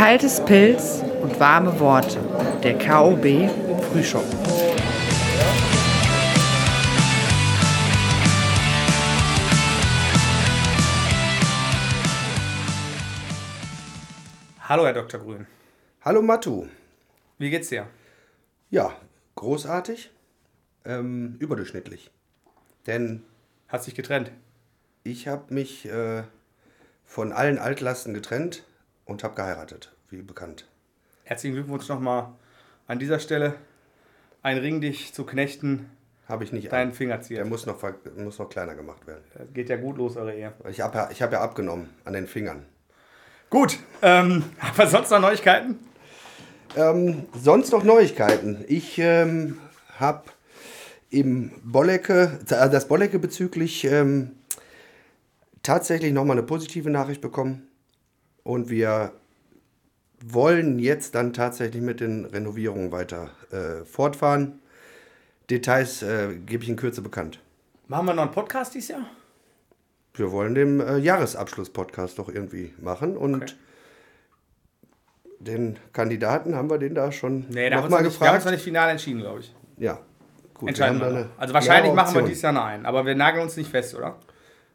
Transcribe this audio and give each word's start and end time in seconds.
Kaltes 0.00 0.42
Pilz 0.46 1.04
und 1.20 1.38
warme 1.38 1.78
Worte. 1.78 2.20
Der 2.62 2.78
KOB 2.78 3.50
Frühschoppen. 3.92 4.38
Hallo, 14.66 14.86
Herr 14.86 14.94
Dr. 14.94 15.20
Grün. 15.20 15.46
Hallo 16.00 16.22
Matu. 16.22 16.66
Wie 17.36 17.50
geht's 17.50 17.68
dir? 17.68 17.86
Ja, 18.70 18.96
großartig. 19.34 20.10
Ähm, 20.86 21.36
überdurchschnittlich. 21.40 22.10
Denn 22.86 23.22
Hat 23.68 23.84
sich 23.84 23.94
getrennt. 23.94 24.32
ich 25.04 25.28
habe 25.28 25.52
mich 25.52 25.84
äh, 25.84 26.22
von 27.04 27.32
allen 27.32 27.58
Altlasten 27.58 28.14
getrennt 28.14 28.64
und 29.10 29.24
habe 29.24 29.34
geheiratet, 29.34 29.92
wie 30.10 30.22
bekannt. 30.22 30.66
Herzlichen 31.24 31.54
Glückwunsch 31.54 31.88
nochmal 31.88 32.28
an 32.86 32.98
dieser 32.98 33.18
Stelle. 33.18 33.54
Ein 34.42 34.58
Ring, 34.58 34.80
dich 34.80 35.12
zu 35.12 35.24
knechten, 35.24 35.90
Habe 36.28 36.44
ich 36.44 36.52
nicht. 36.52 36.72
deinen. 36.72 36.92
Finger 36.92 37.16
Der 37.18 37.22
ziehen. 37.22 37.48
muss 37.48 37.66
noch, 37.66 37.80
muss 38.16 38.38
noch 38.38 38.48
kleiner 38.48 38.74
gemacht 38.74 39.06
werden. 39.06 39.22
Das 39.34 39.52
geht 39.52 39.68
ja 39.68 39.76
gut 39.76 39.98
los, 39.98 40.16
eure 40.16 40.34
Ehe. 40.34 40.52
Ich 40.68 40.80
habe 40.80 40.96
ja, 40.96 41.08
ich 41.10 41.22
hab 41.22 41.32
ja 41.32 41.40
abgenommen 41.40 41.90
an 42.04 42.14
den 42.14 42.26
Fingern. 42.26 42.64
Gut, 43.50 43.78
ähm, 44.02 44.44
haben 44.58 44.78
wir 44.78 44.86
sonst 44.86 45.10
noch 45.10 45.20
Neuigkeiten? 45.20 45.78
Ähm, 46.76 47.26
sonst 47.34 47.72
noch 47.72 47.84
Neuigkeiten. 47.84 48.64
Ich 48.68 48.98
ähm, 48.98 49.58
habe 49.98 50.24
im 51.10 51.50
Bollecke, 51.64 52.38
äh, 52.48 52.70
das 52.70 52.86
Bollecke 52.88 53.18
bezüglich 53.18 53.84
ähm, 53.84 54.30
tatsächlich 55.62 56.12
nochmal 56.12 56.38
eine 56.38 56.46
positive 56.46 56.90
Nachricht 56.90 57.20
bekommen. 57.20 57.68
Und 58.42 58.70
wir 58.70 59.12
wollen 60.24 60.78
jetzt 60.78 61.14
dann 61.14 61.32
tatsächlich 61.32 61.82
mit 61.82 62.00
den 62.00 62.24
Renovierungen 62.26 62.92
weiter 62.92 63.30
äh, 63.50 63.84
fortfahren. 63.84 64.60
Details 65.48 66.02
äh, 66.02 66.34
gebe 66.46 66.62
ich 66.62 66.68
in 66.68 66.76
Kürze 66.76 67.02
bekannt. 67.02 67.40
Machen 67.88 68.06
wir 68.06 68.14
noch 68.14 68.22
einen 68.22 68.30
Podcast 68.32 68.74
dieses 68.74 68.88
Jahr? 68.88 69.06
Wir 70.14 70.30
wollen 70.32 70.54
den 70.54 70.80
äh, 70.80 70.98
Jahresabschluss-Podcast 70.98 72.18
doch 72.18 72.28
irgendwie 72.28 72.72
machen. 72.80 73.16
Und 73.16 73.42
Okay. 73.42 73.52
den 75.38 75.78
Kandidaten 75.92 76.54
haben 76.54 76.68
wir 76.70 76.78
den 76.78 76.94
da 76.94 77.10
schon 77.12 77.46
Nee, 77.48 77.70
da 77.70 77.76
wir 77.76 77.82
nochmal 77.82 78.02
noch 78.02 78.08
nicht, 78.10 78.20
wir 78.20 78.26
haben 78.28 78.34
uns 78.34 78.44
gefragt. 78.44 78.44
noch 78.44 78.50
nicht 78.52 78.62
final 78.62 78.90
entschieden, 78.90 79.20
glaube 79.20 79.40
ich. 79.40 79.54
Ja, 79.78 79.98
gut. 80.54 80.68
Entscheiden 80.68 81.00
wir 81.00 81.06
eine 81.06 81.26
Also 81.38 81.54
wahrscheinlich 81.54 81.92
machen 81.94 82.14
wir 82.14 82.22
dieses 82.22 82.42
Jahr 82.42 82.52
noch 82.52 82.64
einen, 82.64 82.84
aber 82.86 83.06
wir 83.06 83.14
nageln 83.14 83.42
uns 83.44 83.56
nicht 83.56 83.70
fest, 83.70 83.94
oder? 83.94 84.18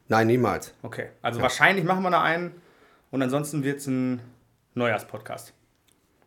Nein, 0.07 0.27
niemals. 0.27 0.73
Okay, 0.81 1.09
also 1.21 1.41
wahrscheinlich 1.41 1.85
machen 1.85 2.03
wir 2.03 2.09
noch 2.09 2.21
einen 2.23 2.51
und 3.11 3.21
ansonsten 3.21 3.63
wird 3.63 3.79
es 3.79 3.87
ein 3.87 4.19
Neujahrspodcast. 4.75 5.53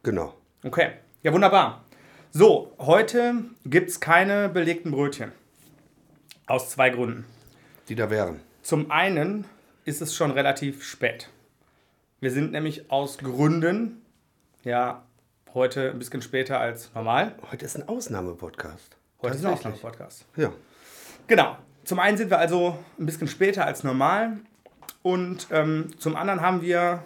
Genau. 0.02 0.34
Okay, 0.64 0.92
ja 1.22 1.34
wunderbar. 1.34 1.84
So, 2.30 2.72
heute 2.78 3.34
gibt 3.66 3.90
es 3.90 4.00
keine 4.00 4.48
belegten 4.48 4.90
Brötchen. 4.90 5.32
Aus 6.46 6.70
zwei 6.70 6.88
Gründen. 6.88 7.26
Die 7.90 7.94
da 7.94 8.08
wären. 8.08 8.40
Zum 8.62 8.90
einen 8.90 9.44
ist 9.84 10.00
es 10.00 10.14
schon 10.14 10.30
relativ 10.30 10.82
spät. 10.82 11.28
Wir 12.20 12.30
sind 12.30 12.52
nämlich 12.52 12.90
aus 12.90 13.18
Gründen, 13.18 14.00
ja, 14.64 15.04
heute 15.52 15.90
ein 15.90 15.98
bisschen 15.98 16.22
später 16.22 16.58
als 16.58 16.94
normal. 16.94 17.34
Heute 17.50 17.66
ist 17.66 17.76
ein 17.76 17.86
Ausnahmepodcast. 17.86 18.96
Heute 19.20 19.36
ist 19.36 19.44
ein. 19.44 19.52
Ausnahmepodcast. 19.52 20.24
Ja. 20.36 20.52
Genau. 21.26 21.58
Zum 21.84 21.98
einen 21.98 22.16
sind 22.16 22.30
wir 22.30 22.38
also 22.38 22.78
ein 22.98 23.04
bisschen 23.04 23.28
später 23.28 23.66
als 23.66 23.84
normal 23.84 24.38
und 25.02 25.48
ähm, 25.50 25.90
zum 25.98 26.16
anderen 26.16 26.40
haben 26.40 26.62
wir 26.62 27.04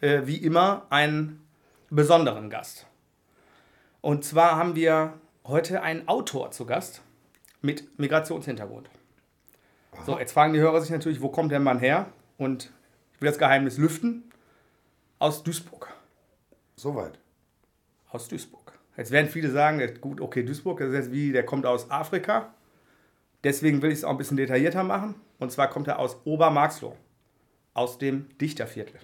äh, 0.00 0.22
wie 0.24 0.36
immer 0.36 0.86
einen 0.90 1.46
besonderen 1.90 2.50
Gast. 2.50 2.86
Und 4.00 4.24
zwar 4.24 4.56
haben 4.56 4.74
wir 4.74 5.14
heute 5.46 5.82
einen 5.82 6.08
Autor 6.08 6.50
zu 6.50 6.66
Gast 6.66 7.02
mit 7.62 7.98
Migrationshintergrund. 7.98 8.90
So, 10.04 10.18
jetzt 10.18 10.32
fragen 10.32 10.52
die 10.52 10.60
Hörer 10.60 10.80
sich 10.80 10.90
natürlich, 10.90 11.22
wo 11.22 11.28
kommt 11.28 11.52
der 11.52 11.60
Mann 11.60 11.78
her? 11.78 12.06
Und 12.36 12.70
ich 13.14 13.20
will 13.20 13.28
das 13.28 13.38
Geheimnis 13.38 13.78
lüften. 13.78 14.24
Aus 15.18 15.42
Duisburg. 15.42 15.88
Soweit. 16.76 17.18
Aus 18.10 18.28
Duisburg. 18.28 18.78
Jetzt 18.96 19.10
werden 19.10 19.30
viele 19.30 19.50
sagen, 19.50 19.80
gut, 20.00 20.20
okay, 20.20 20.42
Duisburg, 20.42 20.78
das 20.80 20.88
ist 20.88 20.94
jetzt 20.94 21.12
wie, 21.12 21.32
der 21.32 21.46
kommt 21.46 21.64
aus 21.64 21.90
Afrika. 21.90 22.52
Deswegen 23.42 23.82
will 23.82 23.90
ich 23.90 23.98
es 23.98 24.04
auch 24.04 24.10
ein 24.10 24.18
bisschen 24.18 24.36
detaillierter 24.36 24.84
machen. 24.84 25.14
Und 25.38 25.52
zwar 25.52 25.68
kommt 25.68 25.88
er 25.88 25.98
aus 25.98 26.18
Obermarxloh, 26.24 26.96
aus 27.72 27.98
dem 27.98 28.36
Dichterviertel. 28.38 29.00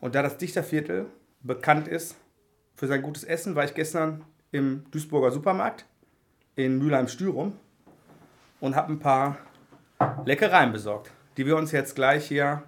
Und 0.00 0.14
da 0.14 0.22
das 0.22 0.36
Dichterviertel 0.36 1.06
bekannt 1.42 1.88
ist 1.88 2.16
für 2.74 2.86
sein 2.86 3.02
gutes 3.02 3.24
Essen, 3.24 3.54
war 3.54 3.64
ich 3.64 3.74
gestern 3.74 4.24
im 4.52 4.84
Duisburger 4.90 5.30
Supermarkt 5.30 5.86
in 6.54 6.78
Mülheim-Stürum 6.78 7.54
und 8.60 8.76
habe 8.76 8.92
ein 8.92 8.98
paar 8.98 9.38
Leckereien 10.24 10.72
besorgt, 10.72 11.10
die 11.36 11.46
wir 11.46 11.56
uns 11.56 11.72
jetzt 11.72 11.94
gleich 11.94 12.26
hier 12.26 12.62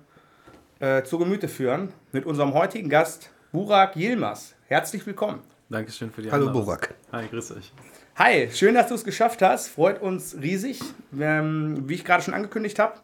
äh, 0.81 1.03
zu 1.03 1.19
Gemüte 1.19 1.49
führen 1.49 1.93
mit 2.13 2.25
unserem 2.27 2.55
heutigen 2.55 2.89
Gast 2.89 3.31
Burak 3.53 3.97
Yilmaz. 3.97 4.55
Herzlich 4.67 5.07
willkommen. 5.07 5.41
Dankeschön 5.69 6.11
für 6.11 6.23
die 6.23 6.31
Hallo 6.31 6.49
Einladung. 6.49 6.65
Burak. 6.65 6.95
Hi, 7.13 7.27
grüß 7.27 7.53
euch. 7.53 7.73
Hi, 8.17 8.51
schön, 8.53 8.75
dass 8.75 8.89
du 8.89 8.95
es 8.95 9.05
geschafft 9.05 9.43
hast. 9.43 9.69
Freut 9.69 10.01
uns 10.01 10.37
riesig. 10.41 10.81
Ähm, 11.19 11.89
wie 11.89 11.95
ich 11.95 12.05
gerade 12.05 12.23
schon 12.23 12.35
angekündigt 12.35 12.79
habe, 12.79 12.95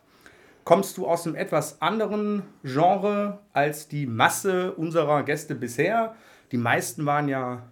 kommst 0.64 0.96
du 0.96 1.06
aus 1.06 1.26
einem 1.26 1.36
etwas 1.36 1.80
anderen 1.82 2.42
Genre 2.62 3.40
als 3.52 3.88
die 3.88 4.06
Masse 4.06 4.72
unserer 4.72 5.22
Gäste 5.22 5.54
bisher. 5.54 6.14
Die 6.52 6.56
meisten 6.56 7.04
waren 7.06 7.28
ja 7.28 7.68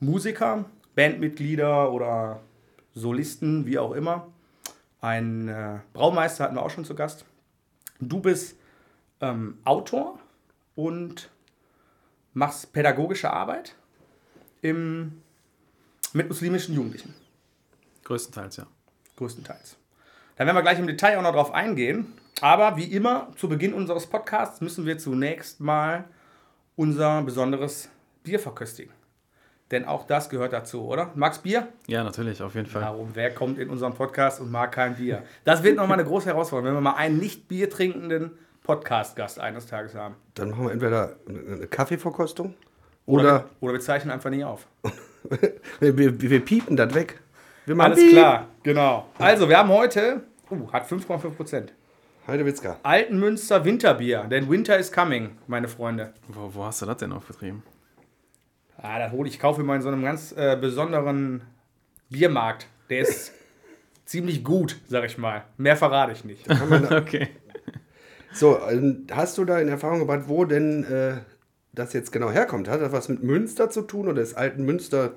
Musiker, 0.00 0.64
Bandmitglieder 0.94 1.92
oder 1.92 2.40
Solisten, 2.94 3.66
wie 3.66 3.78
auch 3.78 3.92
immer. 3.92 4.28
Ein 5.00 5.48
äh, 5.48 5.80
Braumeister 5.92 6.44
hatten 6.44 6.56
wir 6.56 6.62
auch 6.62 6.70
schon 6.70 6.84
zu 6.84 6.94
Gast. 6.94 7.24
Du 8.00 8.20
bist 8.20 8.56
ähm, 9.20 9.58
Autor 9.64 10.18
und 10.74 11.30
machst 12.34 12.72
pädagogische 12.72 13.32
Arbeit 13.32 13.74
im 14.62 15.22
mit 16.12 16.28
muslimischen 16.28 16.74
Jugendlichen, 16.74 17.14
Größtenteils, 18.04 18.56
ja. 18.56 18.66
größtenteils. 19.16 19.76
Da 20.36 20.44
werden 20.44 20.54
wir 20.54 20.62
gleich 20.62 20.78
im 20.78 20.86
Detail 20.86 21.16
auch 21.16 21.22
noch 21.22 21.32
drauf 21.32 21.54
eingehen. 21.54 22.12
Aber 22.42 22.76
wie 22.76 22.84
immer, 22.84 23.28
zu 23.36 23.48
Beginn 23.48 23.72
unseres 23.72 24.06
Podcasts 24.06 24.60
müssen 24.60 24.84
wir 24.84 24.98
zunächst 24.98 25.60
mal 25.60 26.04
unser 26.76 27.22
besonderes 27.22 27.88
Bier 28.22 28.38
verköstigen. 28.38 28.92
Denn 29.70 29.86
auch 29.86 30.06
das 30.06 30.28
gehört 30.28 30.52
dazu, 30.52 30.84
oder? 30.84 31.10
Magst 31.14 31.42
Bier? 31.42 31.68
Ja, 31.86 32.04
natürlich, 32.04 32.42
auf 32.42 32.54
jeden 32.54 32.66
Fall. 32.66 32.82
Warum? 32.82 33.10
Wer 33.14 33.32
kommt 33.34 33.58
in 33.58 33.70
unseren 33.70 33.94
Podcast 33.94 34.40
und 34.40 34.50
mag 34.50 34.72
kein 34.72 34.96
Bier? 34.96 35.22
Das 35.44 35.62
wird 35.62 35.76
nochmal 35.76 35.98
eine 35.98 36.06
große 36.06 36.26
Herausforderung, 36.26 36.68
wenn 36.68 36.84
wir 36.84 36.90
mal 36.92 36.96
einen 36.96 37.18
nicht 37.18 37.48
Bier 37.48 37.70
trinkenden 37.70 38.32
Podcast-Gast 38.62 39.40
eines 39.40 39.66
Tages 39.66 39.94
haben. 39.94 40.16
Dann 40.34 40.50
machen 40.50 40.66
wir 40.66 40.72
entweder 40.72 41.16
eine 41.26 41.66
Kaffeeverkostung 41.66 42.54
Oder, 43.06 43.22
oder, 43.22 43.32
wir, 43.32 43.50
oder 43.60 43.72
wir 43.72 43.80
zeichnen 43.80 44.12
einfach 44.12 44.30
nicht 44.30 44.44
auf. 44.44 44.66
wir, 45.80 45.96
wir, 45.96 46.20
wir 46.20 46.44
piepen 46.44 46.76
das 46.76 46.94
weg. 46.94 47.20
Wir 47.66 47.74
machen 47.74 47.92
Alles 47.92 48.04
Piep. 48.04 48.12
klar, 48.12 48.46
genau. 48.62 49.08
Also, 49.18 49.48
wir 49.48 49.58
haben 49.58 49.70
heute, 49.70 50.22
uh, 50.52 50.72
hat 50.72 50.88
5,5 50.88 51.30
Prozent. 51.30 51.72
Heidewitzka. 52.28 52.78
Altenmünster 52.84 53.64
Winterbier, 53.64 54.24
denn 54.30 54.48
Winter 54.48 54.78
is 54.78 54.92
coming, 54.92 55.36
meine 55.48 55.66
Freunde. 55.66 56.12
Wo, 56.28 56.54
wo 56.54 56.64
hast 56.64 56.82
du 56.82 56.86
das 56.86 56.98
denn 56.98 57.12
aufgetrieben? 57.12 57.64
Ah, 58.78 59.00
das 59.00 59.10
hole 59.10 59.28
ich, 59.28 59.40
kaufe 59.40 59.60
mir 59.60 59.66
mal 59.66 59.76
in 59.76 59.82
so 59.82 59.88
einem 59.88 60.02
ganz 60.02 60.32
äh, 60.36 60.56
besonderen 60.60 61.42
Biermarkt. 62.08 62.68
Der 62.88 63.00
ist 63.00 63.32
ziemlich 64.04 64.44
gut, 64.44 64.76
sag 64.86 65.04
ich 65.04 65.18
mal. 65.18 65.42
Mehr 65.56 65.76
verrate 65.76 66.12
ich 66.12 66.24
nicht. 66.24 66.48
okay. 66.92 67.30
So, 68.32 68.60
ähm, 68.70 69.08
hast 69.10 69.38
du 69.38 69.44
da 69.44 69.58
in 69.58 69.68
Erfahrung 69.68 69.98
gebracht, 70.00 70.24
wo 70.26 70.44
denn 70.44 70.84
äh, 70.84 71.16
das 71.72 71.92
jetzt 71.94 72.12
genau 72.12 72.30
herkommt? 72.30 72.68
Hat 72.68 72.80
das 72.80 72.92
was 72.92 73.08
mit 73.08 73.24
Münster 73.24 73.70
zu 73.70 73.82
tun 73.82 74.06
oder 74.06 74.22
ist 74.22 74.34
alten 74.34 74.64
Münster? 74.64 75.14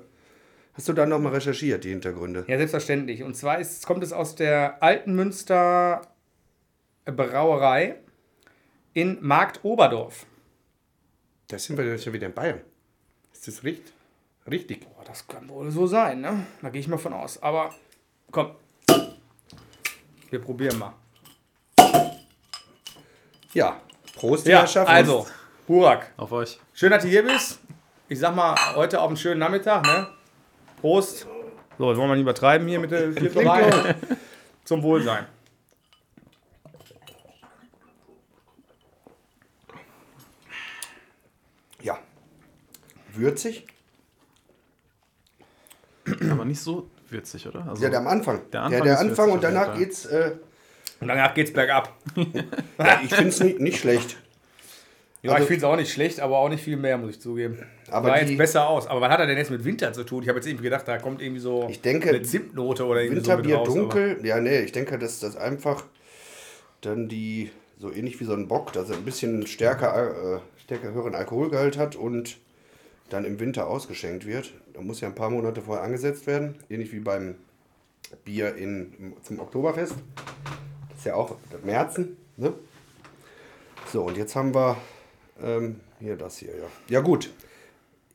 Hast 0.74 0.88
du 0.88 0.92
da 0.92 1.04
nochmal 1.06 1.32
recherchiert, 1.34 1.84
die 1.84 1.90
Hintergründe? 1.90 2.44
Ja, 2.46 2.56
selbstverständlich. 2.56 3.22
Und 3.22 3.36
zwar 3.36 3.58
ist, 3.58 3.86
kommt 3.86 4.02
es 4.04 4.12
aus 4.12 4.34
der 4.34 4.82
Altenmünster 4.82 6.02
Brauerei 7.04 7.96
in 8.94 9.18
Markt 9.20 9.60
Oberdorf. 9.64 10.26
Da 11.48 11.58
sind 11.58 11.76
wir 11.76 11.84
ja 11.84 11.98
schon 11.98 12.12
wieder 12.12 12.26
in 12.26 12.34
Bayern. 12.34 12.60
Ist 13.32 13.48
das 13.48 13.64
richtig? 13.64 13.92
Richtig. 14.48 14.80
Boah, 14.80 15.04
das 15.04 15.26
kann 15.26 15.48
wohl 15.48 15.70
so 15.70 15.86
sein, 15.86 16.20
ne? 16.20 16.46
Da 16.62 16.70
gehe 16.70 16.80
ich 16.80 16.88
mal 16.88 16.98
von 16.98 17.12
aus. 17.12 17.42
Aber 17.42 17.74
komm, 18.30 18.52
wir 20.30 20.38
probieren 20.40 20.78
mal. 20.78 20.94
Ja, 23.52 23.80
Prost, 24.14 24.46
Ja, 24.46 24.60
Herrschaften. 24.60 24.92
also, 24.92 25.26
Burak, 25.66 26.12
Auf 26.16 26.30
euch. 26.32 26.60
schön, 26.72 26.90
dass 26.90 27.02
du 27.02 27.08
hier 27.08 27.24
bist. 27.24 27.58
Ich 28.08 28.18
sag 28.18 28.34
mal, 28.34 28.54
heute 28.76 29.00
auf 29.00 29.08
einen 29.08 29.16
schönen 29.16 29.40
Nachmittag, 29.40 29.84
ne? 29.84 30.06
Prost. 30.80 31.26
So, 31.78 31.88
jetzt 31.90 31.98
wollen 31.98 32.08
wir 32.10 32.14
nicht 32.14 32.22
übertreiben 32.22 32.66
hier 32.68 32.78
mit 32.80 32.90
der 32.90 33.12
Viertelreihe. 33.12 33.94
Zum 34.64 34.82
Wohlsein. 34.82 35.26
würzig. 43.14 43.66
Aber 46.30 46.44
nicht 46.44 46.60
so 46.60 46.90
würzig, 47.08 47.46
oder? 47.46 47.66
Also, 47.68 47.82
Ja, 47.82 47.90
der 47.90 48.00
am 48.00 48.06
Anfang. 48.08 48.38
Der 48.50 48.50
Der, 48.50 48.62
Anfang 48.62 48.82
der 48.84 48.94
ist 48.94 49.00
Anfang 49.00 49.30
und 49.32 49.44
danach 49.44 49.76
geht's. 49.76 50.06
Äh, 50.06 50.32
Und 51.00 51.08
danach 51.08 51.34
geht's 51.34 51.52
bergab. 51.52 51.94
ja, 52.78 53.00
ich 53.02 53.10
finde 53.14 53.28
es 53.28 53.40
nicht, 53.40 53.60
nicht 53.60 53.80
schlecht. 53.80 54.16
Ja, 55.22 55.32
Also- 55.32 55.42
ich 55.44 55.48
finde 55.48 55.58
es 55.58 55.64
auch 55.64 55.76
nicht 55.76 55.92
schlecht, 55.92 56.20
aber 56.20 56.38
auch 56.38 56.48
nicht 56.48 56.62
viel 56.64 56.76
mehr, 56.76 56.98
muss 56.98 57.10
ich 57.10 57.20
zugeben. 57.20 57.64
Aber 57.90 58.08
Sah 58.08 58.20
jetzt 58.20 58.36
besser 58.36 58.68
aus. 58.68 58.86
Aber 58.86 59.00
was 59.00 59.10
hat 59.10 59.20
er 59.20 59.26
denn 59.26 59.38
jetzt 59.38 59.50
mit 59.50 59.64
Winter 59.64 59.92
zu 59.92 60.04
tun? 60.04 60.22
Ich 60.22 60.28
habe 60.28 60.38
jetzt 60.38 60.46
irgendwie 60.46 60.64
gedacht, 60.64 60.86
da 60.86 60.98
kommt 60.98 61.22
irgendwie 61.22 61.40
so 61.40 61.66
Ich 61.70 61.80
denke, 61.80 62.10
eine 62.10 62.22
Zimtnote 62.22 62.84
oder 62.86 63.02
irgendwie 63.02 63.20
so 63.20 63.30
Winterbier 63.30 63.58
mit 63.58 63.68
raus, 63.68 63.74
dunkel. 63.74 64.20
Ja, 64.24 64.40
nee, 64.40 64.60
ich 64.60 64.72
denke, 64.72 64.98
dass 64.98 65.20
das 65.20 65.36
einfach 65.36 65.84
dann 66.80 67.08
die, 67.08 67.50
so 67.78 67.92
ähnlich 67.92 68.20
wie 68.20 68.24
so 68.24 68.32
ein 68.32 68.48
Bock, 68.48 68.72
dass 68.72 68.90
er 68.90 68.96
ein 68.96 69.04
bisschen 69.04 69.46
stärker, 69.46 70.36
äh, 70.36 70.38
stärker 70.62 70.92
höheren 70.92 71.14
Alkoholgehalt 71.14 71.76
hat 71.76 71.96
und 71.96 72.38
dann 73.10 73.24
im 73.24 73.40
Winter 73.40 73.66
ausgeschenkt 73.66 74.26
wird. 74.26 74.52
Da 74.72 74.80
muss 74.80 75.00
ja 75.00 75.08
ein 75.08 75.14
paar 75.14 75.30
Monate 75.30 75.62
vorher 75.62 75.84
angesetzt 75.84 76.26
werden. 76.26 76.54
Ähnlich 76.68 76.92
wie 76.92 77.00
beim 77.00 77.34
Bier 78.24 78.54
in, 78.56 79.14
zum 79.22 79.40
Oktoberfest. 79.40 79.94
Das 80.88 80.98
ist 80.98 81.04
ja 81.06 81.14
auch 81.14 81.36
Märzen, 81.64 82.16
ne? 82.36 82.52
So, 83.92 84.04
und 84.04 84.16
jetzt 84.16 84.36
haben 84.36 84.54
wir 84.54 84.76
ähm, 85.42 85.80
hier 85.98 86.16
das 86.16 86.38
hier, 86.38 86.50
ja. 86.50 86.66
Ja, 86.88 87.00
gut. 87.00 87.30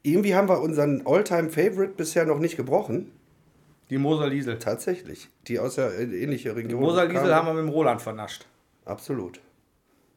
Irgendwie 0.06 0.36
haben 0.36 0.48
wir 0.48 0.62
unseren 0.62 1.02
Alltime-Favorite 1.04 1.94
bisher 1.98 2.26
noch 2.26 2.38
nicht 2.38 2.58
gebrochen. 2.58 3.12
Die 3.90 3.98
Moser 3.98 4.28
Liesel. 4.28 4.60
Tatsächlich. 4.60 5.30
Die 5.48 5.58
aus 5.58 5.76
der 5.76 5.98
äh, 5.98 6.04
ähnlichen 6.04 6.54
Die 6.54 6.62
Region. 6.62 6.80
Moser 6.80 7.06
Liesel 7.08 7.34
haben 7.34 7.48
wir 7.48 7.54
mit 7.56 7.64
dem 7.64 7.70
Roland 7.70 8.04
vernascht. 8.04 8.46
Absolut. 8.86 9.40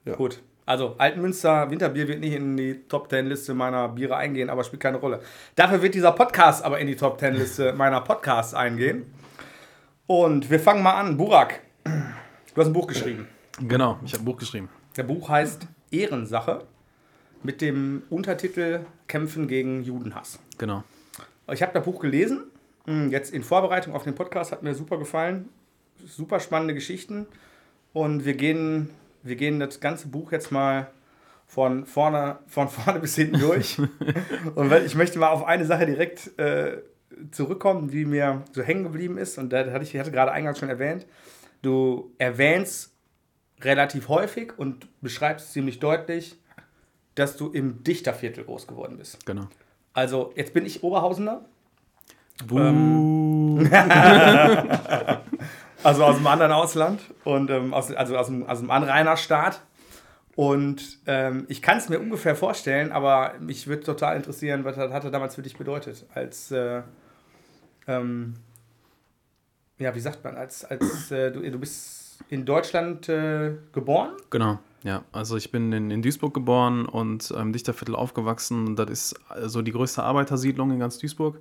Ja. 0.05 0.14
Gut. 0.14 0.43
Also, 0.67 0.94
Altenmünster 0.99 1.70
Winterbier 1.70 2.06
wird 2.06 2.20
nicht 2.20 2.35
in 2.35 2.58
die 2.58 2.82
Top 2.87 3.08
10 3.08 3.29
Liste 3.29 3.55
meiner 3.55 3.88
Biere 3.88 4.17
eingehen, 4.17 4.50
aber 4.50 4.62
spielt 4.62 4.82
keine 4.82 4.99
Rolle. 4.99 5.20
Dafür 5.55 5.81
wird 5.81 5.94
dieser 5.94 6.12
Podcast 6.12 6.62
aber 6.62 6.79
in 6.81 6.87
die 6.87 6.96
Top 6.96 7.19
10 7.19 7.34
Liste 7.34 7.73
meiner 7.76 8.02
Podcasts 8.02 8.52
eingehen. 8.52 9.06
Und 10.06 10.50
wir 10.50 10.61
fangen 10.61 10.82
mal 10.82 11.00
an. 11.00 11.17
Burak, 11.17 11.61
du 11.84 12.61
hast 12.61 12.67
ein 12.67 12.75
Buch 12.75 12.87
geschrieben. 12.87 13.26
Genau, 13.67 13.99
ich 14.05 14.12
habe 14.12 14.23
ein 14.23 14.26
Buch 14.26 14.37
geschrieben. 14.37 14.69
Der 14.99 15.05
Buch 15.05 15.31
heißt 15.31 15.67
Ehrensache 15.91 16.67
mit 17.43 17.61
dem 17.61 18.02
Untertitel 18.11 18.81
Kämpfen 19.06 19.49
gegen 19.49 19.82
Judenhass. 19.82 20.38
Genau. 20.58 20.85
Ich 21.50 21.62
habe 21.62 21.73
das 21.73 21.85
Buch 21.85 22.00
gelesen, 22.00 22.44
mh, 22.87 23.06
jetzt 23.06 23.32
in 23.32 23.43
Vorbereitung 23.43 23.94
auf 23.94 24.05
den 24.05 24.14
Podcast, 24.14 24.52
hat 24.52 24.62
mir 24.62 24.75
super 24.75 24.99
gefallen. 24.99 25.49
Super 26.06 26.40
spannende 26.40 26.75
Geschichten. 26.75 27.26
Und 27.93 28.25
wir 28.25 28.35
gehen, 28.35 28.90
wir 29.23 29.37
gehen 29.37 29.58
das 29.58 29.81
ganze 29.81 30.08
Buch 30.08 30.31
jetzt 30.32 30.52
mal 30.52 30.90
von 31.46 31.87
vorne, 31.87 32.38
von 32.46 32.69
vorne 32.69 33.00
bis 33.00 33.17
hinten 33.17 33.41
durch. 33.41 33.79
Und 34.55 34.73
ich 34.84 34.94
möchte 34.94 35.19
mal 35.19 35.31
auf 35.31 35.44
eine 35.44 35.64
Sache 35.64 35.87
direkt 35.87 36.38
äh, 36.38 36.79
zurückkommen, 37.31 37.88
die 37.88 38.05
mir 38.05 38.44
so 38.52 38.62
hängen 38.62 38.84
geblieben 38.84 39.19
ist. 39.19 39.38
Und 39.38 39.52
da 39.52 39.70
hatte 39.70 39.82
ich 39.82 39.94
ich 39.94 40.00
hatte 40.00 40.12
gerade 40.12 40.31
eingangs 40.31 40.58
schon 40.58 40.69
erwähnt. 40.69 41.06
Du 41.62 42.12
erwähnst 42.19 42.94
relativ 43.61 44.08
häufig 44.08 44.56
und 44.56 44.87
beschreibst 45.00 45.52
ziemlich 45.52 45.81
deutlich, 45.81 46.38
dass 47.19 47.37
du 47.37 47.50
im 47.50 47.82
Dichterviertel 47.85 48.44
groß 48.44 48.67
geworden 48.67 48.97
bist. 48.99 49.25
Genau. 49.26 49.49
Also, 49.93 50.32
jetzt 50.37 50.55
bin 50.55 50.65
ich 50.67 50.82
Oberhausener. 50.82 51.44
Buh. 52.47 53.65
Also 55.85 56.05
aus 56.05 56.17
einem 56.17 56.26
anderen 56.26 56.53
Ausland 56.53 57.00
und 57.25 57.50
ähm, 57.50 57.73
aus, 57.73 57.93
also 57.93 58.17
aus 58.17 58.29
einem, 58.29 58.44
aus 58.47 58.59
einem 58.59 58.70
Anrainerstaat. 58.70 59.61
Und 60.35 60.99
ähm, 61.06 61.47
ich 61.49 61.62
kann 61.62 61.79
es 61.79 61.88
mir 61.88 61.99
ungefähr 61.99 62.37
vorstellen, 62.37 62.93
aber 62.93 63.35
mich 63.41 63.67
würde 63.67 63.82
total 63.82 64.17
interessieren, 64.17 64.65
was 64.65 64.76
das 64.76 64.93
hatte 64.93 65.11
damals 65.11 65.35
für 65.35 65.43
dich 65.43 65.56
bedeutet. 65.56 66.05
Als, 66.15 66.50
äh, 66.50 66.82
ähm, 67.87 68.35
ja, 69.79 69.94
wie 69.94 70.00
sagt 70.00 70.23
man, 70.25 70.37
als, 70.37 70.65
als 70.65 71.11
äh, 71.11 71.31
du, 71.31 71.49
du 71.49 71.59
bist 71.59 72.25
in 72.29 72.44
Deutschland 72.44 73.09
äh, 73.09 73.53
geboren? 73.73 74.11
Genau, 74.31 74.59
ja. 74.85 75.05
Also 75.13 75.37
ich 75.37 75.51
bin 75.51 75.73
in, 75.73 75.91
in 75.91 76.03
Duisburg 76.03 76.35
geboren 76.35 76.87
und 76.87 77.31
im 77.31 77.53
Dichterviertel 77.53 77.95
aufgewachsen. 77.95 78.77
Das 78.77 78.91
ist 78.91 79.15
so 79.47 79.63
die 79.63 79.73
größte 79.73 80.03
Arbeitersiedlung 80.03 80.71
in 80.71 80.79
ganz 80.79 80.99
Duisburg. 80.99 81.41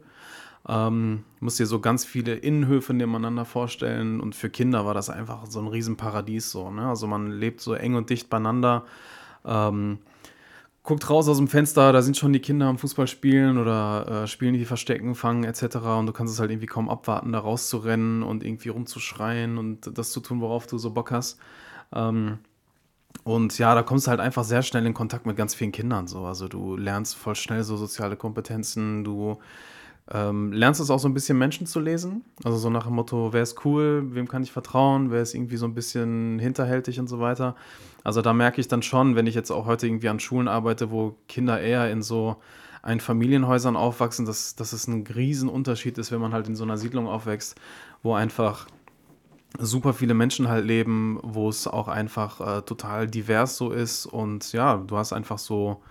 Ähm, 0.67 1.23
musst 1.39 1.59
dir 1.59 1.65
so 1.65 1.79
ganz 1.79 2.03
viele 2.03 2.35
Innenhöfe 2.35 2.93
nebeneinander 2.93 3.45
vorstellen 3.45 4.19
und 4.19 4.35
für 4.35 4.49
Kinder 4.49 4.85
war 4.85 4.93
das 4.93 5.09
einfach 5.09 5.45
so 5.47 5.59
ein 5.59 5.67
Riesenparadies 5.67 6.51
so. 6.51 6.69
Ne? 6.71 6.87
Also 6.87 7.07
man 7.07 7.31
lebt 7.31 7.61
so 7.61 7.73
eng 7.73 7.95
und 7.95 8.09
dicht 8.09 8.29
beieinander. 8.29 8.85
Ähm, 9.45 9.99
guckt 10.83 11.09
raus 11.09 11.29
aus 11.29 11.37
dem 11.37 11.47
Fenster, 11.47 11.93
da 11.93 12.01
sind 12.01 12.17
schon 12.17 12.33
die 12.33 12.39
Kinder 12.39 12.65
am 12.67 12.77
Fußball 12.77 13.07
spielen 13.07 13.57
oder 13.57 14.23
äh, 14.23 14.27
spielen 14.27 14.53
die 14.53 14.65
Verstecken, 14.65 15.15
fangen 15.15 15.43
etc. 15.43 15.75
Und 15.99 16.07
du 16.07 16.13
kannst 16.13 16.33
es 16.33 16.39
halt 16.39 16.49
irgendwie 16.49 16.67
kaum 16.67 16.89
abwarten, 16.89 17.33
da 17.33 17.39
rauszurennen 17.39 18.23
und 18.23 18.43
irgendwie 18.43 18.69
rumzuschreien 18.69 19.57
und 19.57 19.97
das 19.97 20.11
zu 20.11 20.19
tun, 20.21 20.41
worauf 20.41 20.65
du 20.67 20.77
so 20.77 20.91
Bock 20.91 21.11
hast. 21.11 21.39
Ähm, 21.93 22.39
und 23.27 23.57
ja, 23.57 23.75
da 23.75 23.83
kommst 23.83 24.07
du 24.07 24.11
halt 24.11 24.21
einfach 24.21 24.45
sehr 24.45 24.63
schnell 24.63 24.85
in 24.85 24.93
Kontakt 24.93 25.25
mit 25.25 25.35
ganz 25.35 25.53
vielen 25.53 25.73
Kindern. 25.73 26.07
So. 26.07 26.23
Also 26.23 26.47
du 26.47 26.77
lernst 26.77 27.17
voll 27.17 27.35
schnell 27.35 27.61
so 27.63 27.75
soziale 27.75 28.15
Kompetenzen, 28.15 29.03
du 29.03 29.37
ähm, 30.09 30.53
lernst 30.53 30.79
es 30.79 30.89
auch 30.89 30.99
so 30.99 31.09
ein 31.09 31.13
bisschen 31.13 31.37
Menschen 31.37 31.67
zu 31.67 31.81
lesen. 31.81 32.23
Also 32.45 32.57
so 32.57 32.69
nach 32.69 32.85
dem 32.85 32.95
Motto, 32.95 33.33
wer 33.33 33.43
ist 33.43 33.65
cool, 33.65 34.15
wem 34.15 34.29
kann 34.29 34.43
ich 34.43 34.53
vertrauen, 34.53 35.11
wer 35.11 35.21
ist 35.21 35.35
irgendwie 35.35 35.57
so 35.57 35.65
ein 35.65 35.73
bisschen 35.73 36.39
hinterhältig 36.39 37.01
und 37.01 37.07
so 37.09 37.19
weiter. 37.19 37.57
Also 38.01 38.21
da 38.21 38.31
merke 38.31 38.61
ich 38.61 38.69
dann 38.69 38.81
schon, 38.81 39.17
wenn 39.17 39.27
ich 39.27 39.35
jetzt 39.35 39.51
auch 39.51 39.65
heute 39.65 39.87
irgendwie 39.87 40.07
an 40.07 40.21
Schulen 40.21 40.47
arbeite, 40.47 40.89
wo 40.89 41.17
Kinder 41.27 41.59
eher 41.59 41.91
in 41.91 42.01
so 42.03 42.37
Einfamilienhäusern 42.81 43.75
aufwachsen, 43.75 44.25
dass, 44.25 44.55
dass 44.55 44.71
es 44.71 44.87
ein 44.87 45.05
Riesenunterschied 45.05 45.97
ist, 45.97 46.13
wenn 46.13 46.21
man 46.21 46.31
halt 46.31 46.47
in 46.47 46.55
so 46.55 46.63
einer 46.63 46.77
Siedlung 46.77 47.07
aufwächst, 47.07 47.59
wo 48.03 48.13
einfach 48.13 48.67
super 49.57 49.93
viele 49.93 50.13
Menschen 50.13 50.47
halt 50.47 50.65
leben, 50.65 51.19
wo 51.23 51.49
es 51.49 51.67
auch 51.67 51.87
einfach 51.87 52.39
äh, 52.59 52.61
total 52.61 53.07
divers 53.07 53.57
so 53.57 53.71
ist 53.71 54.05
und 54.05 54.51
ja, 54.53 54.77
du 54.77 54.97
hast 54.97 55.13
einfach 55.13 55.37
so, 55.37 55.81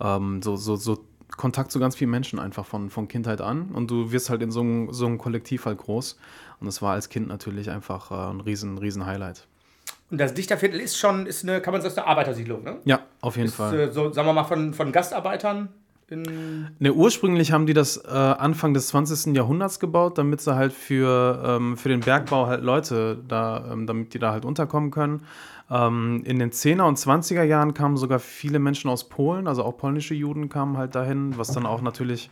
ähm, 0.00 0.42
so, 0.42 0.56
so, 0.56 0.76
so 0.76 1.04
Kontakt 1.36 1.70
zu 1.70 1.78
ganz 1.78 1.96
vielen 1.96 2.10
Menschen 2.10 2.38
einfach 2.38 2.66
von, 2.66 2.90
von 2.90 3.08
Kindheit 3.08 3.40
an 3.40 3.70
und 3.72 3.90
du 3.90 4.12
wirst 4.12 4.30
halt 4.30 4.42
in 4.42 4.50
so 4.50 4.60
einem, 4.60 4.92
so 4.92 5.06
einem 5.06 5.18
Kollektiv 5.18 5.64
halt 5.66 5.78
groß 5.78 6.18
und 6.60 6.66
das 6.66 6.82
war 6.82 6.92
als 6.92 7.08
Kind 7.08 7.28
natürlich 7.28 7.70
einfach 7.70 8.10
äh, 8.10 8.30
ein 8.30 8.40
riesen, 8.40 8.78
riesen 8.78 9.06
Highlight. 9.06 9.46
Und 10.10 10.18
das 10.18 10.34
Dichterviertel 10.34 10.80
ist 10.80 10.98
schon, 10.98 11.26
ist 11.26 11.44
eine, 11.44 11.60
kann 11.60 11.72
man 11.72 11.82
sagen, 11.82 11.96
eine 11.96 12.06
Arbeitersiedlung, 12.06 12.64
ne? 12.64 12.78
Ja, 12.84 13.00
auf 13.20 13.36
jeden 13.36 13.48
Ist, 13.48 13.54
Fall. 13.54 13.78
äh, 13.78 13.92
so, 13.92 14.12
sagen 14.12 14.26
wir 14.26 14.32
mal, 14.32 14.44
von, 14.44 14.74
von 14.74 14.90
Gastarbeitern 14.90 15.68
Ne, 16.10 16.92
ursprünglich 16.92 17.52
haben 17.52 17.66
die 17.66 17.72
das 17.72 17.96
äh, 17.96 18.08
Anfang 18.08 18.74
des 18.74 18.88
20. 18.88 19.36
Jahrhunderts 19.36 19.78
gebaut, 19.78 20.18
damit 20.18 20.40
sie 20.40 20.56
halt 20.56 20.72
für, 20.72 21.40
ähm, 21.44 21.76
für 21.76 21.88
den 21.88 22.00
Bergbau 22.00 22.46
halt 22.46 22.64
Leute 22.64 23.22
da, 23.28 23.70
ähm, 23.72 23.86
damit 23.86 24.12
die 24.14 24.18
da 24.18 24.32
halt 24.32 24.44
unterkommen 24.44 24.90
können. 24.90 25.22
Ähm, 25.70 26.22
in 26.24 26.40
den 26.40 26.50
10er 26.50 26.82
und 26.82 26.98
20er 26.98 27.44
Jahren 27.44 27.74
kamen 27.74 27.96
sogar 27.96 28.18
viele 28.18 28.58
Menschen 28.58 28.90
aus 28.90 29.08
Polen, 29.08 29.46
also 29.46 29.62
auch 29.62 29.76
polnische 29.76 30.14
Juden 30.14 30.48
kamen 30.48 30.76
halt 30.76 30.96
dahin, 30.96 31.38
was 31.38 31.52
dann 31.52 31.64
auch 31.64 31.80
natürlich 31.80 32.28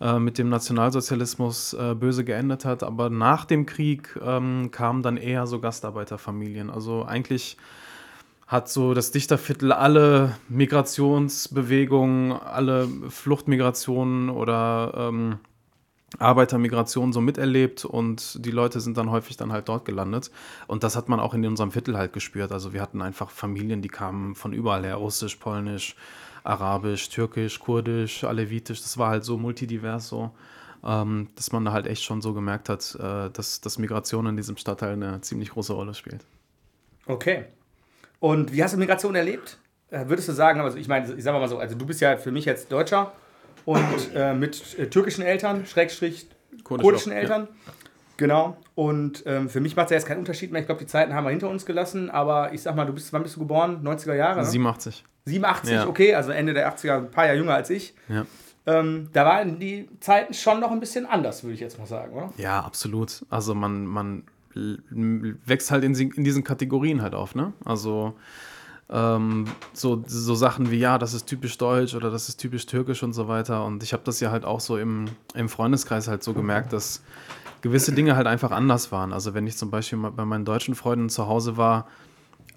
äh, 0.00 0.20
mit 0.20 0.38
dem 0.38 0.48
Nationalsozialismus 0.48 1.74
äh, 1.74 1.96
böse 1.96 2.22
geendet 2.22 2.64
hat. 2.64 2.84
Aber 2.84 3.10
nach 3.10 3.44
dem 3.44 3.66
Krieg 3.66 4.16
ähm, 4.24 4.70
kamen 4.70 5.02
dann 5.02 5.16
eher 5.16 5.48
so 5.48 5.58
Gastarbeiterfamilien. 5.58 6.70
Also 6.70 7.04
eigentlich 7.04 7.56
hat 8.48 8.70
so 8.70 8.94
das 8.94 9.10
Dichterviertel 9.10 9.72
alle 9.72 10.34
Migrationsbewegungen, 10.48 12.32
alle 12.32 12.88
Fluchtmigrationen 13.10 14.30
oder 14.30 14.94
ähm, 14.96 15.38
Arbeitermigrationen 16.18 17.12
so 17.12 17.20
miterlebt 17.20 17.84
und 17.84 18.42
die 18.42 18.50
Leute 18.50 18.80
sind 18.80 18.96
dann 18.96 19.10
häufig 19.10 19.36
dann 19.36 19.52
halt 19.52 19.68
dort 19.68 19.84
gelandet. 19.84 20.30
Und 20.66 20.82
das 20.82 20.96
hat 20.96 21.10
man 21.10 21.20
auch 21.20 21.34
in 21.34 21.44
unserem 21.44 21.70
Viertel 21.70 21.98
halt 21.98 22.14
gespürt. 22.14 22.50
Also 22.50 22.72
wir 22.72 22.80
hatten 22.80 23.02
einfach 23.02 23.28
Familien, 23.28 23.82
die 23.82 23.90
kamen 23.90 24.34
von 24.34 24.54
überall 24.54 24.82
her, 24.82 24.96
russisch, 24.96 25.36
polnisch, 25.36 25.94
arabisch, 26.42 27.10
türkisch, 27.10 27.58
kurdisch, 27.60 28.24
alevitisch. 28.24 28.80
Das 28.80 28.96
war 28.96 29.10
halt 29.10 29.24
so 29.24 29.36
multidivers 29.36 30.08
so, 30.08 30.30
ähm, 30.82 31.28
dass 31.34 31.52
man 31.52 31.66
da 31.66 31.72
halt 31.72 31.86
echt 31.86 32.02
schon 32.02 32.22
so 32.22 32.32
gemerkt 32.32 32.70
hat, 32.70 32.94
äh, 32.98 33.28
dass, 33.28 33.60
dass 33.60 33.76
Migration 33.76 34.24
in 34.24 34.38
diesem 34.38 34.56
Stadtteil 34.56 34.94
eine 34.94 35.20
ziemlich 35.20 35.50
große 35.50 35.74
Rolle 35.74 35.92
spielt. 35.92 36.24
Okay. 37.04 37.44
Und 38.20 38.52
wie 38.52 38.62
hast 38.62 38.74
du 38.74 38.78
Migration 38.78 39.14
erlebt? 39.14 39.58
Äh, 39.90 40.06
würdest 40.08 40.28
du 40.28 40.32
sagen, 40.32 40.60
also 40.60 40.76
ich 40.76 40.88
meine, 40.88 41.12
ich 41.12 41.22
sag 41.24 41.32
mal 41.32 41.48
so, 41.48 41.58
also 41.58 41.74
du 41.74 41.86
bist 41.86 42.00
ja 42.00 42.16
für 42.16 42.30
mich 42.30 42.44
jetzt 42.44 42.70
Deutscher 42.70 43.12
und 43.64 43.84
äh, 44.14 44.34
mit 44.34 44.78
äh, 44.78 44.88
türkischen 44.88 45.22
Eltern, 45.22 45.66
Schrägstrich 45.66 46.28
Kurdisch 46.64 46.82
kurdischen 46.84 47.12
auch, 47.12 47.16
Eltern. 47.16 47.48
Genau. 48.16 48.56
Und 48.74 49.22
ähm, 49.26 49.48
für 49.48 49.60
mich 49.60 49.76
macht 49.76 49.86
es 49.86 49.90
ja 49.92 49.96
jetzt 49.98 50.06
keinen 50.06 50.18
Unterschied 50.18 50.50
mehr. 50.50 50.60
Ich 50.60 50.66
glaube, 50.66 50.80
die 50.80 50.86
Zeiten 50.86 51.14
haben 51.14 51.24
wir 51.24 51.30
hinter 51.30 51.48
uns 51.48 51.64
gelassen. 51.64 52.10
Aber 52.10 52.52
ich 52.52 52.62
sag 52.62 52.74
mal, 52.74 52.84
du 52.84 52.92
bist, 52.92 53.12
wann 53.12 53.22
bist 53.22 53.36
du 53.36 53.40
geboren? 53.40 53.80
90er 53.84 54.14
Jahre? 54.14 54.40
Ne? 54.40 54.44
87. 54.46 55.04
87, 55.24 55.72
Ja. 55.72 55.86
okay, 55.86 56.14
also 56.14 56.32
Ende 56.32 56.52
der 56.52 56.74
80er, 56.74 56.96
ein 56.96 57.10
paar 57.10 57.26
Jahre 57.26 57.36
jünger 57.38 57.54
als 57.54 57.70
ich. 57.70 57.94
Ja. 58.08 58.26
Ähm, 58.66 59.08
da 59.12 59.24
waren 59.24 59.58
die 59.60 59.88
Zeiten 60.00 60.34
schon 60.34 60.60
noch 60.60 60.70
ein 60.70 60.80
bisschen 60.80 61.06
anders, 61.06 61.42
würde 61.44 61.54
ich 61.54 61.60
jetzt 61.60 61.78
mal 61.78 61.86
sagen, 61.86 62.12
oder? 62.12 62.32
Ja, 62.36 62.60
absolut. 62.60 63.24
Also 63.30 63.54
man, 63.54 63.86
man 63.86 64.24
wächst 64.90 65.70
halt 65.70 65.84
in, 65.84 65.94
in 65.94 66.24
diesen 66.24 66.44
Kategorien 66.44 67.02
halt 67.02 67.14
auf, 67.14 67.34
ne? 67.34 67.52
Also 67.64 68.14
ähm, 68.90 69.46
so, 69.72 70.02
so 70.06 70.34
Sachen 70.34 70.70
wie, 70.70 70.78
ja, 70.78 70.98
das 70.98 71.14
ist 71.14 71.26
typisch 71.26 71.58
deutsch 71.58 71.94
oder 71.94 72.10
das 72.10 72.28
ist 72.28 72.36
typisch 72.36 72.66
türkisch 72.66 73.02
und 73.02 73.12
so 73.12 73.28
weiter. 73.28 73.64
Und 73.64 73.82
ich 73.82 73.92
habe 73.92 74.02
das 74.04 74.20
ja 74.20 74.30
halt 74.30 74.44
auch 74.44 74.60
so 74.60 74.78
im, 74.78 75.06
im 75.34 75.48
Freundeskreis 75.48 76.08
halt 76.08 76.22
so 76.22 76.32
gemerkt, 76.32 76.72
dass 76.72 77.02
gewisse 77.60 77.92
Dinge 77.92 78.16
halt 78.16 78.26
einfach 78.26 78.50
anders 78.50 78.90
waren. 78.92 79.12
Also 79.12 79.34
wenn 79.34 79.46
ich 79.46 79.56
zum 79.56 79.70
Beispiel 79.70 79.98
bei 79.98 80.24
meinen 80.24 80.44
deutschen 80.44 80.74
Freunden 80.74 81.08
zu 81.08 81.26
Hause 81.26 81.56
war, 81.56 81.86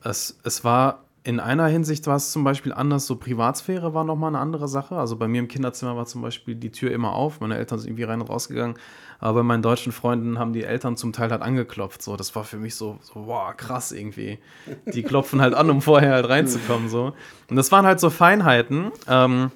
es, 0.04 0.40
es 0.44 0.64
war 0.64 1.04
in 1.24 1.40
einer 1.40 1.68
Hinsicht 1.68 2.08
war 2.08 2.16
es 2.16 2.32
zum 2.32 2.44
Beispiel 2.44 2.74
anders, 2.74 3.06
so 3.06 3.16
Privatsphäre 3.16 3.94
war 3.94 4.04
nochmal 4.04 4.30
eine 4.30 4.40
andere 4.40 4.68
Sache. 4.68 4.96
Also 4.96 5.18
bei 5.18 5.28
mir 5.28 5.40
im 5.40 5.48
Kinderzimmer 5.48 5.96
war 5.96 6.06
zum 6.08 6.22
Beispiel 6.22 6.56
die 6.56 6.72
Tür 6.72 6.92
immer 6.92 7.14
auf, 7.14 7.40
meine 7.42 7.58
Eltern 7.58 7.78
sind 7.78 7.90
irgendwie 7.90 8.04
rein 8.04 8.22
und 8.22 8.30
rausgegangen. 8.30 8.76
Aber 9.22 9.40
bei 9.40 9.44
meinen 9.44 9.62
deutschen 9.62 9.92
Freunden 9.92 10.40
haben 10.40 10.52
die 10.52 10.64
Eltern 10.64 10.98
zum 10.98 11.14
Teil 11.14 11.30
halt 11.30 11.44
angeklopft. 11.44 12.02
So, 12.02 12.18
das 12.18 12.36
war 12.36 12.44
für 12.44 12.58
mich 12.58 12.74
so, 12.74 12.98
so 13.04 13.28
wow, 13.28 13.56
krass 13.56 13.92
irgendwie. 13.92 14.40
Die 14.88 15.04
klopfen 15.04 15.42
halt 15.42 15.54
an, 15.54 15.70
um 15.70 15.82
vorher 15.82 16.14
halt 16.14 16.28
reinzukommen. 16.28 16.90
So. 16.90 17.14
Und 17.48 17.56
das 17.56 17.72
waren 17.72 17.86
halt 17.86 18.00
so 18.00 18.10
Feinheiten, 18.10 18.92
ähm, 19.08 19.52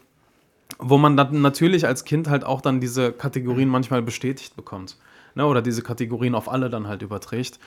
wo 0.78 1.00
man 1.00 1.18
dann 1.18 1.42
natürlich 1.42 1.88
als 1.88 2.06
Kind 2.06 2.30
halt 2.30 2.44
auch 2.44 2.62
dann 2.62 2.80
diese 2.80 3.12
Kategorien 3.12 3.68
manchmal 3.68 4.04
bestätigt 4.04 4.56
bekommt. 4.56 4.98
Ne? 5.34 5.48
Oder 5.48 5.64
diese 5.64 5.82
Kategorien 5.82 6.36
auf 6.36 6.48
alle 6.48 6.70
dann 6.70 6.88
halt 6.88 7.02
überträgt. 7.02 7.60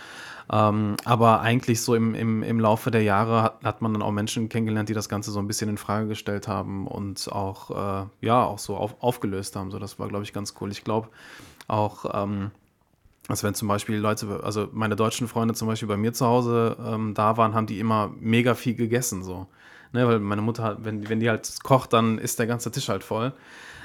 Ähm, 0.52 0.96
aber 1.04 1.40
eigentlich 1.40 1.82
so 1.82 1.96
im, 1.96 2.14
im, 2.14 2.44
im 2.44 2.60
Laufe 2.60 2.92
der 2.92 3.02
Jahre 3.02 3.42
hat, 3.42 3.64
hat, 3.64 3.82
man 3.82 3.92
dann 3.92 4.02
auch 4.02 4.12
Menschen 4.12 4.48
kennengelernt, 4.48 4.88
die 4.88 4.94
das 4.94 5.08
Ganze 5.08 5.32
so 5.32 5.40
ein 5.40 5.48
bisschen 5.48 5.68
in 5.68 5.78
Frage 5.78 6.06
gestellt 6.06 6.46
haben 6.46 6.86
und 6.86 7.30
auch, 7.32 8.04
äh, 8.04 8.06
ja, 8.20 8.44
auch 8.44 8.60
so 8.60 8.76
auf, 8.76 8.94
aufgelöst 9.00 9.56
haben. 9.56 9.72
So, 9.72 9.80
das 9.80 9.98
war, 9.98 10.06
glaube 10.08 10.24
ich, 10.24 10.32
ganz 10.32 10.54
cool. 10.60 10.70
Ich 10.70 10.84
glaube 10.84 11.08
auch, 11.68 12.06
ähm, 12.12 12.50
also 13.28 13.46
wenn 13.46 13.54
zum 13.54 13.68
Beispiel 13.68 13.96
Leute, 13.96 14.40
also 14.42 14.68
meine 14.72 14.96
deutschen 14.96 15.28
Freunde 15.28 15.54
zum 15.54 15.68
Beispiel 15.68 15.88
bei 15.88 15.96
mir 15.96 16.12
zu 16.12 16.26
Hause 16.26 16.76
ähm, 16.84 17.14
da 17.14 17.36
waren, 17.36 17.54
haben 17.54 17.66
die 17.66 17.78
immer 17.78 18.12
mega 18.18 18.54
viel 18.54 18.74
gegessen, 18.74 19.22
so. 19.22 19.46
Ne, 19.92 20.06
weil 20.06 20.18
meine 20.18 20.42
Mutter, 20.42 20.76
wenn, 20.82 21.08
wenn 21.08 21.20
die 21.20 21.30
halt 21.30 21.62
kocht, 21.62 21.94
dann 21.94 22.18
ist 22.18 22.38
der 22.38 22.46
ganze 22.46 22.70
Tisch 22.70 22.90
halt 22.90 23.02
voll. 23.02 23.32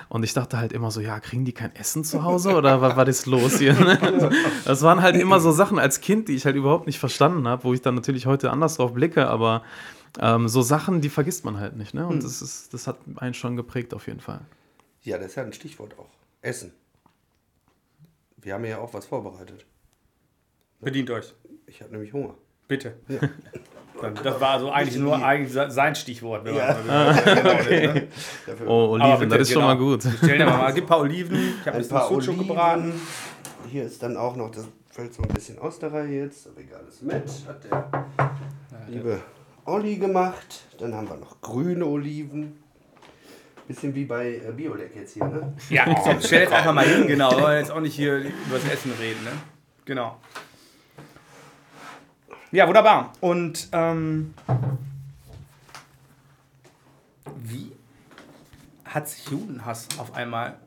Und 0.09 0.23
ich 0.23 0.33
dachte 0.33 0.57
halt 0.57 0.73
immer 0.73 0.91
so, 0.91 0.99
ja, 0.99 1.19
kriegen 1.19 1.45
die 1.45 1.53
kein 1.53 1.73
Essen 1.75 2.03
zu 2.03 2.23
Hause 2.23 2.55
oder 2.55 2.81
was 2.81 2.95
war 2.95 3.05
das 3.05 3.25
los 3.25 3.57
hier? 3.57 3.73
Ne? 3.73 4.29
Das 4.65 4.81
waren 4.81 5.01
halt 5.01 5.15
immer 5.15 5.39
so 5.39 5.51
Sachen 5.51 5.79
als 5.79 6.01
Kind, 6.01 6.27
die 6.27 6.35
ich 6.35 6.45
halt 6.45 6.55
überhaupt 6.55 6.87
nicht 6.87 6.99
verstanden 6.99 7.47
habe, 7.47 7.63
wo 7.63 7.73
ich 7.73 7.81
dann 7.81 7.95
natürlich 7.95 8.25
heute 8.25 8.51
anders 8.51 8.75
drauf 8.75 8.93
blicke, 8.93 9.27
aber 9.27 9.63
ähm, 10.19 10.47
so 10.47 10.61
Sachen, 10.61 11.01
die 11.01 11.09
vergisst 11.09 11.45
man 11.45 11.57
halt 11.57 11.77
nicht. 11.77 11.93
Ne? 11.93 12.05
Und 12.05 12.15
hm. 12.15 12.21
das, 12.21 12.41
ist, 12.41 12.73
das 12.73 12.85
hat 12.85 12.97
einen 13.15 13.33
schon 13.33 13.55
geprägt 13.55 13.93
auf 13.93 14.07
jeden 14.07 14.19
Fall. 14.19 14.41
Ja, 15.01 15.17
das 15.17 15.27
ist 15.27 15.35
ja 15.35 15.43
ein 15.43 15.53
Stichwort 15.53 15.97
auch. 15.97 16.09
Essen. 16.41 16.73
Wir 18.43 18.53
haben 18.53 18.65
ja 18.65 18.79
auch 18.79 18.93
was 18.93 19.05
vorbereitet. 19.05 19.65
Bedient 20.81 21.09
euch. 21.09 21.33
Ich 21.65 21.81
habe 21.81 21.91
nämlich 21.91 22.11
Hunger. 22.13 22.35
Bitte. 22.67 22.95
Ja. 23.07 23.19
Das 24.21 24.41
war 24.41 24.49
also 24.49 24.69
eigentlich 24.69 24.97
nur 24.97 25.23
eigentlich 25.23 25.53
sein 25.53 25.95
Stichwort. 25.95 26.45
Ja. 26.53 26.73
genau 26.73 27.53
okay. 27.53 27.87
ne? 27.87 28.07
Oh, 28.65 28.89
Oliven, 28.89 29.19
bitte, 29.19 29.37
das 29.37 29.47
ist 29.47 29.53
genau. 29.53 29.69
schon 29.69 29.77
mal 29.77 29.77
gut. 29.77 30.03
Stell 30.17 30.37
dir 30.39 30.45
mal, 30.45 30.73
gib 30.73 30.83
ein 30.83 30.87
paar 30.87 30.99
Oliven. 30.99 31.53
Ich 31.61 31.67
habe 31.67 31.77
ein 31.77 31.87
bisschen 31.87 32.21
Sucuk 32.21 32.47
gebraten. 32.47 32.99
Hier 33.69 33.83
ist 33.83 34.03
dann 34.03 34.17
auch 34.17 34.35
noch, 34.35 34.49
das 34.51 34.67
fällt 34.89 35.13
so 35.13 35.21
ein 35.21 35.29
bisschen 35.29 35.59
aus 35.59 35.79
der 35.79 35.93
Reihe 35.93 36.23
jetzt, 36.23 36.47
aber 36.47 36.59
egal, 36.59 36.83
ist 36.89 37.03
mit. 37.03 37.23
Hat 37.47 37.63
der 37.63 38.07
liebe 38.89 39.21
Olli 39.65 39.95
gemacht. 39.95 40.65
Dann 40.79 40.93
haben 40.95 41.07
wir 41.07 41.15
noch 41.15 41.39
grüne 41.39 41.85
Oliven. 41.85 42.62
Bisschen 43.67 43.95
wie 43.95 44.05
bei 44.05 44.35
äh, 44.35 44.51
Biolek 44.51 44.95
jetzt 44.95 45.13
hier, 45.13 45.25
ne? 45.25 45.53
Ja, 45.69 45.85
so, 46.03 46.15
stell 46.19 46.41
jetzt 46.41 46.53
einfach 46.53 46.73
mal 46.73 46.85
hin, 46.85 47.07
genau. 47.07 47.31
Wir 47.31 47.41
wollen 47.41 47.59
jetzt 47.59 47.71
auch 47.71 47.79
nicht 47.79 47.95
hier 47.95 48.17
über 48.17 48.57
das 48.61 48.65
Essen 48.69 48.91
reden, 48.99 49.23
ne? 49.23 49.31
Genau. 49.85 50.19
Ja, 52.51 52.67
wunderbar. 52.67 53.13
Und 53.21 53.69
ähm, 53.71 54.33
wie 57.37 57.71
hat 58.85 59.09
sich 59.09 59.29
Judenhass 59.29 59.87
auf 59.97 60.13
einmal 60.13 60.57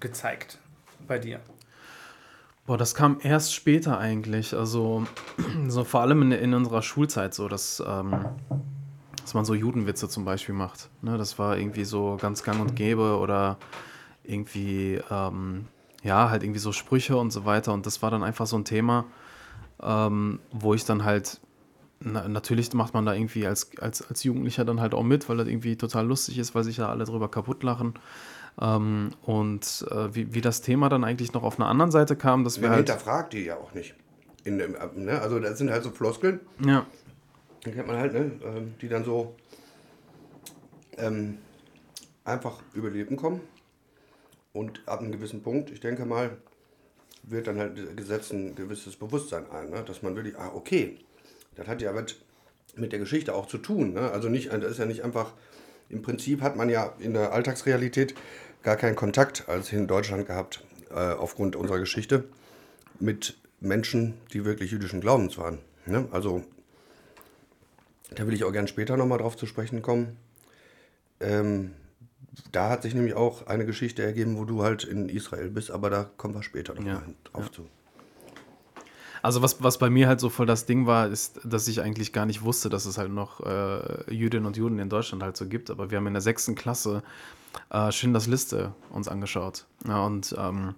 gezeigt 0.00 0.58
bei 1.06 1.18
dir? 1.18 1.40
Boah, 2.66 2.78
das 2.78 2.94
kam 2.94 3.18
erst 3.22 3.54
später 3.54 3.98
eigentlich. 3.98 4.54
Also, 4.54 5.06
so 5.68 5.84
vor 5.84 6.00
allem 6.00 6.22
in, 6.22 6.32
in 6.32 6.54
unserer 6.54 6.80
Schulzeit 6.80 7.34
so, 7.34 7.46
dass, 7.46 7.82
ähm, 7.86 8.24
dass 9.34 9.40
man 9.40 9.44
so 9.44 9.54
Judenwitze 9.54 10.08
zum 10.08 10.24
Beispiel 10.24 10.54
macht. 10.54 10.90
Ne, 11.02 11.18
das 11.18 11.38
war 11.38 11.58
irgendwie 11.58 11.84
so 11.84 12.16
ganz 12.20 12.42
gang 12.44 12.60
und 12.60 12.76
gäbe 12.76 13.18
oder 13.18 13.58
irgendwie, 14.22 15.00
ähm, 15.10 15.66
ja, 16.02 16.30
halt 16.30 16.42
irgendwie 16.44 16.60
so 16.60 16.72
Sprüche 16.72 17.16
und 17.16 17.32
so 17.32 17.44
weiter. 17.44 17.72
Und 17.72 17.84
das 17.84 18.00
war 18.00 18.10
dann 18.10 18.22
einfach 18.22 18.46
so 18.46 18.56
ein 18.56 18.64
Thema 18.64 19.06
ähm, 19.82 20.40
wo 20.50 20.74
ich 20.74 20.84
dann 20.84 21.04
halt, 21.04 21.40
na, 22.00 22.28
natürlich 22.28 22.72
macht 22.72 22.94
man 22.94 23.06
da 23.06 23.14
irgendwie 23.14 23.46
als, 23.46 23.70
als, 23.78 24.08
als 24.08 24.24
Jugendlicher 24.24 24.64
dann 24.64 24.80
halt 24.80 24.94
auch 24.94 25.02
mit, 25.02 25.28
weil 25.28 25.36
das 25.36 25.48
irgendwie 25.48 25.76
total 25.76 26.06
lustig 26.06 26.38
ist, 26.38 26.54
weil 26.54 26.64
sich 26.64 26.78
ja 26.78 26.88
alle 26.88 27.04
drüber 27.04 27.30
kaputt 27.30 27.62
lachen. 27.62 27.94
Ähm, 28.60 29.10
und 29.22 29.84
äh, 29.90 30.14
wie, 30.14 30.34
wie 30.34 30.40
das 30.40 30.62
Thema 30.62 30.88
dann 30.88 31.04
eigentlich 31.04 31.32
noch 31.32 31.42
auf 31.42 31.58
einer 31.58 31.68
anderen 31.68 31.90
Seite 31.90 32.16
kam, 32.16 32.44
dass 32.44 32.60
wir 32.60 32.68
Man 32.68 32.76
halt. 32.76 32.88
hinterfragt 32.88 33.32
die 33.32 33.44
ja 33.44 33.56
auch 33.56 33.74
nicht. 33.74 33.94
In 34.44 34.58
dem, 34.58 34.76
ne? 34.96 35.20
Also 35.20 35.40
das 35.40 35.58
sind 35.58 35.70
halt 35.70 35.82
so 35.82 35.90
Floskeln. 35.90 36.40
Ja. 36.64 36.86
Die 37.64 37.70
kennt 37.70 37.86
man 37.86 37.96
halt, 37.96 38.12
ne? 38.12 38.32
Ähm, 38.44 38.74
die 38.80 38.88
dann 38.88 39.04
so 39.04 39.34
ähm, 40.98 41.38
einfach 42.24 42.62
über 42.74 42.90
Leben 42.90 43.16
kommen. 43.16 43.40
Und 44.52 44.82
ab 44.86 45.00
einem 45.00 45.12
gewissen 45.12 45.42
Punkt, 45.42 45.70
ich 45.70 45.80
denke 45.80 46.04
mal, 46.04 46.36
wird 47.24 47.46
dann 47.46 47.58
halt 47.58 47.96
gesetzt 47.96 48.32
ein 48.32 48.54
gewisses 48.54 48.96
Bewusstsein 48.96 49.50
ein, 49.50 49.70
ne? 49.70 49.82
dass 49.84 50.02
man 50.02 50.14
wirklich, 50.14 50.36
ah, 50.38 50.52
okay, 50.54 50.98
das 51.56 51.66
hat 51.66 51.82
ja 51.82 51.94
was 51.94 52.16
mit 52.76 52.92
der 52.92 52.98
Geschichte 52.98 53.34
auch 53.34 53.46
zu 53.46 53.58
tun. 53.58 53.94
Ne? 53.94 54.10
Also 54.10 54.28
nicht, 54.28 54.52
das 54.52 54.72
ist 54.72 54.78
ja 54.78 54.86
nicht 54.86 55.02
einfach, 55.02 55.32
im 55.88 56.02
Prinzip 56.02 56.40
hat 56.40 56.56
man 56.56 56.68
ja 56.68 56.94
in 56.98 57.14
der 57.14 57.32
Alltagsrealität 57.32 58.14
gar 58.62 58.76
keinen 58.76 58.96
Kontakt 58.96 59.48
als 59.48 59.72
in 59.72 59.86
Deutschland 59.86 60.26
gehabt, 60.26 60.64
äh, 60.90 60.94
aufgrund 60.94 61.56
unserer 61.56 61.78
Geschichte, 61.78 62.24
mit 63.00 63.36
Menschen, 63.60 64.14
die 64.32 64.44
wirklich 64.44 64.70
jüdischen 64.70 65.00
Glaubens 65.00 65.36
waren. 65.38 65.58
Ne? 65.86 66.06
Also 66.12 66.44
da 68.14 68.26
will 68.26 68.34
ich 68.34 68.44
auch 68.44 68.52
gern 68.52 68.68
später 68.68 68.96
nochmal 68.96 69.18
drauf 69.18 69.36
zu 69.36 69.46
sprechen 69.46 69.82
kommen. 69.82 70.16
Ähm, 71.20 71.72
da 72.52 72.70
hat 72.70 72.82
sich 72.82 72.94
nämlich 72.94 73.14
auch 73.14 73.46
eine 73.46 73.64
Geschichte 73.64 74.02
ergeben, 74.02 74.36
wo 74.36 74.44
du 74.44 74.62
halt 74.62 74.84
in 74.84 75.08
Israel 75.08 75.50
bist, 75.50 75.70
aber 75.70 75.90
da 75.90 76.04
kommen 76.16 76.34
wir 76.34 76.42
später 76.42 76.74
noch 76.74 76.84
ja. 76.84 77.02
drauf 77.24 77.46
ja. 77.46 77.52
zu. 77.52 77.66
Also 79.22 79.40
was, 79.40 79.62
was 79.62 79.78
bei 79.78 79.88
mir 79.88 80.06
halt 80.06 80.20
so 80.20 80.28
voll 80.28 80.44
das 80.44 80.66
Ding 80.66 80.86
war, 80.86 81.08
ist, 81.08 81.40
dass 81.44 81.66
ich 81.66 81.80
eigentlich 81.80 82.12
gar 82.12 82.26
nicht 82.26 82.42
wusste, 82.42 82.68
dass 82.68 82.84
es 82.84 82.98
halt 82.98 83.10
noch 83.10 83.40
äh, 83.40 84.14
Jüdinnen 84.14 84.44
und 84.44 84.58
Juden 84.58 84.78
in 84.78 84.90
Deutschland 84.90 85.22
halt 85.22 85.34
so 85.36 85.46
gibt. 85.46 85.70
Aber 85.70 85.90
wir 85.90 85.96
haben 85.96 86.06
in 86.06 86.12
der 86.12 86.20
sechsten 86.20 86.54
Klasse 86.54 87.02
äh, 87.70 87.90
Schindlers 87.90 88.26
Liste 88.26 88.74
uns 88.90 89.08
angeschaut. 89.08 89.64
Ja, 89.88 90.04
und 90.04 90.34
ähm, 90.38 90.74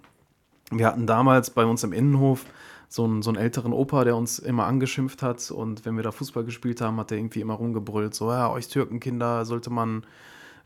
wir 0.71 0.87
hatten 0.87 1.09
damals 1.09 1.50
bei 1.50 1.64
uns 1.64 1.83
im 1.83 1.93
Innenhof 1.93 2.45
so 2.88 3.05
einen, 3.05 3.23
so 3.23 3.31
einen 3.31 3.38
älteren 3.38 3.73
Opa, 3.73 4.05
der 4.05 4.16
uns 4.16 4.38
immer 4.38 4.66
angeschimpft 4.66 5.23
hat. 5.23 5.50
Und 5.50 5.85
wenn 5.85 5.97
wir 5.97 6.02
da 6.02 6.12
Fußball 6.12 6.45
gespielt 6.45 6.81
haben, 6.81 6.99
hat 6.99 7.11
er 7.11 7.19
irgendwie 7.19 7.40
immer 7.40 7.55
rumgebrüllt, 7.55 8.14
so, 8.14 8.31
ja, 8.31 8.50
euch 8.50 8.69
Türkenkinder 8.69 9.45
sollte 9.45 9.71
man 9.71 10.05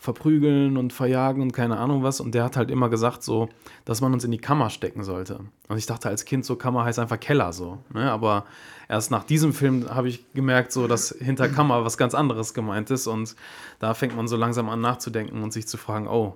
verprügeln 0.00 0.79
und 0.79 0.95
verjagen 0.95 1.43
und 1.43 1.53
keine 1.53 1.77
Ahnung 1.77 2.03
was. 2.03 2.21
Und 2.21 2.35
der 2.35 2.43
hat 2.43 2.57
halt 2.57 2.71
immer 2.71 2.89
gesagt, 2.89 3.23
so, 3.23 3.50
dass 3.85 4.00
man 4.00 4.15
uns 4.15 4.25
in 4.25 4.31
die 4.31 4.39
Kammer 4.39 4.71
stecken 4.71 5.05
sollte. 5.05 5.41
Und 5.69 5.77
ich 5.77 5.85
dachte 5.85 6.09
als 6.09 6.25
Kind, 6.25 6.47
so 6.47 6.57
Kammer 6.57 6.85
heißt 6.85 6.99
einfach 6.99 7.21
Keller 7.21 7.53
so. 7.53 7.79
Ne? 7.93 8.11
Aber 8.11 8.47
erst 8.89 9.11
nach 9.11 9.25
diesem 9.25 9.53
Film 9.53 9.91
habe 9.91 10.09
ich 10.09 10.25
gemerkt, 10.33 10.73
so, 10.73 10.87
dass 10.87 11.15
hinter 11.19 11.50
Kammer 11.50 11.85
was 11.85 11.99
ganz 11.99 12.15
anderes 12.15 12.55
gemeint 12.55 12.91
ist. 12.91 13.07
Und 13.07 13.37
da 13.79 13.93
fängt 13.93 14.17
man 14.17 14.27
so 14.27 14.37
langsam 14.37 14.71
an 14.71 14.81
nachzudenken 14.81 15.43
und 15.43 15.53
sich 15.53 15.69
zu 15.69 15.77
fragen, 15.77 16.09
oh, 16.09 16.35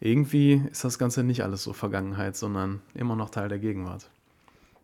irgendwie 0.00 0.62
ist 0.70 0.82
das 0.82 0.98
Ganze 0.98 1.22
nicht 1.22 1.44
alles 1.44 1.62
so 1.62 1.74
Vergangenheit, 1.74 2.34
sondern 2.34 2.80
immer 2.94 3.14
noch 3.14 3.28
Teil 3.28 3.50
der 3.50 3.58
Gegenwart. 3.58 4.08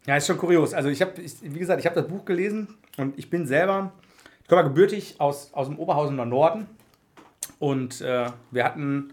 Ja, 0.09 0.17
ist 0.17 0.27
schon 0.27 0.39
kurios. 0.39 0.73
Also 0.73 0.89
ich 0.89 1.03
habe, 1.03 1.13
wie 1.19 1.59
gesagt, 1.59 1.81
ich 1.81 1.85
habe 1.85 1.95
das 1.95 2.09
Buch 2.09 2.25
gelesen 2.25 2.79
und 2.97 3.19
ich 3.19 3.29
bin 3.29 3.47
selber, 3.47 3.93
ich 4.41 4.49
komme 4.49 4.63
mal 4.63 4.69
gebürtig 4.69 5.17
aus, 5.19 5.53
aus 5.53 5.67
dem 5.67 5.79
Oberhausener 5.79 6.25
Norden 6.25 6.67
und 7.59 8.01
äh, 8.01 8.31
wir 8.51 8.65
hatten 8.65 9.13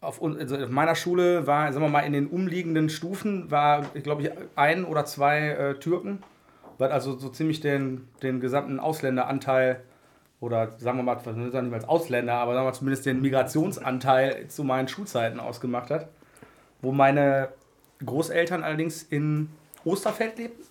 auf, 0.00 0.22
also 0.22 0.56
auf, 0.56 0.70
meiner 0.70 0.94
Schule 0.94 1.46
war, 1.46 1.70
sagen 1.70 1.84
wir 1.84 1.90
mal, 1.90 2.00
in 2.00 2.14
den 2.14 2.28
umliegenden 2.28 2.88
Stufen 2.88 3.50
war, 3.50 3.84
ich 3.92 4.02
glaube, 4.02 4.32
ein 4.56 4.86
oder 4.86 5.04
zwei 5.04 5.48
äh, 5.50 5.74
Türken, 5.74 6.22
was 6.78 6.90
also 6.90 7.18
so 7.18 7.28
ziemlich 7.28 7.60
den, 7.60 8.08
den 8.22 8.40
gesamten 8.40 8.80
Ausländeranteil 8.80 9.82
oder 10.40 10.72
sagen 10.78 10.96
wir 10.96 11.02
mal, 11.02 11.18
nicht 11.34 11.74
als 11.74 11.84
Ausländer, 11.86 12.36
aber 12.36 12.54
sagen 12.54 12.66
wir 12.66 12.72
zumindest 12.72 13.04
den 13.04 13.20
Migrationsanteil 13.20 14.48
zu 14.48 14.64
meinen 14.64 14.88
Schulzeiten 14.88 15.40
ausgemacht 15.40 15.90
hat. 15.90 16.08
Wo 16.80 16.90
meine 16.90 17.50
Großeltern 18.02 18.62
allerdings 18.62 19.02
in 19.02 19.50
Osterfeld 19.84 20.38
lebten, 20.38 20.62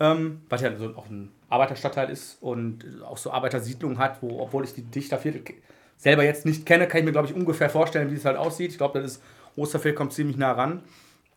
ähm, 0.00 0.42
was 0.48 0.60
ja 0.60 0.76
so 0.76 0.94
auch 0.96 1.08
ein 1.08 1.30
Arbeiterstadtteil 1.48 2.10
ist 2.10 2.38
und 2.40 2.84
auch 3.04 3.16
so 3.16 3.30
Arbeitersiedlungen 3.30 3.98
hat, 3.98 4.22
wo, 4.22 4.40
obwohl 4.40 4.64
ich 4.64 4.74
die 4.74 4.82
Dichterviertel 4.82 5.42
selber 5.96 6.24
jetzt 6.24 6.44
nicht 6.44 6.66
kenne, 6.66 6.88
kann 6.88 6.98
ich 6.98 7.04
mir, 7.04 7.12
glaube 7.12 7.28
ich, 7.28 7.34
ungefähr 7.34 7.70
vorstellen, 7.70 8.10
wie 8.10 8.16
es 8.16 8.24
halt 8.24 8.36
aussieht. 8.36 8.72
Ich 8.72 8.78
glaube, 8.78 9.00
das 9.00 9.12
ist, 9.12 9.22
Osterfeld 9.56 9.96
kommt 9.96 10.12
ziemlich 10.12 10.36
nah 10.36 10.52
ran. 10.52 10.82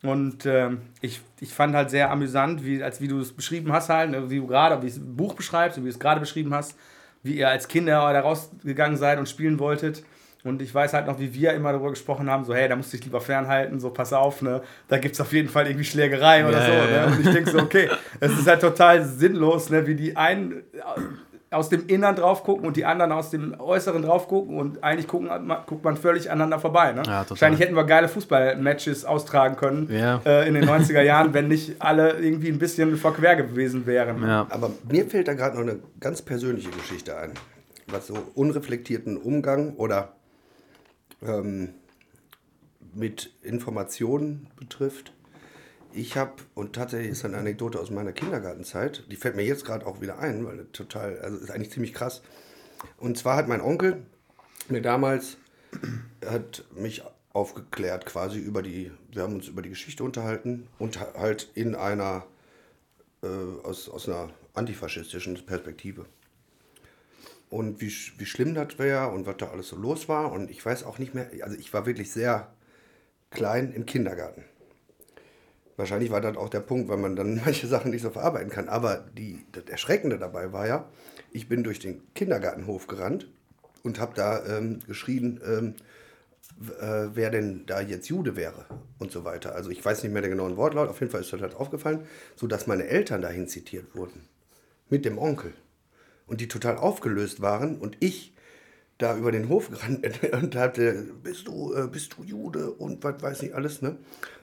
Und 0.03 0.45
äh, 0.45 0.71
ich, 1.01 1.21
ich 1.39 1.53
fand 1.53 1.75
halt 1.75 1.89
sehr 1.89 2.11
amüsant, 2.11 2.63
wie, 2.63 2.83
als 2.83 3.01
wie 3.01 3.07
du 3.07 3.19
es 3.19 3.33
beschrieben 3.33 3.71
hast, 3.71 3.89
halt, 3.89 4.11
ne, 4.11 4.29
wie 4.29 4.37
du 4.37 4.47
gerade, 4.47 4.81
wie 4.83 4.87
es 4.87 4.99
Buch 4.99 5.33
beschreibst, 5.33 5.77
wie 5.77 5.83
du 5.83 5.89
es 5.89 5.99
gerade 5.99 6.19
beschrieben 6.19 6.53
hast, 6.53 6.75
wie 7.23 7.37
ihr 7.37 7.49
als 7.49 7.67
Kinder 7.67 8.13
da 8.13 8.19
rausgegangen 8.19 8.97
seid 8.97 9.17
und 9.17 9.27
spielen 9.27 9.59
wolltet. 9.59 10.03
Und 10.43 10.61
ich 10.61 10.73
weiß 10.73 10.93
halt 10.93 11.07
noch, 11.07 11.19
wie 11.19 11.33
wir 11.33 11.53
immer 11.53 11.71
darüber 11.73 11.89
gesprochen 11.89 12.29
haben, 12.29 12.45
so, 12.45 12.53
hey, 12.55 12.69
da 12.69 12.75
musst 12.75 12.93
du 12.93 12.97
dich 12.97 13.05
lieber 13.05 13.19
fernhalten, 13.21 13.79
so, 13.79 13.89
pass 13.89 14.13
auf, 14.13 14.41
ne, 14.41 14.61
da 14.87 14.97
gibt 14.97 15.15
es 15.15 15.21
auf 15.21 15.33
jeden 15.33 15.49
Fall 15.49 15.65
irgendwie 15.67 15.83
Schlägereien 15.83 16.47
oder 16.47 16.59
Ja, 16.59 16.65
so, 16.65 16.71
ja, 16.71 16.85
ne? 16.85 16.95
ja. 16.95 17.05
Und 17.07 17.19
ich 17.25 17.33
denke 17.33 17.49
so, 17.51 17.57
okay, 17.59 17.89
es 18.19 18.31
ist 18.37 18.47
halt 18.47 18.61
total 18.61 19.03
sinnlos, 19.03 19.69
ne, 19.69 19.85
wie 19.87 19.95
die 19.95 20.15
einen 20.15 20.63
aus 21.49 21.69
dem 21.69 21.87
Innern 21.87 22.15
drauf 22.15 22.43
gucken 22.43 22.67
und 22.67 22.75
die 22.75 22.83
anderen 22.83 23.13
aus 23.13 23.29
dem 23.29 23.57
Äußeren 23.59 24.01
drauf 24.01 24.27
gucken 24.27 24.57
und 24.59 24.83
eigentlich 24.83 25.07
gucken, 25.07 25.29
guckt 25.65 25.83
man 25.83 25.95
völlig 25.95 26.29
aneinander 26.29 26.59
vorbei, 26.59 26.91
ne? 26.91 26.97
Ja, 27.05 27.23
total. 27.23 27.29
Wahrscheinlich 27.31 27.61
hätten 27.61 27.75
wir 27.75 27.85
geile 27.85 28.09
Fußballmatches 28.09 29.05
austragen 29.05 29.55
können 29.55 29.89
Ja. 29.89 30.19
äh, 30.25 30.45
in 30.47 30.55
den 30.55 30.65
90er 30.65 31.01
Jahren, 31.01 31.33
wenn 31.33 31.47
nicht 31.47 31.81
alle 31.81 32.17
irgendwie 32.19 32.49
ein 32.49 32.59
bisschen 32.59 32.97
verquer 32.97 33.37
gewesen 33.37 33.85
wären. 33.85 34.21
Ja. 34.27 34.45
Aber 34.49 34.71
mir 34.91 35.05
fällt 35.05 35.29
da 35.29 35.33
gerade 35.35 35.55
noch 35.55 35.63
eine 35.63 35.79
ganz 36.01 36.21
persönliche 36.21 36.69
Geschichte 36.69 37.15
ein, 37.17 37.31
was 37.87 38.07
so 38.07 38.17
unreflektierten 38.35 39.15
Umgang 39.15 39.73
oder 39.77 40.09
ähm, 41.21 41.73
mit 42.93 43.33
Informationen 43.43 44.47
betrifft. 44.55 45.13
Ich 45.93 46.17
habe, 46.17 46.33
und 46.53 46.73
tatsächlich 46.73 47.11
ist 47.11 47.25
eine 47.25 47.37
Anekdote 47.37 47.79
aus 47.79 47.89
meiner 47.89 48.11
Kindergartenzeit, 48.11 49.03
die 49.09 49.15
fällt 49.15 49.35
mir 49.35 49.45
jetzt 49.45 49.65
gerade 49.65 49.85
auch 49.85 50.01
wieder 50.01 50.19
ein, 50.19 50.45
weil 50.45 50.65
total, 50.73 51.19
also 51.19 51.37
ist 51.37 51.51
eigentlich 51.51 51.71
ziemlich 51.71 51.93
krass. 51.93 52.21
Und 52.97 53.17
zwar 53.17 53.37
hat 53.37 53.47
mein 53.47 53.61
Onkel 53.61 54.03
mir 54.69 54.81
damals, 54.81 55.37
hat 56.25 56.65
mich 56.75 57.03
aufgeklärt 57.33 58.05
quasi 58.05 58.39
über 58.39 58.61
die, 58.61 58.91
wir 59.11 59.23
haben 59.23 59.35
uns 59.35 59.47
über 59.47 59.61
die 59.61 59.69
Geschichte 59.69 60.03
unterhalten 60.03 60.67
und 60.79 60.99
halt 60.99 61.49
in 61.55 61.75
einer 61.75 62.25
äh, 63.21 63.27
aus, 63.63 63.89
aus 63.89 64.07
einer 64.07 64.29
antifaschistischen 64.53 65.45
Perspektive. 65.45 66.05
Und 67.49 67.79
wie, 67.81 67.93
wie 68.17 68.25
schlimm 68.25 68.53
das 68.55 68.77
wäre 68.77 69.09
und 69.09 69.25
was 69.25 69.37
da 69.37 69.49
alles 69.49 69.69
so 69.69 69.77
los 69.77 70.09
war. 70.09 70.31
Und 70.31 70.51
ich 70.51 70.65
weiß 70.65 70.83
auch 70.83 70.99
nicht 70.99 71.13
mehr, 71.13 71.29
also 71.41 71.57
ich 71.57 71.73
war 71.73 71.85
wirklich 71.85 72.11
sehr 72.11 72.53
klein 73.31 73.71
im 73.71 73.85
Kindergarten. 73.85 74.43
Wahrscheinlich 75.77 76.09
war 76.09 76.21
das 76.21 76.35
auch 76.35 76.49
der 76.49 76.59
Punkt, 76.59 76.89
weil 76.89 76.97
man 76.97 77.15
dann 77.15 77.35
manche 77.45 77.67
Sachen 77.67 77.91
nicht 77.91 78.01
so 78.01 78.09
verarbeiten 78.09 78.49
kann. 78.49 78.67
Aber 78.67 79.05
die, 79.15 79.45
das 79.51 79.65
Erschreckende 79.65 80.17
dabei 80.17 80.51
war 80.51 80.67
ja, 80.67 80.89
ich 81.31 81.47
bin 81.47 81.63
durch 81.63 81.79
den 81.79 82.01
Kindergartenhof 82.13 82.87
gerannt 82.87 83.29
und 83.83 83.99
habe 83.99 84.13
da 84.15 84.45
ähm, 84.45 84.79
geschrien, 84.85 85.39
ähm, 85.45 85.75
äh, 86.79 87.09
wer 87.13 87.29
denn 87.29 87.65
da 87.67 87.81
jetzt 87.81 88.09
Jude 88.09 88.35
wäre 88.35 88.65
und 88.97 89.11
so 89.11 89.23
weiter. 89.23 89.55
Also 89.55 89.69
ich 89.69 89.83
weiß 89.83 90.03
nicht 90.03 90.11
mehr 90.11 90.21
den 90.21 90.31
genauen 90.31 90.57
Wortlaut, 90.57 90.89
auf 90.89 90.99
jeden 90.99 91.11
Fall 91.11 91.21
ist 91.21 91.31
das 91.31 91.41
halt 91.41 91.55
aufgefallen, 91.55 92.05
sodass 92.35 92.67
meine 92.67 92.87
Eltern 92.87 93.21
dahin 93.21 93.47
zitiert 93.47 93.95
wurden. 93.95 94.27
Mit 94.89 95.05
dem 95.05 95.17
Onkel. 95.17 95.53
Und 96.27 96.41
die 96.41 96.47
total 96.47 96.77
aufgelöst 96.77 97.41
waren 97.41 97.77
und 97.77 97.97
ich 97.99 98.33
da 98.97 99.17
über 99.17 99.31
den 99.31 99.49
Hof 99.49 99.69
gerannt 99.69 100.05
und 100.33 100.55
hatte, 100.55 101.05
bist 101.23 101.47
du, 101.47 101.73
äh, 101.73 101.87
bist 101.87 102.15
du 102.17 102.23
Jude 102.23 102.71
und 102.71 103.03
was 103.03 103.21
weiß 103.21 103.43
ich 103.43 103.55
alles, 103.55 103.81
ne? 103.81 103.97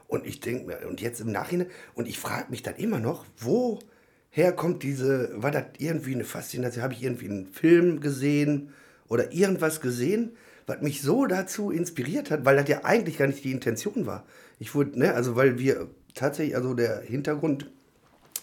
Und 0.06 0.26
ich 0.26 0.40
denke 0.40 0.66
mir, 0.66 0.88
und 0.88 1.00
jetzt 1.00 1.20
im 1.20 1.32
Nachhinein, 1.32 1.68
und 1.94 2.06
ich 2.06 2.18
frage 2.18 2.50
mich 2.50 2.62
dann 2.62 2.76
immer 2.76 3.00
noch, 3.00 3.24
woher 3.38 4.52
kommt 4.52 4.82
diese, 4.82 5.30
war 5.34 5.50
das 5.50 5.64
irgendwie 5.78 6.14
eine 6.14 6.24
Faszination, 6.24 6.84
habe 6.84 6.94
ich 6.94 7.02
irgendwie 7.02 7.28
einen 7.28 7.46
Film 7.46 8.00
gesehen 8.00 8.72
oder 9.08 9.32
irgendwas 9.32 9.80
gesehen, 9.80 10.36
was 10.66 10.82
mich 10.82 11.02
so 11.02 11.26
dazu 11.26 11.70
inspiriert 11.70 12.30
hat, 12.30 12.44
weil 12.44 12.56
das 12.56 12.68
ja 12.68 12.84
eigentlich 12.84 13.18
gar 13.18 13.26
nicht 13.26 13.44
die 13.44 13.52
Intention 13.52 14.06
war. 14.06 14.24
Ich 14.58 14.74
wurde, 14.74 14.98
ne, 14.98 15.14
also 15.14 15.36
weil 15.36 15.58
wir 15.58 15.88
tatsächlich, 16.14 16.56
also 16.56 16.74
der 16.74 17.00
Hintergrund 17.00 17.70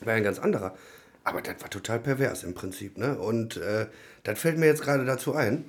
war 0.03 0.13
ein 0.13 0.24
ganz 0.24 0.39
anderer. 0.39 0.75
Aber 1.23 1.41
das 1.41 1.55
war 1.61 1.69
total 1.69 1.99
pervers 1.99 2.43
im 2.43 2.53
Prinzip. 2.53 2.97
Ne? 2.97 3.17
Und 3.17 3.57
äh, 3.57 3.87
das 4.23 4.39
fällt 4.39 4.57
mir 4.57 4.65
jetzt 4.65 4.81
gerade 4.81 5.05
dazu 5.05 5.33
ein, 5.35 5.65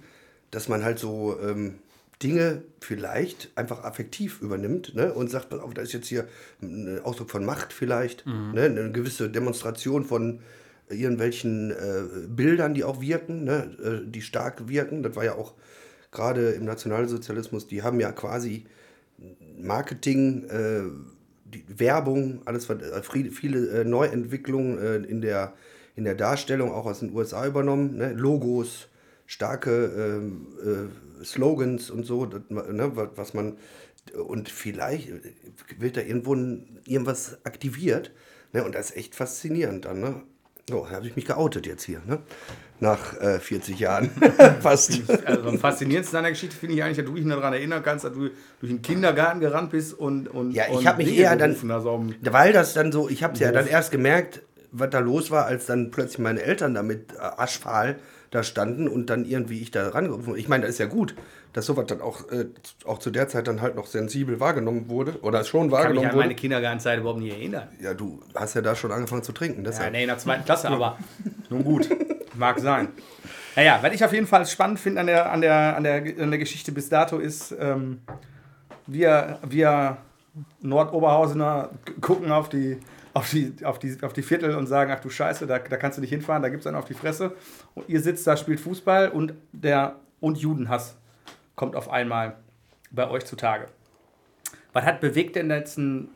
dass 0.51 0.69
man 0.69 0.85
halt 0.85 0.99
so 0.99 1.39
ähm, 1.41 1.79
Dinge 2.23 2.63
vielleicht 2.81 3.51
einfach 3.57 3.85
affektiv 3.85 4.41
übernimmt 4.41 4.95
ne? 4.95 5.13
und 5.13 5.31
sagt, 5.31 5.51
pass 5.51 5.61
auf, 5.61 5.75
da 5.75 5.83
ist 5.83 5.93
jetzt 5.93 6.09
hier 6.09 6.29
ein 6.63 7.01
Ausdruck 7.03 7.31
von 7.31 7.45
Macht 7.45 7.73
vielleicht, 7.73 8.27
ne? 8.27 8.63
eine 8.63 8.93
gewisse 8.93 9.29
Demonstration 9.29 10.05
von 10.05 10.41
irgendwelchen 10.89 11.71
äh, 11.71 12.27
Bildern, 12.29 12.75
die 12.75 12.85
auch 12.85 13.01
wirken, 13.01 13.45
ne? 13.45 13.77
äh, 13.83 14.11
die 14.11 14.23
stark 14.23 14.69
wirken. 14.69 15.03
Das 15.03 15.17
war 15.17 15.25
ja 15.25 15.35
auch 15.35 15.55
gerade 16.13 16.51
im 16.51 16.65
Nationalsozialismus, 16.65 17.67
die 17.67 17.83
haben 17.83 17.99
ja 17.99 18.13
quasi 18.13 18.67
Marketing, 19.59 20.45
äh, 20.49 20.83
Werbung, 21.69 22.43
alles 22.45 22.69
was, 22.69 22.81
äh, 22.83 23.03
viele, 23.03 23.81
äh, 23.81 23.85
Neuentwicklungen 23.85 24.79
äh, 24.79 24.97
in, 24.97 25.21
der, 25.21 25.55
in 25.97 26.05
der 26.05 26.15
Darstellung 26.15 26.73
auch 26.73 26.87
aus 26.87 27.01
den 27.01 27.15
USA 27.15 27.47
übernommen. 27.47 27.97
Ne? 27.97 28.13
Logos, 28.13 28.89
starke 29.27 29.87
ähm, 29.97 30.47
äh, 31.21 31.25
Slogans 31.25 31.91
und 31.91 32.05
so, 32.05 32.27
ne? 32.27 32.93
was, 32.95 33.35
man 33.35 33.57
und 34.27 34.49
vielleicht 34.49 35.11
wird 35.79 35.97
da 35.97 36.01
irgendwo 36.01 36.35
irgendwas 36.35 37.39
aktiviert. 37.45 38.11
Ne? 38.53 38.65
Und 38.65 38.75
das 38.75 38.91
ist 38.91 38.97
echt 38.97 39.15
faszinierend 39.15 39.85
dann. 39.85 40.01
Ne? 40.01 40.23
So, 40.71 40.89
habe 40.89 41.07
ich 41.07 41.17
mich 41.17 41.25
geoutet 41.27 41.67
jetzt 41.67 41.83
hier, 41.83 42.01
ne? 42.07 42.21
Nach 42.79 43.19
äh, 43.21 43.39
40 43.41 43.79
Jahren. 43.79 44.11
Fast. 44.61 45.01
Also 45.25 45.49
am 45.49 45.59
faszinierendsten 45.59 46.17
an 46.19 46.25
der 46.25 46.33
Geschichte 46.33 46.57
finde 46.57 46.77
ich 46.77 46.83
eigentlich, 46.83 46.97
dass 46.99 47.07
du 47.07 47.15
dich 47.15 47.27
daran 47.27 47.53
erinnern 47.53 47.83
kannst, 47.83 48.05
dass 48.05 48.13
du 48.13 48.21
durch 48.61 48.73
den 48.73 48.83
Kindergarten 48.83 49.41
gerannt 49.41 49.71
bist 49.71 49.95
und. 49.95 50.29
und 50.29 50.53
Ja, 50.53 50.65
ich 50.73 50.87
habe 50.87 51.03
mich 51.03 51.17
eher 51.17 51.37
dann, 51.37 51.55
dem- 51.55 52.33
weil 52.33 52.53
das 52.53 52.75
dann 52.75 52.91
so, 52.93 53.09
ich 53.09 53.23
habe 53.23 53.35
es 53.35 53.41
ja 53.41 53.53
dann 53.53 53.67
erst 53.67 53.91
gemerkt, 53.91 54.43
was 54.73 54.91
da 54.91 55.01
los 55.01 55.31
war, 55.31 55.47
als 55.47 55.67
dann 55.67 55.91
plötzlich 55.91 56.19
meine 56.21 56.43
Eltern 56.43 56.75
da 56.75 56.83
mit 56.83 57.13
äh, 57.13 57.19
aschfahl 57.19 57.97
da 58.33 58.43
standen 58.43 58.89
und 58.89 59.11
dann 59.11 59.25
irgendwie 59.27 59.61
ich 59.61 59.71
da 59.71 59.91
rangerufen 59.91 60.27
wurde. 60.27 60.41
Ich 60.41 60.49
meine, 60.49 60.63
das 60.63 60.73
ist 60.73 60.79
ja 60.79 60.87
gut, 60.87 61.15
dass 61.53 61.67
sowas 61.67 61.85
dann 61.87 62.01
auch, 62.01 62.31
äh, 62.33 62.47
auch 62.87 62.99
zu 62.99 63.11
der 63.11 63.29
Zeit 63.29 63.47
dann 63.47 63.61
halt 63.61 63.77
noch 63.77 63.87
sensibel 63.87 64.41
wahrgenommen 64.41 64.89
wurde 64.89 65.21
oder 65.21 65.45
schon 65.45 65.61
kann 65.61 65.67
mich 65.67 65.73
wahrgenommen 65.73 66.07
an 66.09 66.17
meine 66.17 66.31
wurde. 66.31 66.35
Kindergartenzeit 66.37 66.99
überhaupt 66.99 67.21
nicht 67.21 67.33
erinnern. 67.33 67.69
Ja, 67.79 67.93
du 67.93 68.21
hast 68.35 68.55
ja 68.55 68.63
da 68.63 68.75
schon 68.75 68.91
angefangen 68.91 69.23
zu 69.23 69.33
trinken. 69.33 69.65
Ja, 69.65 69.71
Deshalb. 69.71 69.93
nee, 69.93 70.03
in 70.03 70.09
der 70.09 70.17
zweiten 70.19 70.47
Klasse, 70.47 70.69
aber 70.71 70.97
nun 71.51 71.63
gut, 71.63 71.89
mag 72.35 72.59
sein. 72.59 72.89
Naja, 73.55 73.79
was 73.83 73.93
ich 73.93 74.03
auf 74.03 74.15
jeden 74.15 74.27
Fall 74.27 74.47
spannend 74.47 74.81
finde 74.81 75.03
an 75.03 75.07
der, 75.09 75.31
an, 75.31 75.43
der, 75.43 75.77
an, 75.77 75.85
der, 75.85 75.97
an 75.97 76.31
der 76.31 76.39
Geschichte 76.39 76.73
bis 76.73 76.89
dato 76.89 77.19
ist, 77.19 77.55
ähm, 77.61 78.01
wir, 78.87 79.39
wir 79.47 79.99
Nordoberhausener 80.63 81.69
gucken 82.01 82.33
auf 82.33 82.49
die, 82.49 82.79
auf, 83.15 83.31
die, 83.31 83.55
auf, 83.65 83.79
die, 83.79 83.97
auf 84.03 84.13
die 84.13 84.23
Viertel 84.23 84.55
und 84.55 84.67
sagen, 84.67 84.93
ach 84.95 85.01
du 85.01 85.11
Scheiße, 85.11 85.47
da, 85.47 85.59
da 85.59 85.77
kannst 85.77 85.99
du 85.99 86.01
nicht 86.01 86.11
hinfahren, 86.11 86.43
da 86.43 86.49
gibt 86.49 86.61
es 86.61 86.67
einen 86.67 86.77
auf 86.77 86.87
die 86.87 86.95
Fresse. 86.95 87.37
Und 87.75 87.89
ihr 87.89 88.01
sitzt 88.01 88.27
da, 88.27 88.37
spielt 88.37 88.61
Fußball 88.61 89.11
und, 89.11 89.35
der, 89.53 89.97
und 90.21 90.39
Judenhass 90.39 90.97
kommt 91.55 91.77
auf 91.77 91.91
einmal 91.91 92.37
bei 92.91 93.09
euch 93.09 93.25
zutage. 93.25 93.69
Was 94.73 94.85
hat 94.85 95.01
bewegt 95.01 95.37
denn 95.37 95.51
jetzt 95.51 95.79
einen, 95.79 96.09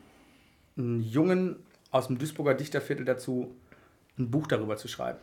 einen 0.77 1.01
Jungen 1.01 1.57
aus 1.91 2.07
dem 2.07 2.17
Duisburger 2.17 2.53
Dichterviertel 2.53 3.05
dazu, 3.05 3.53
ein 4.17 4.31
Buch 4.31 4.47
darüber 4.47 4.77
zu 4.77 4.87
schreiben? 4.87 5.19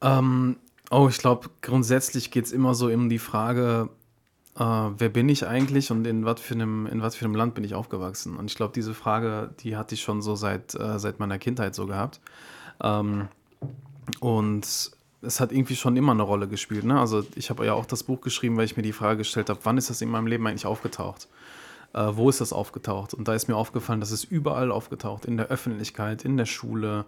Ähm, 0.00 0.56
oh, 0.90 1.08
ich 1.08 1.18
glaube, 1.18 1.50
grundsätzlich 1.62 2.30
geht 2.30 2.44
es 2.44 2.52
immer 2.52 2.74
so 2.74 2.86
um 2.88 3.08
die 3.08 3.18
Frage, 3.18 3.88
äh, 4.56 4.60
wer 4.60 5.08
bin 5.08 5.28
ich 5.28 5.46
eigentlich 5.46 5.90
und 5.90 6.06
in 6.06 6.24
was 6.24 6.40
für 6.40 6.54
einem, 6.54 6.86
in 6.86 7.02
was 7.02 7.14
für 7.14 7.26
einem 7.26 7.34
Land 7.34 7.54
bin 7.54 7.64
ich 7.64 7.74
aufgewachsen? 7.74 8.36
Und 8.36 8.50
ich 8.50 8.56
glaube, 8.56 8.72
diese 8.74 8.94
Frage, 8.94 9.50
die 9.60 9.76
hatte 9.76 9.94
ich 9.94 10.02
schon 10.02 10.22
so 10.22 10.34
seit, 10.34 10.74
äh, 10.74 10.98
seit 10.98 11.20
meiner 11.20 11.38
Kindheit 11.38 11.74
so 11.74 11.86
gehabt. 11.86 12.20
Ähm, 12.82 13.28
und 14.20 14.64
es 15.22 15.40
hat 15.40 15.52
irgendwie 15.52 15.76
schon 15.76 15.96
immer 15.96 16.12
eine 16.12 16.22
Rolle 16.22 16.48
gespielt. 16.48 16.84
Ne? 16.84 16.98
Also 16.98 17.24
ich 17.34 17.50
habe 17.50 17.66
ja 17.66 17.74
auch 17.74 17.86
das 17.86 18.02
Buch 18.04 18.20
geschrieben, 18.20 18.56
weil 18.56 18.64
ich 18.64 18.76
mir 18.76 18.82
die 18.82 18.92
Frage 18.92 19.18
gestellt 19.18 19.50
habe, 19.50 19.60
wann 19.64 19.76
ist 19.76 19.90
das 19.90 20.00
in 20.00 20.08
meinem 20.08 20.26
Leben 20.26 20.46
eigentlich 20.46 20.66
aufgetaucht? 20.66 21.28
Äh, 21.92 22.12
wo 22.12 22.30
ist 22.30 22.40
das 22.40 22.52
aufgetaucht? 22.52 23.12
Und 23.12 23.28
da 23.28 23.34
ist 23.34 23.48
mir 23.48 23.56
aufgefallen, 23.56 24.00
dass 24.00 24.10
es 24.10 24.24
überall 24.24 24.70
aufgetaucht, 24.70 25.26
in 25.26 25.36
der 25.36 25.48
Öffentlichkeit, 25.48 26.24
in 26.24 26.38
der 26.38 26.46
Schule, 26.46 27.04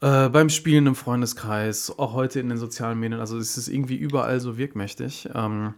äh, 0.00 0.30
beim 0.30 0.48
Spielen 0.48 0.86
im 0.86 0.94
Freundeskreis, 0.94 1.98
auch 1.98 2.14
heute 2.14 2.40
in 2.40 2.48
den 2.48 2.58
sozialen 2.58 2.98
Medien. 2.98 3.20
Also 3.20 3.36
es 3.36 3.58
ist 3.58 3.68
irgendwie 3.68 3.96
überall 3.96 4.40
so 4.40 4.56
wirkmächtig. 4.56 5.28
Ähm, 5.34 5.74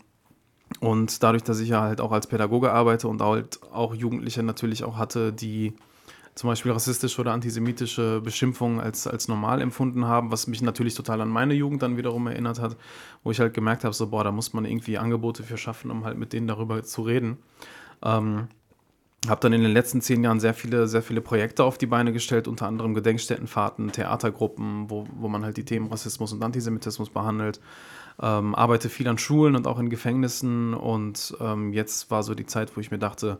und 0.78 1.22
dadurch, 1.22 1.42
dass 1.42 1.60
ich 1.60 1.70
ja 1.70 1.82
halt 1.82 2.00
auch 2.00 2.12
als 2.12 2.26
Pädagoge 2.26 2.72
arbeite 2.72 3.08
und 3.08 3.20
halt 3.20 3.60
auch 3.72 3.94
Jugendliche 3.94 4.42
natürlich 4.42 4.84
auch 4.84 4.96
hatte, 4.96 5.32
die 5.32 5.74
zum 6.34 6.48
Beispiel 6.48 6.72
rassistische 6.72 7.20
oder 7.20 7.32
antisemitische 7.32 8.20
Beschimpfungen 8.22 8.80
als, 8.80 9.06
als 9.06 9.28
normal 9.28 9.60
empfunden 9.60 10.06
haben, 10.06 10.30
was 10.30 10.46
mich 10.46 10.62
natürlich 10.62 10.94
total 10.94 11.20
an 11.20 11.28
meine 11.28 11.54
Jugend 11.54 11.82
dann 11.82 11.96
wiederum 11.96 12.26
erinnert 12.28 12.60
hat, 12.60 12.76
wo 13.24 13.30
ich 13.30 13.40
halt 13.40 13.52
gemerkt 13.52 13.84
habe, 13.84 13.94
so, 13.94 14.06
boah, 14.06 14.24
da 14.24 14.32
muss 14.32 14.52
man 14.52 14.64
irgendwie 14.64 14.96
Angebote 14.96 15.42
für 15.42 15.58
schaffen, 15.58 15.90
um 15.90 16.04
halt 16.04 16.16
mit 16.16 16.32
denen 16.32 16.46
darüber 16.46 16.82
zu 16.82 17.02
reden. 17.02 17.38
Ähm, 18.02 18.48
habe 19.28 19.40
dann 19.42 19.52
in 19.52 19.62
den 19.62 19.72
letzten 19.72 20.00
zehn 20.00 20.24
Jahren 20.24 20.40
sehr 20.40 20.54
viele, 20.54 20.88
sehr 20.88 21.02
viele 21.02 21.20
Projekte 21.20 21.64
auf 21.64 21.76
die 21.76 21.86
Beine 21.86 22.12
gestellt, 22.12 22.48
unter 22.48 22.66
anderem 22.66 22.94
Gedenkstättenfahrten, 22.94 23.92
Theatergruppen, 23.92 24.88
wo, 24.88 25.06
wo 25.14 25.28
man 25.28 25.44
halt 25.44 25.58
die 25.58 25.64
Themen 25.64 25.88
Rassismus 25.88 26.32
und 26.32 26.42
Antisemitismus 26.42 27.10
behandelt. 27.10 27.60
Ähm, 28.20 28.54
arbeite 28.54 28.88
viel 28.88 29.08
an 29.08 29.18
Schulen 29.18 29.56
und 29.56 29.66
auch 29.66 29.78
in 29.78 29.90
Gefängnissen 29.90 30.74
und 30.74 31.36
ähm, 31.40 31.72
jetzt 31.72 32.10
war 32.10 32.22
so 32.22 32.34
die 32.34 32.46
Zeit, 32.46 32.76
wo 32.76 32.80
ich 32.80 32.90
mir 32.90 32.98
dachte, 32.98 33.38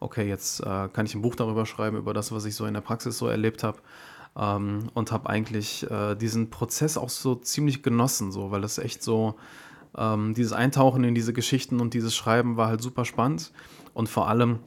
okay, 0.00 0.28
jetzt 0.28 0.60
äh, 0.60 0.88
kann 0.88 1.06
ich 1.06 1.14
ein 1.14 1.22
Buch 1.22 1.34
darüber 1.34 1.66
schreiben, 1.66 1.96
über 1.96 2.14
das, 2.14 2.32
was 2.32 2.44
ich 2.44 2.54
so 2.54 2.66
in 2.66 2.74
der 2.74 2.80
Praxis 2.80 3.18
so 3.18 3.26
erlebt 3.28 3.62
habe. 3.62 3.78
ähm, 4.36 4.88
und 4.94 5.12
habe 5.12 5.28
eigentlich 5.28 5.88
äh, 5.90 6.14
diesen 6.14 6.50
Prozess 6.50 6.96
auch 6.96 7.10
so 7.10 7.34
ziemlich 7.34 7.82
genossen, 7.82 8.32
so, 8.32 8.50
weil 8.50 8.62
das 8.62 8.78
echt 8.78 9.02
so, 9.02 9.34
ähm, 9.96 10.34
dieses 10.34 10.52
Eintauchen 10.52 11.04
in 11.04 11.14
diese 11.14 11.32
Geschichten 11.32 11.80
und 11.80 11.94
dieses 11.94 12.14
Schreiben 12.14 12.56
war 12.56 12.68
halt 12.68 12.82
super 12.82 13.04
spannend 13.04 13.52
und 13.94 14.08
vor 14.08 14.28
allem 14.28 14.60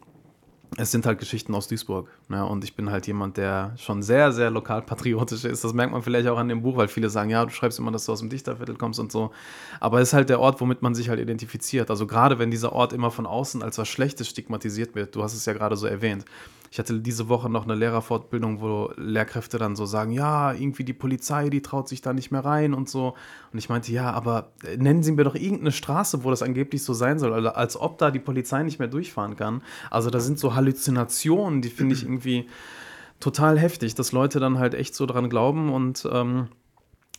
es 0.77 0.91
sind 0.91 1.05
halt 1.05 1.19
Geschichten 1.19 1.53
aus 1.55 1.67
Duisburg. 1.67 2.09
Ne? 2.27 2.45
Und 2.45 2.63
ich 2.63 2.75
bin 2.75 2.89
halt 2.91 3.07
jemand, 3.07 3.37
der 3.37 3.73
schon 3.77 4.03
sehr, 4.03 4.31
sehr 4.31 4.49
lokalpatriotisch 4.49 5.45
ist. 5.45 5.63
Das 5.63 5.73
merkt 5.73 5.93
man 5.93 6.01
vielleicht 6.01 6.27
auch 6.27 6.37
an 6.37 6.49
dem 6.49 6.61
Buch, 6.61 6.75
weil 6.75 6.87
viele 6.87 7.09
sagen, 7.09 7.29
ja, 7.29 7.45
du 7.45 7.51
schreibst 7.51 7.79
immer, 7.79 7.91
dass 7.91 8.05
du 8.05 8.11
aus 8.11 8.19
dem 8.19 8.29
Dichterviertel 8.29 8.75
kommst 8.75 8.99
und 8.99 9.11
so. 9.11 9.31
Aber 9.79 10.01
es 10.01 10.09
ist 10.09 10.13
halt 10.13 10.29
der 10.29 10.39
Ort, 10.39 10.59
womit 10.59 10.81
man 10.81 10.93
sich 10.93 11.09
halt 11.09 11.19
identifiziert. 11.19 11.89
Also 11.89 12.07
gerade 12.07 12.39
wenn 12.39 12.51
dieser 12.51 12.73
Ort 12.73 12.93
immer 12.93 13.11
von 13.11 13.25
außen 13.25 13.63
als 13.63 13.77
was 13.77 13.87
Schlechtes 13.87 14.27
stigmatisiert 14.27 14.95
wird, 14.95 15.15
du 15.15 15.23
hast 15.23 15.33
es 15.33 15.45
ja 15.45 15.53
gerade 15.53 15.77
so 15.77 15.87
erwähnt. 15.87 16.25
Ich 16.75 16.79
hatte 16.79 16.99
diese 16.99 17.29
Woche 17.29 17.49
noch 17.49 17.63
eine 17.63 17.73
Lehrerfortbildung, 17.73 18.59
wo 18.59 18.91
Lehrkräfte 18.97 19.57
dann 19.57 19.77
so 19.77 19.85
sagen, 19.85 20.11
ja, 20.11 20.51
irgendwie 20.51 20.83
die 20.83 20.91
Polizei, 20.91 21.47
die 21.47 21.61
traut 21.61 21.87
sich 21.87 22.01
da 22.01 22.11
nicht 22.11 22.31
mehr 22.31 22.43
rein 22.43 22.73
und 22.73 22.89
so. 22.89 23.13
Und 23.53 23.59
ich 23.59 23.69
meinte, 23.69 23.93
ja, 23.93 24.11
aber 24.11 24.51
nennen 24.77 25.01
Sie 25.01 25.13
mir 25.13 25.23
doch 25.23 25.35
irgendeine 25.35 25.71
Straße, 25.71 26.25
wo 26.25 26.31
das 26.31 26.43
angeblich 26.43 26.83
so 26.83 26.93
sein 26.93 27.17
soll, 27.17 27.31
also 27.31 27.51
als 27.51 27.79
ob 27.79 27.97
da 27.97 28.11
die 28.11 28.19
Polizei 28.19 28.61
nicht 28.63 28.77
mehr 28.79 28.89
durchfahren 28.89 29.37
kann. 29.37 29.61
Also 29.89 30.09
da 30.09 30.19
sind 30.19 30.37
so 30.37 30.53
Halluzinationen, 30.53 31.61
die 31.61 31.69
finde 31.69 31.95
ich 31.95 32.03
irgendwie 32.03 32.49
total 33.21 33.57
heftig, 33.57 33.95
dass 33.95 34.11
Leute 34.11 34.41
dann 34.41 34.59
halt 34.59 34.73
echt 34.73 34.95
so 34.95 35.05
dran 35.05 35.29
glauben 35.29 35.71
und 35.71 36.05
ähm, 36.11 36.49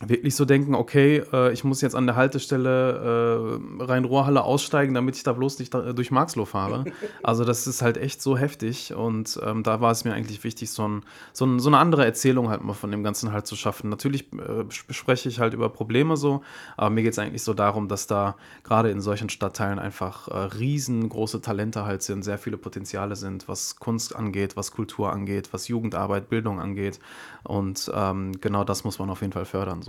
wirklich 0.05 0.35
so 0.35 0.45
denken, 0.45 0.75
okay, 0.75 1.23
äh, 1.33 1.51
ich 1.51 1.63
muss 1.63 1.81
jetzt 1.81 1.95
an 1.95 2.05
der 2.05 2.15
Haltestelle 2.15 3.59
äh, 3.79 3.83
Rhein-Ruhr-Halle 3.83 4.43
aussteigen, 4.43 4.93
damit 4.93 5.15
ich 5.15 5.23
da 5.23 5.33
bloß 5.33 5.57
nicht 5.57 5.73
da, 5.73 5.93
durch 5.93 6.11
Marxloh 6.11 6.45
fahre. 6.45 6.85
Also 7.23 7.43
das 7.43 7.67
ist 7.67 7.81
halt 7.81 7.97
echt 7.97 8.21
so 8.21 8.37
heftig 8.37 8.93
und 8.93 9.39
ähm, 9.43 9.63
da 9.63 9.81
war 9.81 9.91
es 9.91 10.05
mir 10.05 10.13
eigentlich 10.13 10.43
wichtig, 10.43 10.69
so, 10.69 10.87
ein, 10.87 11.03
so, 11.33 11.45
ein, 11.45 11.59
so, 11.59 11.69
eine 11.69 11.77
andere 11.77 12.05
Erzählung 12.05 12.49
halt 12.49 12.63
mal 12.63 12.73
von 12.73 12.91
dem 12.91 13.03
Ganzen 13.03 13.31
halt 13.31 13.47
zu 13.47 13.55
schaffen. 13.55 13.89
Natürlich 13.89 14.31
äh, 14.33 14.65
spreche 14.69 15.29
ich 15.29 15.39
halt 15.39 15.53
über 15.53 15.69
Probleme 15.69 16.15
so, 16.15 16.41
aber 16.77 16.89
mir 16.89 17.03
geht 17.03 17.13
es 17.13 17.19
eigentlich 17.19 17.43
so 17.43 17.53
darum, 17.53 17.87
dass 17.87 18.07
da 18.07 18.35
gerade 18.63 18.91
in 18.91 19.01
solchen 19.01 19.29
Stadtteilen 19.29 19.79
einfach 19.79 20.27
äh, 20.27 20.37
riesengroße 20.37 21.41
Talente 21.41 21.85
halt 21.85 22.01
sind, 22.01 22.23
sehr 22.23 22.37
viele 22.37 22.57
Potenziale 22.57 23.15
sind, 23.15 23.47
was 23.47 23.77
Kunst 23.77 24.15
angeht, 24.15 24.55
was 24.55 24.71
Kultur 24.71 25.11
angeht, 25.11 25.49
was 25.51 25.67
Jugendarbeit, 25.67 26.29
Bildung 26.29 26.59
angeht 26.59 26.99
und 27.43 27.91
ähm, 27.93 28.39
genau 28.39 28.63
das 28.63 28.83
muss 28.83 28.99
man 28.99 29.09
auf 29.09 29.21
jeden 29.21 29.33
Fall 29.33 29.45
fördern. 29.45 29.81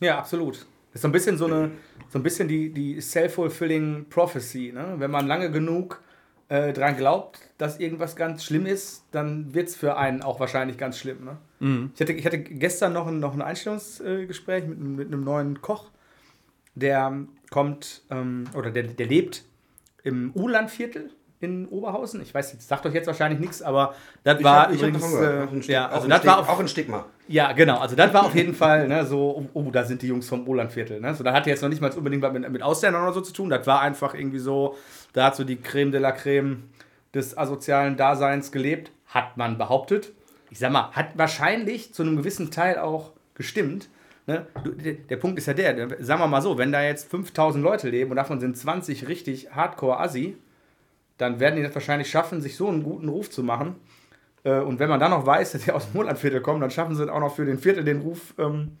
Ja, 0.00 0.18
absolut. 0.18 0.66
Das 0.92 0.96
ist 0.96 1.02
so 1.02 1.08
ein 1.08 1.12
bisschen 1.12 1.36
so 1.36 1.46
eine, 1.46 1.72
so 2.08 2.18
ein 2.18 2.22
bisschen 2.22 2.46
die, 2.48 2.70
die 2.70 3.00
self-fulfilling 3.00 4.06
prophecy. 4.08 4.72
Ne? 4.72 4.94
Wenn 4.98 5.10
man 5.10 5.26
lange 5.26 5.50
genug 5.50 6.02
äh, 6.48 6.72
dran 6.72 6.96
glaubt, 6.96 7.40
dass 7.58 7.80
irgendwas 7.80 8.16
ganz 8.16 8.44
schlimm 8.44 8.66
ist, 8.66 9.04
dann 9.10 9.54
wird 9.54 9.68
es 9.68 9.76
für 9.76 9.96
einen 9.96 10.22
auch 10.22 10.40
wahrscheinlich 10.40 10.78
ganz 10.78 10.98
schlimm. 10.98 11.24
Ne? 11.24 11.38
Mhm. 11.60 11.92
Ich, 11.94 12.00
hatte, 12.00 12.12
ich 12.12 12.26
hatte 12.26 12.38
gestern 12.38 12.92
noch 12.92 13.06
ein, 13.06 13.18
noch 13.18 13.34
ein 13.34 13.42
Einstellungsgespräch 13.42 14.66
mit, 14.66 14.78
mit 14.78 15.08
einem 15.08 15.24
neuen 15.24 15.60
Koch, 15.62 15.90
der 16.74 17.26
kommt 17.50 18.02
ähm, 18.10 18.44
oder 18.54 18.70
der, 18.70 18.84
der 18.84 19.06
lebt 19.06 19.44
im 20.02 20.32
Ulandviertel 20.34 21.10
in 21.40 21.68
Oberhausen. 21.68 22.22
Ich 22.22 22.34
weiß, 22.34 22.56
das 22.56 22.66
sagt 22.66 22.86
euch 22.86 22.94
jetzt 22.94 23.06
wahrscheinlich 23.06 23.40
nichts, 23.40 23.62
aber 23.62 23.94
das 24.22 24.38
ich 24.38 24.44
war 24.44 24.62
hab, 24.62 24.72
übrigens. 24.72 25.68
Äh, 25.68 25.72
ja, 25.72 25.88
also 25.88 26.08
das 26.08 26.24
war 26.24 26.40
auf, 26.40 26.48
auch 26.48 26.60
ein 26.60 26.68
Stigma. 26.68 27.04
Ja, 27.28 27.52
genau. 27.52 27.78
Also 27.78 27.96
das 27.96 28.12
war 28.12 28.24
auf 28.26 28.34
jeden 28.34 28.54
Fall 28.54 28.88
ne, 28.88 29.04
so, 29.04 29.48
oh, 29.52 29.70
da 29.70 29.84
sind 29.84 30.02
die 30.02 30.08
Jungs 30.08 30.28
vom 30.28 30.48
Olandviertel. 30.48 31.00
Ne? 31.00 31.14
So, 31.14 31.24
da 31.24 31.32
hatte 31.32 31.50
jetzt 31.50 31.62
noch 31.62 31.68
nicht 31.68 31.80
mal 31.80 31.90
unbedingt 31.92 32.22
mit, 32.32 32.50
mit 32.50 32.62
Ausländern 32.62 33.02
oder 33.02 33.12
so 33.12 33.20
zu 33.20 33.32
tun. 33.32 33.50
Das 33.50 33.66
war 33.66 33.80
einfach 33.80 34.14
irgendwie 34.14 34.38
so, 34.38 34.76
da 35.12 35.26
hat 35.26 35.36
so 35.36 35.44
die 35.44 35.56
Creme 35.56 35.92
de 35.92 36.00
la 36.00 36.12
Creme 36.12 36.64
des 37.14 37.36
asozialen 37.36 37.96
Daseins 37.96 38.50
gelebt, 38.50 38.90
hat 39.06 39.36
man 39.36 39.58
behauptet. 39.58 40.12
Ich 40.50 40.58
sag 40.58 40.72
mal, 40.72 40.90
hat 40.92 41.16
wahrscheinlich 41.16 41.94
zu 41.94 42.02
einem 42.02 42.16
gewissen 42.16 42.50
Teil 42.50 42.78
auch 42.78 43.12
gestimmt. 43.34 43.88
Ne? 44.26 44.46
Der 45.10 45.16
Punkt 45.16 45.38
ist 45.38 45.46
ja 45.46 45.54
der, 45.54 46.02
sagen 46.02 46.20
wir 46.20 46.26
mal 46.26 46.40
so, 46.40 46.56
wenn 46.58 46.72
da 46.72 46.82
jetzt 46.82 47.10
5000 47.10 47.62
Leute 47.62 47.90
leben 47.90 48.10
und 48.10 48.16
davon 48.16 48.40
sind 48.40 48.56
20 48.56 49.08
richtig 49.08 49.50
Hardcore-Assi, 49.52 50.36
dann 51.18 51.40
werden 51.40 51.56
die 51.56 51.62
das 51.62 51.74
wahrscheinlich 51.74 52.10
schaffen, 52.10 52.40
sich 52.40 52.56
so 52.56 52.68
einen 52.68 52.82
guten 52.82 53.08
Ruf 53.08 53.30
zu 53.30 53.42
machen. 53.42 53.76
Äh, 54.42 54.60
und 54.60 54.78
wenn 54.78 54.88
man 54.88 55.00
dann 55.00 55.10
noch 55.10 55.26
weiß, 55.26 55.52
dass 55.52 55.62
sie 55.62 55.72
aus 55.72 55.86
dem 55.90 55.94
Monlandviertel 55.94 56.40
kommen, 56.40 56.60
dann 56.60 56.70
schaffen 56.70 56.94
sie 56.94 57.12
auch 57.12 57.20
noch 57.20 57.34
für 57.34 57.44
den 57.44 57.58
Viertel 57.58 57.84
den 57.84 58.00
Ruf 58.00 58.34
ähm, 58.38 58.76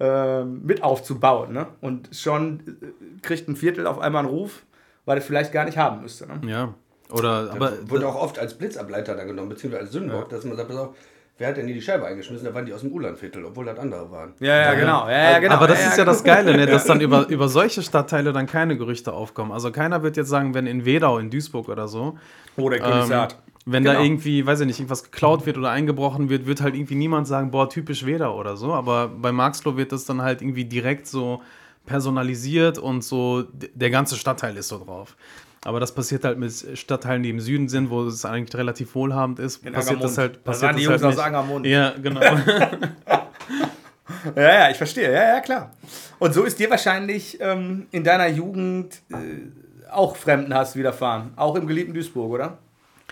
äh, 0.00 0.44
mit 0.44 0.82
aufzubauen. 0.82 1.52
Ne? 1.52 1.66
Und 1.80 2.14
schon 2.14 2.60
äh, 2.60 3.20
kriegt 3.22 3.48
ein 3.48 3.56
Viertel 3.56 3.86
auf 3.86 3.98
einmal 3.98 4.24
einen 4.24 4.34
Ruf, 4.34 4.64
weil 5.04 5.18
er 5.18 5.22
vielleicht 5.22 5.52
gar 5.52 5.64
nicht 5.64 5.78
haben 5.78 6.02
müsste. 6.02 6.26
Ne? 6.26 6.40
Ja. 6.46 6.74
Oder, 7.10 7.52
aber. 7.52 7.72
Wurde 7.88 8.08
auch 8.08 8.20
oft 8.20 8.38
als 8.38 8.54
Blitzableiter 8.54 9.14
da 9.14 9.24
genommen, 9.24 9.50
beziehungsweise 9.50 9.84
als 9.84 9.92
Sündenbock, 9.92 10.30
ja. 10.30 10.36
dass 10.36 10.44
man 10.44 10.56
sagt, 10.56 10.68
pass 10.68 10.78
auf, 10.78 10.96
Wer 11.36 11.48
hat 11.48 11.56
denn 11.56 11.66
die 11.66 11.82
Scheibe 11.82 12.06
eingeschmissen? 12.06 12.46
Da 12.46 12.54
waren 12.54 12.64
die 12.64 12.72
aus 12.72 12.82
dem 12.82 12.92
Ulandviertel, 12.92 13.44
obwohl 13.44 13.64
das 13.64 13.76
andere 13.76 14.08
waren. 14.10 14.34
Ja, 14.38 14.56
ja, 14.56 14.74
genau. 14.74 15.08
Ja, 15.08 15.32
ja, 15.32 15.38
genau. 15.40 15.54
Aber 15.54 15.66
das 15.66 15.80
ja, 15.80 15.88
ist 15.88 15.98
ja, 15.98 16.04
das 16.04 16.22
Geile, 16.22 16.56
ne? 16.56 16.66
dass 16.66 16.84
dann 16.84 17.00
über, 17.00 17.26
über 17.28 17.48
solche 17.48 17.82
Stadtteile 17.82 18.32
dann 18.32 18.46
keine 18.46 18.76
Gerüchte 18.76 19.12
aufkommen. 19.12 19.50
Also 19.50 19.72
keiner 19.72 20.04
wird 20.04 20.16
jetzt 20.16 20.28
sagen, 20.28 20.54
wenn 20.54 20.68
in 20.68 20.84
Wedau, 20.84 21.18
in 21.18 21.30
Duisburg 21.30 21.68
oder 21.68 21.88
so. 21.88 22.16
Oder 22.56 22.78
Königshardt. 22.78 23.32
Ähm, 23.32 23.52
wenn 23.66 23.82
genau. 23.82 23.96
da 23.96 24.04
irgendwie, 24.04 24.46
weiß 24.46 24.60
ich 24.60 24.66
nicht, 24.66 24.78
irgendwas 24.78 25.04
geklaut 25.04 25.46
wird 25.46 25.56
oder 25.56 25.70
eingebrochen 25.70 26.28
wird, 26.28 26.46
wird 26.46 26.60
halt 26.60 26.74
irgendwie 26.74 26.94
niemand 26.94 27.26
sagen, 27.26 27.50
boah, 27.50 27.68
typisch 27.68 28.06
Wedau 28.06 28.38
oder 28.38 28.56
so. 28.56 28.72
Aber 28.72 29.08
bei 29.08 29.32
Marxloh 29.32 29.76
wird 29.76 29.90
das 29.90 30.04
dann 30.04 30.22
halt 30.22 30.40
irgendwie 30.40 30.66
direkt 30.66 31.06
so 31.06 31.42
personalisiert 31.86 32.78
und 32.78 33.02
so, 33.02 33.44
der 33.52 33.90
ganze 33.90 34.16
Stadtteil 34.16 34.56
ist 34.56 34.68
so 34.68 34.78
drauf. 34.78 35.16
Aber 35.64 35.80
das 35.80 35.94
passiert 35.94 36.24
halt 36.24 36.38
mit 36.38 36.52
Stadtteilen, 36.74 37.22
die 37.22 37.30
im 37.30 37.40
Süden 37.40 37.68
sind, 37.68 37.90
wo 37.90 38.04
es 38.04 38.24
eigentlich 38.24 38.56
relativ 38.56 38.94
wohlhabend 38.94 39.38
ist. 39.38 39.64
In 39.64 39.72
passiert 39.72 39.96
Angermund. 39.96 40.10
das 40.10 40.18
halt. 40.18 40.44
Passiert 40.44 40.72
das 40.72 40.76
die 40.76 40.84
Jungs 40.84 41.02
halt 41.02 41.14
aus 41.14 41.18
Angermund. 41.18 41.66
Ja, 41.66 41.94
genau. 42.00 42.20
ja, 44.36 44.36
ja, 44.36 44.70
ich 44.70 44.76
verstehe. 44.76 45.10
Ja, 45.10 45.34
ja, 45.34 45.40
klar. 45.40 45.72
Und 46.18 46.34
so 46.34 46.44
ist 46.44 46.58
dir 46.58 46.70
wahrscheinlich 46.70 47.38
ähm, 47.40 47.86
in 47.90 48.04
deiner 48.04 48.28
Jugend 48.28 49.00
äh, 49.10 49.90
auch 49.90 50.16
Fremdenhass 50.16 50.76
widerfahren. 50.76 51.32
Auch 51.36 51.56
im 51.56 51.66
geliebten 51.66 51.94
Duisburg, 51.94 52.30
oder? 52.30 52.58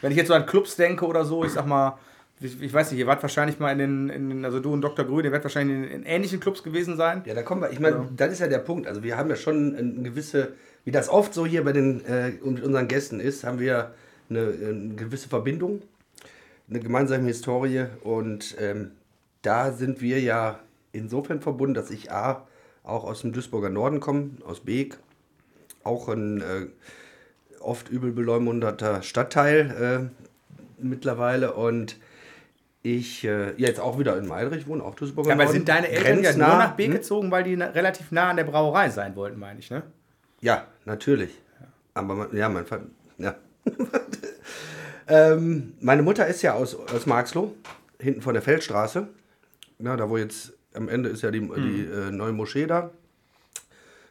Wenn 0.03 0.11
ich 0.11 0.19
jetzt 0.19 0.29
so 0.29 0.35
an 0.35 0.45
Clubs 0.45 0.77
denke 0.77 1.07
oder 1.07 1.25
so, 1.25 1.45
ich 1.45 1.53
sag 1.53 1.67
mal, 1.67 1.97
ich, 2.41 2.61
ich 2.61 2.75
weiß 2.75 2.91
nicht, 2.91 3.01
ihr 3.01 3.07
wart 3.07 3.23
wahrscheinlich 3.23 3.61
mal 3.61 3.73
in 3.73 3.79
den, 3.79 4.09
in 4.11 4.29
den, 4.29 4.45
also 4.45 4.61
du 4.61 4.73
und 4.73 4.83
Dr. 4.83 5.05
Grün, 5.05 5.25
ihr 5.25 5.31
werdet 5.31 5.45
wahrscheinlich 5.45 5.77
in, 5.77 5.85
in, 5.85 6.03
ähnlichen 6.05 6.41
Clubs 6.41 6.63
gewesen 6.63 6.97
sein. 6.97 7.23
Ja, 7.25 7.35
da 7.35 7.43
kommen 7.43 7.63
wir. 7.63 7.71
Ich 7.71 7.81
meine, 7.81 7.97
ja. 7.97 8.09
das 8.17 8.33
ist 8.33 8.41
ja 8.41 8.49
der 8.49 8.59
Punkt. 8.59 8.87
Also 8.87 9.03
wir 9.03 9.17
haben 9.17 9.31
ja 9.31 9.37
schon 9.37 9.77
eine 9.77 10.11
gewisse 10.11 10.55
wie 10.85 10.91
das 10.91 11.09
oft 11.09 11.35
so 11.35 11.47
hier 11.47 11.65
bei 11.65 11.73
den 11.73 12.05
äh, 12.05 12.31
mit 12.31 12.63
unseren 12.63 12.89
Gästen 12.89 13.21
ist, 13.21 13.45
haben 13.45 13.61
wir 13.61 13.95
eine, 14.29 14.41
eine 14.41 14.95
gewisse 14.95 15.29
Verbindung, 15.29 15.83
eine 16.69 16.81
gemeinsame 16.81 17.27
Historie 17.27 17.87
und 18.03 18.57
ähm, 18.59 18.93
da 19.43 19.73
sind 19.73 20.01
wir 20.01 20.21
ja 20.21 20.59
insofern 20.93 21.41
verbunden, 21.41 21.75
dass 21.75 21.91
ich 21.91 22.13
A, 22.13 22.47
auch 22.85 23.05
aus 23.05 23.21
dem 23.21 23.33
Duisburger 23.33 23.71
Norden 23.71 24.01
komme, 24.01 24.31
aus 24.45 24.61
Beek, 24.61 24.99
auch 25.85 26.09
ein 26.09 26.41
äh, 26.41 26.67
oft 27.61 27.89
übel 27.89 28.13
beleumundeter 28.13 29.03
Stadtteil 29.03 30.11
äh, 30.11 30.83
mittlerweile 30.83 31.55
und 31.55 31.97
ich 32.83 33.25
äh, 33.25 33.53
jetzt 33.57 33.79
auch 33.79 33.99
wieder 34.01 34.17
in 34.17 34.27
Meidrich 34.27 34.67
wohne, 34.67 34.83
auch 34.83 34.97
Duisburger 34.97 35.29
ja, 35.31 35.35
aber 35.35 35.45
Norden. 35.45 35.59
sind 35.59 35.69
deine 35.69 35.89
Eltern 35.89 36.23
ja 36.25 36.33
nur 36.33 36.49
nach 36.49 36.75
Beek 36.75 36.89
hm? 36.89 36.95
gezogen, 36.95 37.31
weil 37.31 37.45
die 37.45 37.55
relativ 37.55 38.11
nah 38.11 38.31
an 38.31 38.37
der 38.37 38.45
Brauerei 38.45 38.91
sein 38.91 39.15
wollten, 39.15 39.39
meine 39.39 39.61
ich, 39.61 39.71
ne? 39.71 39.85
Ja, 40.43 40.67
natürlich. 40.85 41.31
Aber 41.95 42.15
man, 42.15 42.37
ja, 42.37 42.49
mein 42.49 42.67
Vater. 42.67 42.85
Ja. 43.17 43.37
ähm, 45.09 45.75
meine 45.81 46.03
Mutter 46.03 46.27
ist 46.27 46.43
ja 46.43 46.55
aus, 46.55 46.75
aus 46.75 47.07
Marxloh, 47.07 47.55
hinten 47.99 48.23
von 48.23 48.35
der 48.35 48.43
Feldstraße. 48.43 49.07
Ja, 49.79 49.97
da 49.97 50.11
wo 50.11 50.17
jetzt 50.17 50.53
am 50.75 50.89
Ende 50.89 51.09
ist 51.11 51.23
ja 51.23 51.31
die, 51.31 51.41
mhm. 51.41 51.55
die 51.55 51.85
äh, 51.85 52.11
neue 52.11 52.33
Moschee 52.33 52.67
da. 52.67 52.91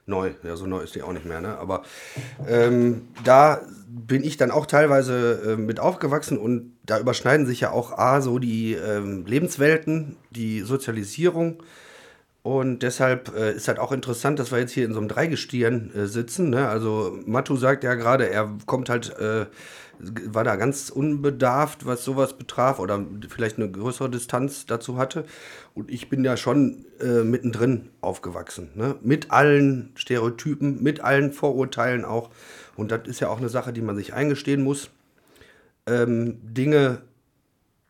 Neu, 0.05 0.31
ja, 0.43 0.55
so 0.55 0.65
neu 0.65 0.81
ist 0.81 0.95
die 0.95 1.03
auch 1.03 1.13
nicht 1.13 1.25
mehr, 1.25 1.41
ne? 1.41 1.57
Aber 1.57 1.83
ähm, 2.47 3.09
da 3.23 3.61
bin 3.87 4.23
ich 4.23 4.35
dann 4.35 4.51
auch 4.51 4.65
teilweise 4.65 5.53
äh, 5.53 5.57
mit 5.57 5.79
aufgewachsen 5.79 6.37
und 6.37 6.75
da 6.83 6.99
überschneiden 6.99 7.45
sich 7.45 7.61
ja 7.61 7.71
auch 7.71 7.97
A, 7.97 8.21
so 8.21 8.39
die 8.39 8.73
ähm, 8.73 9.25
Lebenswelten, 9.25 10.17
die 10.31 10.61
Sozialisierung 10.61 11.61
und 12.43 12.79
deshalb 12.79 13.35
äh, 13.35 13.53
ist 13.53 13.67
halt 13.67 13.77
auch 13.77 13.91
interessant, 13.91 14.39
dass 14.39 14.51
wir 14.51 14.57
jetzt 14.57 14.71
hier 14.71 14.85
in 14.85 14.93
so 14.93 14.99
einem 14.99 15.07
Dreigestirn 15.07 15.91
äh, 15.93 16.07
sitzen. 16.07 16.49
Ne? 16.49 16.67
Also 16.67 17.19
Matu 17.25 17.55
sagt 17.55 17.83
ja 17.83 17.93
gerade, 17.93 18.29
er 18.29 18.57
kommt 18.65 18.89
halt, 18.89 19.15
äh, 19.19 19.45
war 19.99 20.43
da 20.43 20.55
ganz 20.55 20.89
unbedarft, 20.89 21.85
was 21.85 22.03
sowas 22.03 22.33
betraf 22.33 22.79
oder 22.79 23.05
vielleicht 23.29 23.57
eine 23.57 23.69
größere 23.69 24.09
Distanz 24.09 24.65
dazu 24.65 24.97
hatte. 24.97 25.25
Und 25.75 25.91
ich 25.91 26.09
bin 26.09 26.23
ja 26.25 26.35
schon 26.35 26.85
äh, 26.99 27.23
mittendrin 27.23 27.89
aufgewachsen. 28.01 28.71
Ne? 28.73 28.95
Mit 29.03 29.29
allen 29.29 29.91
Stereotypen, 29.93 30.81
mit 30.81 31.01
allen 31.01 31.33
Vorurteilen 31.33 32.05
auch. 32.05 32.31
Und 32.75 32.91
das 32.91 33.01
ist 33.05 33.19
ja 33.19 33.29
auch 33.29 33.37
eine 33.37 33.49
Sache, 33.49 33.71
die 33.71 33.81
man 33.81 33.95
sich 33.95 34.15
eingestehen 34.15 34.63
muss. 34.63 34.89
Ähm, 35.85 36.39
Dinge, 36.41 37.03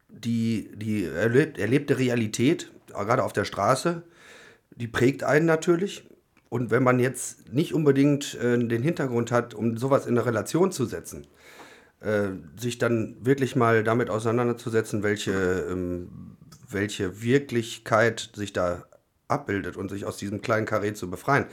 die, 0.09 0.71
die 0.75 1.05
erlebt, 1.05 1.57
erlebte 1.57 1.97
Realität, 1.97 2.69
gerade 2.89 3.23
auf 3.23 3.31
der 3.31 3.45
Straße, 3.45 4.03
die 4.75 4.87
prägt 4.87 5.23
einen 5.23 5.45
natürlich. 5.45 6.07
Und 6.49 6.69
wenn 6.69 6.83
man 6.83 6.99
jetzt 6.99 7.53
nicht 7.53 7.73
unbedingt 7.73 8.35
äh, 8.35 8.57
den 8.57 8.83
Hintergrund 8.83 9.31
hat, 9.31 9.53
um 9.53 9.77
sowas 9.77 10.05
in 10.05 10.17
eine 10.17 10.25
Relation 10.25 10.71
zu 10.71 10.85
setzen, 10.85 11.27
äh, 12.01 12.29
sich 12.59 12.77
dann 12.77 13.15
wirklich 13.21 13.55
mal 13.55 13.83
damit 13.83 14.09
auseinanderzusetzen, 14.09 15.01
welche 15.03 15.31
ähm, 15.69 16.37
welche 16.73 17.21
Wirklichkeit 17.21 18.31
sich 18.33 18.53
da 18.53 18.83
abbildet 19.27 19.77
und 19.77 19.89
sich 19.89 20.05
aus 20.05 20.17
diesem 20.17 20.41
kleinen 20.41 20.65
Karree 20.65 20.93
zu 20.93 21.09
befreien, 21.09 21.45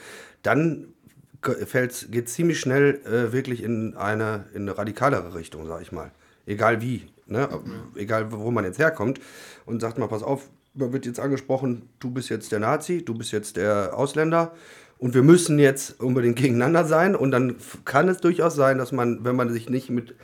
dann 0.43 0.95
geht 1.43 2.27
es 2.27 2.35
ziemlich 2.35 2.59
schnell 2.59 3.01
äh, 3.05 3.33
wirklich 3.33 3.63
in 3.63 3.97
eine, 3.97 4.47
in 4.55 4.63
eine 4.63 4.77
radikalere 4.77 5.35
Richtung, 5.35 5.67
sag 5.67 5.83
ich 5.83 5.93
mal. 5.93 6.11
Egal 6.47 6.83
wie, 6.83 7.07
ne? 7.27 7.49
egal 7.95 8.33
wo 8.33 8.51
man 8.51 8.65
jetzt 8.65 8.79
herkommt 8.79 9.21
und 9.67 9.81
sagt 9.81 9.99
mal, 9.99 10.09
pass 10.09 10.23
auf, 10.23 10.51
man 10.79 10.93
wird 10.93 11.07
jetzt 11.07 11.21
angesprochen, 11.21 11.89
du 12.01 12.11
bist 12.11 12.29
jetzt 12.29 12.53
der 12.53 12.61
Nazi, 12.61 13.05
du 13.05 13.15
bist 13.15 13.33
jetzt 13.33 13.57
der 13.57 13.97
Ausländer 13.97 14.53
und 14.99 15.15
wir 15.15 15.23
müssen 15.23 15.59
jetzt 15.59 16.01
unbedingt 16.01 16.37
gegeneinander 16.37 16.85
sein 16.85 17.15
und 17.15 17.31
dann 17.31 17.57
kann 17.85 18.09
es 18.09 18.19
durchaus 18.19 18.55
sein, 18.55 18.79
dass 18.79 18.93
man, 18.93 19.25
wenn 19.25 19.37
man 19.37 19.51
sich 19.51 19.69
nicht 19.69 19.91
mit 19.91 20.15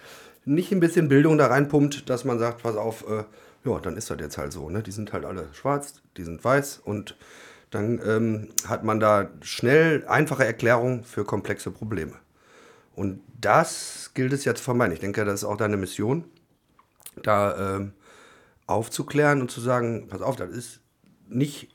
nicht 0.46 0.72
ein 0.72 0.80
bisschen 0.80 1.08
Bildung 1.08 1.38
da 1.38 1.46
reinpumpt, 1.46 2.10
dass 2.10 2.24
man 2.24 2.38
sagt, 2.38 2.62
pass 2.62 2.76
auf, 2.76 3.08
äh, 3.08 3.24
ja, 3.64 3.78
dann 3.80 3.96
ist 3.96 4.10
das 4.10 4.18
jetzt 4.20 4.36
halt 4.36 4.52
so, 4.52 4.68
ne? 4.68 4.82
Die 4.82 4.92
sind 4.92 5.12
halt 5.12 5.24
alle 5.24 5.48
schwarz, 5.52 6.02
die 6.18 6.22
sind 6.22 6.44
weiß 6.44 6.82
und 6.84 7.16
dann 7.70 8.00
ähm, 8.06 8.48
hat 8.68 8.84
man 8.84 9.00
da 9.00 9.30
schnell 9.40 10.04
einfache 10.06 10.44
Erklärungen 10.44 11.02
für 11.02 11.24
komplexe 11.24 11.70
Probleme. 11.70 12.12
Und 12.94 13.20
das 13.40 14.12
gilt 14.14 14.32
es 14.32 14.44
jetzt 14.44 14.58
zu 14.58 14.64
vermeiden. 14.64 14.92
Ich 14.92 15.00
denke, 15.00 15.24
das 15.24 15.40
ist 15.40 15.44
auch 15.44 15.56
deine 15.56 15.76
Mission, 15.76 16.24
da 17.22 17.76
ähm, 17.76 17.92
aufzuklären 18.66 19.40
und 19.40 19.50
zu 19.50 19.60
sagen, 19.60 20.08
pass 20.08 20.22
auf, 20.22 20.36
das 20.36 20.50
ist 20.50 20.80
nicht 21.28 21.70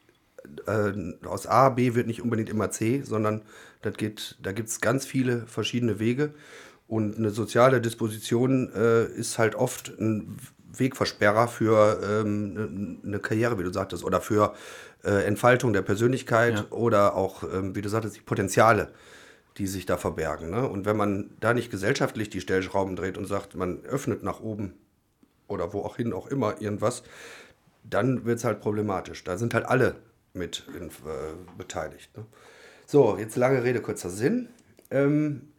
äh, 0.65 0.93
aus 1.25 1.47
A, 1.47 1.69
B 1.69 1.95
wird 1.95 2.07
nicht 2.07 2.21
unbedingt 2.21 2.49
immer 2.49 2.71
C, 2.71 3.01
sondern 3.01 3.43
das 3.81 3.95
geht, 3.95 4.37
da 4.41 4.51
gibt 4.51 4.69
es 4.69 4.81
ganz 4.81 5.05
viele 5.05 5.45
verschiedene 5.47 5.99
Wege. 5.99 6.33
Und 6.87 7.17
eine 7.17 7.29
soziale 7.29 7.81
Disposition 7.81 8.71
äh, 8.73 9.05
ist 9.05 9.37
halt 9.37 9.55
oft 9.55 9.89
ein 9.99 10.37
Wegversperrer 10.75 11.47
für 11.47 11.99
ähm, 12.03 12.99
eine 13.05 13.19
Karriere, 13.19 13.59
wie 13.59 13.63
du 13.63 13.71
sagtest, 13.71 14.03
oder 14.03 14.21
für 14.21 14.53
äh, 15.03 15.25
Entfaltung 15.25 15.73
der 15.73 15.81
Persönlichkeit 15.81 16.55
ja. 16.55 16.65
oder 16.71 17.15
auch, 17.15 17.43
ähm, 17.43 17.75
wie 17.75 17.81
du 17.81 17.89
sagtest, 17.89 18.15
die 18.15 18.21
Potenziale, 18.21 18.91
die 19.57 19.67
sich 19.67 19.85
da 19.85 19.97
verbergen. 19.97 20.49
Ne? 20.49 20.67
Und 20.67 20.85
wenn 20.85 20.97
man 20.97 21.31
da 21.39 21.53
nicht 21.53 21.71
gesellschaftlich 21.71 22.29
die 22.29 22.41
Stellschrauben 22.41 22.95
dreht 22.95 23.17
und 23.17 23.25
sagt, 23.25 23.55
man 23.55 23.83
öffnet 23.85 24.23
nach 24.23 24.39
oben 24.39 24.73
oder 25.49 25.73
wo 25.73 25.81
auch 25.81 25.97
hin 25.97 26.13
auch 26.13 26.27
immer 26.27 26.61
irgendwas, 26.61 27.03
dann 27.83 28.25
wird 28.25 28.39
es 28.39 28.45
halt 28.45 28.61
problematisch. 28.61 29.23
Da 29.23 29.37
sind 29.37 29.53
halt 29.53 29.65
alle 29.65 29.95
mit 30.33 30.65
in, 30.77 30.87
äh, 30.87 30.91
beteiligt. 31.57 32.15
Ne? 32.17 32.25
So, 32.85 33.17
jetzt 33.17 33.35
lange 33.35 33.63
Rede, 33.63 33.81
kurzer 33.81 34.09
Sinn. 34.09 34.49
Ähm, 34.91 35.49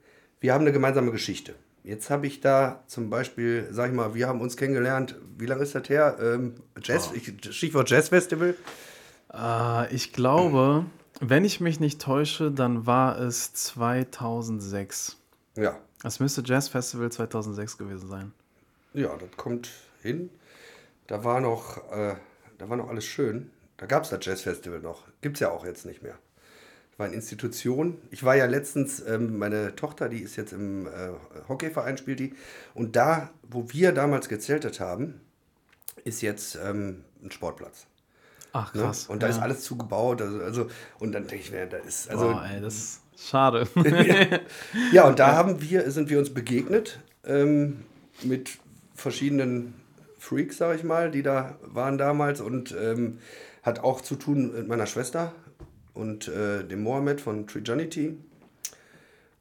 wir 0.41 0.55
haben 0.55 0.63
eine 0.63 0.73
gemeinsame 0.73 1.11
Geschichte. 1.11 1.55
Jetzt 1.83 2.11
habe 2.11 2.27
ich 2.27 2.41
da 2.41 2.83
zum 2.87 3.09
Beispiel, 3.11 3.69
sag 3.71 3.91
ich 3.91 3.97
mal, 3.97 4.15
wir 4.15 4.29
haben 4.29 4.41
uns 4.41 4.57
kennengelernt, 4.57 5.17
wie 5.39 5.47
lange 5.47 5.63
ist 5.63 5.75
das 5.75 5.89
her? 5.89 6.17
Ähm, 6.21 6.55
Jazz, 6.83 7.11
oh. 7.15 7.51
Stichwort 7.53 7.91
Jazzfestival. 7.91 8.55
Äh, 9.33 9.95
ich 9.95 10.13
glaube, 10.13 10.85
wenn 11.21 11.45
ich 11.45 11.61
mich 11.61 11.81
nicht 11.81 12.01
täusche, 12.01 12.51
dann 12.51 12.87
war 12.87 13.19
es 13.19 13.55
2006. 13.55 15.17
Ja. 15.57 15.79
Es 16.03 16.21
müsste 16.21 16.43
Jazzfestival 16.45 17.11
2006 17.11 17.79
gewesen 17.79 18.09
sein. 18.09 18.33
Ja, 18.95 19.17
das 19.17 19.31
kommt 19.37 19.71
hin. 20.03 20.31
Da 21.07 21.25
war 21.25 21.41
noch, 21.41 21.91
äh, 21.93 22.15
da 22.59 22.69
war 22.69 22.77
noch 22.77 22.89
alles 22.89 23.05
schön. 23.05 23.51
Da 23.77 23.87
gab 23.87 24.05
es 24.05 24.11
das 24.11 24.25
Jazzfestival 24.25 24.81
noch. 24.81 25.05
Gibt 25.21 25.37
es 25.37 25.41
ja 25.41 25.51
auch 25.51 25.65
jetzt 25.65 25.87
nicht 25.87 26.03
mehr. 26.03 26.19
War 26.97 27.07
eine 27.07 27.15
Institution. 27.15 27.97
Ich 28.11 28.25
war 28.25 28.37
ja 28.37 28.45
letztens, 28.45 29.01
ähm, 29.07 29.39
meine 29.39 29.75
Tochter, 29.75 30.09
die 30.09 30.21
ist 30.21 30.37
jetzt 30.37 30.53
im 30.53 30.87
äh, 30.87 31.13
Hockeyverein, 31.49 31.97
spielt 31.97 32.21
die. 32.21 32.35
Und 32.75 32.95
da, 32.95 33.31
wo 33.43 33.73
wir 33.73 33.93
damals 33.93 34.29
gezeltet 34.29 34.81
haben, 34.81 35.21
ist 36.05 36.21
jetzt 36.21 36.59
ähm, 36.63 37.05
ein 37.23 37.31
Sportplatz. 37.31 37.87
Ach 38.53 38.75
ne? 38.75 38.83
krass. 38.83 39.09
Ne? 39.09 39.15
Und 39.15 39.23
da 39.23 39.29
ja. 39.29 39.35
ist 39.35 39.41
alles 39.41 39.63
zugebaut. 39.63 40.21
Also, 40.21 40.41
also, 40.41 40.67
und 40.99 41.13
dann 41.13 41.27
denke 41.27 41.45
ich 41.45 41.51
mir, 41.51 41.67
da 41.67 41.79
ist. 41.79 42.11
Also, 42.11 42.33
Boah, 42.33 42.45
ey, 42.45 42.61
das 42.61 42.75
ist 42.75 43.01
schade. 43.17 43.67
ja. 43.77 44.39
ja, 44.93 45.09
und 45.09 45.19
da 45.19 45.37
haben 45.37 45.63
wir, 45.63 45.91
sind 45.91 46.11
wir 46.11 46.19
uns 46.19 46.33
begegnet 46.33 47.01
ähm, 47.25 47.85
mit 48.23 48.59
verschiedenen 49.01 49.75
Freaks, 50.19 50.59
sag 50.59 50.77
ich 50.77 50.85
mal, 50.85 51.11
die 51.11 51.23
da 51.23 51.59
waren 51.63 51.99
damals 51.99 52.41
und 52.41 52.77
ähm, 52.79 53.19
hat 53.63 53.81
auch 53.81 54.01
zu 54.01 54.17
tun 54.17 54.53
mit 54.55 54.69
meiner 54.69 54.87
Schwester 54.87 55.33
und 55.95 56.29
äh, 56.29 56.65
dem 56.65 56.83
Mohammed 56.83 57.21
von 57.21 57.47
Trijanity. 57.47 58.19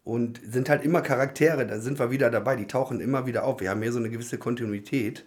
Und 0.05 0.39
sind 0.43 0.69
halt 0.69 0.83
immer 0.83 1.01
Charaktere, 1.01 1.67
da 1.67 1.79
sind 1.79 1.99
wir 1.99 2.09
wieder 2.09 2.31
dabei, 2.31 2.55
die 2.55 2.65
tauchen 2.65 2.99
immer 2.99 3.27
wieder 3.27 3.43
auf. 3.43 3.59
Wir 3.59 3.69
haben 3.69 3.81
hier 3.81 3.91
so 3.91 3.99
eine 3.99 4.09
gewisse 4.09 4.39
Kontinuität. 4.39 5.25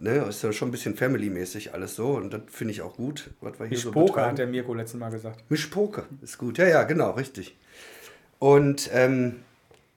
Ne, 0.00 0.26
ist 0.28 0.44
ja 0.44 0.52
schon 0.52 0.68
ein 0.68 0.70
bisschen 0.70 0.94
Family-mäßig 0.94 1.74
alles 1.74 1.96
so 1.96 2.10
und 2.10 2.32
das 2.32 2.42
finde 2.46 2.70
ich 2.70 2.82
auch 2.82 2.94
gut, 2.94 3.30
was 3.40 3.58
wir 3.58 3.66
hier 3.66 3.78
so 3.78 3.90
Poker, 3.90 4.26
hat 4.26 4.38
der 4.38 4.46
Mirko 4.46 4.72
letztes 4.72 5.00
Mal 5.00 5.10
gesagt. 5.10 5.42
Mischpoker 5.50 6.04
ist 6.22 6.38
gut, 6.38 6.56
ja, 6.58 6.68
ja, 6.68 6.84
genau, 6.84 7.10
richtig. 7.12 7.56
Und 8.38 8.88
ähm, 8.92 9.40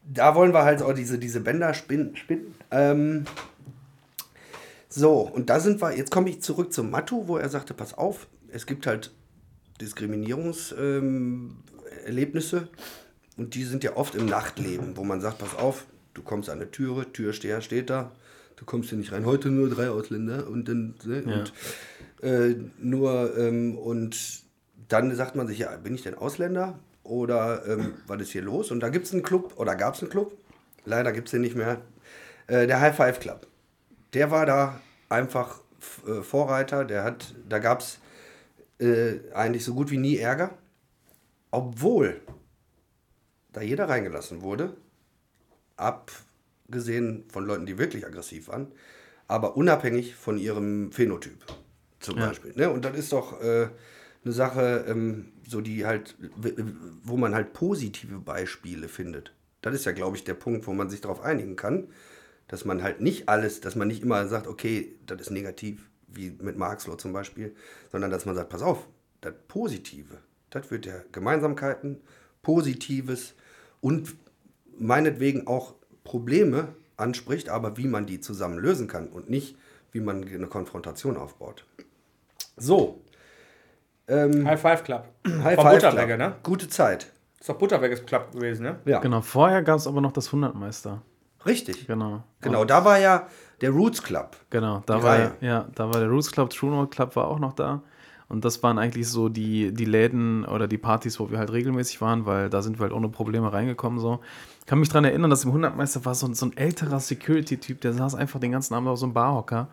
da 0.03 0.33
wollen 0.35 0.53
wir 0.53 0.63
halt 0.63 0.81
auch 0.81 0.93
diese, 0.93 1.19
diese 1.19 1.41
Bänder 1.41 1.73
spinnen. 1.73 2.15
spinnen. 2.15 2.55
Ähm, 2.71 3.25
so, 4.93 5.21
und 5.21 5.49
da 5.49 5.61
sind 5.61 5.81
wir, 5.81 5.95
jetzt 5.95 6.11
komme 6.11 6.29
ich 6.29 6.41
zurück 6.41 6.73
zum 6.73 6.91
Matu, 6.91 7.29
wo 7.29 7.37
er 7.37 7.47
sagte, 7.47 7.73
pass 7.73 7.93
auf, 7.93 8.27
es 8.49 8.65
gibt 8.65 8.85
halt 8.85 9.11
Diskriminierungserlebnisse 9.79 12.57
ähm, 12.57 12.67
und 13.37 13.55
die 13.55 13.63
sind 13.63 13.85
ja 13.85 13.95
oft 13.95 14.15
im 14.15 14.25
Nachtleben, 14.25 14.97
wo 14.97 15.05
man 15.05 15.21
sagt, 15.21 15.37
pass 15.37 15.55
auf, 15.55 15.85
du 16.13 16.21
kommst 16.21 16.49
an 16.49 16.59
eine 16.59 16.71
Türe, 16.71 17.09
Türsteher 17.13 17.61
steht 17.61 17.89
da, 17.89 18.11
du 18.57 18.65
kommst 18.65 18.89
hier 18.89 18.97
nicht 18.97 19.13
rein. 19.13 19.25
Heute 19.25 19.49
nur 19.49 19.69
drei 19.69 19.89
Ausländer 19.89 20.49
und 20.49 20.67
dann 20.67 20.95
ne, 21.05 21.23
ja. 21.25 21.39
und, 21.39 21.53
äh, 22.21 22.57
nur 22.77 23.37
ähm, 23.37 23.77
und 23.77 24.43
dann 24.89 25.15
sagt 25.15 25.37
man 25.37 25.47
sich, 25.47 25.59
ja, 25.59 25.73
bin 25.77 25.95
ich 25.95 26.01
denn 26.01 26.15
Ausländer 26.15 26.77
oder 27.03 27.65
ähm, 27.65 27.93
was 28.07 28.21
ist 28.21 28.31
hier 28.31 28.41
los? 28.41 28.71
Und 28.71 28.81
da 28.81 28.89
gibt 28.89 29.05
es 29.05 29.13
einen 29.13 29.23
Club 29.23 29.53
oder 29.55 29.75
gab 29.75 29.95
es 29.95 30.01
einen 30.01 30.11
Club, 30.11 30.37
leider 30.83 31.13
gibt 31.13 31.29
es 31.29 31.31
den 31.31 31.39
nicht 31.41 31.55
mehr, 31.55 31.79
äh, 32.47 32.67
der 32.67 32.81
High 32.81 32.97
Five 32.97 33.21
Club. 33.21 33.47
Der 34.13 34.31
war 34.31 34.45
da 34.45 34.81
einfach 35.09 35.61
äh, 36.07 36.21
Vorreiter, 36.21 36.85
der 36.85 37.03
hat, 37.03 37.35
da 37.47 37.59
gab 37.59 37.81
es 37.81 37.99
äh, 38.79 39.19
eigentlich 39.33 39.63
so 39.63 39.73
gut 39.73 39.91
wie 39.91 39.97
nie 39.97 40.17
Ärger, 40.17 40.57
obwohl 41.51 42.21
da 43.53 43.61
jeder 43.61 43.89
reingelassen 43.89 44.41
wurde, 44.41 44.75
ab 45.75 46.11
gesehen 46.69 47.25
von 47.29 47.45
Leuten, 47.45 47.65
die 47.65 47.77
wirklich 47.77 48.05
aggressiv 48.05 48.47
waren, 48.47 48.71
aber 49.27 49.57
unabhängig 49.57 50.15
von 50.15 50.37
ihrem 50.37 50.91
Phänotyp 50.91 51.45
zum 51.99 52.17
ja. 52.17 52.27
Beispiel. 52.27 52.53
Ne? 52.55 52.69
Und 52.69 52.85
das 52.85 52.97
ist 52.97 53.11
doch 53.11 53.41
äh, 53.41 53.69
eine 54.23 54.33
Sache, 54.33 54.85
ähm, 54.87 55.33
so 55.47 55.61
die 55.61 55.85
halt, 55.85 56.15
wo 57.03 57.17
man 57.17 57.35
halt 57.35 57.53
positive 57.53 58.19
Beispiele 58.19 58.87
findet. 58.87 59.33
Das 59.61 59.75
ist 59.75 59.85
ja, 59.85 59.91
glaube 59.91 60.17
ich, 60.17 60.23
der 60.23 60.33
Punkt, 60.33 60.65
wo 60.65 60.73
man 60.73 60.89
sich 60.89 61.01
darauf 61.01 61.21
einigen 61.21 61.55
kann, 61.55 61.87
dass 62.51 62.65
man 62.65 62.83
halt 62.83 62.99
nicht 62.99 63.29
alles, 63.29 63.61
dass 63.61 63.75
man 63.77 63.87
nicht 63.87 64.03
immer 64.03 64.27
sagt, 64.27 64.45
okay, 64.45 64.93
das 65.07 65.21
ist 65.21 65.31
negativ, 65.31 65.89
wie 66.07 66.35
mit 66.41 66.57
Marxloh 66.57 66.95
zum 66.95 67.13
Beispiel, 67.13 67.55
sondern 67.91 68.11
dass 68.11 68.25
man 68.25 68.35
sagt, 68.35 68.49
pass 68.49 68.61
auf, 68.61 68.87
das 69.21 69.33
Positive, 69.47 70.17
das 70.49 70.69
wird 70.69 70.85
ja 70.85 70.95
Gemeinsamkeiten, 71.13 72.01
Positives 72.41 73.35
und 73.79 74.15
meinetwegen 74.77 75.47
auch 75.47 75.75
Probleme 76.03 76.75
anspricht, 76.97 77.47
aber 77.47 77.77
wie 77.77 77.87
man 77.87 78.05
die 78.05 78.19
zusammen 78.19 78.57
lösen 78.59 78.89
kann 78.89 79.07
und 79.07 79.29
nicht, 79.29 79.55
wie 79.93 80.01
man 80.01 80.27
eine 80.27 80.47
Konfrontation 80.47 81.15
aufbaut. 81.15 81.65
So. 82.57 83.01
Ähm, 84.09 84.45
High 84.45 84.59
Five 84.59 84.83
Club. 84.83 85.07
High 85.25 85.55
Von 85.55 85.63
Five 85.63 85.83
Butterwege, 85.83 86.17
ne? 86.17 86.35
Gute 86.43 86.67
Zeit. 86.67 87.07
Ist 87.39 87.47
doch 87.47 87.57
Butterweges 87.57 88.05
Club 88.05 88.33
gewesen, 88.33 88.63
ne? 88.63 88.79
Ja. 88.83 88.99
Genau, 88.99 89.21
vorher 89.21 89.63
gab 89.63 89.77
es 89.77 89.87
aber 89.87 90.01
noch 90.01 90.11
das 90.11 90.33
Hundertmeister. 90.33 91.01
Richtig. 91.45 91.87
Genau. 91.87 92.23
Genau, 92.41 92.65
da 92.65 92.85
war 92.85 92.99
ja 92.99 93.27
der 93.61 93.71
Roots 93.71 94.01
Club. 94.03 94.37
Genau, 94.49 94.83
da 94.85 95.03
war 95.03 95.41
ja, 95.41 95.67
da 95.75 95.85
war 95.85 95.99
der 95.99 96.09
Roots 96.09 96.31
Club, 96.31 96.49
True 96.49 96.71
Note 96.71 96.89
Club 96.89 97.15
war 97.15 97.27
auch 97.27 97.39
noch 97.39 97.53
da. 97.53 97.81
Und 98.31 98.45
das 98.45 98.63
waren 98.63 98.79
eigentlich 98.79 99.09
so 99.09 99.27
die, 99.27 99.73
die 99.73 99.83
Läden 99.83 100.45
oder 100.45 100.65
die 100.69 100.77
Partys, 100.77 101.19
wo 101.19 101.29
wir 101.29 101.37
halt 101.37 101.51
regelmäßig 101.51 101.99
waren, 101.99 102.25
weil 102.25 102.49
da 102.49 102.61
sind 102.61 102.79
wir 102.79 102.83
halt 102.83 102.93
ohne 102.93 103.09
Probleme 103.09 103.51
reingekommen. 103.51 103.99
So. 103.99 104.21
Ich 104.61 104.65
kann 104.65 104.79
mich 104.79 104.87
daran 104.87 105.03
erinnern, 105.03 105.29
dass 105.29 105.43
im 105.43 105.51
Hundertmeister 105.51 106.05
war 106.05 106.15
so 106.15 106.27
ein, 106.27 106.33
so 106.33 106.45
ein 106.45 106.55
älterer 106.55 107.01
Security-Typ, 107.01 107.81
der 107.81 107.91
saß 107.91 108.15
einfach 108.15 108.39
den 108.39 108.53
ganzen 108.53 108.73
Abend 108.73 108.87
auf 108.87 108.99
so 108.99 109.05
einem 109.05 109.13
Barhocker. 109.13 109.67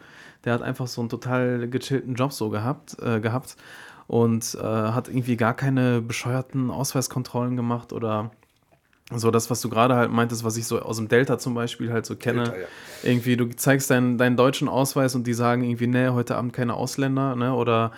Der 0.45 0.55
hat 0.55 0.63
einfach 0.63 0.89
so 0.89 1.01
einen 1.01 1.09
total 1.09 1.69
gechillten 1.69 2.17
Job 2.17 2.33
so 2.33 2.51
gehabt, 2.51 2.97
äh, 3.01 3.21
gehabt 3.21 3.57
und 4.09 4.59
äh, 4.61 4.65
hat 4.65 5.07
irgendwie 5.07 5.37
gar 5.37 5.55
keine 5.55 6.03
bescheuerten 6.03 6.73
Ausweiskontrollen 6.73 7.55
gemacht 7.55 7.93
oder 7.93 8.33
so 9.15 9.31
das, 9.31 9.49
was 9.49 9.61
du 9.61 9.71
gerade 9.71 9.97
halt 9.97 10.11
meintest, 10.11 10.45
was 10.45 10.57
ich 10.57 10.67
so 10.67 10.81
aus 10.81 10.99
dem 10.99 11.09
Delta 11.09 11.39
zum 11.39 11.55
Beispiel 11.55 11.93
halt 11.93 12.05
so 12.05 12.15
kenne. 12.15 12.45
Delta, 12.45 12.59
ja. 12.59 12.67
Irgendwie, 13.05 13.37
du 13.37 13.49
zeigst 13.49 13.91
deinen, 13.91 14.19
deinen 14.19 14.37
deutschen 14.37 14.69
Ausweis 14.69 15.15
und 15.15 15.27
die 15.27 15.35
sagen 15.35 15.63
irgendwie, 15.65 15.87
nee, 15.87 16.09
heute 16.09 16.37
Abend 16.37 16.53
keine 16.53 16.75
Ausländer, 16.75 17.35
ne? 17.35 17.55
Oder 17.55 17.93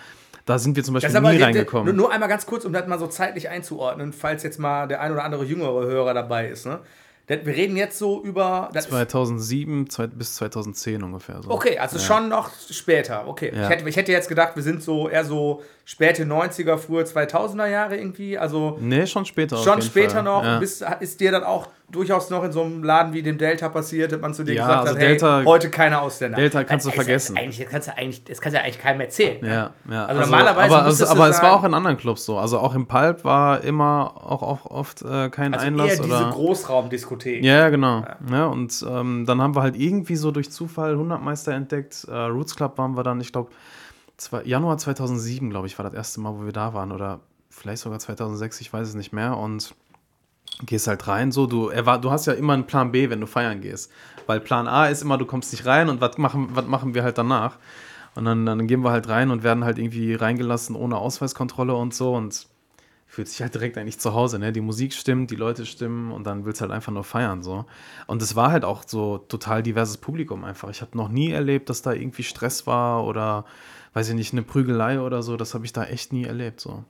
da 0.47 0.59
sind 0.59 0.77
wir 0.77 0.85
zum 0.85 0.95
Beispiel 0.95 1.11
nie 1.11 1.17
aber, 1.17 1.41
reingekommen. 1.41 1.87
Nur, 1.87 2.07
nur, 2.07 2.13
einmal 2.13 2.29
ganz 2.29 2.47
kurz, 2.47 2.65
um 2.65 2.73
das 2.73 2.87
mal 2.87 2.99
so 2.99 3.07
zeitlich 3.09 3.49
einzuordnen, 3.49 4.13
falls 4.13 4.43
jetzt 4.43 4.59
mal 4.59 4.87
der 4.87 5.01
ein 5.01 5.13
oder 5.13 5.25
andere 5.25 5.45
jüngere 5.45 5.85
Hörer 5.85 6.15
dabei 6.15 6.49
ist. 6.49 6.67
Ne? 6.67 6.81
Wir 7.27 7.47
reden 7.47 7.77
jetzt 7.77 7.99
so 7.99 8.23
über. 8.23 8.71
Das 8.73 8.87
ist, 8.87 8.91
2007 8.91 9.89
zwei, 9.89 10.09
bis 10.09 10.35
2010 10.35 11.03
ungefähr. 11.05 11.41
So. 11.43 11.51
okay, 11.51 11.79
also 11.79 12.01
schon 12.01 12.29
noch 12.29 12.51
später. 12.71 13.29
Okay. 13.29 13.53
Ja. 13.55 13.65
Ich, 13.65 13.69
hätte, 13.69 13.89
ich 13.89 13.97
hätte 13.97 14.11
jetzt 14.11 14.29
gedacht, 14.29 14.57
wir 14.57 14.65
sind 14.65 14.83
so 14.83 15.09
eher 15.09 15.25
so 15.25 15.63
späte 15.91 16.23
90er, 16.25 16.77
frühe 16.79 17.03
2000er 17.03 17.67
Jahre 17.67 17.97
irgendwie. 17.97 18.39
Also 18.39 18.79
Nee, 18.81 19.09
schon 19.09 19.25
später. 19.25 19.57
schon 19.57 19.83
später 19.83 20.15
Fall. 20.15 20.23
noch. 20.23 20.45
Ja. 20.45 20.61
Bist, 20.61 20.85
ist 21.01 21.19
dir 21.19 21.33
dann 21.33 21.43
auch 21.43 21.67
durchaus 21.91 22.31
noch 22.31 22.45
in 22.45 22.53
so 22.53 22.63
einem 22.63 22.85
Laden 22.85 23.13
wie 23.13 23.23
dem 23.23 23.37
Delta 23.39 23.69
passiert, 23.69 24.13
dass 24.13 24.21
man 24.21 24.33
zu 24.33 24.45
dir 24.45 24.55
Ja, 24.55 24.63
gesagt 24.67 24.81
also 24.83 24.93
hat, 24.95 25.01
hey, 25.01 25.09
Delta- 25.09 25.45
heute 25.45 25.69
keine 25.69 26.01
Ausländer. 26.01 26.37
Delta 26.37 26.63
kannst 26.63 26.87
du 26.87 26.91
Das 26.91 26.95
vergessen. 26.95 27.35
Das, 27.35 27.43
eigentlich, 27.43 27.59
das, 27.59 27.69
kannst 27.73 27.89
du 27.89 27.97
eigentlich, 27.99 28.23
das 28.25 28.41
kannst 28.41 28.55
du 28.55 28.59
ja 28.61 28.65
eigentlich 28.65 28.79
keinem 28.79 29.01
erzählen. 29.01 29.45
Ja, 29.45 29.71
ja. 29.91 30.07
Also 30.07 30.21
normalerweise 30.21 30.75
Aber, 30.77 30.85
also, 30.85 31.07
aber 31.09 31.29
es 31.29 31.43
war 31.43 31.55
auch 31.55 31.65
in 31.65 31.75
anderen 31.75 31.97
Clubs 31.97 32.25
so. 32.25 32.39
Also 32.39 32.61
auch 32.61 32.77
im 32.77 32.87
Pulp 32.87 33.25
war 33.25 33.65
immer 33.65 34.13
auch, 34.17 34.43
auch 34.45 34.67
oft 34.67 35.03
äh, 35.03 35.29
kein 35.31 35.53
Also 35.55 35.67
Einlass. 35.67 35.89
eher 35.97 36.03
diese 36.05 36.07
oder 36.07 36.31
Großraumdiskothek. 36.31 37.43
Ja, 37.43 37.55
ja, 37.57 37.69
genau. 37.71 38.05
Ja. 38.31 38.47
und 38.47 38.87
ähm, 38.89 39.25
dann 39.27 39.43
haben 39.43 39.57
wir 39.57 39.63
halt 39.63 39.75
irgendwie 39.75 40.15
so 40.15 40.31
durch 40.31 40.53
Zufall 40.53 40.93
100 40.93 41.21
Meister 41.21 41.51
entdeckt. 41.53 42.07
Äh, 42.09 42.15
Roots 42.15 42.55
Club 42.55 42.79
waren 42.79 42.97
wir 42.97 43.03
dann, 43.03 43.21
ich 43.21 43.33
glaube, 43.33 43.51
Januar 44.45 44.79
2007, 44.79 45.51
glaube 45.51 45.67
ich, 45.67 45.79
war 45.79 45.85
das 45.85 45.95
erste 45.95 46.21
Mal, 46.21 46.35
wo 46.39 46.45
wir 46.45 46.53
da 46.53 46.75
waren. 46.75 46.93
Oder 46.93 47.21
vielleicht 47.49 47.83
sogar 47.83 47.99
2006, 47.99 48.61
ich 48.61 48.73
weiß 48.73 48.89
es 48.89 48.95
nicht 48.95 49.13
mehr. 49.13 49.37
Und 49.37 49.75
gehst 50.67 50.87
halt 50.87 51.07
rein, 51.09 51.33
so, 51.33 51.47
du, 51.47 51.71
du 51.71 52.11
hast 52.11 52.27
ja 52.27 52.33
immer 52.35 52.53
einen 52.53 52.67
Plan 52.67 52.93
B, 52.93 53.11
wenn 53.11 53.21
du 53.21 53.27
feiern 53.27 53.61
gehst. 53.61 53.91
Weil 54.27 54.41
Plan 54.41 54.69
A 54.69 54.87
ist 54.87 55.03
immer, 55.03 55.19
du 55.19 55.27
kommst 55.27 55.53
nicht 55.53 55.67
rein 55.67 55.89
und 55.89 56.01
was 56.01 56.19
machen, 56.19 56.51
machen 56.67 56.95
wir 56.95 57.03
halt 57.03 57.19
danach? 57.19 57.59
Und 58.15 58.25
dann, 58.25 58.45
dann 58.45 58.67
gehen 58.67 58.83
wir 58.83 58.91
halt 58.91 59.09
rein 59.09 59.31
und 59.31 59.43
werden 59.43 59.65
halt 59.65 59.79
irgendwie 59.79 60.15
reingelassen 60.15 60.75
ohne 60.77 60.99
Ausweiskontrolle 60.99 61.75
und 61.75 61.95
so 61.95 62.15
und 62.15 62.47
fühlt 63.07 63.29
sich 63.29 63.43
halt 63.43 63.55
direkt 63.55 63.77
eigentlich 63.77 63.99
zu 63.99 64.15
Hause, 64.15 64.39
ne? 64.39 64.53
Die 64.53 64.61
Musik 64.61 64.93
stimmt, 64.93 65.31
die 65.31 65.37
Leute 65.37 65.67
stimmen 65.67 66.13
und 66.13 66.25
dann 66.25 66.45
willst 66.45 66.61
du 66.61 66.63
halt 66.63 66.73
einfach 66.73 66.93
nur 66.93 67.03
feiern, 67.03 67.43
so. 67.43 67.65
Und 68.07 68.23
es 68.23 68.37
war 68.37 68.53
halt 68.53 68.65
auch 68.65 68.85
so 68.87 69.19
total 69.19 69.63
diverses 69.65 69.97
Publikum 69.97 70.45
einfach. 70.45 70.69
Ich 70.71 70.81
habe 70.81 70.97
noch 70.97 71.09
nie 71.09 71.31
erlebt, 71.31 71.71
dass 71.71 71.83
da 71.83 71.93
irgendwie 71.93 72.23
Stress 72.23 72.69
war 72.69 73.05
oder, 73.05 73.45
weiß 73.95 74.09
ich 74.09 74.15
nicht, 74.15 74.33
eine 74.33 74.43
Prügelei 74.43 75.01
oder 75.01 75.23
so. 75.23 75.37
Das 75.37 75.55
habe 75.55 75.65
ich 75.65 75.73
da 75.73 75.85
echt 75.85 76.13
nie 76.13 76.25
erlebt, 76.25 76.61
so. 76.61 76.85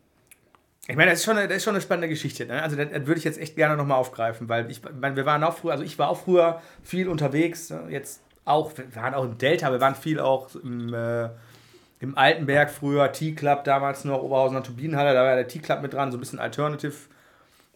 Ich 0.89 0.97
meine, 0.97 1.11
das 1.11 1.21
ist 1.21 1.25
schon 1.25 1.37
eine, 1.37 1.47
das 1.47 1.59
ist 1.59 1.65
schon 1.65 1.75
eine 1.75 1.83
spannende 1.83 2.09
Geschichte. 2.09 2.47
Ne? 2.47 2.63
Also, 2.63 2.77
das, 2.77 2.89
das 2.91 3.07
würde 3.07 3.19
ich 3.19 3.25
jetzt 3.25 3.39
echt 3.39 3.55
gerne 3.55 3.77
nochmal 3.77 3.99
aufgreifen, 3.99 4.49
weil 4.49 4.71
ich 4.71 4.81
meine, 5.01 5.15
wir 5.15 5.27
waren 5.27 5.45
auch 5.45 5.57
früher, 5.57 5.73
also 5.73 5.85
ich 5.85 5.99
war 5.99 6.09
auch 6.09 6.21
früher 6.21 6.61
viel 6.83 7.09
unterwegs, 7.09 7.71
ne? 7.71 7.85
jetzt 7.91 8.23
auch, 8.45 8.73
wir 8.77 8.95
waren 8.97 9.15
auch 9.15 9.25
im 9.25 9.39
Delta, 9.39 9.71
wir 9.71 9.81
waren 9.81 9.95
viel 9.95 10.19
auch 10.19 10.55
im, 10.57 10.93
äh, 10.93 11.29
im 12.01 12.17
Altenberg 12.17 12.71
früher, 12.71 13.13
T-Club 13.13 13.65
damals 13.65 14.05
noch, 14.05 14.23
Oberhausen 14.23 14.57
und 14.57 14.67
Turbinenhalle, 14.67 15.15
da 15.15 15.23
war 15.23 15.37
der 15.37 15.47
T-Club 15.47 15.83
mit 15.83 15.93
dran, 15.93 16.11
so 16.11 16.17
ein 16.17 16.21
bisschen 16.21 16.39
Alternative. 16.39 16.95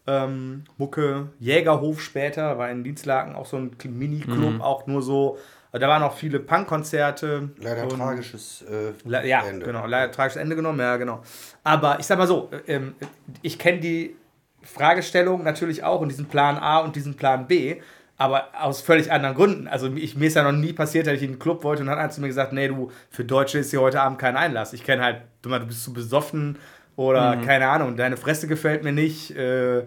Ähm, 0.06 0.64
Mucke, 0.76 1.28
Jägerhof 1.38 2.02
später, 2.02 2.58
war 2.58 2.70
in 2.70 2.84
Dienstlaken 2.84 3.34
auch 3.34 3.46
so 3.46 3.56
ein 3.56 3.76
Mini-Club, 3.84 4.60
auch 4.60 4.86
nur 4.86 5.02
so, 5.02 5.38
da 5.80 5.88
waren 5.88 6.02
auch 6.02 6.16
viele 6.16 6.40
Punk-Konzerte. 6.40 7.50
Leider 7.60 7.84
und- 7.84 7.96
tragisches 7.98 8.62
äh, 8.62 8.92
Le- 9.08 9.26
Ja, 9.26 9.42
Ende. 9.46 9.66
genau. 9.66 9.86
Leider 9.86 10.10
tragisches 10.12 10.40
Ende 10.40 10.56
genommen, 10.56 10.78
ja, 10.80 10.96
genau. 10.96 11.22
Aber 11.62 11.98
ich 12.00 12.06
sag 12.06 12.18
mal 12.18 12.26
so, 12.26 12.50
ähm, 12.66 12.94
ich 13.42 13.58
kenne 13.58 13.80
die 13.80 14.16
Fragestellung 14.62 15.42
natürlich 15.44 15.84
auch 15.84 16.00
und 16.00 16.08
diesen 16.10 16.26
Plan 16.26 16.56
A 16.56 16.78
und 16.78 16.96
diesen 16.96 17.14
Plan 17.16 17.46
B, 17.46 17.80
aber 18.16 18.48
aus 18.58 18.80
völlig 18.80 19.10
anderen 19.12 19.34
Gründen. 19.34 19.68
Also 19.68 19.92
ich, 19.94 20.16
mir 20.16 20.26
ist 20.28 20.34
ja 20.36 20.42
noch 20.42 20.52
nie 20.52 20.72
passiert, 20.72 21.06
dass 21.06 21.14
ich 21.14 21.22
in 21.22 21.30
einen 21.30 21.38
Club 21.38 21.64
wollte 21.64 21.82
und 21.82 21.88
dann 21.88 21.96
hat 21.96 22.04
einer 22.04 22.10
zu 22.12 22.20
mir 22.20 22.28
gesagt, 22.28 22.52
nee, 22.52 22.68
du, 22.68 22.90
für 23.10 23.24
Deutsche 23.24 23.58
ist 23.58 23.70
hier 23.70 23.80
heute 23.80 24.00
Abend 24.00 24.18
kein 24.18 24.36
Einlass. 24.36 24.72
Ich 24.72 24.84
kenne 24.84 25.02
halt, 25.02 25.22
du, 25.42 25.48
mal, 25.48 25.58
du 25.60 25.66
bist 25.66 25.82
zu 25.84 25.92
besoffen 25.92 26.58
oder 26.96 27.36
keine 27.44 27.68
Ahnung, 27.68 27.96
deine 27.96 28.16
Fresse 28.16 28.46
gefällt 28.46 28.84
mir 28.84 28.92
nicht. 28.92 29.32
Äh, 29.36 29.82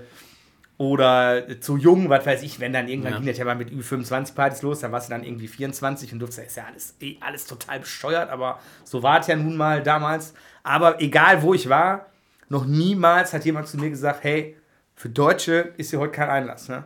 oder 0.78 1.60
zu 1.60 1.78
jung, 1.78 2.10
was 2.10 2.26
weiß 2.26 2.44
ich, 2.44 2.60
wenn 2.60 2.72
dann 2.74 2.88
irgendwann 2.88 3.14
Ja. 3.14 3.18
ging 3.20 3.28
das 3.28 3.38
ja 3.38 3.46
mal 3.46 3.56
mit 3.56 3.72
Ü25-Partys 3.72 4.62
los, 4.62 4.80
dann 4.82 4.92
warst 4.92 5.10
du 5.10 5.14
dann 5.14 5.24
irgendwie 5.24 5.48
24 5.48 6.14
und 6.14 6.20
durfst, 6.20 6.38
ist 6.40 6.56
ja 6.58 6.66
alles, 6.66 6.96
eh 7.02 7.18
alles 7.20 7.46
total 7.46 7.80
bescheuert, 7.80 8.30
aber 8.30 8.60
so 8.84 9.02
war 9.02 9.20
es 9.20 9.28
ja 9.28 9.36
nun 9.36 9.58
mal 9.58 9.82
damals. 9.82 10.34
Aber 10.64 11.02
egal 11.02 11.42
wo 11.42 11.54
ich 11.56 11.68
war, 11.68 12.06
noch 12.50 12.66
niemals 12.66 13.34
hat 13.34 13.44
jemand 13.46 13.68
zu 13.68 13.78
mir 13.78 13.90
gesagt, 13.90 14.24
hey, 14.24 14.56
für 14.96 15.10
Deutsche 15.10 15.74
ist 15.78 15.90
hier 15.90 16.00
heute 16.00 16.12
kein 16.12 16.30
Einlass. 16.30 16.70
Ne? 16.70 16.84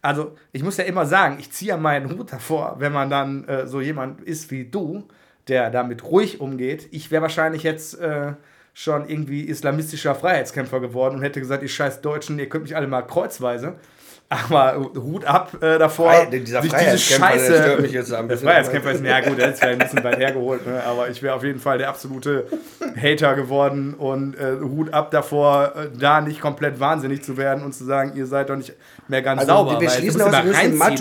Also 0.00 0.36
ich 0.52 0.62
muss 0.62 0.76
ja 0.76 0.84
immer 0.84 1.06
sagen, 1.06 1.36
ich 1.40 1.50
ziehe 1.52 1.70
ja 1.70 1.76
meinen 1.76 2.10
Hut 2.16 2.32
davor, 2.32 2.76
wenn 2.78 2.92
man 2.92 3.10
dann 3.10 3.44
äh, 3.48 3.66
so 3.66 3.80
jemand 3.80 4.20
ist 4.20 4.50
wie 4.50 4.64
du, 4.64 5.06
der 5.48 5.70
damit 5.70 6.04
ruhig 6.04 6.40
umgeht. 6.40 6.88
Ich 6.92 7.10
wäre 7.10 7.22
wahrscheinlich 7.22 7.62
jetzt 7.64 7.98
äh, 8.00 8.32
schon 8.74 9.08
irgendwie 9.08 9.42
islamistischer 9.42 10.14
Freiheitskämpfer 10.14 10.80
geworden 10.80 11.16
und 11.16 11.22
hätte 11.22 11.40
gesagt, 11.40 11.62
ihr 11.62 11.68
scheiß 11.68 12.00
Deutschen, 12.00 12.38
ihr 12.38 12.48
könnt 12.48 12.64
mich 12.64 12.74
alle 12.76 12.86
mal 12.86 13.02
kreuzweise. 13.02 13.74
Aber 14.28 14.78
Hut 14.96 15.26
ab 15.26 15.62
äh, 15.62 15.78
davor. 15.78 16.10
Frei- 16.10 16.24
dieser 16.24 16.62
sich 16.62 16.70
Freiheitskämpfer, 16.70 17.32
der 17.36 17.38
stört 17.62 17.80
mich 17.82 17.92
jetzt 17.92 18.14
ein 18.14 18.28
Der. 18.28 18.38
Freiheitskämpfer 18.38 18.92
ist, 18.92 19.04
ja 19.04 19.20
gut, 19.20 19.36
der 19.36 19.50
ist 19.50 19.58
vielleicht 19.60 19.78
ein 19.82 19.86
bisschen 19.86 20.04
weit 20.04 20.18
hergeholt, 20.18 20.66
ne? 20.66 20.82
aber 20.84 21.10
ich 21.10 21.22
wäre 21.22 21.34
auf 21.34 21.44
jeden 21.44 21.60
Fall 21.60 21.76
der 21.76 21.90
absolute 21.90 22.46
Hater 22.96 23.34
geworden 23.34 23.92
und 23.92 24.34
äh, 24.38 24.56
Hut 24.62 24.94
ab 24.94 25.10
davor, 25.10 25.74
äh, 25.76 25.88
da 25.98 26.22
nicht 26.22 26.40
komplett 26.40 26.80
wahnsinnig 26.80 27.22
zu 27.22 27.36
werden 27.36 27.62
und 27.62 27.74
zu 27.74 27.84
sagen, 27.84 28.12
ihr 28.14 28.24
seid 28.24 28.48
doch 28.48 28.56
nicht 28.56 28.72
mehr 29.06 29.20
ganz 29.20 29.40
Also, 29.42 29.52
sauber. 29.52 29.78
wir 29.82 29.90
schließen 29.90 30.22
aus, 30.22 30.32
wir 30.32 30.54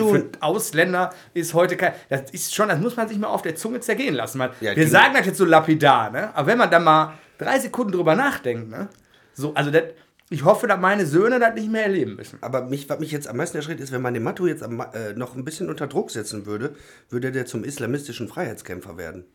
Für 0.09 0.25
Ausländer 0.41 1.11
ist 1.33 1.53
heute 1.53 1.77
kein, 1.77 1.93
das 2.09 2.31
ist 2.31 2.53
schon, 2.53 2.67
das 2.67 2.79
muss 2.81 2.97
man 2.97 3.07
sich 3.07 3.17
mal 3.17 3.27
auf 3.29 3.43
der 3.43 3.55
Zunge 3.55 3.79
zergehen 3.79 4.15
lassen. 4.15 4.39
Man, 4.39 4.49
Ja, 4.59 4.75
wir 4.75 4.87
sagen 4.89 5.13
das 5.15 5.25
jetzt 5.25 5.37
so 5.37 5.45
lapidar, 5.45 6.09
ne? 6.11 6.31
aber 6.35 6.47
wenn 6.47 6.57
man 6.57 6.69
dann 6.69 6.83
mal 6.83 7.13
drei 7.41 7.59
Sekunden 7.59 7.91
drüber 7.91 8.15
nachdenkt, 8.15 8.69
ne? 8.69 8.89
so, 9.33 9.53
also 9.53 9.71
das, 9.71 9.83
ich 10.29 10.45
hoffe, 10.45 10.65
dass 10.67 10.79
meine 10.79 11.05
Söhne 11.05 11.39
das 11.39 11.55
nicht 11.55 11.69
mehr 11.69 11.83
erleben 11.83 12.15
müssen. 12.15 12.37
Aber 12.41 12.61
mich, 12.61 12.89
was 12.89 12.99
mich 12.99 13.11
jetzt 13.11 13.27
am 13.27 13.35
meisten 13.35 13.57
erschreckt, 13.57 13.81
ist, 13.81 13.91
wenn 13.91 14.01
man 14.01 14.13
den 14.13 14.23
Matu 14.23 14.47
jetzt 14.47 14.63
am, 14.63 14.79
äh, 14.79 15.13
noch 15.13 15.35
ein 15.35 15.43
bisschen 15.43 15.69
unter 15.69 15.87
Druck 15.87 16.09
setzen 16.09 16.45
würde, 16.45 16.75
würde 17.09 17.33
der 17.33 17.45
zum 17.45 17.65
islamistischen 17.65 18.29
Freiheitskämpfer 18.29 18.97
werden. 18.97 19.25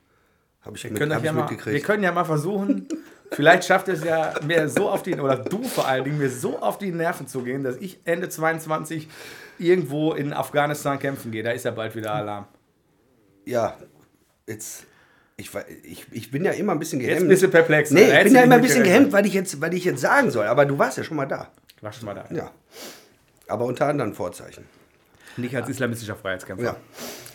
Habe 0.63 0.77
ich, 0.77 0.85
mit, 0.85 0.97
können 0.97 1.13
hab 1.13 1.21
ich 1.21 1.27
ja 1.27 1.33
mal, 1.33 1.41
wir 1.41 1.51
mitgekriegt. 1.51 1.85
können 1.85 2.03
ja 2.03 2.13
mal 2.13 2.25
versuchen, 2.25 2.89
vielleicht 3.31 3.65
schafft 3.65 3.89
es 3.89 4.03
ja 4.03 4.35
mir 4.45 4.69
so 4.71 4.89
auf 4.89 5.03
die, 5.03 5.15
oder 5.15 5.37
du 5.37 5.63
vor 5.65 5.87
allen 5.87 6.05
Dingen, 6.05 6.19
mir 6.19 6.31
so 6.31 6.59
auf 6.61 6.79
die 6.79 6.91
Nerven 6.91 7.27
zu 7.29 7.43
gehen, 7.43 7.63
dass 7.63 7.77
ich 7.77 8.01
Ende 8.05 8.31
22 8.31 9.07
irgendwo 9.59 10.15
in 10.15 10.33
Afghanistan 10.33 10.99
kämpfen 10.99 11.31
gehe. 11.31 11.43
Da 11.43 11.51
ist 11.51 11.67
ja 11.67 11.73
bald 11.73 11.95
wieder 11.95 12.15
Alarm. 12.15 12.47
Ja, 13.45 13.77
jetzt. 14.47 14.87
Ich, 15.39 15.51
ich, 15.85 16.07
ich 16.13 16.31
bin 16.31 16.45
ja 16.45 16.53
immer 16.53 16.73
ein 16.73 16.79
bisschen 16.79 17.01
Jetzt 17.01 17.11
gehemmt. 17.11 17.29
bist 17.29 17.43
du 17.43 17.49
perplex. 17.49 17.91
nee, 17.91 18.05
ich 18.05 18.25
bin 18.25 18.33
du 18.33 18.39
ja 18.39 18.45
immer 18.45 18.55
ein 18.55 18.63
bisschen 18.63 18.83
gehemmt, 18.83 19.13
weil 19.13 19.27
ich, 19.27 19.35
jetzt, 19.35 19.61
weil 19.61 19.75
ich 19.75 19.85
jetzt 19.85 20.01
sagen 20.01 20.31
soll. 20.31 20.47
Aber 20.47 20.65
du 20.65 20.79
warst 20.79 20.97
ja 20.97 21.05
schon 21.05 21.17
mal 21.17 21.27
da. 21.27 21.49
War 21.83 21.93
schon 21.93 22.07
mal 22.07 22.15
da. 22.15 22.25
Ja. 22.35 22.51
Aber 23.49 23.67
unter 23.67 23.87
anderen 23.87 24.15
Vorzeichen. 24.15 24.65
Nicht 25.37 25.55
als 25.55 25.69
islamistischer 25.69 26.17
Freiheitskämpfer. 26.17 26.65
Ja. 26.65 26.77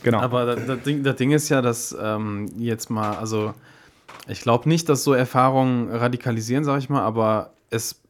Genau. 0.01 0.19
Aber 0.19 0.45
das, 0.47 0.65
das, 0.65 0.81
Ding, 0.81 1.03
das 1.03 1.15
Ding 1.15 1.31
ist 1.31 1.49
ja, 1.49 1.61
dass 1.61 1.95
ähm, 2.01 2.51
jetzt 2.57 2.89
mal, 2.89 3.17
also 3.17 3.53
ich 4.27 4.41
glaube 4.41 4.67
nicht, 4.67 4.89
dass 4.89 5.03
so 5.03 5.13
Erfahrungen 5.13 5.89
radikalisieren, 5.89 6.63
sag 6.63 6.79
ich 6.79 6.89
mal, 6.89 7.01
aber 7.01 7.53
es, 7.69 8.01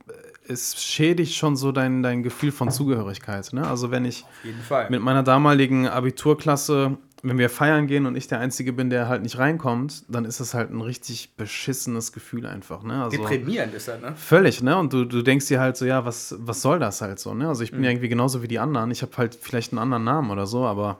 es 0.47 0.81
schädigt 0.81 1.35
schon 1.35 1.57
so 1.57 1.73
dein, 1.73 2.01
dein 2.01 2.23
Gefühl 2.23 2.53
von 2.53 2.71
Zugehörigkeit. 2.71 3.51
Ne? 3.51 3.67
Also 3.67 3.91
wenn 3.91 4.05
ich 4.05 4.23
Auf 4.23 4.45
jeden 4.45 4.61
Fall. 4.61 4.89
mit 4.89 5.01
meiner 5.01 5.23
damaligen 5.23 5.87
Abiturklasse, 5.87 6.97
wenn 7.23 7.37
wir 7.37 7.49
feiern 7.49 7.87
gehen 7.87 8.05
und 8.05 8.15
ich 8.15 8.27
der 8.27 8.39
Einzige 8.39 8.73
bin, 8.73 8.89
der 8.89 9.07
halt 9.07 9.21
nicht 9.21 9.37
reinkommt, 9.37 10.03
dann 10.07 10.25
ist 10.25 10.39
das 10.39 10.53
halt 10.53 10.71
ein 10.71 10.81
richtig 10.81 11.35
beschissenes 11.35 12.13
Gefühl 12.13 12.45
einfach. 12.45 12.83
Ne? 12.83 13.03
Also, 13.03 13.17
Deprimierend 13.17 13.73
ist 13.73 13.87
das, 13.87 14.01
ne? 14.01 14.13
Völlig, 14.15 14.63
ne? 14.63 14.77
Und 14.77 14.91
du, 14.93 15.05
du 15.05 15.21
denkst 15.21 15.47
dir 15.47 15.59
halt 15.59 15.77
so, 15.77 15.85
ja, 15.85 16.03
was, 16.05 16.35
was 16.39 16.61
soll 16.61 16.79
das 16.79 17.01
halt 17.01 17.19
so, 17.19 17.33
ne? 17.33 17.47
Also 17.47 17.63
ich 17.63 17.71
bin 17.71 17.83
ja 17.83 17.91
irgendwie 17.91 18.09
genauso 18.09 18.41
wie 18.41 18.47
die 18.47 18.59
anderen. 18.59 18.89
Ich 18.91 19.01
habe 19.01 19.15
halt 19.17 19.35
vielleicht 19.35 19.71
einen 19.71 19.79
anderen 19.79 20.03
Namen 20.03 20.31
oder 20.31 20.47
so, 20.47 20.65
aber 20.65 20.99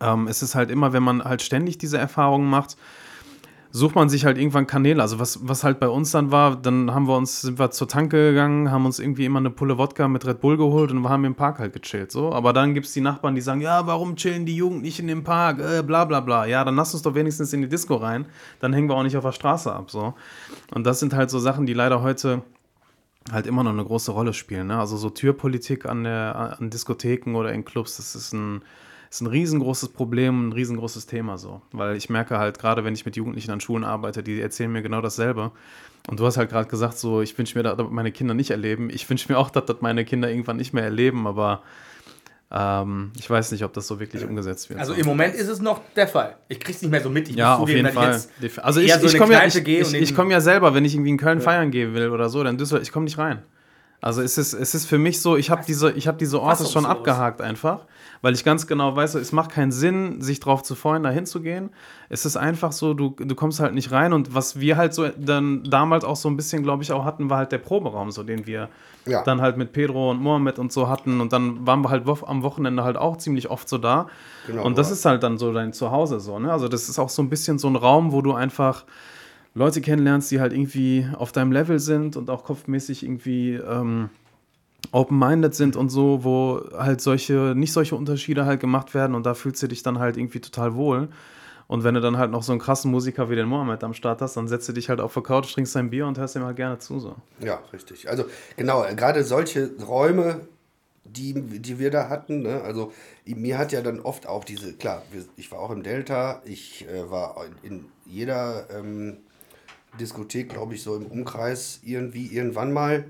ähm, 0.00 0.26
es 0.28 0.42
ist 0.42 0.54
halt 0.54 0.70
immer, 0.70 0.92
wenn 0.92 1.02
man 1.02 1.24
halt 1.24 1.42
ständig 1.42 1.78
diese 1.78 1.98
Erfahrungen 1.98 2.48
macht, 2.48 2.76
sucht 3.72 3.94
man 3.94 4.10
sich 4.10 4.26
halt 4.26 4.36
irgendwann 4.36 4.66
Kanäle. 4.66 5.00
Also 5.00 5.18
was, 5.18 5.48
was 5.48 5.64
halt 5.64 5.80
bei 5.80 5.88
uns 5.88 6.10
dann 6.10 6.30
war, 6.30 6.56
dann 6.56 6.94
haben 6.94 7.08
wir 7.08 7.16
uns, 7.16 7.40
sind 7.40 7.58
wir 7.58 7.70
zur 7.70 7.88
Tanke 7.88 8.30
gegangen, 8.30 8.70
haben 8.70 8.84
uns 8.84 8.98
irgendwie 8.98 9.24
immer 9.24 9.38
eine 9.38 9.50
Pulle 9.50 9.78
Wodka 9.78 10.08
mit 10.08 10.26
Red 10.26 10.40
Bull 10.40 10.58
geholt 10.58 10.90
und 10.90 11.00
wir 11.00 11.08
haben 11.08 11.24
im 11.24 11.34
Park 11.34 11.58
halt 11.58 11.72
gechillt. 11.72 12.12
So. 12.12 12.32
Aber 12.32 12.52
dann 12.52 12.74
gibt 12.74 12.86
es 12.86 12.92
die 12.92 13.00
Nachbarn, 13.00 13.34
die 13.34 13.40
sagen, 13.40 13.62
ja, 13.62 13.86
warum 13.86 14.14
chillen 14.16 14.44
die 14.44 14.54
Jugend 14.54 14.82
nicht 14.82 15.00
in 15.00 15.06
dem 15.06 15.24
Park? 15.24 15.58
Äh, 15.58 15.82
bla 15.82 16.04
bla 16.04 16.20
bla. 16.20 16.44
Ja, 16.44 16.64
dann 16.64 16.76
lass 16.76 16.92
uns 16.92 17.02
doch 17.02 17.14
wenigstens 17.14 17.52
in 17.54 17.62
die 17.62 17.68
Disco 17.68 17.96
rein. 17.96 18.26
Dann 18.60 18.74
hängen 18.74 18.90
wir 18.90 18.94
auch 18.94 19.02
nicht 19.02 19.16
auf 19.16 19.24
der 19.24 19.32
Straße 19.32 19.72
ab. 19.72 19.90
So. 19.90 20.12
Und 20.74 20.84
das 20.84 21.00
sind 21.00 21.14
halt 21.14 21.30
so 21.30 21.38
Sachen, 21.38 21.64
die 21.64 21.74
leider 21.74 22.02
heute 22.02 22.42
halt 23.30 23.46
immer 23.46 23.62
noch 23.62 23.72
eine 23.72 23.84
große 23.84 24.12
Rolle 24.12 24.34
spielen. 24.34 24.66
Ne? 24.66 24.78
Also 24.78 24.98
so 24.98 25.08
Türpolitik 25.08 25.86
an, 25.86 26.04
der, 26.04 26.56
an 26.58 26.68
Diskotheken 26.68 27.36
oder 27.36 27.52
in 27.52 27.64
Clubs, 27.64 27.96
das 27.96 28.14
ist 28.14 28.34
ein, 28.34 28.62
ist 29.12 29.20
ein 29.20 29.26
riesengroßes 29.26 29.90
Problem, 29.90 30.48
ein 30.48 30.52
riesengroßes 30.52 31.06
Thema 31.06 31.36
so. 31.36 31.60
Weil 31.72 31.96
ich 31.96 32.08
merke 32.08 32.38
halt, 32.38 32.58
gerade 32.58 32.82
wenn 32.82 32.94
ich 32.94 33.04
mit 33.04 33.14
Jugendlichen 33.14 33.50
an 33.50 33.60
Schulen 33.60 33.84
arbeite, 33.84 34.22
die 34.22 34.40
erzählen 34.40 34.72
mir 34.72 34.80
genau 34.80 35.02
dasselbe. 35.02 35.52
Und 36.08 36.18
du 36.18 36.24
hast 36.24 36.38
halt 36.38 36.48
gerade 36.50 36.68
gesagt, 36.68 36.96
so, 36.96 37.20
ich 37.20 37.36
wünsche 37.36 37.56
mir, 37.58 37.62
dass 37.62 37.76
das 37.76 37.86
meine 37.90 38.10
Kinder 38.10 38.32
nicht 38.32 38.50
erleben. 38.50 38.88
Ich 38.88 39.08
wünsche 39.10 39.30
mir 39.30 39.38
auch, 39.38 39.50
dass 39.50 39.66
das 39.66 39.76
meine 39.82 40.06
Kinder 40.06 40.30
irgendwann 40.30 40.56
nicht 40.56 40.72
mehr 40.72 40.84
erleben, 40.84 41.26
aber 41.26 41.62
ähm, 42.50 43.12
ich 43.18 43.28
weiß 43.28 43.52
nicht, 43.52 43.64
ob 43.64 43.74
das 43.74 43.86
so 43.86 44.00
wirklich 44.00 44.24
umgesetzt 44.24 44.70
wird. 44.70 44.80
Also 44.80 44.94
so. 44.94 45.00
im 45.00 45.06
Moment 45.06 45.34
ist 45.34 45.48
es 45.48 45.60
noch 45.60 45.82
der 45.94 46.08
Fall. 46.08 46.36
Ich 46.48 46.58
krieg's 46.58 46.80
nicht 46.80 46.90
mehr 46.90 47.02
so 47.02 47.10
mit. 47.10 47.28
Ich 47.28 47.36
Ja, 47.36 47.58
muss 47.58 47.64
auf 47.64 47.68
jeden 47.68 47.92
Fall. 47.92 48.12
jetzt 48.40 48.58
Also 48.60 48.80
ich, 48.80 48.94
so 48.94 49.06
ich 49.06 49.18
komme 49.18 49.34
ja, 49.34 49.44
ich, 49.44 49.56
ich, 49.56 49.94
ich 49.94 50.14
komm 50.14 50.30
ja 50.30 50.40
selber, 50.40 50.72
wenn 50.74 50.86
ich 50.86 50.94
irgendwie 50.94 51.10
in 51.10 51.18
Köln 51.18 51.42
feiern 51.42 51.70
gehen 51.70 51.92
will 51.92 52.08
oder 52.08 52.30
so, 52.30 52.42
dann 52.42 52.56
Düsseldorf, 52.56 52.82
ich 52.82 52.92
komme 52.92 53.04
nicht 53.04 53.18
rein. 53.18 53.42
Also 54.00 54.20
es 54.20 54.36
ist, 54.36 54.52
es 54.52 54.74
ist 54.74 54.86
für 54.86 54.98
mich 54.98 55.20
so, 55.20 55.36
ich 55.36 55.50
habe 55.50 55.62
diese, 55.66 55.92
ich 55.92 56.08
hab 56.08 56.18
diese 56.18 56.40
Orte 56.40 56.64
schon 56.64 56.86
abgehakt 56.86 57.40
einfach, 57.40 57.86
weil 58.22 58.34
ich 58.34 58.44
ganz 58.44 58.66
genau 58.66 58.94
weiß, 58.96 59.16
es 59.16 59.32
macht 59.32 59.50
keinen 59.50 59.72
Sinn, 59.72 60.20
sich 60.22 60.38
drauf 60.40 60.62
zu 60.62 60.74
freuen, 60.76 61.02
da 61.02 61.10
hinzugehen. 61.10 61.70
Es 62.08 62.24
ist 62.24 62.36
einfach 62.36 62.70
so, 62.72 62.94
du, 62.94 63.10
du 63.18 63.34
kommst 63.34 63.58
halt 63.60 63.74
nicht 63.74 63.90
rein 63.90 64.12
und 64.12 64.34
was 64.34 64.60
wir 64.60 64.76
halt 64.76 64.94
so 64.94 65.08
dann 65.08 65.64
damals 65.64 66.04
auch 66.04 66.14
so 66.16 66.28
ein 66.30 66.36
bisschen, 66.36 66.62
glaube 66.62 66.82
ich, 66.84 66.92
auch 66.92 67.04
hatten, 67.04 67.28
war 67.30 67.38
halt 67.38 67.52
der 67.52 67.58
Proberaum, 67.58 68.10
so 68.12 68.22
den 68.22 68.46
wir 68.46 68.68
Ja. 69.06 69.22
dann 69.24 69.40
halt 69.42 69.56
mit 69.56 69.72
Pedro 69.72 70.12
und 70.12 70.20
Mohammed 70.22 70.58
und 70.60 70.72
so 70.72 70.88
hatten 70.88 71.20
und 71.20 71.32
dann 71.32 71.66
waren 71.66 71.82
wir 71.82 71.90
halt 71.90 72.04
am 72.26 72.42
Wochenende 72.44 72.84
halt 72.84 72.96
auch 72.96 73.16
ziemlich 73.16 73.50
oft 73.50 73.68
so 73.68 73.76
da. 73.76 74.06
Genau, 74.46 74.64
und 74.64 74.78
das 74.78 74.86
aber- 74.86 74.94
ist 74.94 75.04
halt 75.04 75.22
dann 75.24 75.36
so 75.38 75.52
dein 75.52 75.72
Zuhause 75.72 76.20
so, 76.20 76.38
ne? 76.38 76.52
Also 76.52 76.68
das 76.68 76.88
ist 76.88 76.98
auch 77.00 77.08
so 77.08 77.22
ein 77.22 77.28
bisschen 77.28 77.58
so 77.58 77.68
ein 77.68 77.74
Raum, 77.76 78.12
wo 78.12 78.22
du 78.22 78.32
einfach 78.34 78.84
Leute 79.54 79.80
kennenlernst, 79.80 80.30
die 80.30 80.40
halt 80.40 80.52
irgendwie 80.52 81.06
auf 81.18 81.32
deinem 81.32 81.50
Level 81.52 81.78
sind 81.80 82.16
und 82.16 82.30
auch 82.30 82.44
kopfmäßig 82.44 83.02
irgendwie 83.02 83.54
ähm, 83.54 84.08
open-minded 84.92 85.54
sind 85.54 85.74
und 85.74 85.88
so, 85.88 86.22
wo 86.22 86.62
halt 86.76 87.00
solche, 87.00 87.54
nicht 87.56 87.72
solche 87.72 87.96
Unterschiede 87.96 88.44
halt 88.44 88.60
gemacht 88.60 88.94
werden 88.94 89.14
und 89.14 89.26
da 89.26 89.34
fühlst 89.34 89.62
du 89.62 89.66
dich 89.66 89.82
dann 89.82 89.98
halt 89.98 90.16
irgendwie 90.16 90.40
total 90.40 90.74
wohl. 90.74 91.08
Und 91.66 91.84
wenn 91.84 91.94
du 91.94 92.02
dann 92.02 92.18
halt 92.18 92.30
noch 92.30 92.42
so 92.42 92.52
einen 92.52 92.60
krassen 92.60 92.90
Musiker 92.90 93.30
wie 93.30 93.34
den 93.34 93.48
Mohammed 93.48 93.82
am 93.82 93.94
Start 93.94 94.20
hast, 94.20 94.36
dann 94.36 94.46
setzt 94.46 94.68
du 94.68 94.74
dich 94.74 94.90
halt 94.90 95.00
auf 95.00 95.14
der 95.14 95.22
Couch, 95.22 95.52
trinkst 95.54 95.74
dein 95.74 95.88
Bier 95.88 96.06
und 96.06 96.18
hörst 96.18 96.36
ihm 96.36 96.44
halt 96.44 96.56
gerne 96.56 96.78
zu. 96.78 97.00
So. 97.00 97.16
Ja, 97.40 97.62
richtig. 97.72 98.10
Also 98.10 98.26
genau, 98.56 98.84
äh, 98.84 98.94
gerade 98.94 99.24
solche 99.24 99.70
Räume, 99.80 100.42
die, 101.04 101.32
die 101.32 101.78
wir 101.78 101.90
da 101.90 102.10
hatten, 102.10 102.42
ne? 102.42 102.60
also 102.60 102.92
mir 103.24 103.56
hat 103.56 103.72
ja 103.72 103.80
dann 103.80 104.00
oft 104.00 104.26
auch 104.26 104.44
diese, 104.44 104.74
klar, 104.74 105.02
ich 105.36 105.50
war 105.50 105.60
auch 105.60 105.70
im 105.70 105.82
Delta, 105.82 106.42
ich 106.44 106.86
äh, 106.88 107.10
war 107.10 107.36
in, 107.62 107.70
in 107.70 107.84
jeder 108.04 108.68
ähm, 108.70 109.16
Diskothek, 109.98 110.50
glaube 110.50 110.74
ich, 110.74 110.82
so 110.82 110.94
im 110.94 111.06
Umkreis 111.06 111.80
irgendwie 111.82 112.26
irgendwann 112.26 112.72
mal, 112.72 113.04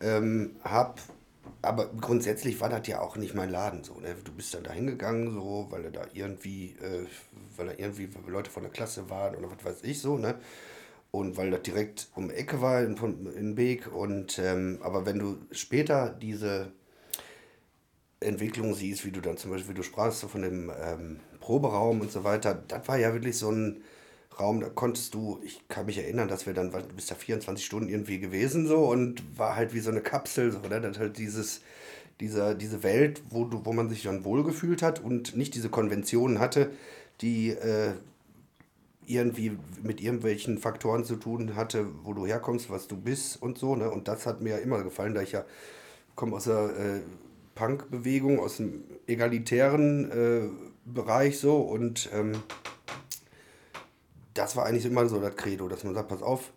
ähm, 0.00 0.56
hab, 0.62 1.00
aber 1.62 1.86
grundsätzlich 2.00 2.60
war 2.60 2.68
das 2.68 2.86
ja 2.86 3.00
auch 3.00 3.16
nicht 3.16 3.34
mein 3.34 3.50
Laden 3.50 3.84
so. 3.84 3.94
Ne? 4.00 4.14
Du 4.24 4.32
bist 4.32 4.54
dann 4.54 4.64
da 4.64 4.72
hingegangen, 4.72 5.32
so, 5.32 5.66
weil 5.70 5.90
da 5.90 6.06
irgendwie, 6.12 6.76
äh, 6.82 7.06
weil 7.56 7.66
da 7.66 7.72
irgendwie 7.76 8.08
Leute 8.26 8.50
von 8.50 8.62
der 8.62 8.72
Klasse 8.72 9.08
waren 9.10 9.36
oder 9.36 9.50
was 9.50 9.64
weiß 9.64 9.84
ich 9.84 10.00
so, 10.00 10.18
ne? 10.18 10.36
Und 11.10 11.36
weil 11.36 11.50
das 11.50 11.62
direkt 11.62 12.08
um 12.14 12.28
die 12.28 12.34
Ecke 12.34 12.60
war 12.60 12.82
in, 12.82 12.96
in 13.36 13.54
Beek. 13.54 13.92
Und, 13.92 14.38
ähm, 14.38 14.78
aber 14.82 15.06
wenn 15.06 15.18
du 15.18 15.38
später 15.50 16.10
diese 16.10 16.72
Entwicklung 18.20 18.74
siehst, 18.74 19.04
wie 19.04 19.12
du 19.12 19.20
dann 19.20 19.36
zum 19.36 19.50
Beispiel, 19.50 19.70
wie 19.70 19.78
du 19.78 19.82
sprachst 19.82 20.20
so 20.20 20.28
von 20.28 20.42
dem 20.42 20.70
ähm, 20.78 21.20
Proberaum 21.40 22.00
und 22.00 22.12
so 22.12 22.24
weiter, 22.24 22.54
das 22.54 22.86
war 22.88 22.98
ja 22.98 23.12
wirklich 23.12 23.38
so 23.38 23.50
ein 23.50 23.82
Raum, 24.38 24.60
da 24.60 24.68
konntest 24.68 25.14
du, 25.14 25.40
ich 25.44 25.66
kann 25.68 25.86
mich 25.86 25.98
erinnern, 25.98 26.28
dass 26.28 26.46
wir 26.46 26.52
dann, 26.52 26.70
du 26.70 26.94
bist 26.94 27.10
da 27.10 27.14
24 27.14 27.64
Stunden 27.64 27.88
irgendwie 27.88 28.18
gewesen 28.18 28.66
so 28.66 28.86
und 28.86 29.22
war 29.38 29.56
halt 29.56 29.72
wie 29.72 29.80
so 29.80 29.90
eine 29.90 30.02
Kapsel, 30.02 30.52
so, 30.52 30.58
ne? 30.60 30.80
Das 30.80 30.98
halt 30.98 31.16
dieses, 31.16 31.62
dieser, 32.20 32.54
diese 32.54 32.82
Welt, 32.82 33.22
wo, 33.30 33.44
du, 33.44 33.64
wo 33.64 33.72
man 33.72 33.88
sich 33.88 34.02
dann 34.02 34.24
wohlgefühlt 34.24 34.82
hat 34.82 35.02
und 35.02 35.36
nicht 35.36 35.54
diese 35.54 35.68
Konventionen 35.68 36.38
hatte, 36.38 36.70
die 37.20 37.50
äh, 37.50 37.92
irgendwie 39.06 39.56
mit 39.82 40.00
irgendwelchen 40.00 40.58
Faktoren 40.58 41.04
zu 41.04 41.16
tun 41.16 41.54
hatte, 41.54 41.86
wo 42.02 42.12
du 42.12 42.26
herkommst, 42.26 42.70
was 42.70 42.88
du 42.88 42.96
bist 42.96 43.40
und 43.40 43.58
so. 43.58 43.76
Ne? 43.76 43.90
Und 43.90 44.08
das 44.08 44.26
hat 44.26 44.40
mir 44.40 44.50
ja 44.50 44.58
immer 44.58 44.82
gefallen, 44.82 45.14
da 45.14 45.22
ich 45.22 45.32
ja 45.32 45.44
komme 46.14 46.36
aus 46.36 46.44
der 46.44 46.70
äh, 46.76 47.00
Punk-Bewegung, 47.54 48.40
aus 48.40 48.56
dem 48.58 48.84
egalitären 49.06 50.10
äh, 50.10 50.48
Bereich 50.84 51.38
so 51.38 51.58
und 51.58 52.10
ähm, 52.12 52.32
das 54.38 54.56
war 54.56 54.66
eigentlich 54.66 54.86
immer 54.86 55.08
so 55.08 55.20
das 55.20 55.36
Credo, 55.36 55.68
dass 55.68 55.84
man 55.84 55.94
sagt, 55.94 56.08
pass 56.08 56.22
auf, 56.22 56.52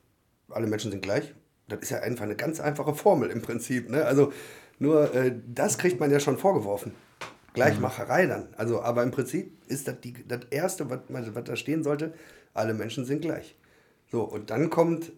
alle 0.49 0.67
Menschen 0.67 0.91
sind 0.91 1.01
gleich. 1.01 1.33
Das 1.67 1.79
ist 1.79 1.91
ja 1.91 1.99
einfach 1.99 2.25
eine 2.25 2.35
ganz 2.35 2.59
einfache 2.59 2.95
Formel 2.95 3.29
im 3.29 3.41
Prinzip. 3.41 3.89
Ne? 3.89 4.05
Also 4.05 4.33
nur 4.79 5.13
äh, 5.13 5.35
das 5.47 5.77
kriegt 5.77 5.99
man 5.99 6.11
ja 6.11 6.19
schon 6.19 6.37
vorgeworfen. 6.37 6.93
Gleichmacherei 7.53 8.25
dann. 8.25 8.47
Also, 8.57 8.81
aber 8.81 9.03
im 9.03 9.11
Prinzip 9.11 9.57
ist 9.67 9.87
das 9.87 9.99
die, 10.01 10.13
das 10.27 10.41
Erste, 10.49 10.89
was, 10.89 10.99
was 11.09 11.43
da 11.43 11.55
stehen 11.55 11.83
sollte, 11.83 12.13
alle 12.53 12.73
Menschen 12.73 13.05
sind 13.05 13.21
gleich. 13.21 13.55
So, 14.11 14.23
und 14.23 14.49
dann 14.49 14.69
kommt, 14.69 15.11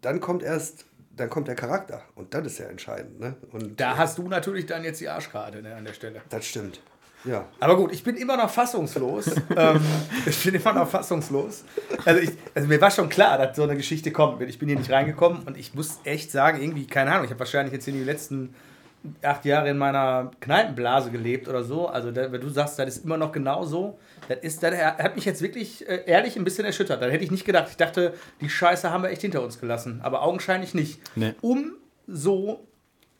dann 0.00 0.20
kommt 0.20 0.42
erst, 0.42 0.84
dann 1.16 1.30
kommt 1.30 1.48
der 1.48 1.54
Charakter. 1.54 2.02
Und 2.14 2.34
das 2.34 2.46
ist 2.46 2.58
ja 2.58 2.66
entscheidend. 2.66 3.20
Ne? 3.20 3.36
Und 3.52 3.80
Da 3.80 3.96
hast 3.96 4.18
du 4.18 4.28
natürlich 4.28 4.66
dann 4.66 4.84
jetzt 4.84 5.00
die 5.00 5.08
Arschkarte 5.08 5.62
ne, 5.62 5.74
an 5.74 5.84
der 5.84 5.94
Stelle. 5.94 6.22
das 6.28 6.44
stimmt. 6.46 6.80
Ja. 7.24 7.46
Aber 7.58 7.76
gut, 7.76 7.92
ich 7.92 8.02
bin 8.02 8.16
immer 8.16 8.36
noch 8.36 8.50
fassungslos. 8.50 9.26
ähm, 9.56 9.80
ich 10.26 10.42
bin 10.42 10.54
immer 10.54 10.72
noch 10.72 10.88
fassungslos. 10.88 11.64
Also, 12.04 12.20
ich, 12.20 12.30
also 12.54 12.68
mir 12.68 12.80
war 12.80 12.90
schon 12.90 13.08
klar, 13.08 13.38
dass 13.38 13.56
so 13.56 13.62
eine 13.62 13.76
Geschichte 13.76 14.10
kommt. 14.10 14.40
Ich 14.42 14.58
bin 14.58 14.68
hier 14.68 14.78
nicht 14.78 14.90
reingekommen 14.90 15.42
und 15.44 15.56
ich 15.56 15.74
muss 15.74 16.00
echt 16.04 16.30
sagen, 16.30 16.60
irgendwie, 16.60 16.86
keine 16.86 17.12
Ahnung, 17.12 17.24
ich 17.24 17.30
habe 17.30 17.40
wahrscheinlich 17.40 17.72
jetzt 17.72 17.86
in 17.88 17.94
die 17.94 18.04
letzten 18.04 18.54
acht 19.22 19.46
Jahre 19.46 19.70
in 19.70 19.78
meiner 19.78 20.30
Kneipenblase 20.40 21.10
gelebt 21.10 21.48
oder 21.48 21.64
so. 21.64 21.88
Also, 21.88 22.10
da, 22.10 22.32
wenn 22.32 22.40
du 22.40 22.48
sagst, 22.48 22.78
das 22.78 22.96
ist 22.96 23.04
immer 23.04 23.16
noch 23.16 23.32
genau 23.32 23.64
so, 23.64 23.98
das, 24.28 24.38
ist, 24.40 24.62
das 24.62 24.74
hat 24.74 25.16
mich 25.16 25.24
jetzt 25.24 25.42
wirklich 25.42 25.86
äh, 25.88 26.04
ehrlich 26.06 26.36
ein 26.36 26.44
bisschen 26.44 26.64
erschüttert. 26.64 27.02
Das 27.02 27.10
hätte 27.10 27.24
ich 27.24 27.30
nicht 27.30 27.44
gedacht. 27.44 27.68
Ich 27.70 27.76
dachte, 27.76 28.14
die 28.40 28.48
Scheiße 28.48 28.90
haben 28.90 29.02
wir 29.02 29.10
echt 29.10 29.22
hinter 29.22 29.42
uns 29.42 29.60
gelassen. 29.60 30.00
Aber 30.02 30.22
augenscheinlich 30.22 30.74
nicht. 30.74 31.00
Nee. 31.16 31.34
Umso 31.40 32.66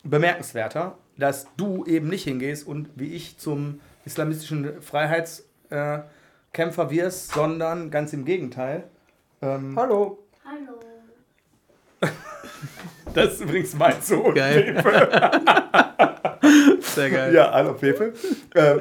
bemerkenswerter, 0.03 0.99
dass 1.17 1.47
du 1.57 1.85
eben 1.85 2.09
nicht 2.09 2.25
hingehst 2.25 2.67
und 2.67 2.89
wie 2.97 3.13
ich 3.13 3.39
zum 3.39 3.81
islamistischen 4.05 4.81
Freiheitskämpfer 4.83 6.13
äh, 6.51 6.91
wirst, 6.91 7.33
sondern 7.33 7.91
ganz 7.91 8.13
im 8.13 8.25
Gegenteil. 8.25 8.85
Ähm, 9.43 9.75
Hallo. 9.77 10.19
Hallo. 10.45 10.81
das 13.15 13.35
ist 13.35 13.41
übrigens 13.43 13.75
mein 13.75 14.01
Sohn. 14.01 14.35
Geil. 14.35 14.75
Pepe. 14.75 15.41
Sehr 16.83 17.11
geil. 17.11 17.35
Ja, 17.35 17.53
hallo 17.53 17.75
Pepe. 17.75 18.13
Ähm, 18.55 18.81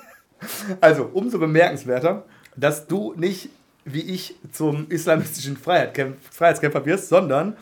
also, 0.80 1.10
umso 1.12 1.38
bemerkenswerter, 1.38 2.24
dass 2.56 2.86
du 2.86 3.14
nicht 3.14 3.50
wie 3.84 4.02
ich 4.02 4.36
zum 4.52 4.88
islamistischen 4.90 5.56
Freiheitskämpfer 5.56 6.84
wirst, 6.84 7.08
sondern 7.08 7.56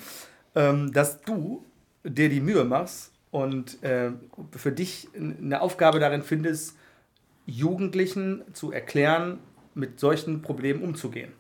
ähm, 0.55 0.93
dass 0.93 1.21
du 1.21 1.65
dir 2.05 2.29
die 2.29 2.41
Mühe 2.41 2.65
machst 2.65 3.13
und 3.31 3.83
äh, 3.83 4.13
für 4.57 4.73
dich 4.73 5.09
eine 5.15 5.61
Aufgabe 5.61 6.01
darin 6.01 6.23
findest, 6.23 6.77
Jugendlichen 7.47 8.43
zu 8.53 8.73
erklären, 8.73 9.39
mit 9.75 10.01
solchen 10.01 10.43
Problemen 10.43 10.83
umzugehen. 10.83 11.33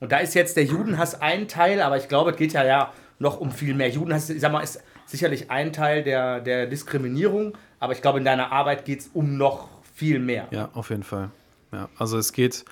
Und 0.00 0.12
da 0.12 0.18
ist 0.18 0.34
jetzt 0.34 0.56
der 0.56 0.64
Judenhass 0.64 1.20
ein 1.20 1.48
Teil, 1.48 1.82
aber 1.82 1.96
ich 1.96 2.08
glaube, 2.08 2.30
es 2.30 2.36
geht 2.36 2.52
ja, 2.52 2.64
ja 2.64 2.92
noch 3.18 3.40
um 3.40 3.50
viel 3.50 3.74
mehr. 3.74 3.88
Judenhass, 3.88 4.30
ich 4.30 4.40
sag 4.40 4.52
mal, 4.52 4.62
ist 4.62 4.82
sicherlich 5.06 5.50
ein 5.50 5.72
Teil 5.72 6.02
der, 6.02 6.40
der 6.40 6.66
Diskriminierung, 6.66 7.56
aber 7.78 7.92
ich 7.92 8.02
glaube, 8.02 8.18
in 8.18 8.24
deiner 8.24 8.52
Arbeit 8.52 8.84
geht 8.84 9.00
es 9.00 9.10
um 9.12 9.36
noch 9.36 9.68
viel 9.94 10.18
mehr. 10.18 10.48
Ja, 10.50 10.70
auf 10.72 10.90
jeden 10.90 11.02
Fall. 11.02 11.30
Ja, 11.72 11.88
also 11.98 12.16
es 12.16 12.32
geht 12.32 12.64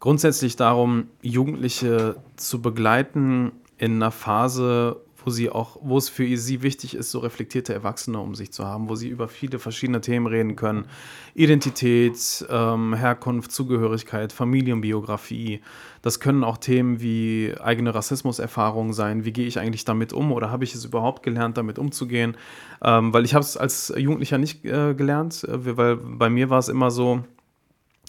grundsätzlich 0.00 0.56
darum, 0.56 1.08
Jugendliche 1.22 2.16
zu 2.36 2.60
begleiten 2.60 3.52
in 3.78 3.94
einer 3.94 4.10
Phase, 4.10 5.00
wo 5.26 5.30
sie 5.30 5.50
auch, 5.50 5.76
wo 5.82 5.98
es 5.98 6.08
für 6.08 6.36
sie 6.36 6.62
wichtig 6.62 6.94
ist, 6.94 7.10
so 7.10 7.18
reflektierte 7.18 7.74
Erwachsene 7.74 8.20
um 8.20 8.36
sich 8.36 8.52
zu 8.52 8.64
haben, 8.64 8.88
wo 8.88 8.94
sie 8.94 9.08
über 9.08 9.26
viele 9.26 9.58
verschiedene 9.58 10.00
Themen 10.00 10.28
reden 10.28 10.54
können. 10.54 10.86
Identität, 11.34 12.46
ähm, 12.48 12.94
Herkunft, 12.94 13.50
Zugehörigkeit, 13.50 14.32
Familienbiografie. 14.32 15.62
Das 16.00 16.20
können 16.20 16.44
auch 16.44 16.58
Themen 16.58 17.00
wie 17.00 17.52
eigene 17.60 17.92
Rassismuserfahrungen 17.92 18.92
sein. 18.92 19.24
Wie 19.24 19.32
gehe 19.32 19.48
ich 19.48 19.58
eigentlich 19.58 19.84
damit 19.84 20.12
um 20.12 20.30
oder 20.30 20.52
habe 20.52 20.62
ich 20.62 20.76
es 20.76 20.84
überhaupt 20.84 21.24
gelernt, 21.24 21.56
damit 21.56 21.80
umzugehen? 21.80 22.36
Ähm, 22.80 23.12
weil 23.12 23.24
ich 23.24 23.34
habe 23.34 23.42
es 23.42 23.56
als 23.56 23.92
Jugendlicher 23.96 24.38
nicht 24.38 24.64
äh, 24.64 24.94
gelernt, 24.94 25.42
äh, 25.42 25.76
weil 25.76 25.96
bei 25.96 26.30
mir 26.30 26.50
war 26.50 26.60
es 26.60 26.68
immer 26.68 26.92
so, 26.92 27.24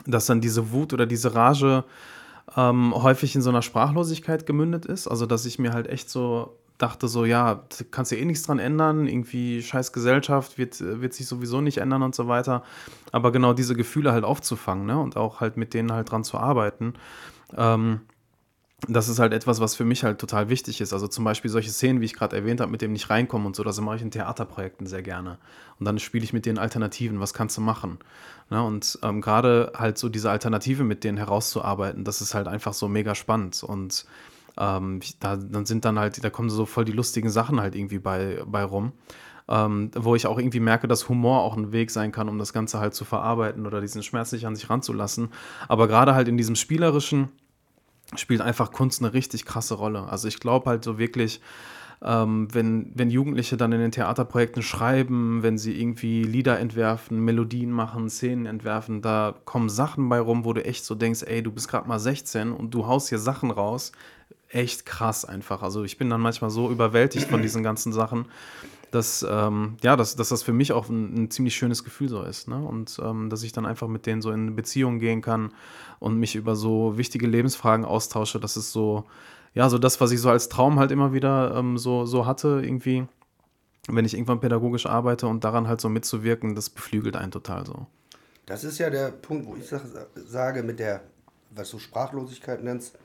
dass 0.06 0.28
dann 0.28 0.40
diese 0.40 0.72
Wut 0.72 0.94
oder 0.94 1.08
diese 1.08 1.34
Rage 1.34 1.84
ähm, 2.56 2.94
häufig 2.94 3.34
in 3.34 3.42
so 3.42 3.50
einer 3.50 3.64
Sprachlosigkeit 3.64 4.46
gemündet 4.46 4.86
ist. 4.86 5.08
Also, 5.08 5.26
dass 5.26 5.48
ich 5.48 5.58
mir 5.58 5.74
halt 5.74 5.88
echt 5.88 6.12
so 6.12 6.54
dachte, 6.78 7.08
so, 7.08 7.26
ja, 7.26 7.66
du 7.78 7.86
kannst 7.90 8.12
ja 8.12 8.18
eh 8.18 8.26
nichts 8.26 8.44
dran 8.44 8.60
ändern, 8.60 9.08
irgendwie 9.08 9.64
scheiß 9.64 9.94
Gesellschaft 9.94 10.58
wird, 10.58 10.80
wird 10.80 11.14
sich 11.14 11.28
sowieso 11.28 11.62
nicht 11.62 11.78
ändern 11.78 12.04
und 12.04 12.14
so 12.14 12.28
weiter. 12.28 12.64
Aber 13.12 13.32
genau 13.32 13.54
diese 13.54 13.76
Gefühle 13.76 14.12
halt 14.12 14.24
aufzufangen 14.24 14.86
ne? 14.86 15.00
und 15.00 15.18
auch 15.18 15.42
halt 15.42 15.58
mit 15.58 15.74
denen 15.74 15.92
halt 15.92 16.12
dran 16.12 16.24
zu 16.24 16.38
arbeiten. 16.38 16.94
Ähm, 17.56 18.02
das 18.88 19.10
ist 19.10 19.18
halt 19.18 19.34
etwas, 19.34 19.60
was 19.60 19.76
für 19.76 19.86
mich 19.86 20.04
halt 20.04 20.20
total 20.20 20.50
wichtig 20.50 20.82
ist. 20.82 20.94
Also 20.94 21.08
zum 21.08 21.24
Beispiel 21.24 21.50
solche 21.50 21.72
Szenen, 21.72 22.00
wie 22.00 22.06
ich 22.06 22.14
gerade 22.14 22.36
erwähnt 22.36 22.62
habe, 22.62 22.72
mit 22.72 22.84
dem 22.84 22.94
nicht 22.94 23.10
reinkommen 23.10 23.48
und 23.48 23.56
so, 23.56 23.64
das 23.64 23.82
mache 23.82 23.96
ich 23.96 24.02
in 24.04 24.12
Theaterprojekten 24.12 24.86
sehr 24.86 25.02
gerne. 25.02 25.40
Und 25.80 25.86
dann 25.86 25.98
spiele 25.98 26.24
ich 26.24 26.32
mit 26.32 26.46
den 26.46 26.60
Alternativen, 26.60 27.20
was 27.20 27.34
kannst 27.34 27.58
du 27.58 27.62
machen? 27.62 27.98
Ne? 28.52 28.62
Und 28.62 29.00
ähm, 29.02 29.22
gerade 29.22 29.72
halt 29.76 29.98
so 29.98 30.10
diese 30.10 30.30
Alternative 30.30 30.84
mit 30.84 31.04
denen 31.04 31.18
herauszuarbeiten, 31.18 32.04
das 32.04 32.22
ist 32.22 32.36
halt 32.36 32.48
einfach 32.48 32.74
so 32.74 32.88
mega 32.88 33.16
spannend. 33.16 33.64
Und 33.64 34.06
ähm, 34.58 35.00
da 35.20 35.36
dann 35.38 35.66
sind 35.66 35.86
dann 35.86 36.00
halt, 36.00 36.24
da 36.24 36.30
kommen 36.30 36.50
so 36.50 36.66
voll 36.66 36.86
die 36.86 36.92
lustigen 36.92 37.30
Sachen 37.30 37.60
halt 37.60 37.76
irgendwie 37.76 38.00
bei, 38.00 38.44
bei 38.46 38.64
rum. 38.64 38.94
Ähm, 39.50 39.92
wo 39.96 40.14
ich 40.16 40.28
auch 40.28 40.38
irgendwie 40.38 40.60
merke, 40.60 40.90
dass 40.90 41.08
Humor 41.08 41.42
auch 41.42 41.56
ein 41.56 41.72
Weg 41.72 41.90
sein 41.90 42.12
kann, 42.12 42.28
um 42.28 42.38
das 42.38 42.52
Ganze 42.52 42.80
halt 42.80 42.94
zu 42.94 43.06
verarbeiten 43.06 43.66
oder 43.66 43.80
diesen 43.80 44.04
Schmerz 44.04 44.34
nicht 44.34 44.46
an 44.46 44.58
sich 44.58 44.70
ranzulassen. 44.70 45.30
Aber 45.70 45.88
gerade 45.88 46.16
halt 46.16 46.28
in 46.28 46.36
diesem 46.36 46.56
spielerischen, 46.56 47.30
spielt 48.16 48.42
einfach 48.42 48.72
Kunst 48.72 49.02
eine 49.02 49.14
richtig 49.14 49.46
krasse 49.46 49.76
Rolle. 49.76 50.08
Also 50.10 50.28
ich 50.28 50.40
glaube 50.40 50.70
halt 50.70 50.84
so 50.84 50.98
wirklich, 50.98 51.42
ähm, 52.02 52.48
wenn, 52.54 52.92
wenn 52.94 53.10
Jugendliche 53.10 53.58
dann 53.58 53.72
in 53.72 53.80
den 53.80 53.92
Theaterprojekten 53.92 54.62
schreiben, 54.62 55.42
wenn 55.42 55.58
sie 55.58 55.80
irgendwie 55.80 56.24
Lieder 56.24 56.60
entwerfen, 56.60 57.20
Melodien 57.20 57.72
machen, 57.72 58.10
Szenen 58.10 58.46
entwerfen, 58.46 59.02
da 59.02 59.36
kommen 59.46 59.70
Sachen 59.70 60.08
bei 60.08 60.20
rum, 60.20 60.46
wo 60.46 60.54
du 60.54 60.64
echt 60.64 60.86
so 60.86 60.96
denkst, 60.96 61.24
ey, 61.24 61.42
du 61.42 61.52
bist 61.52 61.68
gerade 61.68 61.88
mal 61.88 62.00
16 62.00 62.52
und 62.52 62.74
du 62.74 62.86
haust 62.86 63.10
hier 63.10 63.20
Sachen 63.20 63.52
raus. 63.52 63.92
Echt 64.50 64.86
krass 64.86 65.26
einfach. 65.26 65.62
Also 65.62 65.84
ich 65.84 65.98
bin 65.98 66.10
dann 66.10 66.22
manchmal 66.22 66.50
so 66.50 66.70
überwältigt 66.72 67.28
von 67.28 67.42
diesen 67.42 67.64
ganzen 67.64 67.92
Sachen, 67.92 68.28
dass, 68.92 69.26
ähm, 69.30 69.76
ja, 69.82 69.96
dass, 69.98 70.16
dass 70.16 70.30
das 70.30 70.44
für 70.44 70.54
mich 70.54 70.72
auch 70.72 70.88
ein, 70.88 71.24
ein 71.24 71.32
ziemlich 71.32 71.56
schönes 71.56 71.84
Gefühl 71.84 72.08
so 72.08 72.24
ist. 72.24 72.48
Ne? 72.48 72.58
Und 72.58 73.00
ähm, 73.04 73.30
dass 73.30 73.44
ich 73.44 73.52
dann 73.52 73.66
einfach 73.66 73.88
mit 73.88 74.06
denen 74.06 74.22
so 74.22 74.32
in 74.32 74.56
Beziehung 74.56 75.00
gehen 75.00 75.22
kann 75.22 75.52
und 76.00 76.18
mich 76.18 76.36
über 76.36 76.56
so 76.56 76.98
wichtige 76.98 77.28
Lebensfragen 77.28 77.86
austausche. 77.86 78.40
Das 78.40 78.56
ist 78.56 78.72
so, 78.72 79.04
ja, 79.54 79.70
so 79.70 79.78
das, 79.78 80.00
was 80.00 80.12
ich 80.12 80.22
so 80.22 80.30
als 80.30 80.48
Traum 80.48 80.80
halt 80.80 80.92
immer 80.92 81.14
wieder 81.14 81.56
ähm, 81.56 81.78
so, 81.78 82.06
so 82.06 82.26
hatte, 82.26 82.62
irgendwie, 82.64 83.06
wenn 83.88 84.06
ich 84.06 84.14
irgendwann 84.14 84.40
pädagogisch 84.40 84.86
arbeite 84.86 85.28
und 85.28 85.44
daran 85.44 85.68
halt 85.68 85.82
so 85.82 85.90
mitzuwirken, 85.90 86.56
das 86.56 86.70
beflügelt 86.70 87.18
einen 87.18 87.32
total 87.32 87.66
so. 87.66 87.88
Das 88.46 88.64
ist 88.64 88.78
ja 88.78 88.90
der 88.90 89.12
Punkt, 89.12 89.46
wo 89.46 89.58
ich 89.58 89.68
sag, 89.68 89.82
sage, 90.16 90.64
mit 90.64 90.80
der, 90.80 91.02
was 91.52 91.70
du 91.72 91.80
Sprachlosigkeit 91.80 92.64
nennst, 92.64 92.98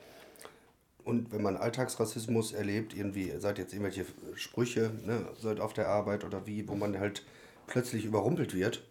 und 1.05 1.31
wenn 1.31 1.41
man 1.41 1.57
Alltagsrassismus 1.57 2.53
erlebt, 2.53 2.95
irgendwie, 2.95 3.33
seid 3.37 3.57
jetzt 3.57 3.73
irgendwelche 3.73 4.05
Sprüche, 4.35 4.91
ne, 5.05 5.25
seid 5.41 5.59
auf 5.59 5.73
der 5.73 5.87
Arbeit 5.87 6.23
oder 6.23 6.45
wie, 6.47 6.67
wo 6.67 6.75
man 6.75 6.99
halt 6.99 7.23
plötzlich 7.67 8.05
überrumpelt 8.05 8.53
wird 8.53 8.83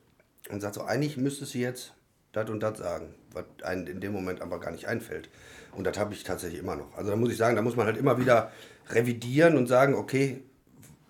und 0.50 0.60
sagt 0.60 0.74
so, 0.74 0.82
eigentlich 0.82 1.16
müsstest 1.16 1.54
du 1.54 1.58
jetzt 1.58 1.94
das 2.32 2.48
und 2.50 2.60
das 2.60 2.78
sagen, 2.78 3.14
was 3.32 3.44
einem 3.62 3.86
in 3.86 4.00
dem 4.00 4.12
Moment 4.12 4.40
aber 4.40 4.60
gar 4.60 4.70
nicht 4.70 4.86
einfällt. 4.88 5.28
Und 5.72 5.84
das 5.84 5.98
habe 5.98 6.14
ich 6.14 6.24
tatsächlich 6.24 6.60
immer 6.60 6.76
noch. 6.76 6.94
Also 6.96 7.10
da 7.10 7.16
muss 7.16 7.30
ich 7.30 7.36
sagen, 7.36 7.56
da 7.56 7.62
muss 7.62 7.76
man 7.76 7.86
halt 7.86 7.96
immer 7.96 8.18
wieder 8.18 8.52
revidieren 8.90 9.56
und 9.56 9.66
sagen, 9.66 9.94
okay, 9.94 10.42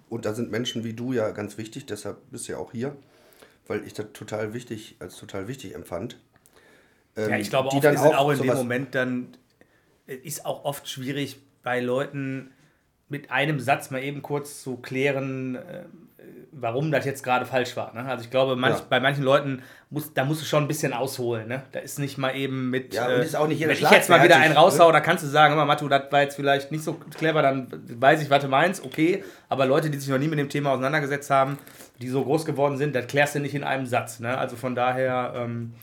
und 0.09 0.25
da 0.25 0.35
sind 0.35 0.51
Menschen 0.51 0.85
wie 0.85 0.93
du 0.93 1.13
ja 1.13 1.31
ganz 1.31 1.59
wichtig, 1.59 1.87
deshalb 1.87 2.19
bist 2.31 2.47
du 2.47 2.53
ja 2.53 2.59
auch 2.59 2.73
hier, 2.73 2.97
weil 3.67 3.85
ich 3.87 3.95
das 3.95 4.07
total 4.13 4.53
wichtig, 4.53 4.97
als 4.99 5.17
total 5.17 5.49
wichtig 5.49 5.75
empfand. 5.75 6.19
Ja, 7.17 7.29
Ähm, 7.29 7.41
ich 7.41 7.51
glaube 7.51 7.71
die 7.71 7.79
auch, 7.79 7.81
dann 7.81 7.95
es 7.95 8.01
auch 8.01 8.31
in 8.31 8.43
dem 8.43 8.55
Moment 8.55 8.95
dann, 8.95 9.29
ist 10.07 10.45
auch 10.47 10.65
oft 10.65 10.89
schwierig 10.89 11.37
bei 11.63 11.81
Leuten 11.81 12.51
mit 13.09 13.31
einem 13.31 13.61
Satz 13.61 13.91
mal 13.91 14.03
eben 14.03 14.23
kurz 14.23 14.63
zu 14.63 14.77
klären, 14.77 15.57
äh, 15.57 15.85
warum 16.51 16.91
das 16.91 17.05
jetzt 17.05 17.23
gerade 17.23 17.45
falsch 17.45 17.77
war. 17.77 17.93
Ne? 17.95 18.05
Also 18.07 18.25
ich 18.25 18.31
glaube, 18.31 18.57
manch, 18.57 18.79
Ja. 18.79 18.85
bei 18.89 19.01
manchen 19.01 19.23
Leuten, 19.23 19.63
muss, 19.91 20.15
da 20.15 20.25
musst 20.25 20.41
du 20.41 20.47
schon 20.47 20.65
ein 20.65 20.69
bisschen 20.69 20.93
ausholen. 20.93 21.47
Ne? 21.49 21.63
Da 21.73 21.81
ist 21.81 21.99
nicht 21.99 22.17
mal 22.17 22.35
eben 22.35 22.71
mit, 22.71 22.95
Ja, 22.95 23.07
und 23.07 23.21
ist 23.21 23.37
auch 23.37 23.47
nicht 23.47 23.59
jeder 23.59 23.71
wenn 23.71 23.77
ich 23.79 23.91
jetzt 23.91 24.09
mal 24.09 24.23
wieder 24.23 24.37
einen 24.37 24.57
raushau, 24.57 24.87
ne? 24.87 24.93
da 24.95 25.01
kannst 25.01 25.25
du 25.25 25.29
sagen, 25.29 25.55
mal, 25.57 25.65
Matu, 25.67 25.89
das 25.89 26.11
war 26.11 26.23
jetzt 26.23 26.37
vielleicht 26.37 26.73
nicht 26.73 26.85
so 26.85 26.95
clever, 26.95 27.43
dann 27.43 27.69
weiß 28.01 28.23
ich, 28.23 28.31
was 28.31 28.43
du 28.43 28.49
meinst, 28.49 28.85
okay. 28.85 29.23
Aber 29.49 29.67
Leute, 29.67 29.91
die 29.91 29.99
sich 29.99 30.09
noch 30.09 30.19
nie 30.19 30.29
mit 30.29 30.39
dem 30.39 30.49
Thema 30.49 30.71
auseinandergesetzt 30.71 31.31
haben, 31.31 31.59
die 32.01 32.09
so 32.09 32.25
groß 32.25 32.45
geworden 32.47 32.77
sind, 32.79 32.95
das 32.95 33.07
klärst 33.07 33.35
du 33.35 33.41
nicht 33.41 33.55
in 33.55 33.65
einem 33.65 33.87
Satz. 33.87 34.21
Ne? 34.21 34.37
Also 34.39 34.57
von 34.57 34.75
daher 34.75 35.35
ähm, 35.37 35.75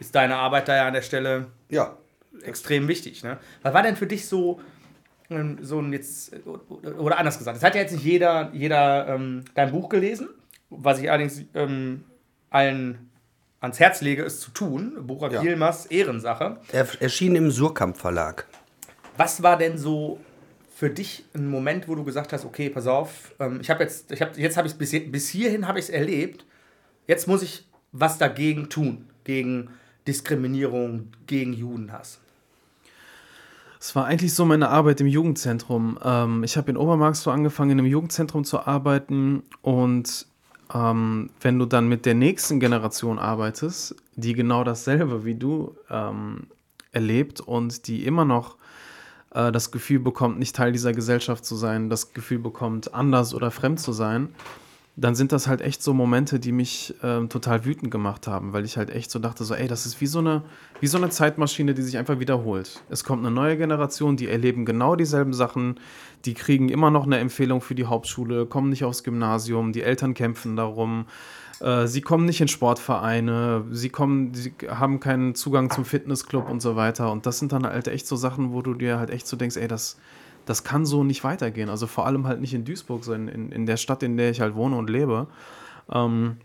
ist 0.00 0.14
deine 0.14 0.36
Arbeit 0.36 0.68
da 0.68 0.76
ja 0.76 0.86
an 0.86 0.94
der 0.94 1.02
Stelle 1.02 1.46
Ja, 1.68 1.96
extrem 2.42 2.88
wichtig. 2.88 3.22
Ne? 3.22 3.38
Was 3.62 3.74
war 3.74 3.82
denn 3.82 3.96
für 3.96 4.06
dich 4.06 4.26
so, 4.26 4.60
ähm, 5.30 5.58
so 5.62 5.80
ein 5.80 5.92
jetzt, 5.92 6.32
äh, 6.32 6.88
oder 6.90 7.18
anders 7.18 7.38
gesagt, 7.38 7.56
es 7.56 7.62
hat 7.62 7.74
ja 7.74 7.82
jetzt 7.82 7.92
nicht 7.92 8.04
jeder, 8.04 8.50
jeder 8.52 9.08
ähm, 9.08 9.44
dein 9.54 9.70
Buch 9.70 9.88
gelesen, 9.88 10.28
was 10.70 11.00
ich 11.00 11.10
allerdings 11.10 11.42
ähm, 11.54 12.04
allen 12.50 13.10
ans 13.60 13.80
Herz 13.80 14.00
lege, 14.00 14.22
es 14.22 14.40
zu 14.40 14.50
tun. 14.50 15.06
Bucher 15.06 15.30
Ja. 15.32 15.42
Yilmaz, 15.42 15.86
Ehrensache. 15.86 16.58
er 16.72 16.86
erschien 17.00 17.34
im 17.36 17.50
Surkamp 17.50 17.96
Verlag. 17.96 18.46
Was 19.16 19.42
war 19.42 19.58
denn 19.58 19.78
so 19.78 20.20
für 20.74 20.90
dich 20.90 21.24
ein 21.34 21.48
Moment, 21.48 21.88
wo 21.88 21.96
du 21.96 22.04
gesagt 22.04 22.32
hast, 22.32 22.44
okay, 22.44 22.70
pass 22.70 22.86
auf, 22.86 23.34
ähm, 23.40 23.58
ich 23.60 23.68
habe 23.68 23.82
jetzt, 23.82 24.12
ich 24.12 24.22
habe, 24.22 24.40
jetzt 24.40 24.56
habe 24.56 24.68
ich 24.68 24.74
bis, 24.74 24.92
bis 25.10 25.28
hierhin 25.28 25.66
habe 25.66 25.80
ich 25.80 25.86
es 25.86 25.90
erlebt, 25.90 26.44
jetzt 27.08 27.26
muss 27.26 27.42
ich 27.42 27.66
was 27.90 28.18
dagegen 28.18 28.68
tun, 28.68 29.08
gegen 29.24 29.70
Diskriminierung, 30.06 31.08
gegen 31.26 31.52
Judenhass. 31.52 32.20
Es 33.80 33.94
war 33.94 34.06
eigentlich 34.06 34.34
so 34.34 34.44
meine 34.44 34.68
Arbeit 34.68 35.00
im 35.00 35.06
Jugendzentrum. 35.06 35.98
Ähm, 36.02 36.42
ich 36.42 36.56
habe 36.56 36.70
in 36.70 36.76
Obermarxloh 36.76 37.32
angefangen, 37.32 37.70
in 37.70 37.78
einem 37.78 37.88
Jugendzentrum 37.88 38.44
zu 38.44 38.66
arbeiten 38.66 39.42
und 39.62 40.26
ähm, 40.74 41.30
wenn 41.40 41.58
du 41.58 41.66
dann 41.66 41.88
mit 41.88 42.04
der 42.04 42.14
nächsten 42.14 42.60
Generation 42.60 43.18
arbeitest, 43.18 43.94
die 44.16 44.34
genau 44.34 44.64
dasselbe 44.64 45.24
wie 45.24 45.34
du 45.34 45.76
ähm, 45.90 46.48
erlebt 46.92 47.40
und 47.40 47.86
die 47.86 48.04
immer 48.04 48.24
noch 48.24 48.56
äh, 49.30 49.52
das 49.52 49.70
Gefühl 49.70 50.00
bekommt, 50.00 50.38
nicht 50.38 50.56
Teil 50.56 50.72
dieser 50.72 50.92
Gesellschaft 50.92 51.44
zu 51.44 51.56
sein, 51.56 51.88
das 51.88 52.12
Gefühl 52.12 52.38
bekommt, 52.38 52.92
anders 52.94 53.34
oder 53.34 53.50
fremd 53.50 53.80
zu 53.80 53.92
sein, 53.92 54.28
dann 55.00 55.14
sind 55.14 55.30
das 55.30 55.46
halt 55.46 55.60
echt 55.60 55.80
so 55.80 55.94
Momente, 55.94 56.40
die 56.40 56.50
mich 56.50 56.92
ähm, 57.04 57.28
total 57.28 57.64
wütend 57.64 57.92
gemacht 57.92 58.26
haben, 58.26 58.52
weil 58.52 58.64
ich 58.64 58.76
halt 58.76 58.90
echt 58.90 59.12
so 59.12 59.20
dachte, 59.20 59.44
so, 59.44 59.54
ey, 59.54 59.68
das 59.68 59.86
ist 59.86 60.00
wie 60.00 60.08
so, 60.08 60.18
eine, 60.18 60.42
wie 60.80 60.88
so 60.88 60.98
eine 60.98 61.08
Zeitmaschine, 61.08 61.72
die 61.72 61.82
sich 61.82 61.96
einfach 61.98 62.18
wiederholt. 62.18 62.82
Es 62.90 63.04
kommt 63.04 63.24
eine 63.24 63.32
neue 63.32 63.56
Generation, 63.56 64.16
die 64.16 64.26
erleben 64.26 64.64
genau 64.64 64.96
dieselben 64.96 65.32
Sachen, 65.32 65.78
die 66.24 66.34
kriegen 66.34 66.68
immer 66.68 66.90
noch 66.90 67.06
eine 67.06 67.18
Empfehlung 67.18 67.60
für 67.60 67.76
die 67.76 67.84
Hauptschule, 67.84 68.46
kommen 68.46 68.70
nicht 68.70 68.82
aufs 68.82 69.04
Gymnasium, 69.04 69.72
die 69.72 69.82
Eltern 69.82 70.14
kämpfen 70.14 70.56
darum, 70.56 71.06
äh, 71.60 71.86
sie 71.86 72.00
kommen 72.00 72.24
nicht 72.24 72.40
in 72.40 72.48
Sportvereine, 72.48 73.66
sie 73.70 73.90
kommen, 73.90 74.34
sie 74.34 74.52
haben 74.68 74.98
keinen 74.98 75.36
Zugang 75.36 75.70
zum 75.70 75.84
Fitnessclub 75.84 76.50
und 76.50 76.60
so 76.60 76.74
weiter. 76.74 77.12
Und 77.12 77.24
das 77.24 77.38
sind 77.38 77.52
dann 77.52 77.64
halt 77.64 77.86
echt 77.86 78.08
so 78.08 78.16
Sachen, 78.16 78.52
wo 78.52 78.62
du 78.62 78.74
dir 78.74 78.98
halt 78.98 79.10
echt 79.10 79.28
so 79.28 79.36
denkst, 79.36 79.56
ey, 79.58 79.68
das, 79.68 79.96
das 80.48 80.64
kann 80.64 80.86
so 80.86 81.04
nicht 81.04 81.24
weitergehen. 81.24 81.68
Also 81.68 81.86
vor 81.86 82.06
allem 82.06 82.26
halt 82.26 82.40
nicht 82.40 82.54
in 82.54 82.64
Duisburg, 82.64 83.04
sondern 83.04 83.28
in, 83.28 83.52
in 83.52 83.66
der 83.66 83.76
Stadt, 83.76 84.02
in 84.02 84.16
der 84.16 84.30
ich 84.30 84.40
halt 84.40 84.54
wohne 84.54 84.76
und 84.76 84.88
lebe. 84.88 85.26
Ähm, 85.92 86.38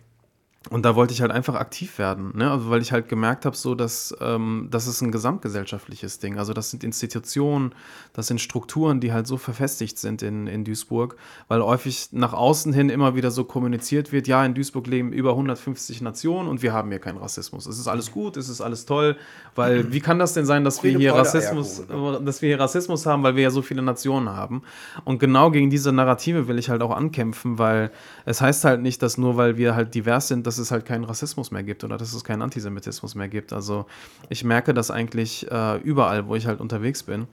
und 0.69 0.85
da 0.85 0.95
wollte 0.95 1.13
ich 1.13 1.21
halt 1.21 1.31
einfach 1.31 1.55
aktiv 1.55 1.97
werden, 1.97 2.31
ne? 2.37 2.49
also 2.49 2.69
weil 2.69 2.81
ich 2.81 2.91
halt 2.93 3.09
gemerkt 3.09 3.45
habe, 3.45 3.55
so 3.55 3.75
dass 3.75 4.15
ähm, 4.21 4.69
das 4.71 4.87
ist 4.87 5.01
ein 5.01 5.11
gesamtgesellschaftliches 5.11 6.19
Ding. 6.19 6.37
Also 6.37 6.53
das 6.53 6.71
sind 6.71 6.83
Institutionen, 6.85 7.75
das 8.13 8.27
sind 8.27 8.39
Strukturen, 8.39 9.01
die 9.01 9.11
halt 9.11 9.27
so 9.27 9.37
verfestigt 9.37 9.99
sind 9.99 10.21
in, 10.21 10.47
in 10.47 10.63
Duisburg, 10.63 11.17
weil 11.49 11.61
häufig 11.61 12.09
nach 12.11 12.31
außen 12.31 12.71
hin 12.71 12.89
immer 12.89 13.15
wieder 13.15 13.29
so 13.29 13.43
kommuniziert 13.43 14.13
wird, 14.13 14.27
ja, 14.27 14.45
in 14.45 14.53
Duisburg 14.53 14.87
leben 14.87 15.11
über 15.11 15.31
150 15.31 16.01
Nationen 16.01 16.47
und 16.47 16.61
wir 16.61 16.71
haben 16.71 16.89
hier 16.89 16.99
keinen 16.99 17.17
Rassismus. 17.17 17.65
Es 17.65 17.77
ist 17.77 17.87
alles 17.87 18.11
gut, 18.11 18.37
es 18.37 18.47
ist 18.47 18.61
alles 18.61 18.85
toll, 18.85 19.17
weil 19.55 19.91
wie 19.91 19.99
kann 19.99 20.17
das 20.17 20.33
denn 20.33 20.45
sein, 20.45 20.63
dass 20.63 20.81
wir 20.81 20.97
hier 20.97 21.13
Rassismus, 21.13 21.81
Eierkuchen, 21.81 22.25
dass 22.25 22.41
wir 22.41 22.47
hier 22.47 22.59
Rassismus 22.59 23.05
haben, 23.05 23.21
weil 23.23 23.35
wir 23.35 23.43
ja 23.43 23.49
so 23.49 23.61
viele 23.61 23.81
Nationen 23.81 24.29
haben. 24.29 24.61
Und 25.03 25.19
genau 25.19 25.51
gegen 25.51 25.69
diese 25.69 25.91
Narrative 25.91 26.47
will 26.47 26.57
ich 26.57 26.69
halt 26.69 26.81
auch 26.81 26.91
ankämpfen, 26.91 27.59
weil 27.59 27.91
es 28.25 28.39
heißt 28.39 28.63
halt 28.63 28.81
nicht, 28.81 29.01
dass 29.01 29.17
nur 29.17 29.35
weil 29.35 29.57
wir 29.57 29.75
halt 29.75 29.93
divers 29.93 30.29
sind, 30.29 30.47
dass 30.47 30.52
es 30.57 30.71
halt 30.71 30.85
keinen 30.85 31.03
Rassismus 31.03 31.51
mehr 31.51 31.63
gibt 31.63 31.83
oder 31.83 31.97
dass 31.97 32.13
es 32.13 32.23
keinen 32.23 32.41
Antisemitismus 32.41 33.15
mehr 33.15 33.29
gibt. 33.29 33.53
Also 33.53 33.85
ich 34.29 34.43
merke 34.43 34.73
das 34.73 34.91
eigentlich 34.91 35.49
äh, 35.51 35.77
überall, 35.77 36.27
wo 36.27 36.35
ich 36.35 36.47
halt 36.47 36.59
unterwegs 36.59 37.03
bin. 37.03 37.27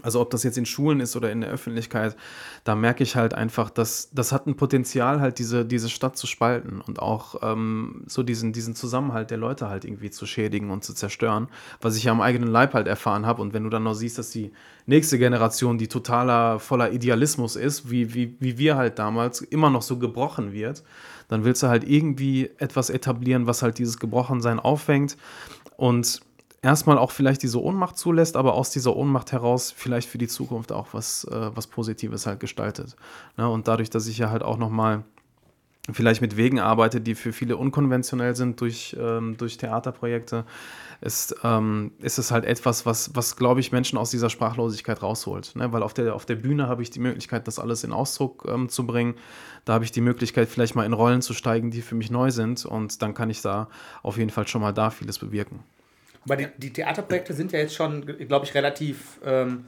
Also 0.00 0.22
ob 0.22 0.30
das 0.30 0.42
jetzt 0.42 0.56
in 0.56 0.64
Schulen 0.64 1.00
ist 1.00 1.16
oder 1.16 1.30
in 1.30 1.42
der 1.42 1.50
Öffentlichkeit, 1.50 2.16
da 2.64 2.74
merke 2.74 3.02
ich 3.02 3.14
halt 3.14 3.34
einfach, 3.34 3.68
dass 3.68 4.08
das 4.10 4.32
hat 4.32 4.46
ein 4.46 4.56
Potenzial, 4.56 5.20
halt 5.20 5.38
diese, 5.38 5.66
diese 5.66 5.90
Stadt 5.90 6.16
zu 6.16 6.26
spalten 6.26 6.80
und 6.80 6.98
auch 6.98 7.36
ähm, 7.42 8.04
so 8.06 8.22
diesen, 8.22 8.54
diesen 8.54 8.74
Zusammenhalt 8.74 9.30
der 9.30 9.36
Leute 9.36 9.68
halt 9.68 9.84
irgendwie 9.84 10.10
zu 10.10 10.24
schädigen 10.24 10.70
und 10.70 10.82
zu 10.82 10.94
zerstören, 10.94 11.48
was 11.82 11.96
ich 11.96 12.04
ja 12.04 12.12
am 12.12 12.22
eigenen 12.22 12.48
Leib 12.48 12.72
halt 12.72 12.86
erfahren 12.86 13.26
habe. 13.26 13.42
Und 13.42 13.52
wenn 13.52 13.64
du 13.64 13.70
dann 13.70 13.82
noch 13.82 13.92
siehst, 13.92 14.16
dass 14.16 14.30
die 14.30 14.52
nächste 14.86 15.18
Generation, 15.18 15.76
die 15.76 15.88
totaler 15.88 16.58
voller 16.58 16.90
Idealismus 16.90 17.56
ist, 17.56 17.90
wie, 17.90 18.14
wie, 18.14 18.34
wie 18.40 18.56
wir 18.56 18.76
halt 18.76 18.98
damals, 18.98 19.42
immer 19.42 19.68
noch 19.68 19.82
so 19.82 19.98
gebrochen 19.98 20.52
wird, 20.52 20.82
dann 21.32 21.44
willst 21.44 21.62
du 21.62 21.68
halt 21.68 21.88
irgendwie 21.88 22.50
etwas 22.58 22.90
etablieren, 22.90 23.46
was 23.46 23.62
halt 23.62 23.78
dieses 23.78 23.98
Gebrochensein 23.98 24.60
auffängt 24.60 25.16
und 25.76 26.20
erstmal 26.62 26.98
auch 26.98 27.10
vielleicht 27.10 27.42
diese 27.42 27.60
Ohnmacht 27.60 27.96
zulässt, 27.96 28.36
aber 28.36 28.54
aus 28.54 28.70
dieser 28.70 28.94
Ohnmacht 28.94 29.32
heraus 29.32 29.72
vielleicht 29.76 30.08
für 30.08 30.18
die 30.18 30.28
Zukunft 30.28 30.72
auch 30.72 30.88
was, 30.92 31.24
äh, 31.24 31.50
was 31.54 31.66
Positives 31.66 32.26
halt 32.26 32.40
gestaltet. 32.40 32.96
Ne? 33.36 33.48
Und 33.48 33.66
dadurch, 33.66 33.90
dass 33.90 34.06
ich 34.06 34.18
ja 34.18 34.30
halt 34.30 34.42
auch 34.42 34.58
nochmal 34.58 35.04
vielleicht 35.90 36.20
mit 36.20 36.36
Wegen 36.36 36.60
arbeite, 36.60 37.00
die 37.00 37.16
für 37.16 37.32
viele 37.32 37.56
unkonventionell 37.56 38.36
sind 38.36 38.60
durch, 38.60 38.96
ähm, 39.00 39.36
durch 39.36 39.56
Theaterprojekte, 39.56 40.44
ist, 41.02 41.34
ähm, 41.42 41.92
ist 42.00 42.18
es 42.18 42.30
halt 42.30 42.44
etwas, 42.44 42.86
was, 42.86 43.14
was 43.14 43.36
glaube 43.36 43.60
ich, 43.60 43.72
Menschen 43.72 43.98
aus 43.98 44.10
dieser 44.10 44.30
Sprachlosigkeit 44.30 45.02
rausholt. 45.02 45.56
Ne? 45.56 45.72
Weil 45.72 45.82
auf 45.82 45.92
der, 45.92 46.14
auf 46.14 46.24
der 46.24 46.36
Bühne 46.36 46.68
habe 46.68 46.82
ich 46.82 46.90
die 46.90 47.00
Möglichkeit, 47.00 47.46
das 47.48 47.58
alles 47.58 47.84
in 47.84 47.92
Ausdruck 47.92 48.46
ähm, 48.48 48.68
zu 48.68 48.86
bringen. 48.86 49.14
Da 49.64 49.74
habe 49.74 49.84
ich 49.84 49.90
die 49.90 50.00
Möglichkeit, 50.00 50.48
vielleicht 50.48 50.74
mal 50.74 50.86
in 50.86 50.92
Rollen 50.92 51.20
zu 51.20 51.34
steigen, 51.34 51.70
die 51.70 51.82
für 51.82 51.96
mich 51.96 52.10
neu 52.10 52.30
sind. 52.30 52.64
Und 52.64 53.02
dann 53.02 53.14
kann 53.14 53.30
ich 53.30 53.42
da 53.42 53.68
auf 54.02 54.16
jeden 54.16 54.30
Fall 54.30 54.46
schon 54.46 54.60
mal 54.60 54.72
da 54.72 54.90
vieles 54.90 55.18
bewirken. 55.18 55.60
Aber 56.24 56.36
die, 56.36 56.46
die 56.56 56.72
Theaterprojekte 56.72 57.34
sind 57.34 57.52
ja 57.52 57.58
jetzt 57.58 57.74
schon, 57.74 58.06
glaube 58.06 58.46
ich, 58.46 58.54
relativ, 58.54 59.18
ähm, 59.24 59.64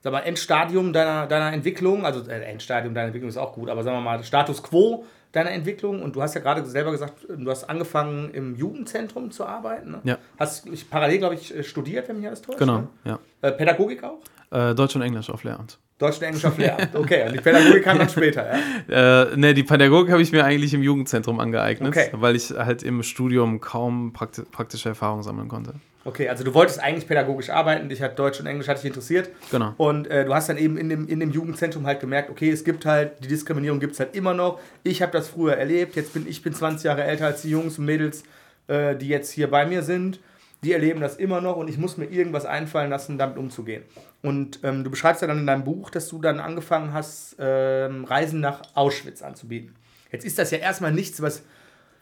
sag 0.00 0.12
mal, 0.12 0.20
Endstadium 0.20 0.94
deiner, 0.94 1.26
deiner 1.26 1.52
Entwicklung. 1.52 2.06
Also 2.06 2.28
äh, 2.28 2.40
Endstadium 2.44 2.94
deiner 2.94 3.08
Entwicklung 3.08 3.28
ist 3.28 3.36
auch 3.36 3.52
gut, 3.52 3.68
aber 3.68 3.82
sagen 3.82 3.98
wir 3.98 4.02
mal, 4.02 4.24
Status 4.24 4.62
quo 4.62 5.04
deiner 5.32 5.50
Entwicklung. 5.52 6.02
Und 6.02 6.16
du 6.16 6.22
hast 6.22 6.34
ja 6.34 6.40
gerade 6.40 6.64
selber 6.66 6.90
gesagt, 6.92 7.14
du 7.28 7.50
hast 7.50 7.64
angefangen 7.64 8.30
im 8.32 8.54
Jugendzentrum 8.56 9.30
zu 9.30 9.44
arbeiten. 9.44 9.90
Ne? 9.92 10.00
Ja. 10.04 10.18
Hast 10.38 10.66
ich, 10.66 10.88
parallel, 10.88 11.18
glaube 11.18 11.34
ich, 11.34 11.68
studiert, 11.68 12.08
wenn 12.08 12.16
mich 12.18 12.26
alles 12.26 12.42
täuscht. 12.42 12.58
Genau, 12.58 12.78
Ne? 12.78 12.88
ja. 13.04 13.18
Äh, 13.42 13.52
Pädagogik 13.52 14.02
auch? 14.04 14.18
Äh, 14.50 14.74
Deutsch 14.74 14.96
und 14.96 15.02
Englisch 15.02 15.28
auf 15.30 15.44
Lehramt. 15.44 15.78
Deutsch 15.98 16.16
und 16.18 16.22
Englisch 16.22 16.44
auf 16.44 16.56
Lehramt. 16.56 16.94
Okay, 16.94 17.26
und 17.26 17.32
die 17.34 17.40
Pädagogik 17.40 17.82
kam 17.84 17.98
dann 17.98 18.08
später, 18.08 18.46
ja? 18.46 18.58
Äh, 19.32 19.36
ne, 19.36 19.52
die 19.52 19.64
Pädagogik 19.64 20.10
habe 20.12 20.22
ich 20.22 20.32
mir 20.32 20.44
eigentlich 20.44 20.72
im 20.72 20.82
Jugendzentrum 20.82 21.40
angeeignet, 21.40 21.88
Okay. 21.88 22.08
weil 22.12 22.36
ich 22.36 22.50
halt 22.50 22.82
im 22.82 23.02
Studium 23.02 23.60
kaum 23.60 24.12
prakti 24.12 24.42
praktische 24.42 24.88
Erfahrung 24.90 25.22
sammeln 25.22 25.48
konnte. 25.48 25.74
Okay, 26.08 26.26
also 26.26 26.42
du 26.42 26.54
wolltest 26.54 26.80
eigentlich 26.80 27.06
pädagogisch 27.06 27.50
arbeiten, 27.50 27.90
dich 27.90 28.00
hat 28.00 28.18
Deutsch 28.18 28.40
und 28.40 28.46
Englisch 28.46 28.66
hat 28.66 28.78
dich 28.78 28.86
interessiert. 28.86 29.28
Genau. 29.50 29.74
Und 29.76 30.06
äh, 30.06 30.24
du 30.24 30.32
hast 30.32 30.48
dann 30.48 30.56
eben 30.56 30.78
in 30.78 30.88
dem, 30.88 31.06
in 31.06 31.20
dem 31.20 31.30
Jugendzentrum 31.30 31.86
halt 31.86 32.00
gemerkt, 32.00 32.30
okay, 32.30 32.48
es 32.50 32.64
gibt 32.64 32.86
halt, 32.86 33.22
die 33.22 33.28
Diskriminierung 33.28 33.78
gibt 33.78 33.92
es 33.92 34.00
halt 34.00 34.16
immer 34.16 34.32
noch. 34.32 34.58
Ich 34.84 35.02
habe 35.02 35.12
das 35.12 35.28
früher 35.28 35.58
erlebt, 35.58 35.96
jetzt 35.96 36.14
bin 36.14 36.26
ich 36.26 36.42
bin 36.42 36.54
20 36.54 36.84
Jahre 36.84 37.04
älter 37.04 37.26
als 37.26 37.42
die 37.42 37.50
Jungs 37.50 37.78
und 37.78 37.84
Mädels, 37.84 38.22
äh, 38.68 38.96
die 38.96 39.08
jetzt 39.08 39.30
hier 39.32 39.50
bei 39.50 39.66
mir 39.66 39.82
sind. 39.82 40.18
Die 40.64 40.72
erleben 40.72 41.02
das 41.02 41.16
immer 41.16 41.42
noch 41.42 41.56
und 41.56 41.68
ich 41.68 41.76
muss 41.76 41.98
mir 41.98 42.06
irgendwas 42.06 42.46
einfallen 42.46 42.88
lassen, 42.88 43.18
damit 43.18 43.36
umzugehen. 43.36 43.82
Und 44.22 44.60
ähm, 44.62 44.84
du 44.84 44.90
beschreibst 44.90 45.20
ja 45.20 45.28
dann 45.28 45.40
in 45.40 45.46
deinem 45.46 45.64
Buch, 45.64 45.90
dass 45.90 46.08
du 46.08 46.22
dann 46.22 46.40
angefangen 46.40 46.94
hast, 46.94 47.36
ähm, 47.38 48.06
Reisen 48.06 48.40
nach 48.40 48.62
Auschwitz 48.72 49.20
anzubieten. 49.20 49.74
Jetzt 50.10 50.24
ist 50.24 50.38
das 50.38 50.52
ja 50.52 50.58
erstmal 50.58 50.92
nichts, 50.92 51.20
was 51.20 51.42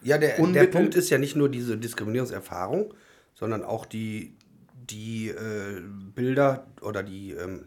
Ja, 0.01 0.17
der, 0.17 0.37
der 0.37 0.67
Punkt 0.67 0.95
ist 0.95 1.09
ja 1.09 1.17
nicht 1.17 1.35
nur 1.35 1.49
diese 1.49 1.77
Diskriminierungserfahrung, 1.77 2.93
sondern 3.37 3.63
auch 3.63 3.85
die, 3.85 4.33
die 4.89 5.29
äh, 5.29 5.81
Bilder 6.15 6.65
oder 6.81 7.03
die, 7.03 7.33
ähm, 7.33 7.65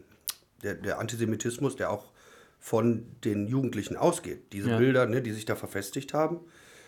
der, 0.63 0.75
der 0.75 0.99
Antisemitismus, 0.99 1.77
der 1.77 1.91
auch 1.91 2.11
von 2.59 3.05
den 3.23 3.47
Jugendlichen 3.47 3.95
ausgeht. 3.95 4.51
Diese 4.51 4.71
Ja. 4.71 4.77
Bilder, 4.77 5.05
ne, 5.05 5.21
die 5.21 5.31
sich 5.31 5.45
da 5.45 5.55
verfestigt 5.55 6.13
haben. 6.13 6.39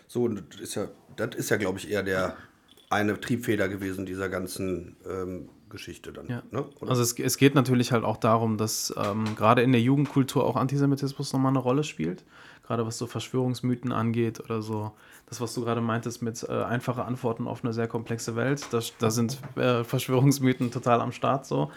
So, 0.06 0.24
und 0.24 0.42
das 0.52 0.60
ist 0.60 0.74
ja, 0.74 0.88
das 1.16 1.34
ist 1.34 1.50
ja, 1.50 1.56
glaube 1.56 1.78
ich, 1.78 1.90
eher 1.90 2.02
der 2.02 2.36
eine 2.90 3.18
Triebfeder 3.18 3.68
gewesen 3.68 4.04
dieser 4.04 4.28
ganzen 4.28 4.96
ähm, 5.08 5.48
Geschichte 5.70 6.12
dann. 6.12 6.28
Ja. 6.28 6.42
Ne? 6.50 6.64
Also 6.82 7.02
es, 7.02 7.18
es 7.18 7.38
geht 7.38 7.54
natürlich 7.54 7.90
halt 7.90 8.04
auch 8.04 8.18
darum, 8.18 8.58
dass 8.58 8.94
ähm, 8.96 9.34
gerade 9.34 9.62
in 9.62 9.72
der 9.72 9.80
Jugendkultur 9.80 10.44
auch 10.44 10.56
Antisemitismus 10.56 11.32
nochmal 11.32 11.50
eine 11.50 11.58
Rolle 11.58 11.84
spielt. 11.84 12.22
Gerade 12.66 12.86
was 12.86 12.96
so 12.96 13.06
Verschwörungsmythen 13.06 13.92
angeht 13.92 14.40
oder 14.40 14.62
so. 14.62 14.92
Das, 15.26 15.40
was 15.40 15.52
du 15.54 15.62
gerade 15.64 15.80
meintest 15.82 16.22
mit 16.22 16.42
äh, 16.48 16.52
einfache 16.64 17.04
Antworten 17.04 17.46
auf 17.46 17.62
eine 17.62 17.72
sehr 17.74 17.88
komplexe 17.88 18.36
Welt. 18.36 18.66
Da, 18.70 18.80
da 18.98 19.10
sind 19.10 19.38
äh, 19.56 19.84
Verschwörungsmythen 19.84 20.70
total 20.70 21.00
am 21.02 21.12
Start 21.12 21.44
so. 21.44 21.70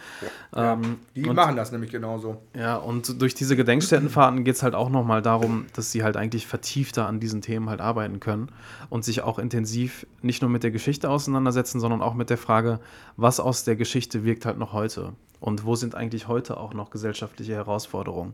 Ähm, 0.55 0.99
die 1.15 1.27
und- 1.27 1.35
machen 1.35 1.55
das 1.57 1.71
nämlich 1.71 1.91
genauso. 1.91 2.41
Ja, 2.55 2.77
und 2.77 3.21
durch 3.21 3.35
diese 3.35 3.55
Gedenkstättenfahrten 3.57 4.43
geht 4.45 4.55
es 4.55 4.63
halt 4.63 4.75
auch 4.75 4.89
nochmal 4.89 5.21
darum, 5.21 5.65
dass 5.73 5.91
sie 5.91 6.03
halt 6.03 6.15
eigentlich 6.15 6.47
vertiefter 6.47 7.07
an 7.07 7.19
diesen 7.19 7.41
Themen 7.41 7.69
halt 7.69 7.81
arbeiten 7.81 8.19
können 8.19 8.49
und 8.89 9.03
sich 9.03 9.21
auch 9.23 9.39
intensiv 9.39 10.05
nicht 10.21 10.41
nur 10.41 10.49
mit 10.51 10.63
der 10.63 10.71
Geschichte 10.71 11.09
auseinandersetzen, 11.09 11.79
sondern 11.79 12.01
auch 12.01 12.13
mit 12.13 12.29
der 12.29 12.37
Frage, 12.37 12.79
was 13.17 13.39
aus 13.39 13.63
der 13.65 13.75
Geschichte 13.75 14.23
wirkt 14.23 14.45
halt 14.45 14.57
noch 14.57 14.71
heute 14.71 15.13
und 15.39 15.65
wo 15.65 15.75
sind 15.75 15.95
eigentlich 15.95 16.27
heute 16.27 16.57
auch 16.57 16.73
noch 16.73 16.89
gesellschaftliche 16.91 17.53
Herausforderungen. 17.53 18.33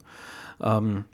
Ähm, 0.62 1.06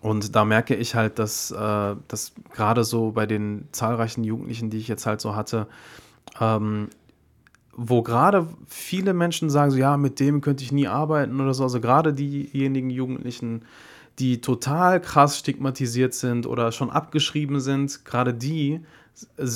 und 0.00 0.34
da 0.36 0.44
merke 0.44 0.74
ich 0.74 0.94
halt, 0.94 1.18
dass, 1.18 1.50
äh, 1.50 1.96
dass 2.08 2.32
gerade 2.54 2.84
so 2.84 3.12
bei 3.12 3.26
den 3.26 3.68
zahlreichen 3.72 4.24
Jugendlichen, 4.24 4.70
die 4.70 4.78
ich 4.78 4.88
jetzt 4.88 5.06
halt 5.06 5.20
so 5.20 5.34
hatte, 5.34 5.66
ähm, 6.40 6.88
wo 7.72 8.02
gerade 8.02 8.48
viele 8.66 9.12
Menschen 9.12 9.50
sagen, 9.50 9.70
so 9.70 9.76
ja, 9.76 9.96
mit 9.96 10.18
dem 10.18 10.40
könnte 10.40 10.64
ich 10.64 10.72
nie 10.72 10.88
arbeiten 10.88 11.40
oder 11.40 11.54
so, 11.54 11.62
also 11.64 11.80
gerade 11.80 12.14
diejenigen 12.14 12.90
Jugendlichen, 12.90 13.62
die 14.18 14.40
total 14.40 15.00
krass 15.00 15.38
stigmatisiert 15.38 16.14
sind 16.14 16.46
oder 16.46 16.72
schon 16.72 16.90
abgeschrieben 16.90 17.60
sind, 17.60 18.04
gerade 18.06 18.32
die 18.32 18.80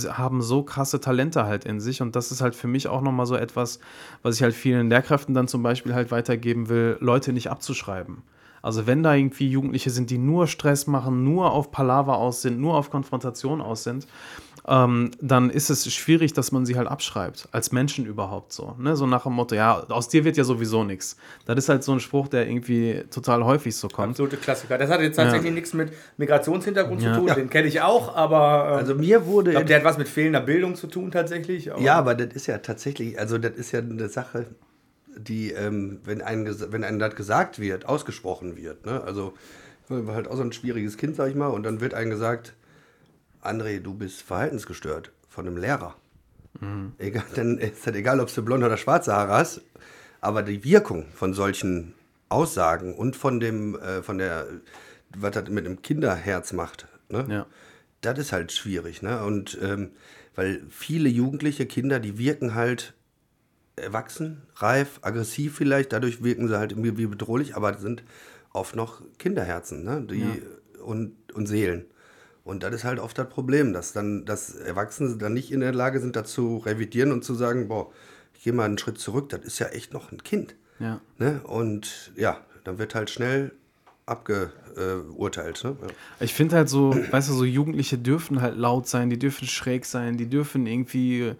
haben 0.08 0.40
so 0.40 0.62
krasse 0.62 1.00
Talente 1.00 1.44
halt 1.44 1.64
in 1.64 1.80
sich 1.80 2.00
und 2.00 2.16
das 2.16 2.32
ist 2.32 2.40
halt 2.40 2.54
für 2.54 2.68
mich 2.68 2.88
auch 2.88 3.02
nochmal 3.02 3.26
so 3.26 3.36
etwas, 3.36 3.78
was 4.22 4.36
ich 4.36 4.42
halt 4.42 4.54
vielen 4.54 4.88
Lehrkräften 4.88 5.34
dann 5.34 5.48
zum 5.48 5.62
Beispiel 5.62 5.94
halt 5.94 6.10
weitergeben 6.10 6.68
will, 6.68 6.96
Leute 7.00 7.32
nicht 7.32 7.50
abzuschreiben. 7.50 8.22
Also 8.62 8.86
wenn 8.86 9.02
da 9.02 9.14
irgendwie 9.14 9.48
Jugendliche 9.50 9.90
sind, 9.90 10.10
die 10.10 10.18
nur 10.18 10.46
Stress 10.46 10.86
machen, 10.86 11.24
nur 11.24 11.52
auf 11.52 11.70
Palaver 11.70 12.18
aus 12.18 12.42
sind, 12.42 12.60
nur 12.60 12.74
auf 12.74 12.90
Konfrontation 12.90 13.60
aus 13.60 13.84
sind, 13.84 14.06
ähm, 14.68 15.10
dann 15.22 15.48
ist 15.48 15.70
es 15.70 15.92
schwierig, 15.92 16.34
dass 16.34 16.52
man 16.52 16.66
sie 16.66 16.76
halt 16.76 16.86
abschreibt, 16.86 17.48
als 17.50 17.72
Menschen 17.72 18.04
überhaupt 18.04 18.52
so. 18.52 18.74
Ne? 18.78 18.94
So 18.94 19.06
nach 19.06 19.22
dem 19.22 19.32
Motto, 19.32 19.54
ja, 19.54 19.82
aus 19.88 20.08
dir 20.08 20.24
wird 20.24 20.36
ja 20.36 20.44
sowieso 20.44 20.84
nichts. 20.84 21.16
Das 21.46 21.56
ist 21.56 21.70
halt 21.70 21.82
so 21.82 21.92
ein 21.92 22.00
Spruch, 22.00 22.28
der 22.28 22.46
irgendwie 22.46 23.02
total 23.10 23.42
häufig 23.44 23.74
so 23.74 23.88
kommt. 23.88 24.10
Absolute 24.10 24.36
Klassiker. 24.36 24.76
Das 24.76 24.90
hat 24.90 25.00
jetzt 25.00 25.16
tatsächlich 25.16 25.52
nichts 25.52 25.72
mit 25.72 25.92
Migrationshintergrund 26.18 27.00
Ja. 27.02 27.14
zu 27.14 27.18
tun, 27.20 27.28
Ja. 27.28 27.34
den 27.34 27.48
kenne 27.50 27.68
ich 27.68 27.80
auch, 27.80 28.14
aber 28.14 28.68
ähm, 28.72 28.76
also 28.78 28.94
mir 28.94 29.26
wurde. 29.26 29.50
ich 29.50 29.54
glaube, 29.54 29.66
der 29.66 29.78
hat 29.78 29.84
was 29.84 29.96
mit 29.98 30.08
fehlender 30.08 30.40
Bildung 30.40 30.74
zu 30.74 30.86
tun 30.86 31.10
tatsächlich. 31.10 31.72
aber- 31.72 31.80
Ja, 31.80 31.96
aber 31.96 32.14
das 32.14 32.34
ist 32.34 32.46
ja 32.46 32.58
tatsächlich, 32.58 33.18
also 33.18 33.38
das 33.38 33.52
ist 33.52 33.72
ja 33.72 33.80
eine 33.80 34.08
Sache, 34.10 34.46
die, 35.16 35.52
ähm, 35.52 36.00
wenn, 36.04 36.22
einem, 36.22 36.46
ges- 36.46 36.70
wenn 36.72 36.84
einem 36.84 36.98
das 36.98 37.14
gesagt 37.16 37.58
wird, 37.58 37.86
ausgesprochen 37.86 38.56
wird, 38.56 38.86
ne? 38.86 39.02
also 39.02 39.34
ich 39.88 40.06
war 40.06 40.14
halt 40.14 40.28
auch 40.28 40.36
so 40.36 40.42
ein 40.42 40.52
schwieriges 40.52 40.96
Kind, 40.96 41.16
sag 41.16 41.28
ich 41.30 41.34
mal, 41.34 41.48
und 41.48 41.64
dann 41.64 41.80
wird 41.80 41.94
einem 41.94 42.10
gesagt, 42.10 42.54
André, 43.42 43.80
du 43.80 43.94
bist 43.94 44.22
verhaltensgestört 44.22 45.10
von 45.28 45.46
einem 45.46 45.56
Lehrer. 45.56 45.96
Egal, 46.98 47.24
dann 47.34 47.58
ist 47.58 47.86
das 47.86 47.94
egal, 47.94 48.20
ob 48.20 48.32
du 48.34 48.42
blonde 48.44 48.66
oder 48.66 48.76
schwarze 48.76 49.12
Haare 49.14 49.32
hast, 49.32 49.62
aber 50.20 50.42
die 50.42 50.62
Wirkung 50.64 51.06
von 51.14 51.32
solchen 51.32 51.94
Aussagen 52.28 52.94
und 52.94 53.16
von 53.16 53.40
dem, 53.40 53.76
äh, 53.78 54.02
von 54.02 54.18
der, 54.18 54.46
was 55.16 55.32
das 55.32 55.48
mit 55.48 55.64
einem 55.66 55.82
Kinderherz 55.82 56.52
macht, 56.52 56.86
ne? 57.08 57.24
Ja. 57.28 57.46
das 58.02 58.18
ist 58.18 58.32
halt 58.32 58.52
schwierig, 58.52 59.02
ne? 59.02 59.22
Und 59.24 59.58
ähm, 59.62 59.90
weil 60.36 60.62
viele 60.68 61.08
jugendliche 61.08 61.66
Kinder, 61.66 61.98
die 61.98 62.18
wirken 62.18 62.54
halt 62.54 62.94
erwachsen, 63.80 64.42
reif, 64.56 65.00
aggressiv 65.02 65.56
vielleicht, 65.56 65.92
dadurch 65.92 66.22
wirken 66.22 66.48
sie 66.48 66.58
halt 66.58 66.72
irgendwie 66.72 66.96
wie 66.98 67.06
bedrohlich, 67.06 67.56
aber 67.56 67.78
sind 67.78 68.02
oft 68.52 68.76
noch 68.76 69.02
Kinderherzen, 69.18 69.84
ne? 69.84 70.06
Die 70.08 70.42
und, 70.80 71.14
und 71.34 71.46
Seelen. 71.46 71.84
Und 72.44 72.62
das 72.62 72.74
ist 72.74 72.84
halt 72.84 72.98
oft 72.98 73.16
das 73.18 73.28
Problem, 73.28 73.72
dass 73.72 73.92
dann, 73.92 74.24
dass 74.24 74.54
Erwachsene 74.54 75.16
dann 75.16 75.34
nicht 75.34 75.52
in 75.52 75.60
der 75.60 75.72
Lage 75.72 76.00
sind, 76.00 76.16
dazu 76.16 76.56
revidieren 76.58 77.12
und 77.12 77.24
zu 77.24 77.34
sagen, 77.34 77.68
boah, 77.68 77.92
ich 78.34 78.42
gehe 78.42 78.52
mal 78.52 78.64
einen 78.64 78.78
Schritt 78.78 78.98
zurück, 78.98 79.28
das 79.28 79.40
ist 79.44 79.58
ja 79.58 79.68
echt 79.68 79.92
noch 79.92 80.10
ein 80.10 80.22
Kind. 80.22 80.56
Ja. 80.78 81.00
Ne? 81.18 81.40
Und 81.44 82.12
ja, 82.16 82.40
dann 82.64 82.78
wird 82.78 82.94
halt 82.94 83.10
schnell 83.10 83.52
abgeurteilt. 84.06 85.62
Ne? 85.62 85.76
Ja. 85.80 85.88
Ich 86.20 86.34
finde 86.34 86.56
halt 86.56 86.68
so, 86.68 86.94
weißt 87.10 87.28
du, 87.28 87.34
so 87.34 87.44
Jugendliche 87.44 87.98
dürfen 87.98 88.40
halt 88.40 88.56
laut 88.56 88.88
sein, 88.88 89.10
die 89.10 89.18
dürfen 89.18 89.46
schräg 89.46 89.84
sein, 89.84 90.16
die 90.16 90.28
dürfen 90.28 90.66
irgendwie, 90.66 91.34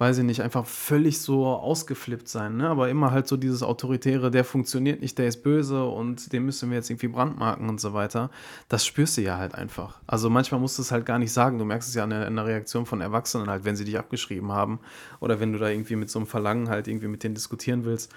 weiß 0.00 0.16
ich 0.16 0.24
nicht, 0.24 0.40
einfach 0.40 0.64
völlig 0.64 1.20
so 1.20 1.46
ausgeflippt 1.46 2.26
sein, 2.26 2.56
ne? 2.56 2.70
Aber 2.70 2.88
immer 2.88 3.10
halt 3.10 3.28
so 3.28 3.36
dieses 3.36 3.62
Autoritäre, 3.62 4.30
der 4.30 4.44
funktioniert 4.44 5.02
nicht, 5.02 5.18
der 5.18 5.26
ist 5.26 5.42
böse 5.42 5.84
und 5.84 6.32
den 6.32 6.46
müssen 6.46 6.70
wir 6.70 6.78
jetzt 6.78 6.88
irgendwie 6.88 7.08
brandmarken 7.08 7.68
und 7.68 7.82
so 7.82 7.92
weiter. 7.92 8.30
Das 8.70 8.86
spürst 8.86 9.18
du 9.18 9.20
ja 9.20 9.36
halt 9.36 9.54
einfach. 9.54 9.98
Also 10.06 10.30
manchmal 10.30 10.58
musst 10.58 10.78
du 10.78 10.82
es 10.82 10.90
halt 10.90 11.04
gar 11.04 11.18
nicht 11.18 11.32
sagen. 11.32 11.58
Du 11.58 11.66
merkst 11.66 11.90
es 11.90 11.94
ja 11.94 12.04
an 12.04 12.10
der, 12.10 12.26
an 12.26 12.34
der 12.34 12.46
Reaktion 12.46 12.86
von 12.86 13.02
Erwachsenen 13.02 13.50
halt, 13.50 13.66
wenn 13.66 13.76
sie 13.76 13.84
dich 13.84 13.98
abgeschrieben 13.98 14.52
haben 14.52 14.80
oder 15.20 15.38
wenn 15.38 15.52
du 15.52 15.58
da 15.58 15.68
irgendwie 15.68 15.96
mit 15.96 16.08
so 16.08 16.18
einem 16.18 16.26
Verlangen 16.26 16.70
halt 16.70 16.88
irgendwie 16.88 17.08
mit 17.08 17.22
denen 17.22 17.34
diskutieren 17.34 17.84
willst 17.84 18.10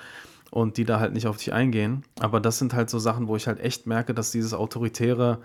und 0.51 0.77
die 0.77 0.85
da 0.85 1.01
halt 1.01 1.11
nicht 1.13 1.27
auf 1.27 1.35
dich 1.35 1.51
eingehen. 1.51 2.05
Aber 2.21 2.39
das 2.39 2.59
sind 2.59 2.73
halt 2.73 2.89
so 2.89 2.97
Sachen, 2.97 3.27
wo 3.27 3.35
ich 3.35 3.47
halt 3.47 3.59
echt 3.59 3.87
merke, 3.87 4.13
dass 4.13 4.31
dieses 4.31 4.53
Autoritäre 4.53 5.41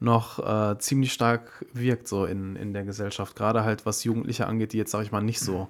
noch 0.00 0.38
äh, 0.38 0.78
ziemlich 0.78 1.12
stark 1.12 1.64
wirkt 1.74 2.08
so 2.08 2.24
in, 2.24 2.56
in 2.56 2.72
der 2.72 2.84
Gesellschaft. 2.84 3.36
Gerade 3.36 3.62
halt 3.62 3.84
was 3.84 4.04
Jugendliche 4.04 4.46
angeht, 4.46 4.72
die 4.72 4.78
jetzt, 4.78 4.90
sag 4.90 5.02
ich 5.02 5.12
mal, 5.12 5.20
nicht 5.20 5.40
so 5.40 5.68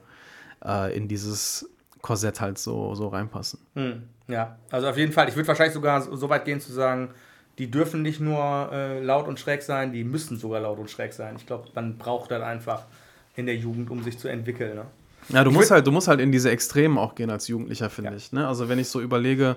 äh, 0.64 0.96
in 0.96 1.08
dieses 1.08 1.68
Korsett 2.00 2.40
halt 2.40 2.58
so, 2.58 2.94
so 2.94 3.08
reinpassen. 3.08 3.60
Hm, 3.74 4.02
ja, 4.28 4.56
also 4.70 4.88
auf 4.88 4.96
jeden 4.96 5.12
Fall. 5.12 5.28
Ich 5.28 5.36
würde 5.36 5.48
wahrscheinlich 5.48 5.74
sogar 5.74 6.00
so 6.02 6.28
weit 6.28 6.44
gehen 6.44 6.60
zu 6.60 6.72
sagen, 6.72 7.10
die 7.58 7.70
dürfen 7.70 8.02
nicht 8.02 8.18
nur 8.20 8.70
äh, 8.72 9.00
laut 9.02 9.28
und 9.28 9.38
schräg 9.38 9.62
sein, 9.62 9.92
die 9.92 10.04
müssen 10.04 10.38
sogar 10.38 10.60
laut 10.60 10.78
und 10.78 10.90
schräg 10.90 11.12
sein. 11.12 11.34
Ich 11.36 11.46
glaube, 11.46 11.68
man 11.74 11.98
braucht 11.98 12.30
das 12.30 12.42
einfach 12.42 12.82
in 13.36 13.46
der 13.46 13.56
Jugend, 13.56 13.90
um 13.90 14.02
sich 14.02 14.18
zu 14.18 14.28
entwickeln. 14.28 14.74
Ne? 14.74 14.84
Ja, 15.28 15.44
du 15.44 15.50
Ich 15.50 15.56
musst 15.56 15.70
halt, 15.70 15.86
du 15.86 15.92
musst 15.92 16.08
halt 16.08 16.20
in 16.20 16.32
diese 16.32 16.50
Extremen 16.50 16.98
auch 16.98 17.14
gehen 17.14 17.30
als 17.30 17.48
Jugendlicher, 17.48 17.90
finde 17.90 18.10
Ja. 18.10 18.16
ich. 18.16 18.32
Ne? 18.32 18.46
Also 18.48 18.68
wenn 18.68 18.78
ich 18.78 18.88
so 18.88 19.00
überlege, 19.00 19.56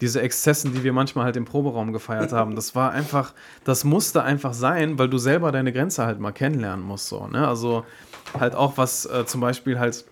diese 0.00 0.22
Exzessen, 0.22 0.72
die 0.72 0.82
wir 0.82 0.92
manchmal 0.92 1.24
halt 1.26 1.36
im 1.36 1.44
Proberaum 1.44 1.92
gefeiert 1.92 2.32
haben, 2.32 2.54
das 2.56 2.74
war 2.74 2.92
einfach, 2.92 3.34
das 3.64 3.84
musste 3.84 4.22
einfach 4.22 4.54
sein, 4.54 4.98
weil 4.98 5.08
du 5.08 5.18
selber 5.18 5.52
deine 5.52 5.72
Grenze 5.72 6.06
halt 6.06 6.20
mal 6.20 6.32
kennenlernen 6.32 6.84
musst. 6.84 7.08
So, 7.08 7.26
ne? 7.26 7.46
Also 7.46 7.84
halt 8.38 8.54
auch 8.54 8.78
was 8.78 9.04
äh, 9.06 9.26
zum 9.26 9.40
Beispiel 9.40 9.78
halt, 9.78 10.04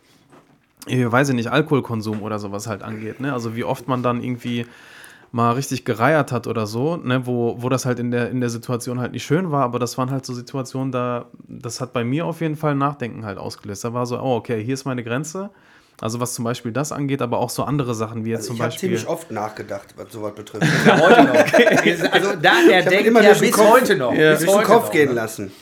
weiß 0.86 1.28
ich 1.30 1.34
nicht, 1.34 1.50
Alkoholkonsum 1.50 2.22
oder 2.22 2.38
sowas 2.38 2.66
halt 2.66 2.82
angeht. 2.82 3.20
Ne? 3.20 3.32
Also 3.32 3.54
wie 3.56 3.64
oft 3.64 3.88
man 3.88 4.02
dann 4.02 4.22
irgendwie 4.22 4.66
mal 5.32 5.52
richtig 5.52 5.84
gereiert 5.84 6.32
hat 6.32 6.48
oder 6.48 6.66
so, 6.66 6.96
ne, 6.96 7.24
wo, 7.24 7.54
wo 7.62 7.68
das 7.68 7.86
halt 7.86 8.00
in 8.00 8.10
der, 8.10 8.30
in 8.30 8.40
der 8.40 8.50
Situation 8.50 8.98
halt 8.98 9.12
nicht 9.12 9.22
schön 9.24 9.52
war, 9.52 9.62
aber 9.62 9.78
das 9.78 9.96
waren 9.96 10.10
halt 10.10 10.26
so 10.26 10.34
Situationen, 10.34 10.90
da, 10.90 11.26
das 11.46 11.80
hat 11.80 11.92
bei 11.92 12.02
mir 12.02 12.26
auf 12.26 12.40
jeden 12.40 12.56
Fall 12.56 12.74
Nachdenken 12.74 13.24
halt 13.24 13.38
ausgelöst. 13.38 13.84
Da 13.84 13.94
war 13.94 14.06
so, 14.06 14.18
oh, 14.20 14.34
okay, 14.34 14.60
hier 14.64 14.74
ist 14.74 14.84
meine 14.86 15.04
Grenze. 15.04 15.50
Also 16.00 16.18
was 16.18 16.34
zum 16.34 16.44
Beispiel 16.46 16.72
das 16.72 16.90
angeht, 16.92 17.22
aber 17.22 17.38
auch 17.38 17.50
so 17.50 17.62
andere 17.62 17.94
Sachen 17.94 18.24
wie 18.24 18.30
jetzt 18.30 18.38
Also 18.38 18.48
zum 18.48 18.56
ich 18.56 18.62
habe 18.62 18.70
Beispiel. 18.72 18.88
ziemlich 18.96 19.06
oft 19.06 19.30
nachgedacht, 19.30 19.94
was 19.96 20.10
sowas 20.12 20.34
betrifft. 20.34 20.66
Ja, 20.86 20.98
heute 20.98 21.22
noch. 21.24 22.12
Also 22.12 22.28
da, 22.42 22.52
der 22.68 22.82
denkt 22.86 23.06
immer 23.06 23.22
ja 23.22 23.34
bis 23.34 23.52
Kopf- 23.52 23.70
heute 23.70 23.96
noch. 23.96 24.12
Ja. 24.12 24.34
Bis 24.34 24.46
heute 24.48 24.64
Kopf 24.66 24.84
noch, 24.86 24.90
gehen 24.92 25.08
ne? 25.10 25.14
lassen. 25.14 25.52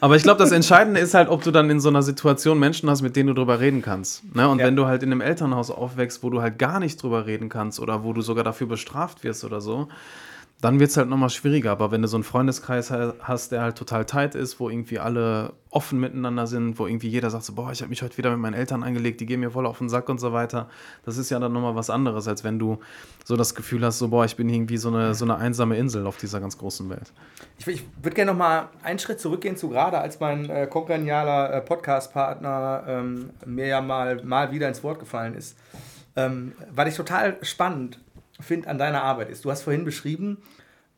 Aber 0.00 0.16
ich 0.16 0.22
glaube, 0.22 0.38
das 0.38 0.52
Entscheidende 0.52 1.00
ist 1.00 1.14
halt, 1.14 1.28
ob 1.30 1.42
du 1.42 1.50
dann 1.50 1.70
in 1.70 1.80
so 1.80 1.88
einer 1.88 2.02
Situation 2.02 2.58
Menschen 2.58 2.90
hast, 2.90 3.00
mit 3.00 3.16
denen 3.16 3.28
du 3.28 3.32
drüber 3.34 3.58
reden 3.58 3.80
kannst. 3.80 4.22
Ne? 4.34 4.46
Und 4.48 4.58
Ja. 4.58 4.66
wenn 4.66 4.76
du 4.76 4.86
halt 4.86 5.02
in 5.02 5.10
einem 5.10 5.22
Elternhaus 5.22 5.70
aufwächst, 5.70 6.22
wo 6.22 6.28
du 6.28 6.42
halt 6.42 6.58
gar 6.58 6.78
nicht 6.78 7.02
drüber 7.02 7.24
reden 7.26 7.48
kannst 7.48 7.80
oder 7.80 8.04
wo 8.04 8.12
du 8.12 8.20
sogar 8.20 8.44
dafür 8.44 8.66
bestraft 8.66 9.24
wirst 9.24 9.44
oder 9.44 9.62
so, 9.62 9.88
dann 10.62 10.80
wird 10.80 10.90
es 10.90 10.96
halt 10.96 11.08
nochmal 11.08 11.28
schwieriger. 11.28 11.70
Aber 11.70 11.90
wenn 11.90 12.00
du 12.00 12.08
so 12.08 12.16
einen 12.16 12.24
Freundeskreis 12.24 12.90
ha- 12.90 13.14
hast, 13.20 13.52
der 13.52 13.60
halt 13.60 13.76
total 13.76 14.06
tight 14.06 14.34
ist, 14.34 14.58
wo 14.58 14.70
irgendwie 14.70 14.98
alle 14.98 15.52
offen 15.70 16.00
miteinander 16.00 16.46
sind, 16.46 16.78
wo 16.78 16.86
irgendwie 16.86 17.08
jeder 17.08 17.28
sagt 17.28 17.44
so, 17.44 17.54
boah, 17.54 17.70
ich 17.72 17.82
habe 17.82 17.90
mich 17.90 18.00
heute 18.00 18.16
wieder 18.16 18.30
mit 18.30 18.38
meinen 18.38 18.54
Eltern 18.54 18.82
angelegt, 18.82 19.20
die 19.20 19.26
gehen 19.26 19.40
mir 19.40 19.50
voll 19.50 19.66
auf 19.66 19.76
den 19.78 19.90
Sack 19.90 20.08
und 20.08 20.18
so 20.18 20.32
weiter, 20.32 20.70
das 21.04 21.18
ist 21.18 21.28
ja 21.28 21.38
dann 21.38 21.52
nochmal 21.52 21.74
was 21.74 21.90
anderes, 21.90 22.26
als 22.26 22.42
wenn 22.42 22.58
du 22.58 22.78
so 23.24 23.36
das 23.36 23.54
Gefühl 23.54 23.84
hast, 23.84 23.98
so, 23.98 24.08
boah, 24.08 24.24
ich 24.24 24.36
bin 24.36 24.48
irgendwie 24.48 24.78
so 24.78 24.88
eine, 24.88 25.14
so 25.14 25.26
eine 25.26 25.36
einsame 25.36 25.76
Insel 25.76 26.06
auf 26.06 26.16
dieser 26.16 26.40
ganz 26.40 26.56
großen 26.56 26.88
Welt. 26.88 27.12
Ich, 27.58 27.66
ich 27.66 27.84
würde 28.00 28.14
gerne 28.14 28.30
noch 28.32 28.38
mal 28.38 28.70
einen 28.82 28.98
Schritt 28.98 29.20
zurückgehen 29.20 29.58
zu 29.58 29.68
gerade, 29.68 29.98
als 29.98 30.20
mein 30.20 30.48
äh, 30.48 30.66
kongenialer 30.66 31.52
äh, 31.52 31.60
Podcast-Partner 31.60 32.84
ähm, 32.88 33.30
mir 33.44 33.66
ja 33.66 33.82
mal, 33.82 34.24
mal 34.24 34.50
wieder 34.52 34.68
ins 34.68 34.82
Wort 34.82 34.98
gefallen 35.00 35.34
ist. 35.34 35.58
Ähm, 36.16 36.52
was 36.74 36.88
ich 36.88 36.94
total 36.94 37.36
spannend 37.42 38.00
finde 38.40 38.68
an 38.68 38.78
deiner 38.78 39.02
Arbeit 39.02 39.30
ist, 39.30 39.44
du 39.44 39.50
hast 39.50 39.62
vorhin 39.62 39.84
beschrieben, 39.84 40.42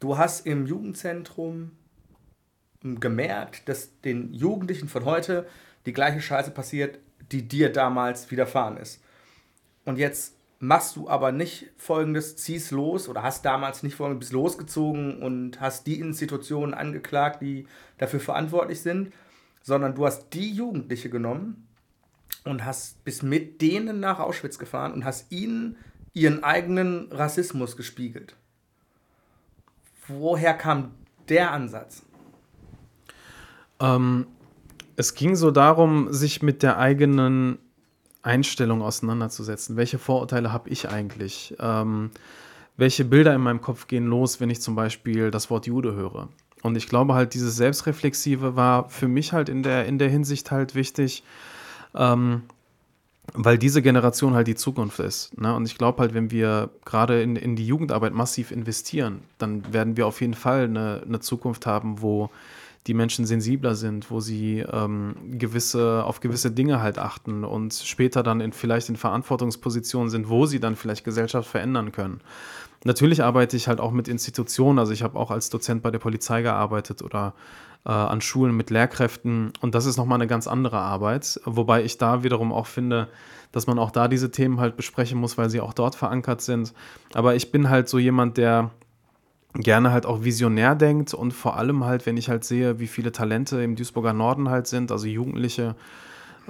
du 0.00 0.18
hast 0.18 0.46
im 0.46 0.66
Jugendzentrum 0.66 1.72
gemerkt, 2.82 3.68
dass 3.68 4.00
den 4.00 4.32
Jugendlichen 4.32 4.88
von 4.88 5.04
heute 5.04 5.46
die 5.86 5.92
gleiche 5.92 6.20
Scheiße 6.20 6.50
passiert, 6.50 6.98
die 7.32 7.46
dir 7.46 7.72
damals 7.72 8.30
widerfahren 8.30 8.76
ist. 8.76 9.02
Und 9.84 9.98
jetzt 9.98 10.34
machst 10.60 10.96
du 10.96 11.08
aber 11.08 11.32
nicht 11.32 11.70
folgendes, 11.76 12.36
ziehst 12.36 12.72
los 12.72 13.08
oder 13.08 13.22
hast 13.22 13.44
damals 13.44 13.82
nicht 13.82 13.94
folgendes, 13.94 14.28
bist 14.28 14.32
losgezogen 14.32 15.22
und 15.22 15.60
hast 15.60 15.86
die 15.86 16.00
Institutionen 16.00 16.74
angeklagt, 16.74 17.42
die 17.42 17.66
dafür 17.96 18.20
verantwortlich 18.20 18.80
sind, 18.80 19.12
sondern 19.62 19.94
du 19.94 20.06
hast 20.06 20.32
die 20.32 20.50
Jugendliche 20.52 21.10
genommen 21.10 21.68
und 22.44 22.64
hast 22.64 23.04
bist 23.04 23.22
mit 23.22 23.60
denen 23.60 24.00
nach 24.00 24.18
Auschwitz 24.18 24.58
gefahren 24.58 24.92
und 24.92 25.04
hast 25.04 25.30
ihnen 25.30 25.76
ihren 26.18 26.44
eigenen 26.44 27.10
Rassismus 27.12 27.76
gespiegelt. 27.76 28.34
Woher 30.06 30.54
kam 30.54 30.92
der 31.28 31.52
Ansatz? 31.52 32.02
Ähm, 33.80 34.26
es 34.96 35.14
ging 35.14 35.36
so 35.36 35.50
darum, 35.50 36.12
sich 36.12 36.42
mit 36.42 36.62
der 36.62 36.78
eigenen 36.78 37.58
Einstellung 38.22 38.82
auseinanderzusetzen. 38.82 39.76
Welche 39.76 39.98
Vorurteile 39.98 40.52
habe 40.52 40.68
ich 40.70 40.88
eigentlich? 40.88 41.56
Ähm, 41.60 42.10
welche 42.76 43.04
Bilder 43.04 43.34
in 43.34 43.40
meinem 43.40 43.60
Kopf 43.60 43.86
gehen 43.86 44.06
los, 44.06 44.40
wenn 44.40 44.50
ich 44.50 44.60
zum 44.60 44.74
Beispiel 44.74 45.30
das 45.30 45.50
Wort 45.50 45.66
Jude 45.66 45.94
höre? 45.94 46.28
Und 46.62 46.76
ich 46.76 46.88
glaube 46.88 47.14
halt, 47.14 47.34
dieses 47.34 47.56
Selbstreflexive 47.56 48.56
war 48.56 48.88
für 48.88 49.08
mich 49.08 49.32
halt 49.32 49.48
in 49.48 49.62
der, 49.62 49.86
in 49.86 49.98
der 49.98 50.08
Hinsicht 50.08 50.50
halt 50.50 50.74
wichtig, 50.74 51.22
ähm, 51.94 52.42
weil 53.34 53.58
diese 53.58 53.82
Generation 53.82 54.34
halt 54.34 54.46
die 54.46 54.54
Zukunft 54.54 54.98
ist. 55.00 55.38
Ne? 55.38 55.54
Und 55.54 55.66
ich 55.66 55.76
glaube 55.76 56.00
halt, 56.00 56.14
wenn 56.14 56.30
wir 56.30 56.70
gerade 56.84 57.22
in, 57.22 57.36
in 57.36 57.56
die 57.56 57.66
Jugendarbeit 57.66 58.12
massiv 58.12 58.50
investieren, 58.50 59.20
dann 59.38 59.72
werden 59.72 59.96
wir 59.96 60.06
auf 60.06 60.20
jeden 60.20 60.34
Fall 60.34 60.64
eine, 60.64 61.02
eine 61.06 61.20
Zukunft 61.20 61.66
haben, 61.66 62.00
wo 62.00 62.30
die 62.86 62.94
Menschen 62.94 63.26
sensibler 63.26 63.74
sind, 63.74 64.10
wo 64.10 64.20
sie 64.20 64.60
ähm, 64.60 65.14
gewisse, 65.32 66.04
auf 66.04 66.20
gewisse 66.20 66.50
Dinge 66.50 66.80
halt 66.80 66.98
achten 66.98 67.44
und 67.44 67.74
später 67.74 68.22
dann 68.22 68.40
in, 68.40 68.52
vielleicht 68.52 68.88
in 68.88 68.96
Verantwortungspositionen 68.96 70.08
sind, 70.08 70.28
wo 70.30 70.46
sie 70.46 70.58
dann 70.58 70.74
vielleicht 70.74 71.04
Gesellschaft 71.04 71.48
verändern 71.50 71.92
können. 71.92 72.20
Natürlich 72.84 73.22
arbeite 73.22 73.56
ich 73.56 73.68
halt 73.68 73.80
auch 73.80 73.90
mit 73.90 74.08
Institutionen, 74.08 74.78
also 74.78 74.92
ich 74.92 75.02
habe 75.02 75.18
auch 75.18 75.30
als 75.30 75.50
Dozent 75.50 75.82
bei 75.82 75.90
der 75.90 75.98
Polizei 75.98 76.42
gearbeitet 76.42 77.02
oder 77.02 77.34
äh, 77.84 77.90
an 77.90 78.20
Schulen 78.20 78.56
mit 78.56 78.70
Lehrkräften 78.70 79.52
und 79.60 79.74
das 79.74 79.86
ist 79.86 79.96
nochmal 79.96 80.16
eine 80.18 80.26
ganz 80.26 80.46
andere 80.46 80.78
Arbeit, 80.78 81.40
wobei 81.44 81.84
ich 81.84 81.98
da 81.98 82.22
wiederum 82.22 82.52
auch 82.52 82.66
finde, 82.66 83.08
dass 83.52 83.66
man 83.66 83.78
auch 83.78 83.90
da 83.90 84.08
diese 84.08 84.30
Themen 84.30 84.60
halt 84.60 84.76
besprechen 84.76 85.18
muss, 85.18 85.38
weil 85.38 85.50
sie 85.50 85.60
auch 85.60 85.72
dort 85.72 85.94
verankert 85.94 86.42
sind. 86.42 86.74
Aber 87.14 87.34
ich 87.34 87.50
bin 87.50 87.70
halt 87.70 87.88
so 87.88 87.98
jemand, 87.98 88.36
der 88.36 88.70
gerne 89.54 89.90
halt 89.90 90.06
auch 90.06 90.22
visionär 90.22 90.74
denkt 90.74 91.14
und 91.14 91.32
vor 91.32 91.56
allem 91.56 91.84
halt, 91.84 92.06
wenn 92.06 92.16
ich 92.16 92.28
halt 92.28 92.44
sehe, 92.44 92.78
wie 92.78 92.86
viele 92.86 93.12
Talente 93.12 93.62
im 93.62 93.76
Duisburger 93.76 94.12
Norden 94.12 94.50
halt 94.50 94.66
sind, 94.66 94.92
also 94.92 95.06
Jugendliche, 95.06 95.74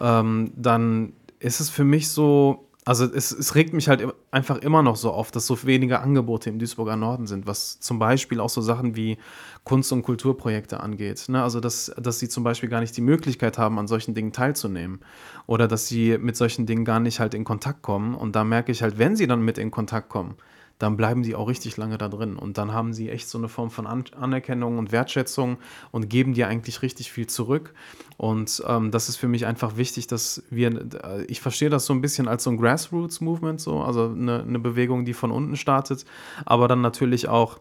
ähm, 0.00 0.52
dann 0.56 1.12
ist 1.38 1.60
es 1.60 1.70
für 1.70 1.84
mich 1.84 2.08
so, 2.08 2.67
also 2.88 3.04
es, 3.04 3.32
es 3.32 3.54
regt 3.54 3.74
mich 3.74 3.86
halt 3.90 4.02
einfach 4.30 4.56
immer 4.56 4.82
noch 4.82 4.96
so 4.96 5.12
auf, 5.12 5.30
dass 5.30 5.46
so 5.46 5.62
wenige 5.64 6.00
Angebote 6.00 6.48
im 6.48 6.58
Duisburger 6.58 6.96
Norden 6.96 7.26
sind, 7.26 7.46
was 7.46 7.78
zum 7.80 7.98
Beispiel 7.98 8.40
auch 8.40 8.48
so 8.48 8.62
Sachen 8.62 8.96
wie 8.96 9.18
Kunst- 9.64 9.92
und 9.92 10.00
Kulturprojekte 10.00 10.80
angeht. 10.80 11.26
Ne? 11.28 11.42
Also 11.42 11.60
dass, 11.60 11.92
dass 11.98 12.18
sie 12.18 12.30
zum 12.30 12.44
Beispiel 12.44 12.70
gar 12.70 12.80
nicht 12.80 12.96
die 12.96 13.02
Möglichkeit 13.02 13.58
haben, 13.58 13.78
an 13.78 13.88
solchen 13.88 14.14
Dingen 14.14 14.32
teilzunehmen 14.32 15.00
oder 15.46 15.68
dass 15.68 15.86
sie 15.86 16.16
mit 16.16 16.38
solchen 16.38 16.64
Dingen 16.64 16.86
gar 16.86 16.98
nicht 16.98 17.20
halt 17.20 17.34
in 17.34 17.44
Kontakt 17.44 17.82
kommen. 17.82 18.14
Und 18.14 18.34
da 18.34 18.42
merke 18.42 18.72
ich 18.72 18.82
halt, 18.82 18.96
wenn 18.96 19.16
sie 19.16 19.26
dann 19.26 19.42
mit 19.42 19.58
in 19.58 19.70
Kontakt 19.70 20.08
kommen, 20.08 20.36
dann 20.78 20.96
bleiben 20.96 21.22
die 21.22 21.34
auch 21.34 21.48
richtig 21.48 21.76
lange 21.76 21.98
da 21.98 22.08
drin. 22.08 22.36
Und 22.36 22.58
dann 22.58 22.72
haben 22.72 22.92
sie 22.92 23.08
echt 23.08 23.28
so 23.28 23.38
eine 23.38 23.48
Form 23.48 23.70
von 23.70 23.86
An 23.86 24.04
Anerkennung 24.18 24.78
und 24.78 24.92
Wertschätzung 24.92 25.58
und 25.90 26.08
geben 26.08 26.34
dir 26.34 26.48
eigentlich 26.48 26.82
richtig 26.82 27.10
viel 27.10 27.26
zurück. 27.26 27.74
Und 28.16 28.62
ähm, 28.66 28.90
das 28.90 29.08
ist 29.08 29.16
für 29.16 29.28
mich 29.28 29.46
einfach 29.46 29.76
wichtig, 29.76 30.06
dass 30.06 30.42
wir, 30.50 30.70
äh, 31.04 31.24
ich 31.24 31.40
verstehe 31.40 31.70
das 31.70 31.86
so 31.86 31.92
ein 31.92 32.00
bisschen 32.00 32.28
als 32.28 32.44
so 32.44 32.50
ein 32.50 32.56
Grassroots-Movement, 32.56 33.60
so, 33.60 33.80
also 33.80 34.10
eine, 34.10 34.42
eine 34.42 34.58
Bewegung, 34.58 35.04
die 35.04 35.14
von 35.14 35.30
unten 35.30 35.56
startet, 35.56 36.04
aber 36.44 36.68
dann 36.68 36.80
natürlich 36.80 37.28
auch 37.28 37.58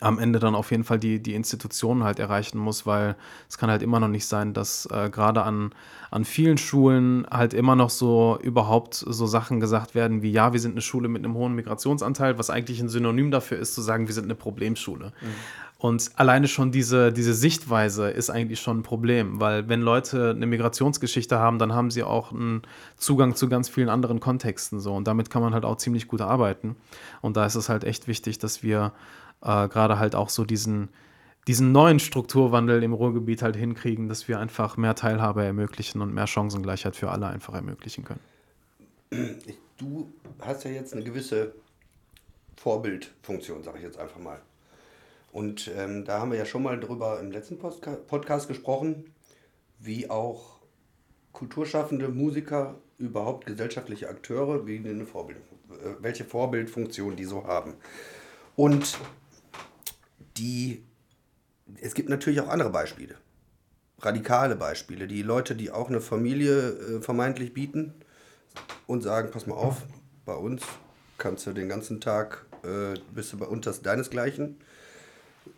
am 0.00 0.18
Ende 0.18 0.38
dann 0.38 0.54
auf 0.54 0.70
jeden 0.70 0.84
Fall 0.84 0.98
die, 0.98 1.20
die 1.20 1.34
Institutionen 1.34 2.04
halt 2.04 2.18
erreichen 2.18 2.58
muss, 2.58 2.86
weil 2.86 3.16
es 3.48 3.58
kann 3.58 3.70
halt 3.70 3.82
immer 3.82 4.00
noch 4.00 4.08
nicht 4.08 4.26
sein, 4.26 4.54
dass 4.54 4.86
äh, 4.86 5.10
gerade 5.10 5.42
an, 5.42 5.72
an 6.10 6.24
vielen 6.24 6.58
Schulen 6.58 7.26
halt 7.30 7.54
immer 7.54 7.76
noch 7.76 7.90
so 7.90 8.38
überhaupt 8.42 8.94
so 8.94 9.26
Sachen 9.26 9.60
gesagt 9.60 9.94
werden 9.94 10.22
wie, 10.22 10.30
ja, 10.30 10.52
wir 10.52 10.60
sind 10.60 10.72
eine 10.72 10.82
Schule 10.82 11.08
mit 11.08 11.24
einem 11.24 11.34
hohen 11.34 11.54
Migrationsanteil, 11.54 12.38
was 12.38 12.50
eigentlich 12.50 12.80
ein 12.80 12.88
Synonym 12.88 13.30
dafür 13.30 13.58
ist, 13.58 13.74
zu 13.74 13.82
sagen, 13.82 14.06
wir 14.06 14.14
sind 14.14 14.24
eine 14.24 14.34
Problemschule. 14.34 15.12
Und 15.80 16.10
alleine 16.16 16.48
schon 16.48 16.72
diese, 16.72 17.12
diese 17.12 17.34
Sichtweise 17.34 18.10
ist 18.10 18.30
eigentlich 18.30 18.60
schon 18.60 18.78
ein 18.78 18.82
Problem, 18.82 19.40
weil 19.40 19.68
wenn 19.68 19.80
Leute 19.80 20.30
eine 20.30 20.46
Migrationsgeschichte 20.46 21.38
haben, 21.38 21.60
dann 21.60 21.72
haben 21.72 21.92
sie 21.92 22.02
auch 22.02 22.32
einen 22.32 22.62
Zugang 22.96 23.36
zu 23.36 23.48
ganz 23.48 23.68
vielen 23.68 23.88
anderen 23.88 24.18
Kontexten 24.18 24.80
so 24.80 24.94
und 24.96 25.06
damit 25.06 25.30
kann 25.30 25.40
man 25.40 25.54
halt 25.54 25.64
auch 25.64 25.76
ziemlich 25.76 26.08
gut 26.08 26.20
arbeiten. 26.20 26.74
Und 27.20 27.36
da 27.36 27.46
ist 27.46 27.54
es 27.54 27.68
halt 27.68 27.84
echt 27.84 28.08
wichtig, 28.08 28.40
dass 28.40 28.64
wir 28.64 28.92
äh, 29.42 29.68
gerade 29.68 29.98
halt 29.98 30.14
auch 30.14 30.28
so 30.28 30.44
diesen, 30.44 30.88
diesen 31.46 31.72
neuen 31.72 31.98
Strukturwandel 31.98 32.82
im 32.82 32.92
Ruhrgebiet 32.92 33.42
halt 33.42 33.56
hinkriegen, 33.56 34.08
dass 34.08 34.28
wir 34.28 34.38
einfach 34.38 34.76
mehr 34.76 34.94
Teilhabe 34.94 35.44
ermöglichen 35.44 36.00
und 36.02 36.12
mehr 36.12 36.26
Chancengleichheit 36.26 36.96
für 36.96 37.10
alle 37.10 37.26
einfach 37.26 37.54
ermöglichen 37.54 38.04
können. 38.04 38.20
Du 39.78 40.12
hast 40.40 40.64
ja 40.64 40.70
jetzt 40.70 40.92
eine 40.92 41.04
gewisse 41.04 41.54
Vorbildfunktion, 42.56 43.62
sage 43.62 43.78
ich 43.78 43.84
jetzt 43.84 43.98
einfach 43.98 44.18
mal. 44.18 44.40
Und 45.32 45.70
ähm, 45.76 46.04
da 46.04 46.20
haben 46.20 46.32
wir 46.32 46.38
ja 46.38 46.46
schon 46.46 46.62
mal 46.62 46.80
drüber 46.80 47.20
im 47.20 47.30
letzten 47.30 47.58
Postka 47.58 47.92
Podcast 47.92 48.48
gesprochen, 48.48 49.12
wie 49.78 50.10
auch 50.10 50.58
Kulturschaffende, 51.32 52.08
Musiker, 52.08 52.74
überhaupt 52.98 53.46
gesellschaftliche 53.46 54.08
Akteure, 54.08 54.66
wie 54.66 54.78
eine 54.78 55.06
Vorbild, 55.06 55.38
äh, 55.70 55.94
welche 56.00 56.24
Vorbildfunktion 56.24 57.14
die 57.14 57.24
so 57.24 57.46
haben. 57.46 57.74
Und 58.56 58.98
die, 60.38 60.84
es 61.80 61.94
gibt 61.94 62.08
natürlich 62.08 62.40
auch 62.40 62.48
andere 62.48 62.70
Beispiele, 62.70 63.16
radikale 64.00 64.56
Beispiele, 64.56 65.06
die 65.06 65.22
Leute, 65.22 65.54
die 65.54 65.70
auch 65.70 65.88
eine 65.88 66.00
Familie 66.00 66.70
äh, 66.70 67.00
vermeintlich 67.02 67.52
bieten 67.52 67.94
und 68.86 69.02
sagen, 69.02 69.30
pass 69.30 69.46
mal 69.46 69.54
auf, 69.54 69.82
bei 70.24 70.34
uns 70.34 70.62
kannst 71.18 71.46
du 71.46 71.52
den 71.52 71.68
ganzen 71.68 72.00
Tag, 72.00 72.46
äh, 72.62 72.98
bist 73.14 73.32
du 73.32 73.38
bei 73.38 73.46
unter 73.46 73.72
deinesgleichen. 73.72 74.58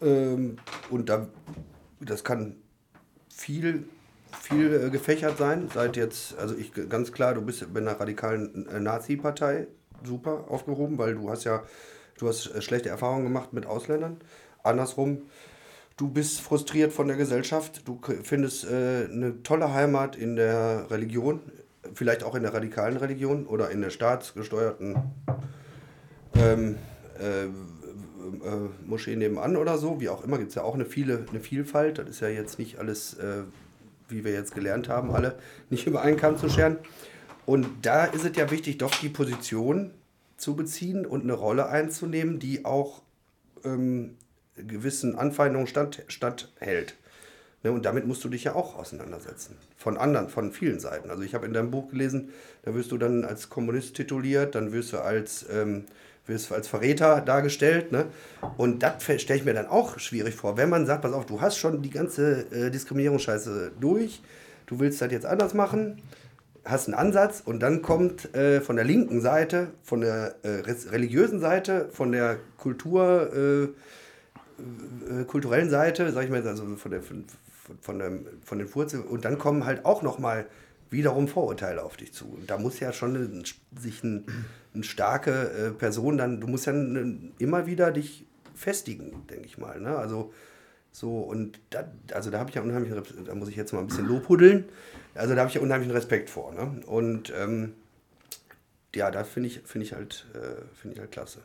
Ähm, 0.01 0.57
und 0.91 1.09
da, 1.09 1.29
das 2.01 2.25
kann 2.25 2.57
viel, 3.29 3.85
viel 4.41 4.87
äh, 4.87 4.91
gefächert 4.91 5.39
sein. 5.39 5.69
Seit 5.73 5.97
jetzt, 5.97 6.37
also 6.39 6.55
ich 6.55 6.73
ganz 6.89 7.13
klar, 7.13 7.35
du 7.35 7.43
bist 7.43 7.73
bei 7.73 7.81
einer 7.81 7.99
radikalen 7.99 8.67
äh, 8.69 8.81
Nazi-Partei 8.81 9.67
super 10.05 10.47
aufgehoben, 10.49 10.99
weil 10.99 11.15
du 11.15 11.31
hast 11.31 11.45
ja, 11.45 11.63
du 12.19 12.29
hast 12.29 12.47
äh, 12.47 12.63
schlechte 12.63 12.89
Erfahrungen 12.89 13.25
gemacht 13.25 13.53
mit 13.53 13.67
Ausländern. 13.67 14.19
Andersrum, 14.63 15.23
du 15.97 16.09
bist 16.09 16.41
frustriert 16.41 16.93
von 16.93 17.09
der 17.09 17.17
Gesellschaft, 17.17 17.87
du 17.87 18.01
findest 18.23 18.65
äh, 18.65 19.09
eine 19.11 19.43
tolle 19.43 19.73
Heimat 19.73 20.17
in 20.17 20.37
der 20.37 20.91
Religion, 20.91 21.41
vielleicht 21.95 22.23
auch 22.23 22.35
in 22.35 22.43
der 22.43 22.55
radikalen 22.55 22.97
Religion 22.97 23.47
oder 23.47 23.71
in 23.71 23.81
der 23.81 23.91
staatsgesteuerten 23.91 24.97
ähm, 26.35 26.77
äh, 27.19 27.45
äh, 27.45 28.69
Moschee 28.87 29.17
nebenan 29.17 29.57
oder 29.57 29.79
so, 29.79 30.01
wie 30.01 30.09
auch 30.09 30.25
immer, 30.25 30.39
gibt 30.39 30.51
es 30.51 30.55
ja 30.55 30.63
auch 30.63 30.75
eine, 30.75 30.85
viele, 30.85 31.27
eine 31.29 31.41
Vielfalt. 31.41 31.99
Das 31.99 32.09
ist 32.09 32.21
ja 32.21 32.29
jetzt 32.29 32.59
nicht 32.59 32.79
alles, 32.79 33.15
äh, 33.15 33.43
wie 34.09 34.25
wir 34.25 34.33
jetzt 34.33 34.55
gelernt 34.55 34.89
haben, 34.89 35.11
alle 35.11 35.39
nicht 35.69 35.87
über 35.87 36.03
einen 36.03 36.17
Kamm 36.17 36.37
zu 36.37 36.49
scheren. 36.49 36.79
Und 37.47 37.67
da 37.83 38.05
ist 38.05 38.25
es 38.25 38.37
ja 38.37 38.51
wichtig, 38.51 38.79
doch 38.79 38.95
die 38.95 39.09
Position 39.09 39.93
zu 40.37 40.55
beziehen 40.57 41.05
und 41.07 41.23
eine 41.23 41.33
Rolle 41.33 41.69
einzunehmen, 41.69 42.39
die 42.39 42.65
auch 42.65 43.03
ähm, 43.65 44.17
gewissen 44.57 45.17
Anfeindungen 45.17 45.67
stand, 45.67 46.05
standhält. 46.09 46.97
Ne, 47.63 47.73
und 47.73 47.85
damit 47.85 48.07
musst 48.07 48.25
du 48.25 48.29
dich 48.29 48.45
ja 48.45 48.55
auch 48.55 48.77
auseinandersetzen. 48.77 49.57
Von 49.77 49.99
anderen, 49.99 50.31
von 50.31 50.53
vielen 50.53 50.81
Seiten. 50.81 51.11
Also 51.11 51.23
ich 51.23 51.35
habe 51.35 51.45
in 51.47 51.53
deinem 51.53 51.71
Buch 51.71 51.91
gelesen, 51.91 52.31
da 52.63 52.75
wirst 52.75 52.91
du 52.91 52.97
dann 52.97 53.25
als 53.25 53.51
Kommunist 53.51 53.97
tituliert, 53.97 54.55
dann 54.55 54.73
wirst 54.73 54.95
du 54.95 54.99
als, 54.99 55.45
ähm, 55.53 55.85
wirst 56.27 56.51
als 56.53 56.69
Verräter 56.69 57.21
dargestellt. 57.21 57.93
Ne? 57.93 58.07
Und 58.57 58.83
das 58.83 59.03
stelle 59.03 59.39
ich 59.39 59.45
mir 59.45 59.53
dann 59.53 59.67
auch 59.67 59.99
schwierig 59.99 60.35
vor. 60.35 60.57
Wenn 60.57 60.71
man 60.71 60.87
sagt, 60.87 61.03
pass 61.03 61.13
auf, 61.13 61.27
du 61.27 61.43
hast 61.43 61.59
schon 61.59 61.83
die 61.83 61.91
ganze 61.91 62.47
äh, 62.51 62.71
Diskriminierungsscheiße 62.71 63.73
durch, 63.79 64.23
du 64.67 64.81
willst 64.81 65.03
das 65.03 65.13
jetzt 65.13 65.27
anders 65.27 65.53
machen, 65.53 66.01
hast 66.65 66.87
einen 66.87 66.95
Ansatz 66.95 67.43
und 67.45 67.61
dann 67.61 67.83
kommt 67.83 68.35
äh, 68.35 68.63
von 68.63 68.77
der 68.77 68.87
linken 68.87 69.21
Seite, 69.21 69.69
von 69.83 70.01
der 70.01 70.37
äh, 70.43 70.63
religiösen 70.91 71.41
Seite, 71.41 71.89
von 71.93 72.13
der 72.13 72.39
Kultur, 72.57 73.33
äh, 73.35 73.69
äh, 75.09 75.25
kulturellen 75.25 75.71
Seite, 75.71 76.11
sag 76.13 76.25
ich 76.25 76.31
mal, 76.31 76.47
also 76.47 76.77
von, 76.77 76.91
der, 76.91 77.03
von, 77.03 77.25
von, 77.81 77.99
dem, 77.99 78.27
von 78.45 78.59
den 78.59 78.75
Wurzeln, 78.75 79.05
und 79.05 79.25
dann 79.25 79.39
kommen 79.39 79.65
halt 79.65 79.85
auch 79.85 80.03
nochmal 80.03 80.47
wiederum 80.91 81.29
Vorurteile 81.29 81.83
auf 81.83 81.97
dich 81.97 82.13
zu. 82.13 82.27
Und 82.27 82.51
da 82.51 82.59
muss 82.59 82.81
ja 82.81 82.93
schon 82.93 83.15
ein, 83.15 83.45
sich 83.79 84.03
ein, 84.03 84.27
eine 84.75 84.85
starke 84.85 85.51
äh, 85.51 85.71
Person 85.71 86.19
dann, 86.19 86.41
du 86.41 86.47
musst 86.47 86.67
ja 86.67 86.75
immer 87.39 87.67
wieder 87.67 87.93
dich 87.93 88.27
festigen, 88.55 89.25
denke 89.31 89.47
ich 89.47 89.57
mal. 89.57 89.81
Ne? 89.81 89.97
Also 89.97 90.33
so, 90.93 91.21
und 91.21 91.61
da, 91.71 91.91
also 92.13 92.31
da 92.31 92.41
habe 92.41 92.51
ich 92.51 92.57
ja 92.57 92.63
unheimlich, 92.63 92.93
da 93.25 93.35
muss 93.35 93.49
ich 93.49 93.57
jetzt 93.57 93.73
mal 93.73 93.81
ein 93.81 93.87
bisschen 93.87 94.07
lobhuddeln. 94.07 94.65
Also 95.15 95.35
da 95.35 95.41
habe 95.41 95.49
ich 95.49 95.55
ja 95.55 95.61
unheimlichen 95.61 95.95
Respekt 95.95 96.29
vor. 96.29 96.53
Ne? 96.53 96.83
Und 96.87 97.33
ähm, 97.37 97.75
ja, 98.95 99.11
das 99.11 99.29
finde 99.29 99.49
ich, 99.49 99.61
find 99.65 99.85
ich, 99.85 99.93
halt, 99.93 100.27
äh, 100.35 100.63
find 100.75 100.95
ich 100.95 101.01
halt 101.01 101.13
klasse. 101.13 101.41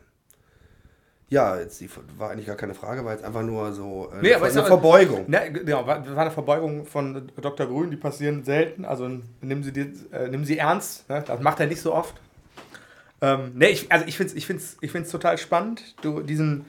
Ja, 1.29 1.57
jetzt 1.59 1.81
die, 1.81 1.89
war 2.17 2.29
eigentlich 2.31 2.45
gar 2.45 2.55
keine 2.55 2.75
Frage, 2.75 3.03
war 3.03 3.13
jetzt 3.13 3.23
einfach 3.23 3.41
nur 3.41 3.73
so 3.73 4.11
äh, 4.13 4.21
Nee, 4.21 4.33
aber 4.35 4.45
eine 4.45 4.59
aber- 4.59 4.67
Verbeugung. 4.67 5.25
Ne, 5.27 5.51
genau, 5.51 5.87
war, 5.87 6.07
war 6.07 6.17
eine 6.21 6.31
Verbeugung 6.31 6.85
von 6.85 7.31
Dr. 7.41 7.65
Grün, 7.65 7.89
die 7.89 7.97
passieren 7.97 8.43
selten. 8.43 8.85
Also 8.85 9.09
nehmen 9.41 9.63
Sie, 9.63 9.71
die, 9.71 9.91
äh, 10.11 10.27
nehmen 10.29 10.45
Sie 10.45 10.57
ernst. 10.59 11.09
Ne? 11.09 11.23
Das 11.25 11.39
macht 11.41 11.59
er 11.59 11.65
nicht 11.65 11.81
so 11.81 11.93
oft. 11.95 12.15
Ähm, 13.21 13.53
ne, 13.55 13.69
ich, 13.69 13.91
also 13.91 14.05
ich 14.05 14.17
finde 14.17 14.31
es 14.31 14.37
ich 14.37 14.45
find's, 14.45 14.77
ich 14.81 14.91
find's 14.91 15.09
total 15.09 15.37
spannend, 15.37 15.95
du, 16.01 16.21
diesen 16.21 16.65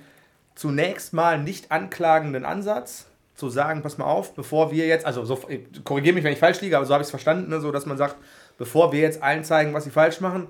zunächst 0.55 1.13
mal 1.13 1.39
nicht 1.39 1.71
anklagenden 1.71 2.45
Ansatz 2.47 3.07
zu 3.35 3.51
sagen, 3.51 3.83
pass 3.83 3.99
mal 3.99 4.07
auf, 4.07 4.35
bevor 4.35 4.71
wir 4.71 4.87
jetzt, 4.87 5.05
also 5.05 5.25
so, 5.27 5.39
korrigiere 5.85 6.15
mich, 6.15 6.25
wenn 6.25 6.33
ich 6.33 6.39
falsch 6.39 6.63
liege, 6.63 6.77
aber 6.79 6.87
so 6.87 6.95
habe 6.95 7.03
ich 7.03 7.07
es 7.09 7.11
verstanden, 7.11 7.51
ne, 7.51 7.61
so 7.61 7.71
dass 7.73 7.85
man 7.85 7.99
sagt, 7.99 8.17
bevor 8.57 8.93
wir 8.93 9.01
jetzt 9.01 9.23
allen 9.23 9.45
zeigen, 9.45 9.75
was 9.75 9.85
sie 9.85 9.91
falsch 9.91 10.23
machen, 10.23 10.47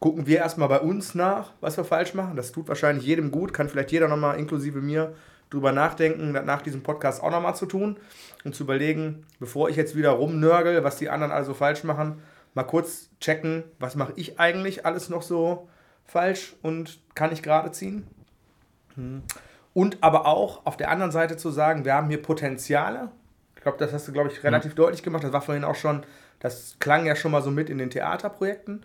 gucken 0.00 0.26
wir 0.26 0.38
erstmal 0.38 0.68
bei 0.68 0.80
uns 0.80 1.14
nach, 1.14 1.52
was 1.60 1.76
wir 1.76 1.84
falsch 1.84 2.14
machen. 2.14 2.34
Das 2.34 2.52
tut 2.52 2.68
wahrscheinlich 2.68 3.06
jedem 3.06 3.30
gut, 3.30 3.52
kann 3.52 3.68
vielleicht 3.68 3.92
jeder 3.92 4.08
nochmal, 4.08 4.38
inklusive 4.38 4.80
mir, 4.80 5.14
drüber 5.50 5.72
nachdenken, 5.72 6.32
das 6.32 6.44
nach 6.44 6.62
diesem 6.62 6.82
Podcast 6.82 7.22
auch 7.22 7.30
nochmal 7.30 7.54
zu 7.54 7.66
tun 7.66 7.98
und 8.44 8.54
zu 8.54 8.64
überlegen, 8.64 9.26
bevor 9.38 9.68
ich 9.68 9.76
jetzt 9.76 9.96
wieder 9.96 10.10
rumnörgel, 10.10 10.82
was 10.84 10.96
die 10.96 11.10
anderen 11.10 11.32
also 11.32 11.54
falsch 11.54 11.84
machen, 11.84 12.22
mal 12.54 12.64
kurz 12.64 13.10
checken, 13.20 13.64
was 13.78 13.94
mache 13.94 14.12
ich 14.16 14.40
eigentlich 14.40 14.86
alles 14.86 15.08
noch 15.08 15.22
so 15.22 15.68
falsch 16.06 16.54
und 16.62 16.98
kann 17.14 17.32
ich 17.32 17.42
gerade 17.42 17.70
ziehen. 17.72 18.06
Hm. 18.94 19.22
Und 19.74 19.98
aber 20.02 20.26
auch 20.26 20.66
auf 20.66 20.76
der 20.76 20.90
anderen 20.90 21.12
Seite 21.12 21.36
zu 21.36 21.50
sagen, 21.50 21.84
wir 21.84 21.94
haben 21.94 22.08
hier 22.08 22.22
Potenziale. 22.22 23.10
Ich 23.54 23.62
glaube, 23.62 23.78
das 23.78 23.92
hast 23.92 24.08
du, 24.08 24.12
glaube 24.12 24.30
ich, 24.30 24.42
relativ 24.42 24.74
deutlich 24.74 25.02
gemacht. 25.02 25.22
Das 25.22 25.32
war 25.32 25.42
vorhin 25.42 25.64
auch 25.64 25.74
schon, 25.74 26.02
das 26.40 26.76
klang 26.80 27.06
ja 27.06 27.14
schon 27.14 27.30
mal 27.30 27.42
so 27.42 27.50
mit 27.50 27.70
in 27.70 27.78
den 27.78 27.90
Theaterprojekten. 27.90 28.84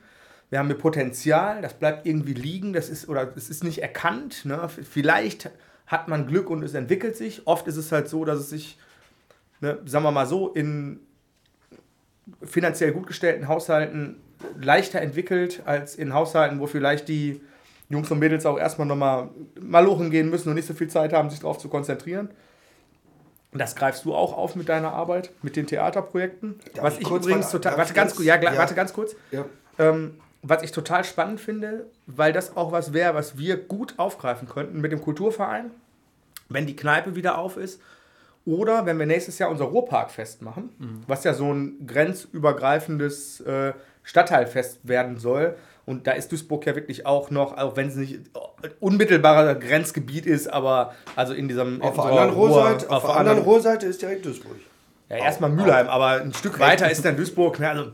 Wir 0.49 0.59
haben 0.59 0.67
hier 0.67 0.77
Potenzial, 0.77 1.61
das 1.61 1.73
bleibt 1.73 2.05
irgendwie 2.05 2.33
liegen, 2.33 2.73
das 2.73 2.89
ist, 2.89 3.09
oder 3.09 3.35
es 3.35 3.49
ist 3.49 3.63
nicht 3.63 3.81
erkannt. 3.81 4.45
Ne? 4.45 4.69
Vielleicht 4.69 5.49
hat 5.87 6.07
man 6.07 6.27
Glück 6.27 6.49
und 6.49 6.63
es 6.63 6.73
entwickelt 6.73 7.15
sich. 7.15 7.45
Oft 7.45 7.67
ist 7.67 7.77
es 7.77 7.91
halt 7.91 8.07
so, 8.07 8.25
dass 8.25 8.39
es 8.39 8.49
sich, 8.49 8.77
ne, 9.59 9.79
sagen 9.85 10.03
wir 10.03 10.11
mal 10.11 10.25
so, 10.25 10.49
in 10.49 10.99
finanziell 12.43 12.91
gut 12.91 13.07
gestellten 13.07 13.47
Haushalten 13.47 14.17
leichter 14.59 15.01
entwickelt 15.01 15.61
als 15.65 15.95
in 15.95 16.13
Haushalten, 16.13 16.59
wo 16.59 16.67
vielleicht 16.67 17.07
die 17.07 17.41
Jungs 17.89 18.09
und 18.09 18.19
Mädels 18.19 18.45
auch 18.45 18.57
erstmal 18.57 18.87
nochmal 18.87 19.29
malochen 19.59 20.09
gehen 20.09 20.29
müssen 20.29 20.49
und 20.49 20.55
nicht 20.55 20.67
so 20.67 20.73
viel 20.73 20.87
Zeit 20.87 21.13
haben, 21.13 21.29
sich 21.29 21.39
darauf 21.39 21.57
zu 21.57 21.69
konzentrieren. 21.69 22.29
Das 23.53 23.75
greifst 23.75 24.03
du 24.05 24.13
auch 24.13 24.35
auf 24.35 24.55
mit 24.55 24.67
deiner 24.67 24.91
Arbeit, 24.91 25.31
mit 25.41 25.55
den 25.55 25.65
Theaterprojekten. 25.65 26.59
Darf 26.73 26.83
was 26.83 26.93
ich 26.95 27.01
ich 27.01 27.07
kurz 27.07 27.25
übrigens 27.25 27.51
total. 27.51 27.77
Warte 27.77 27.93
ganz, 27.93 28.15
kurz, 28.15 28.25
ja, 28.25 28.41
ja. 28.41 28.57
warte 28.57 28.75
ganz 28.75 28.91
kurz. 28.91 29.15
Ja. 29.31 29.45
Ähm, 29.79 30.15
was 30.47 30.61
ich 30.61 30.71
total 30.71 31.03
spannend 31.03 31.39
finde, 31.39 31.87
weil 32.05 32.31
das 32.31 32.55
auch 32.55 32.71
was 32.71 32.93
wäre, 32.93 33.15
was 33.15 33.37
wir 33.37 33.57
gut 33.57 33.95
aufgreifen 33.97 34.47
könnten 34.47 34.79
mit 34.79 34.91
dem 34.91 35.01
Kulturverein, 35.01 35.71
wenn 36.49 36.67
die 36.67 36.75
Kneipe 36.75 37.15
wieder 37.15 37.37
auf 37.39 37.57
ist. 37.57 37.81
Oder 38.45 38.85
wenn 38.85 38.99
wir 38.99 39.07
nächstes 39.07 39.39
Jahr 39.39 39.49
unser 39.49 39.65
Ruhrparkfest 39.65 40.43
machen, 40.43 41.03
was 41.07 41.23
ja 41.23 41.33
so 41.33 41.51
ein 41.51 41.87
grenzübergreifendes 41.87 43.39
äh, 43.41 43.73
Stadtteilfest 44.03 44.81
werden 44.83 45.17
soll. 45.17 45.55
Und 45.87 46.05
da 46.05 46.11
ist 46.11 46.31
Duisburg 46.31 46.65
ja 46.67 46.75
wirklich 46.75 47.07
auch 47.07 47.31
noch, 47.31 47.57
auch 47.57 47.75
wenn 47.75 47.87
es 47.87 47.95
nicht 47.95 48.19
unmittelbarer 48.79 49.55
Grenzgebiet 49.55 50.27
ist, 50.27 50.47
aber 50.47 50.93
also 51.15 51.33
in 51.33 51.47
diesem 51.47 51.81
Auf 51.81 51.95
in 51.95 52.01
der 52.01 52.05
anderen 52.05 52.29
Ruhr- 52.31 52.49
Rohrseite, 52.49 52.89
auf 52.91 53.03
der 53.03 53.15
anderen 53.15 53.89
ist 53.89 54.01
direkt 54.01 54.25
Duisburg. 54.25 54.55
ja, 55.09 55.17
erstmal 55.17 55.49
Mülheim, 55.49 55.87
aber 55.87 56.21
ein 56.21 56.33
Stück 56.33 56.59
weiter 56.59 56.89
ist 56.91 57.03
dann 57.03 57.15
Duisburg. 57.17 57.59
Ne, 57.59 57.69
also 57.69 57.91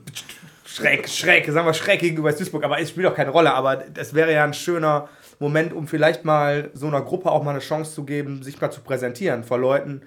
schräg, 0.73 1.09
schräg, 1.09 1.45
sagen 1.51 1.67
wir 1.67 1.73
schräg 1.73 1.99
gegenüber 1.99 2.31
Duisburg, 2.31 2.63
aber 2.63 2.79
es 2.79 2.89
spielt 2.89 3.07
auch 3.07 3.15
keine 3.15 3.31
Rolle. 3.31 3.53
Aber 3.53 3.77
das 3.77 4.13
wäre 4.13 4.33
ja 4.33 4.43
ein 4.43 4.53
schöner 4.53 5.09
Moment, 5.39 5.73
um 5.73 5.87
vielleicht 5.87 6.23
mal 6.25 6.69
so 6.73 6.87
einer 6.87 7.01
Gruppe 7.01 7.31
auch 7.31 7.43
mal 7.43 7.51
eine 7.51 7.59
Chance 7.59 7.93
zu 7.93 8.03
geben, 8.03 8.43
sich 8.43 8.61
mal 8.61 8.71
zu 8.71 8.81
präsentieren 8.81 9.43
vor 9.43 9.57
Leuten, 9.57 10.01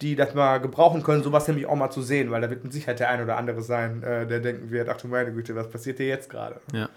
die 0.00 0.16
das 0.16 0.34
mal 0.34 0.58
gebrauchen 0.58 1.02
können, 1.02 1.22
sowas 1.22 1.46
nämlich 1.48 1.66
auch 1.66 1.76
mal 1.76 1.90
zu 1.90 2.02
sehen, 2.02 2.30
weil 2.30 2.40
da 2.40 2.50
wird 2.50 2.64
mit 2.64 2.72
Sicherheit 2.72 2.98
der 3.00 3.10
ein 3.10 3.22
oder 3.22 3.36
andere 3.36 3.62
sein, 3.62 4.02
äh, 4.02 4.26
der 4.26 4.40
denken 4.40 4.70
wird, 4.70 4.88
ach 4.88 4.96
du 4.96 5.08
meine 5.08 5.32
Güte, 5.32 5.54
was 5.54 5.70
passiert 5.70 5.98
hier 5.98 6.08
jetzt 6.08 6.28
gerade? 6.28 6.60
Ja. 6.72 6.88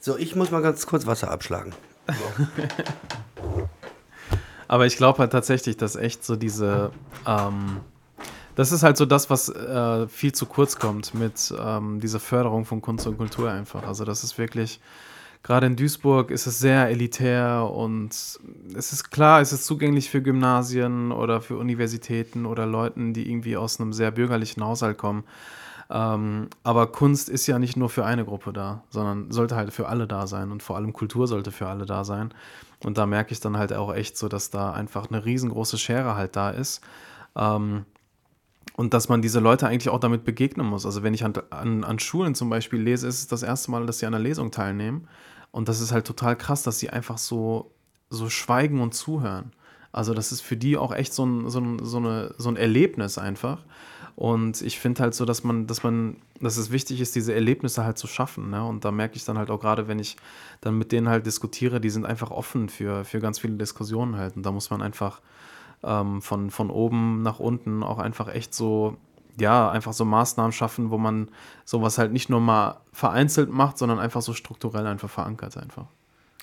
So, 0.00 0.16
ich 0.18 0.34
muss 0.34 0.50
mal 0.50 0.62
ganz 0.62 0.86
kurz 0.86 1.06
Wasser 1.06 1.30
abschlagen. 1.30 1.72
Aber 4.68 4.86
ich 4.86 4.96
glaube 4.96 5.18
halt 5.18 5.32
tatsächlich, 5.32 5.76
dass 5.76 5.96
echt 5.96 6.24
so 6.24 6.36
diese, 6.36 6.90
ähm, 7.26 7.80
das 8.60 8.72
ist 8.72 8.82
halt 8.82 8.98
so 8.98 9.06
das, 9.06 9.30
was 9.30 9.48
äh, 9.48 10.06
viel 10.06 10.32
zu 10.32 10.44
kurz 10.44 10.78
kommt 10.78 11.14
mit 11.14 11.50
ähm, 11.58 11.98
dieser 11.98 12.20
Förderung 12.20 12.66
von 12.66 12.82
Kunst 12.82 13.06
und 13.06 13.16
Kultur 13.16 13.50
einfach. 13.50 13.86
Also 13.86 14.04
das 14.04 14.22
ist 14.22 14.36
wirklich, 14.36 14.82
gerade 15.42 15.66
in 15.66 15.76
Duisburg 15.76 16.30
ist 16.30 16.46
es 16.46 16.58
sehr 16.58 16.90
elitär 16.90 17.70
und 17.72 18.10
es 18.10 18.92
ist 18.92 19.10
klar, 19.10 19.40
es 19.40 19.54
ist 19.54 19.64
zugänglich 19.64 20.10
für 20.10 20.20
Gymnasien 20.20 21.10
oder 21.10 21.40
für 21.40 21.56
Universitäten 21.56 22.44
oder 22.44 22.66
Leuten, 22.66 23.14
die 23.14 23.30
irgendwie 23.30 23.56
aus 23.56 23.80
einem 23.80 23.94
sehr 23.94 24.10
bürgerlichen 24.10 24.62
Haushalt 24.62 24.98
kommen. 24.98 25.24
Ähm, 25.88 26.48
aber 26.62 26.88
Kunst 26.88 27.30
ist 27.30 27.46
ja 27.46 27.58
nicht 27.58 27.78
nur 27.78 27.88
für 27.88 28.04
eine 28.04 28.26
Gruppe 28.26 28.52
da, 28.52 28.84
sondern 28.90 29.30
sollte 29.30 29.56
halt 29.56 29.72
für 29.72 29.88
alle 29.88 30.06
da 30.06 30.26
sein 30.26 30.52
und 30.52 30.62
vor 30.62 30.76
allem 30.76 30.92
Kultur 30.92 31.26
sollte 31.26 31.50
für 31.50 31.68
alle 31.68 31.86
da 31.86 32.04
sein. 32.04 32.34
Und 32.84 32.98
da 32.98 33.06
merke 33.06 33.32
ich 33.32 33.40
dann 33.40 33.56
halt 33.56 33.72
auch 33.72 33.94
echt 33.94 34.18
so, 34.18 34.28
dass 34.28 34.50
da 34.50 34.70
einfach 34.74 35.08
eine 35.08 35.24
riesengroße 35.24 35.78
Schere 35.78 36.14
halt 36.14 36.36
da 36.36 36.50
ist. 36.50 36.82
Ähm, 37.34 37.86
und 38.80 38.94
dass 38.94 39.10
man 39.10 39.20
diese 39.20 39.40
Leute 39.40 39.66
eigentlich 39.66 39.90
auch 39.90 40.00
damit 40.00 40.24
begegnen 40.24 40.66
muss. 40.66 40.86
Also 40.86 41.02
wenn 41.02 41.12
ich 41.12 41.22
an, 41.22 41.34
an, 41.50 41.84
an 41.84 41.98
Schulen 41.98 42.34
zum 42.34 42.48
Beispiel 42.48 42.80
lese, 42.80 43.06
ist 43.06 43.18
es 43.18 43.26
das 43.26 43.42
erste 43.42 43.70
Mal, 43.70 43.84
dass 43.84 43.98
sie 43.98 44.06
an 44.06 44.14
einer 44.14 44.22
Lesung 44.22 44.52
teilnehmen. 44.52 45.06
Und 45.50 45.68
das 45.68 45.82
ist 45.82 45.92
halt 45.92 46.06
total 46.06 46.34
krass, 46.34 46.62
dass 46.62 46.78
sie 46.78 46.88
einfach 46.88 47.18
so, 47.18 47.72
so 48.08 48.30
schweigen 48.30 48.80
und 48.80 48.94
zuhören. 48.94 49.52
Also 49.92 50.14
das 50.14 50.32
ist 50.32 50.40
für 50.40 50.56
die 50.56 50.78
auch 50.78 50.94
echt 50.94 51.12
so 51.12 51.26
ein, 51.26 51.50
so 51.50 51.60
ein, 51.60 51.84
so 51.84 51.98
eine, 51.98 52.34
so 52.38 52.48
ein 52.48 52.56
Erlebnis 52.56 53.18
einfach. 53.18 53.58
Und 54.16 54.62
ich 54.62 54.78
finde 54.78 55.02
halt 55.02 55.14
so, 55.14 55.26
dass 55.26 55.44
man, 55.44 55.66
dass 55.66 55.82
man, 55.82 56.16
dass 56.40 56.56
es 56.56 56.70
wichtig 56.70 57.02
ist, 57.02 57.14
diese 57.14 57.34
Erlebnisse 57.34 57.84
halt 57.84 57.98
zu 57.98 58.06
schaffen. 58.06 58.48
Ne? 58.48 58.64
Und 58.64 58.86
da 58.86 58.92
merke 58.92 59.16
ich 59.16 59.26
dann 59.26 59.36
halt 59.36 59.50
auch 59.50 59.60
gerade, 59.60 59.88
wenn 59.88 59.98
ich 59.98 60.16
dann 60.62 60.78
mit 60.78 60.90
denen 60.90 61.10
halt 61.10 61.26
diskutiere, 61.26 61.82
die 61.82 61.90
sind 61.90 62.06
einfach 62.06 62.30
offen 62.30 62.70
für, 62.70 63.04
für 63.04 63.18
ganz 63.18 63.40
viele 63.40 63.58
Diskussionen 63.58 64.16
halt. 64.16 64.36
Und 64.36 64.46
da 64.46 64.52
muss 64.52 64.70
man 64.70 64.80
einfach 64.80 65.20
ähm, 65.82 66.22
von, 66.22 66.50
von 66.50 66.70
oben 66.70 67.22
nach 67.22 67.38
unten 67.38 67.82
auch 67.82 67.98
einfach 67.98 68.28
echt 68.28 68.54
so, 68.54 68.96
ja, 69.38 69.70
einfach 69.70 69.92
so 69.92 70.04
Maßnahmen 70.04 70.52
schaffen, 70.52 70.90
wo 70.90 70.98
man 70.98 71.28
sowas 71.64 71.98
halt 71.98 72.12
nicht 72.12 72.28
nur 72.30 72.40
mal 72.40 72.80
vereinzelt 72.92 73.50
macht, 73.50 73.78
sondern 73.78 73.98
einfach 73.98 74.22
so 74.22 74.32
strukturell 74.32 74.86
einfach 74.86 75.10
verankert 75.10 75.56
einfach. 75.56 75.86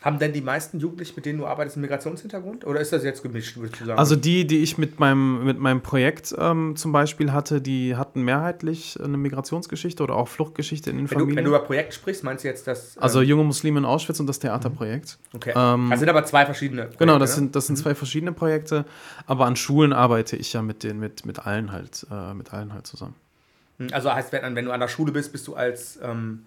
Haben 0.07 0.19
denn 0.19 0.31
die 0.31 0.39
meisten 0.39 0.79
Jugendlichen, 0.79 1.15
mit 1.17 1.25
denen 1.25 1.37
du 1.37 1.45
arbeitest, 1.45 1.75
einen 1.75 1.81
Migrationshintergrund? 1.81 2.65
Oder 2.65 2.79
ist 2.79 2.93
das 2.93 3.03
jetzt 3.03 3.23
gemischt, 3.23 3.57
würdest 3.57 3.81
du 3.81 3.85
sagen? 3.87 3.99
Also 3.99 4.15
die, 4.15 4.47
die 4.47 4.63
ich 4.63 4.77
mit 4.77 5.01
meinem, 5.01 5.43
mit 5.43 5.59
meinem 5.59 5.81
Projekt 5.81 6.33
ähm, 6.39 6.77
zum 6.77 6.93
Beispiel 6.93 7.33
hatte, 7.33 7.59
die 7.59 7.97
hatten 7.97 8.21
mehrheitlich 8.21 8.97
eine 9.03 9.17
Migrationsgeschichte 9.17 10.01
oder 10.01 10.15
auch 10.15 10.29
Fluchtgeschichte 10.29 10.91
in 10.91 10.95
den 10.95 11.11
wenn, 11.11 11.17
du, 11.17 11.23
Familien. 11.25 11.35
wenn 11.35 11.43
du 11.43 11.49
über 11.49 11.59
Projekt 11.59 11.93
sprichst, 11.93 12.23
meinst 12.23 12.45
du 12.45 12.47
jetzt 12.47 12.67
das. 12.67 12.97
also 12.99 13.19
ähm, 13.19 13.27
junge 13.27 13.43
Muslime 13.43 13.79
in 13.79 13.85
Auschwitz 13.85 14.21
und 14.21 14.27
das 14.27 14.39
Theaterprojekt. 14.39 15.19
okay. 15.35 15.51
ähm, 15.53 15.89
das 15.89 15.99
sind 15.99 16.07
aber 16.07 16.23
zwei 16.23 16.45
verschiedene. 16.45 16.83
Projekte, 16.83 16.99
Genau, 16.99 17.19
das 17.19 17.31
ne? 17.31 17.35
sind, 17.35 17.55
das 17.57 17.67
sind 17.67 17.75
zwei 17.75 17.93
verschiedene 17.93 18.31
Projekte, 18.31 18.85
aber 19.25 19.45
an 19.45 19.57
Schulen 19.57 19.91
arbeite 19.91 20.37
ich 20.37 20.53
ja 20.53 20.61
mit 20.61 20.83
den, 20.83 20.99
mit, 21.01 21.25
mit 21.25 21.45
allen 21.45 21.73
halt, 21.73 22.07
äh, 22.09 22.33
mit 22.33 22.53
allen 22.53 22.71
halt 22.73 22.87
zusammen. 22.87 23.15
Hm, 23.77 23.89
Also 23.91 24.13
heißt, 24.13 24.31
wenn, 24.31 24.55
wenn 24.55 24.63
du 24.63 24.71
an 24.71 24.79
der 24.79 24.87
Schule 24.87 25.11
bist, 25.11 25.33
bist 25.33 25.45
du 25.49 25.55
als, 25.55 25.99
ähm, 26.01 26.43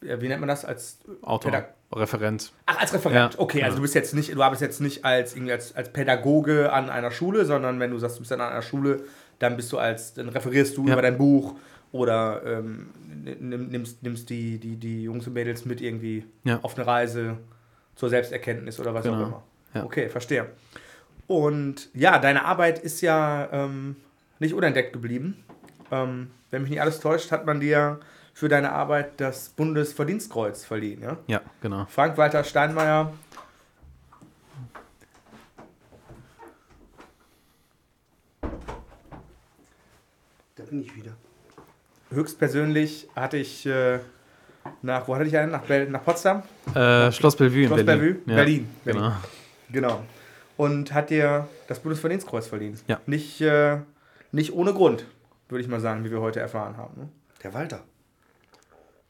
wie 0.00 0.28
nennt 0.28 0.40
man 0.40 0.48
das? 0.48 0.64
Als 0.64 0.98
Autor, 1.22 1.50
Pädag- 1.52 1.74
Referent. 1.92 2.52
Ach, 2.66 2.78
als 2.80 2.92
Referent. 2.92 3.34
Ja, 3.34 3.40
okay, 3.40 3.62
also 3.62 3.74
ja. 3.74 3.76
du 3.76 3.82
bist 3.82 3.94
jetzt 3.94 4.12
nicht, 4.14 4.34
du 4.34 4.42
arbeitest 4.42 4.62
jetzt 4.62 4.80
nicht 4.80 5.04
als, 5.04 5.34
irgendwie 5.34 5.52
als, 5.52 5.74
als 5.76 5.92
Pädagoge 5.92 6.72
an 6.72 6.90
einer 6.90 7.10
Schule, 7.12 7.44
sondern 7.44 7.78
wenn 7.80 7.90
du 7.92 7.98
sagst, 7.98 8.16
du 8.16 8.20
bist 8.20 8.32
an 8.32 8.40
einer 8.40 8.62
Schule, 8.62 9.04
dann 9.38 9.56
bist 9.56 9.72
du 9.72 9.78
als, 9.78 10.14
dann 10.14 10.28
referierst 10.28 10.76
du 10.76 10.86
Ja. 10.86 10.94
über 10.94 11.02
dein 11.02 11.16
Buch 11.16 11.54
oder 11.92 12.42
ähm, 12.44 12.88
nimm- 13.24 13.68
nimmst, 13.68 14.02
nimmst 14.02 14.28
die, 14.30 14.58
die, 14.58 14.76
die 14.76 15.04
Jungs 15.04 15.26
und 15.28 15.32
Mädels 15.34 15.64
mit 15.64 15.80
irgendwie 15.80 16.24
auf 16.62 16.76
eine 16.76 16.86
Reise 16.86 17.38
zur 17.94 18.08
Selbsterkenntnis 18.10 18.80
oder 18.80 18.92
was 18.92 19.04
Genau. 19.04 19.16
auch 19.16 19.42
immer. 19.74 19.84
Okay, 19.84 20.08
verstehe. 20.08 20.46
Und 21.26 21.88
ja, 21.94 22.18
deine 22.18 22.44
Arbeit 22.44 22.78
ist 22.78 23.00
ja 23.00 23.48
ähm, 23.52 23.96
nicht 24.38 24.54
unentdeckt 24.54 24.92
geblieben. 24.92 25.44
Ähm, 25.90 26.30
wenn 26.50 26.62
mich 26.62 26.70
nicht 26.70 26.80
alles 26.80 27.00
täuscht, 27.00 27.30
hat 27.32 27.46
man 27.46 27.60
dir 27.60 28.00
für 28.36 28.50
deine 28.50 28.72
Arbeit 28.72 29.18
das 29.18 29.48
Bundesverdienstkreuz 29.48 30.62
verliehen. 30.62 31.00
Ja? 31.00 31.16
Ja, 31.26 31.40
genau. 31.62 31.86
Frank-Walter 31.88 32.44
Steinmeier. 32.44 33.10
Da 40.54 40.64
bin 40.64 40.82
ich 40.82 40.94
wieder. 40.94 41.12
Höchstpersönlich 42.10 43.08
hatte 43.16 43.38
ich 43.38 43.64
äh, 43.64 44.00
nach, 44.82 45.08
wo 45.08 45.14
hatte 45.14 45.24
ich 45.24 45.38
einen? 45.38 45.52
Nach, 45.52 45.62
Bel 45.62 45.88
nach 45.88 46.04
Potsdam? 46.04 46.42
Äh, 46.74 47.10
Schloss 47.12 47.36
Bellevue 47.36 47.62
in 47.62 47.68
Schloss 47.68 47.86
Berlin. 47.86 48.00
Bellevue? 48.02 48.20
Ja, 48.26 48.36
Berlin. 48.36 48.68
Berlin. 48.84 49.02
Genau. 49.02 49.16
Genau. 49.70 50.02
Und 50.58 50.92
hat 50.92 51.08
dir 51.08 51.48
das 51.68 51.80
Bundesverdienstkreuz 51.80 52.48
verliehen. 52.48 52.78
Ja. 52.86 53.00
Nicht, 53.06 53.40
äh, 53.40 53.78
nicht 54.30 54.52
ohne 54.52 54.74
Grund, 54.74 55.06
würde 55.48 55.62
ich 55.62 55.68
mal 55.68 55.80
sagen, 55.80 56.04
wie 56.04 56.10
wir 56.10 56.20
heute 56.20 56.40
erfahren 56.40 56.76
haben. 56.76 57.00
Ne? 57.00 57.08
Der 57.42 57.54
Walter. 57.54 57.82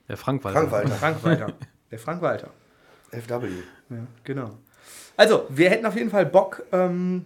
Der 0.09 0.17
Frank 0.17 0.45
Walter. 0.45 0.61
Frank 0.61 0.73
Walter. 0.73 0.89
Frank 0.97 1.25
Walter. 1.25 1.53
Der 1.91 1.99
Frank 1.99 2.23
Walter. 2.23 2.51
FW. 3.11 3.49
Ja, 3.91 3.97
genau. 4.25 4.51
Also, 5.17 5.47
wir 5.49 5.71
hätten 5.71 5.87
auf 5.87 5.97
jeden 5.97 6.11
Fall 6.11 6.27
Bock, 6.27 6.63
ähm, 6.73 7.25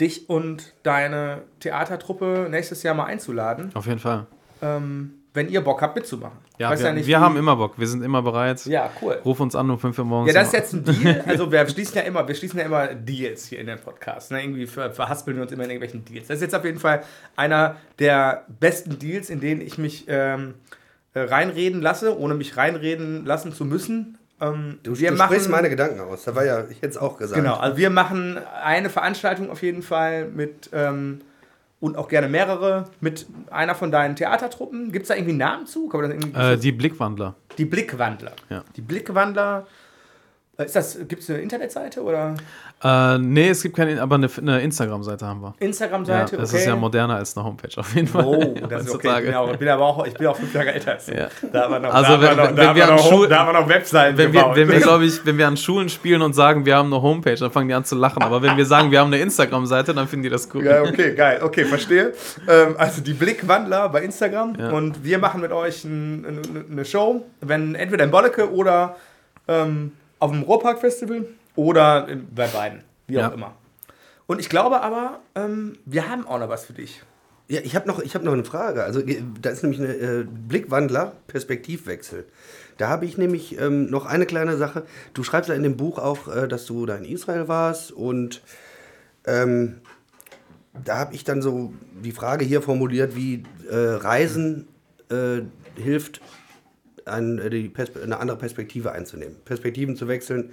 dich 0.00 0.28
und 0.28 0.72
deine 0.82 1.42
Theatertruppe 1.60 2.48
nächstes 2.50 2.82
Jahr 2.82 2.94
mal 2.94 3.04
einzuladen, 3.04 3.70
Auf 3.74 3.86
jeden 3.86 3.98
Fall. 3.98 4.26
ähm, 4.62 5.14
wenn 5.32 5.48
ihr 5.48 5.60
Bock 5.60 5.80
habt 5.80 5.94
mitzumachen. 5.94 6.38
Ja, 6.58 6.70
Weiß 6.70 6.82
wir, 6.82 6.92
nicht, 6.92 7.06
wir 7.06 7.20
haben 7.20 7.36
immer 7.36 7.54
Bock. 7.54 7.78
Wir 7.78 7.86
sind 7.86 8.02
immer 8.02 8.20
bereit. 8.20 8.66
Ja, 8.66 8.90
cool. 9.00 9.20
Ruf 9.24 9.38
uns 9.38 9.54
an 9.54 9.70
um 9.70 9.78
5 9.78 9.96
Uhr 9.98 10.04
morgens. 10.04 10.34
Ja, 10.34 10.40
das 10.40 10.48
ist 10.48 10.54
jetzt 10.54 10.72
ein 10.72 10.84
Deal. 10.84 11.22
Also 11.26 11.52
wir 11.52 11.68
schließen 11.68 11.96
ja 11.96 12.02
immer, 12.02 12.26
wir 12.26 12.34
schließen 12.34 12.58
ja 12.58 12.66
immer 12.66 12.88
Deals 12.88 13.46
hier 13.46 13.60
in 13.60 13.66
den 13.66 13.78
Podcast. 13.78 14.32
Ne? 14.32 14.42
Irgendwie 14.42 14.66
ver 14.66 14.90
verhaspeln 14.90 15.36
wir 15.36 15.44
uns 15.44 15.52
immer 15.52 15.64
in 15.64 15.70
irgendwelchen 15.70 16.04
Deals. 16.04 16.26
Das 16.26 16.38
ist 16.38 16.42
jetzt 16.42 16.54
auf 16.54 16.64
jeden 16.64 16.80
Fall 16.80 17.04
einer 17.36 17.76
der 18.00 18.44
besten 18.48 18.98
Deals, 18.98 19.30
in 19.30 19.40
denen 19.40 19.60
ich 19.60 19.78
mich 19.78 20.06
ähm, 20.08 20.50
äh, 20.50 20.79
reinreden 21.14 21.80
lasse, 21.82 22.18
ohne 22.18 22.34
mich 22.34 22.56
reinreden 22.56 23.24
lassen 23.24 23.52
zu 23.52 23.64
müssen. 23.64 24.18
Ähm, 24.40 24.78
Du, 24.82 24.98
wir 24.98 25.10
du 25.10 25.16
machen, 25.16 25.32
sprichst 25.32 25.48
meine 25.50 25.68
Gedanken 25.68 26.00
aus. 26.00 26.24
Da 26.24 26.34
war 26.34 26.44
ja 26.44 26.64
jetzt 26.80 26.96
auch 27.00 27.18
gesagt. 27.18 27.40
Genau, 27.40 27.56
also 27.56 27.76
wir 27.76 27.90
machen 27.90 28.38
eine 28.62 28.88
Veranstaltung 28.90 29.50
auf 29.50 29.62
jeden 29.62 29.82
Fall 29.82 30.26
mit 30.26 30.70
ähm, 30.72 31.20
und 31.80 31.96
auch 31.96 32.08
gerne 32.08 32.28
mehrere 32.28 32.84
mit 33.00 33.26
einer 33.50 33.74
von 33.74 33.90
deinen 33.90 34.14
Theatertruppen. 34.16 34.92
Gibt 34.92 35.04
es 35.04 35.08
da 35.08 35.14
irgendwie 35.14 35.30
einen 35.30 35.38
Namen 35.38 35.66
zu? 35.66 35.88
Kann 35.88 36.00
man 36.02 36.10
das 36.10 36.18
irgendwie, 36.20 36.40
äh, 36.40 36.56
die 36.56 36.72
Blickwandler. 36.72 37.34
die 37.58 37.64
Blickwandler. 37.64 38.32
Ja. 38.48 38.64
Die 38.76 38.82
Blickwandler. 38.82 39.66
Ist 40.64 40.76
das, 40.76 40.98
gibt 41.08 41.22
es 41.22 41.30
eine 41.30 41.40
Internetseite 41.40 42.02
oder 42.02 42.34
Äh, 42.82 43.18
nee, 43.18 43.48
es 43.50 43.62
gibt 43.62 43.76
keine, 43.76 44.00
aber 44.00 44.14
eine, 44.14 44.28
eine 44.38 44.60
Instagram-Seite 44.62 45.26
haben 45.26 45.42
wir. 45.42 45.54
Ja, 45.60 45.66
Instagram-Seite? 45.66 46.36
das 46.38 46.50
okay. 46.50 46.58
ist 46.60 46.66
ja 46.66 46.76
moderner 46.76 47.16
als 47.16 47.36
eine 47.36 47.44
Homepage 47.44 47.68
auf 47.76 47.94
jeden 47.94 48.06
Fall. 48.08 48.24
Oh, 48.24 48.54
das 48.68 48.86
ist 48.86 48.94
okay. 48.94 49.18
Ich 49.18 49.24
bin, 49.26 49.34
auch, 49.34 49.52
ich 49.52 49.58
bin 49.58 49.68
aber 49.68 49.84
auch, 49.84 50.06
ich 50.06 50.14
bin 50.14 50.26
auch 50.26 50.36
fünf 50.36 50.54
Jahre 50.54 50.72
älter 50.72 50.92
als. 50.92 51.06
Ja. 51.08 51.28
Da 51.52 51.62
haben 51.62 51.72
wir 51.72 51.80
noch, 51.80 51.92
Also 51.92 52.12
wenn- 52.20 52.36
noch, 52.36 52.56
wenn 52.56 52.74
wir 52.74 52.86
noch, 52.86 53.28
wir 53.28 53.52
noch 53.52 53.68
Webseiten 53.68 54.16
Wenn 54.16 54.32
wir, 54.32 54.52
wenn 54.54 54.68
wir 54.68 54.80
glaube 54.80 55.04
ich, 55.04 55.24
wenn 55.26 55.36
wir 55.36 55.46
an 55.46 55.56
Schulen 55.56 55.88
spielen 55.88 56.22
und 56.22 56.32
sagen, 56.32 56.64
wir 56.64 56.76
haben 56.76 56.92
eine 56.92 57.02
Homepage, 57.02 57.34
dann 57.34 57.50
fangen 57.50 57.68
die 57.68 57.74
an 57.74 57.84
zu 57.84 57.96
lachen. 57.96 58.22
Aber 58.22 58.40
wenn 58.42 58.56
wir 58.56 58.64
sagen, 58.66 58.90
wir 58.90 59.00
haben 59.00 59.12
eine 59.12 59.20
Instagram-Seite, 59.22 59.92
dann 59.92 60.08
finden 60.08 60.24
die 60.24 60.30
das 60.30 60.48
cool. 60.54 60.64
Ja, 60.64 60.82
okay, 60.82 61.14
geil. 61.14 61.40
Okay, 61.42 61.64
verstehe. 61.66 62.12
Ähm, 62.48 62.76
also 62.78 63.02
die 63.02 63.12
Blickwandler 63.12 63.88
bei 63.90 64.02
Instagram. 64.02 64.54
Ja. 64.58 64.70
Und 64.70 65.04
wir 65.04 65.18
machen 65.18 65.40
mit 65.40 65.52
euch 65.52 65.84
ein, 65.84 66.24
ein, 66.24 66.64
eine 66.70 66.84
Show, 66.84 67.26
wenn 67.40 67.74
entweder 67.74 68.04
in 68.04 68.10
Bolleke 68.10 68.50
oder 68.50 68.96
ähm, 69.48 69.92
auf 70.20 70.30
dem 70.30 70.42
Ruhrpark-Festival 70.42 71.26
oder 71.56 72.06
bei 72.34 72.46
beiden. 72.46 72.82
Wie 73.06 73.18
auch 73.18 73.22
Ja. 73.22 73.28
immer. 73.28 73.54
Und 74.26 74.38
ich 74.38 74.48
glaube 74.48 74.80
aber, 74.80 75.18
ähm, 75.34 75.78
wir 75.84 76.08
haben 76.08 76.26
auch 76.26 76.38
noch 76.38 76.48
was 76.48 76.64
für 76.66 76.72
dich. 76.72 77.02
Ja, 77.48 77.60
ich 77.64 77.74
habe 77.74 77.88
noch, 77.88 77.98
ich 78.00 78.14
hab 78.14 78.22
noch 78.22 78.32
eine 78.32 78.44
Frage. 78.44 78.84
Also, 78.84 79.02
da 79.42 79.50
ist 79.50 79.64
nämlich 79.64 79.80
eine 79.80 79.92
äh, 79.94 80.24
Blickwandler, 80.24 81.14
Perspektivwechsel. 81.26 82.26
Da 82.78 82.88
habe 82.88 83.06
ich 83.06 83.18
nämlich 83.18 83.58
ähm, 83.58 83.90
noch 83.90 84.06
eine 84.06 84.24
kleine 84.26 84.56
Sache. 84.56 84.84
Du 85.14 85.24
schreibst 85.24 85.48
ja 85.48 85.56
in 85.56 85.64
dem 85.64 85.76
Buch 85.76 85.98
auch, 85.98 86.28
äh, 86.28 86.46
dass 86.46 86.64
du 86.66 86.86
da 86.86 86.94
in 86.94 87.04
Israel 87.04 87.48
warst 87.48 87.90
und 87.90 88.40
ähm, 89.24 89.80
da 90.84 90.98
habe 90.98 91.14
ich 91.14 91.24
dann 91.24 91.42
so 91.42 91.74
die 92.02 92.12
Frage 92.12 92.44
hier 92.44 92.62
formuliert, 92.62 93.16
wie 93.16 93.42
äh, 93.68 93.74
Reisen 93.74 94.68
äh, 95.10 95.40
hilft, 95.80 96.20
ein, 97.06 97.38
äh, 97.38 97.70
eine 98.02 98.18
andere 98.18 98.38
Perspektive 98.38 98.92
einzunehmen, 98.92 99.36
Perspektiven 99.44 99.96
zu 99.96 100.08
wechseln, 100.08 100.50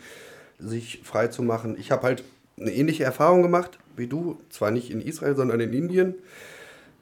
sich 0.59 1.01
frei 1.03 1.27
zu 1.27 1.43
machen. 1.43 1.77
Ich 1.79 1.91
habe 1.91 2.03
halt 2.03 2.23
eine 2.59 2.71
ähnliche 2.71 3.03
Erfahrung 3.03 3.43
gemacht 3.43 3.79
wie 3.97 4.07
du, 4.07 4.39
zwar 4.49 4.71
nicht 4.71 4.91
in 4.91 5.01
Israel, 5.01 5.35
sondern 5.35 5.59
in 5.59 5.73
Indien, 5.73 6.15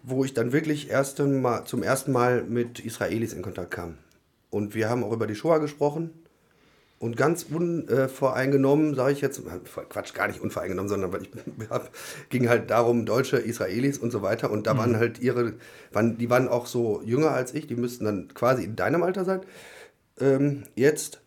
wo 0.03 0.23
ich 0.23 0.33
dann 0.33 0.53
wirklich 0.53 0.89
erst 0.89 1.19
mal, 1.19 1.65
zum 1.65 1.83
ersten 1.83 2.11
Mal 2.11 2.43
mit 2.43 2.79
Israelis 2.79 3.33
in 3.33 3.41
Kontakt 3.41 3.71
kam. 3.71 3.97
Und 4.49 4.73
wir 4.73 4.89
haben 4.89 5.03
auch 5.03 5.11
über 5.11 5.27
die 5.27 5.35
Shoah 5.35 5.59
gesprochen. 5.59 6.11
Und 6.97 7.17
ganz 7.17 7.43
unvoreingenommen, 7.43 8.95
sage 8.95 9.11
ich 9.11 9.21
jetzt, 9.21 9.41
Quatsch, 9.89 10.13
gar 10.13 10.27
nicht 10.27 10.39
unvoreingenommen, 10.39 10.87
sondern 10.87 11.11
weil 11.11 11.23
ich 11.23 11.29
hab, 11.69 11.91
ging 12.29 12.47
halt 12.47 12.69
darum, 12.69 13.05
Deutsche, 13.05 13.37
Israelis 13.37 13.97
und 13.97 14.11
so 14.11 14.21
weiter. 14.21 14.49
Und 14.49 14.65
da 14.65 14.77
waren 14.77 14.95
halt 14.95 15.19
ihre, 15.19 15.53
waren, 15.91 16.17
die 16.17 16.29
waren 16.29 16.47
auch 16.47 16.67
so 16.67 17.01
jünger 17.03 17.31
als 17.31 17.53
ich, 17.53 17.67
die 17.67 17.75
müssten 17.75 18.05
dann 18.05 18.33
quasi 18.33 18.63
in 18.63 18.77
deinem 18.77 19.03
Alter 19.03 19.25
sein. 19.25 19.41
Ähm, 20.21 20.63
jetzt, 20.75 21.21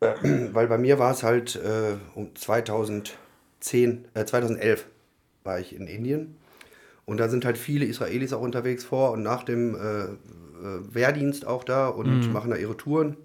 äh, 0.00 0.14
weil 0.52 0.66
bei 0.66 0.78
mir 0.78 0.98
war 0.98 1.12
es 1.12 1.22
halt 1.22 1.54
äh, 1.54 1.94
um 2.16 2.34
2010, 2.34 3.14
äh, 4.14 4.24
2011 4.24 4.86
war 5.44 5.60
ich 5.60 5.76
in 5.76 5.86
Indien. 5.86 6.36
Und 7.06 7.18
da 7.18 7.28
sind 7.28 7.44
halt 7.44 7.58
viele 7.58 7.84
Israelis 7.84 8.32
auch 8.32 8.40
unterwegs 8.40 8.82
vor 8.82 9.12
und 9.12 9.22
nach 9.22 9.44
dem 9.44 9.76
äh, 9.76 10.04
äh, 10.04 10.08
Wehrdienst 10.90 11.46
auch 11.46 11.62
da 11.62 11.88
und 11.88 12.32
machen 12.32 12.50
da 12.50 12.56
ihre 12.56 12.76
Touren. 12.76 13.16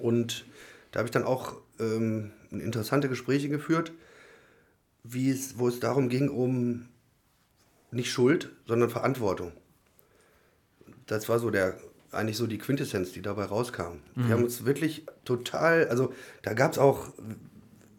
Und 0.00 0.46
da 0.94 1.00
habe 1.00 1.08
ich 1.08 1.10
dann 1.10 1.24
auch 1.24 1.56
ähm, 1.80 2.30
interessante 2.52 3.08
Gespräche 3.08 3.48
geführt, 3.48 3.92
wie 5.02 5.28
es, 5.28 5.58
wo 5.58 5.66
es 5.66 5.80
darum 5.80 6.08
ging, 6.08 6.28
um 6.28 6.86
nicht 7.90 8.12
Schuld, 8.12 8.52
sondern 8.68 8.90
Verantwortung. 8.90 9.50
Das 11.06 11.28
war 11.28 11.40
so 11.40 11.50
der, 11.50 11.76
eigentlich 12.12 12.36
so 12.36 12.46
die 12.46 12.58
Quintessenz, 12.58 13.10
die 13.10 13.22
dabei 13.22 13.46
rauskam. 13.46 13.98
Wir 14.14 14.34
haben 14.34 14.44
uns 14.44 14.64
wirklich 14.66 15.04
total, 15.24 15.88
also 15.88 16.14
da 16.42 16.54
gab 16.54 16.70
es 16.70 16.78
auch, 16.78 17.12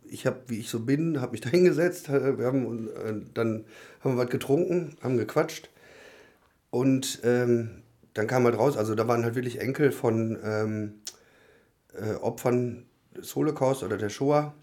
ich 0.06 0.26
habe, 0.26 0.40
wie 0.48 0.60
ich 0.60 0.70
so 0.70 0.80
bin, 0.80 1.20
habe 1.20 1.34
mich 1.34 1.42
da 1.42 1.50
hingesetzt, 1.52 2.08
wir 2.08 2.46
haben 2.46 2.88
äh, 2.88 3.14
dann 3.34 3.66
haben 4.06 4.16
wir 4.16 4.24
was 4.24 4.30
getrunken, 4.30 4.96
haben 5.02 5.18
gequatscht 5.18 5.70
und 6.70 7.20
ähm, 7.26 7.82
dann 8.14 8.28
kam 8.28 8.46
halt 8.46 8.58
raus, 8.58 8.78
also 8.78 8.96
da 8.96 9.06
waren 9.10 9.26
halt 9.26 9.36
wirklich 9.36 9.60
Enkel 9.60 9.92
von 9.92 10.40
ähm, 10.42 10.94
äh, 12.00 12.16
Opfern 12.16 12.86
des 13.16 13.36
Holocaust 13.36 13.84
oder 13.84 13.98
der 13.98 14.10
Shoah. 14.10 14.54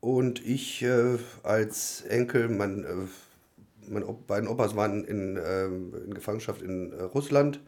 Und 0.00 0.44
ich 0.44 0.82
äh, 0.82 1.18
als 1.42 2.02
Enkel, 2.02 2.48
mein, 2.48 2.84
äh, 2.84 3.88
meine 3.88 4.06
beiden 4.26 4.48
Opas 4.48 4.74
waren 4.74 5.04
in, 5.04 5.38
ähm, 5.44 5.94
in 6.06 6.14
Gefangenschaft 6.14 6.62
in 6.62 6.92
äh, 6.92 7.02
Russland. 7.02 7.60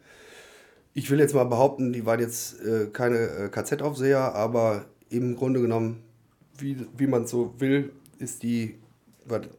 Ich 0.93 1.09
will 1.09 1.19
jetzt 1.19 1.33
mal 1.33 1.45
behaupten, 1.45 1.93
die 1.93 2.05
waren 2.05 2.19
jetzt 2.19 2.61
äh, 2.61 2.87
keine 2.87 3.17
äh, 3.17 3.49
KZ-Aufseher, 3.49 4.35
aber 4.35 4.85
im 5.09 5.35
Grunde 5.35 5.61
genommen, 5.61 6.03
wie, 6.57 6.85
wie 6.97 7.07
man 7.07 7.25
so 7.27 7.53
will, 7.59 7.91
ist 8.19 8.43
die 8.43 8.75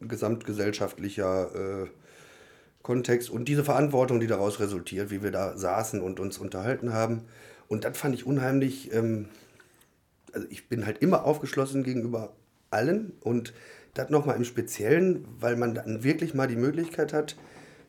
gesamtgesellschaftlicher 0.01 1.83
äh, 1.83 1.87
Kontext 2.81 3.29
und 3.29 3.49
diese 3.49 3.63
Verantwortung, 3.63 4.19
die 4.19 4.27
daraus 4.27 4.59
resultiert, 4.59 5.11
wie 5.11 5.21
wir 5.21 5.31
da 5.31 5.57
saßen 5.57 6.01
und 6.01 6.19
uns 6.19 6.37
unterhalten 6.37 6.93
haben. 6.93 7.25
Und 7.67 7.83
das 7.83 7.97
fand 7.97 8.15
ich 8.15 8.25
unheimlich, 8.25 8.93
ähm, 8.93 9.27
also 10.33 10.47
ich 10.49 10.69
bin 10.69 10.85
halt 10.85 10.99
immer 10.99 11.25
aufgeschlossen 11.25 11.83
gegenüber 11.83 12.33
allen 12.69 13.13
und 13.21 13.53
das 13.93 14.09
nochmal 14.09 14.35
im 14.35 14.45
Speziellen, 14.45 15.25
weil 15.39 15.55
man 15.55 15.73
dann 15.73 16.03
wirklich 16.03 16.33
mal 16.33 16.47
die 16.47 16.55
Möglichkeit 16.55 17.13
hat, 17.13 17.35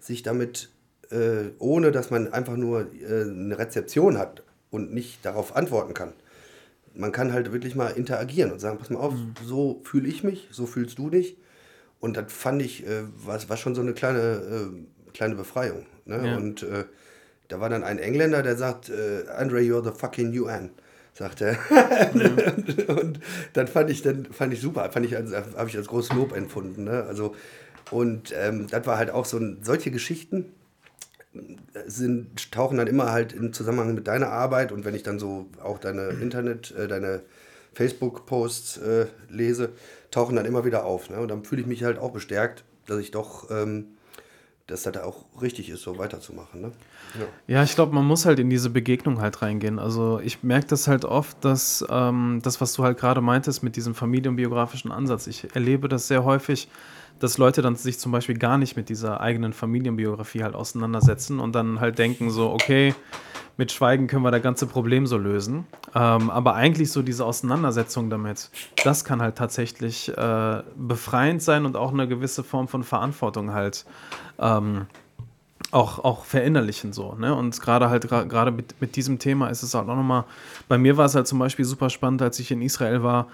sich 0.00 0.22
damit, 0.22 0.70
äh, 1.10 1.50
ohne 1.58 1.92
dass 1.92 2.10
man 2.10 2.32
einfach 2.32 2.56
nur 2.56 2.92
äh, 2.94 3.22
eine 3.22 3.58
Rezeption 3.58 4.18
hat 4.18 4.42
und 4.70 4.92
nicht 4.92 5.24
darauf 5.24 5.54
antworten 5.56 5.94
kann. 5.94 6.12
Man 6.94 7.12
kann 7.12 7.32
halt 7.32 7.52
wirklich 7.52 7.74
mal 7.74 7.90
interagieren 7.90 8.50
und 8.50 8.58
sagen, 8.58 8.78
pass 8.78 8.90
mal 8.90 9.00
auf, 9.00 9.14
so 9.44 9.80
fühle 9.84 10.08
ich 10.08 10.24
mich, 10.24 10.48
so 10.50 10.66
fühlst 10.66 10.98
du 10.98 11.10
dich. 11.10 11.36
Und 12.00 12.16
das 12.16 12.32
fand 12.32 12.62
ich, 12.62 12.86
äh, 12.86 13.02
war, 13.16 13.48
war 13.48 13.56
schon 13.56 13.74
so 13.74 13.80
eine 13.80 13.92
kleine, 13.92 14.18
äh, 14.18 15.12
kleine 15.12 15.34
Befreiung. 15.34 15.86
Ne? 16.06 16.26
Ja. 16.26 16.36
Und 16.36 16.62
äh, 16.62 16.84
da 17.48 17.60
war 17.60 17.68
dann 17.68 17.84
ein 17.84 17.98
Engländer, 17.98 18.42
der 18.42 18.56
sagt, 18.56 18.90
äh, 18.90 19.28
Andre, 19.36 19.58
you're 19.60 19.84
the 19.84 19.98
fucking 19.98 20.38
UN, 20.38 20.70
sagt 21.14 21.40
er. 21.40 21.56
und 22.88 23.20
dann 23.54 23.66
fand 23.66 23.90
ich, 23.90 24.02
dann 24.02 24.26
fand 24.26 24.52
ich 24.52 24.60
super, 24.60 24.90
fand 24.92 25.06
ich 25.06 25.16
als, 25.16 25.32
habe 25.32 25.68
ich 25.68 25.76
als 25.76 25.88
großes 25.88 26.12
Lob 26.12 26.36
empfunden. 26.36 26.84
Ne? 26.84 27.04
Also 27.04 27.34
Und 27.90 28.34
ähm, 28.36 28.66
das 28.70 28.86
war 28.86 28.98
halt 28.98 29.10
auch 29.10 29.24
so 29.24 29.38
ein, 29.38 29.58
solche 29.62 29.90
Geschichten 29.90 30.52
sind, 31.86 32.52
tauchen 32.52 32.78
dann 32.78 32.86
immer 32.86 33.12
halt 33.12 33.32
im 33.32 33.52
Zusammenhang 33.52 33.94
mit 33.94 34.08
deiner 34.08 34.28
Arbeit 34.28 34.72
und 34.72 34.84
wenn 34.84 34.94
ich 34.94 35.02
dann 35.02 35.18
so 35.18 35.46
auch 35.62 35.78
deine 35.78 36.08
Internet, 36.22 36.74
äh, 36.76 36.88
deine 36.88 37.22
Facebook-Posts 37.74 38.78
äh, 38.78 39.06
lese, 39.28 39.70
tauchen 40.10 40.36
dann 40.36 40.46
immer 40.46 40.64
wieder 40.64 40.84
auf. 40.84 41.10
Ne? 41.10 41.20
Und 41.20 41.28
dann 41.28 41.44
fühle 41.44 41.60
ich 41.60 41.66
mich 41.66 41.84
halt 41.84 41.98
auch 41.98 42.12
bestärkt, 42.12 42.64
dass 42.86 42.98
ich 42.98 43.10
doch, 43.10 43.50
ähm, 43.50 43.97
dass 44.68 44.82
das 44.82 44.96
auch 44.98 45.24
richtig 45.40 45.70
ist, 45.70 45.82
so 45.82 45.98
weiterzumachen. 45.98 46.60
Ne? 46.60 46.72
Ja. 47.18 47.54
Ja, 47.54 47.62
ich 47.64 47.74
glaube, 47.74 47.94
man 47.94 48.04
muss 48.04 48.26
halt 48.26 48.38
in 48.38 48.50
diese 48.50 48.70
Begegnung 48.70 49.20
halt 49.20 49.40
reingehen. 49.42 49.78
Also 49.78 50.20
ich 50.20 50.42
merke 50.42 50.66
das 50.68 50.86
halt 50.86 51.04
oft, 51.04 51.42
dass 51.44 51.84
ähm, 51.88 52.40
das, 52.42 52.60
was 52.60 52.74
du 52.74 52.84
halt 52.84 52.98
gerade 52.98 53.22
meintest 53.22 53.62
mit 53.62 53.76
diesem 53.76 53.94
familienbiografischen 53.94 54.92
Ansatz, 54.92 55.26
ich 55.26 55.54
erlebe 55.54 55.88
das 55.88 56.06
sehr 56.06 56.22
häufig, 56.22 56.68
dass 57.20 57.38
Leute 57.38 57.62
dann 57.62 57.76
sich 57.76 57.98
zum 57.98 58.12
Beispiel 58.12 58.38
gar 58.38 58.58
nicht 58.58 58.76
mit 58.76 58.88
dieser 58.88 59.20
eigenen 59.20 59.52
Familienbiografie 59.52 60.42
halt 60.42 60.54
auseinandersetzen 60.54 61.40
und 61.40 61.54
dann 61.54 61.80
halt 61.80 61.98
denken 61.98 62.30
so, 62.30 62.50
okay, 62.50 62.94
mit 63.56 63.72
Schweigen 63.72 64.06
können 64.06 64.22
wir 64.22 64.30
das 64.30 64.42
ganze 64.42 64.66
Problem 64.66 65.06
so 65.06 65.18
lösen. 65.18 65.66
Ähm, 65.94 66.30
aber 66.30 66.54
eigentlich 66.54 66.92
so 66.92 67.02
diese 67.02 67.24
Auseinandersetzung 67.24 68.08
damit, 68.08 68.50
das 68.84 69.04
kann 69.04 69.20
halt 69.20 69.36
tatsächlich 69.36 70.16
äh, 70.16 70.62
befreiend 70.76 71.42
sein 71.42 71.66
und 71.66 71.76
auch 71.76 71.92
eine 71.92 72.06
gewisse 72.06 72.44
Form 72.44 72.68
von 72.68 72.84
Verantwortung 72.84 73.52
halt 73.52 73.84
ähm, 74.38 74.86
auch, 75.72 75.98
auch 75.98 76.24
verinnerlichen 76.24 76.92
so. 76.92 77.14
Ne? 77.14 77.34
Und 77.34 77.60
gerade 77.60 77.90
halt 77.90 78.08
gerade 78.08 78.50
mit, 78.52 78.80
mit 78.80 78.96
diesem 78.96 79.18
Thema 79.18 79.48
ist 79.48 79.62
es 79.62 79.74
halt 79.74 79.88
auch 79.88 79.96
nochmal, 79.96 80.24
bei 80.68 80.78
mir 80.78 80.96
war 80.96 81.06
es 81.06 81.14
halt 81.14 81.26
zum 81.26 81.40
Beispiel 81.40 81.64
super 81.64 81.90
spannend, 81.90 82.22
als 82.22 82.38
ich 82.38 82.50
in 82.50 82.62
Israel 82.62 83.02
war, 83.02 83.26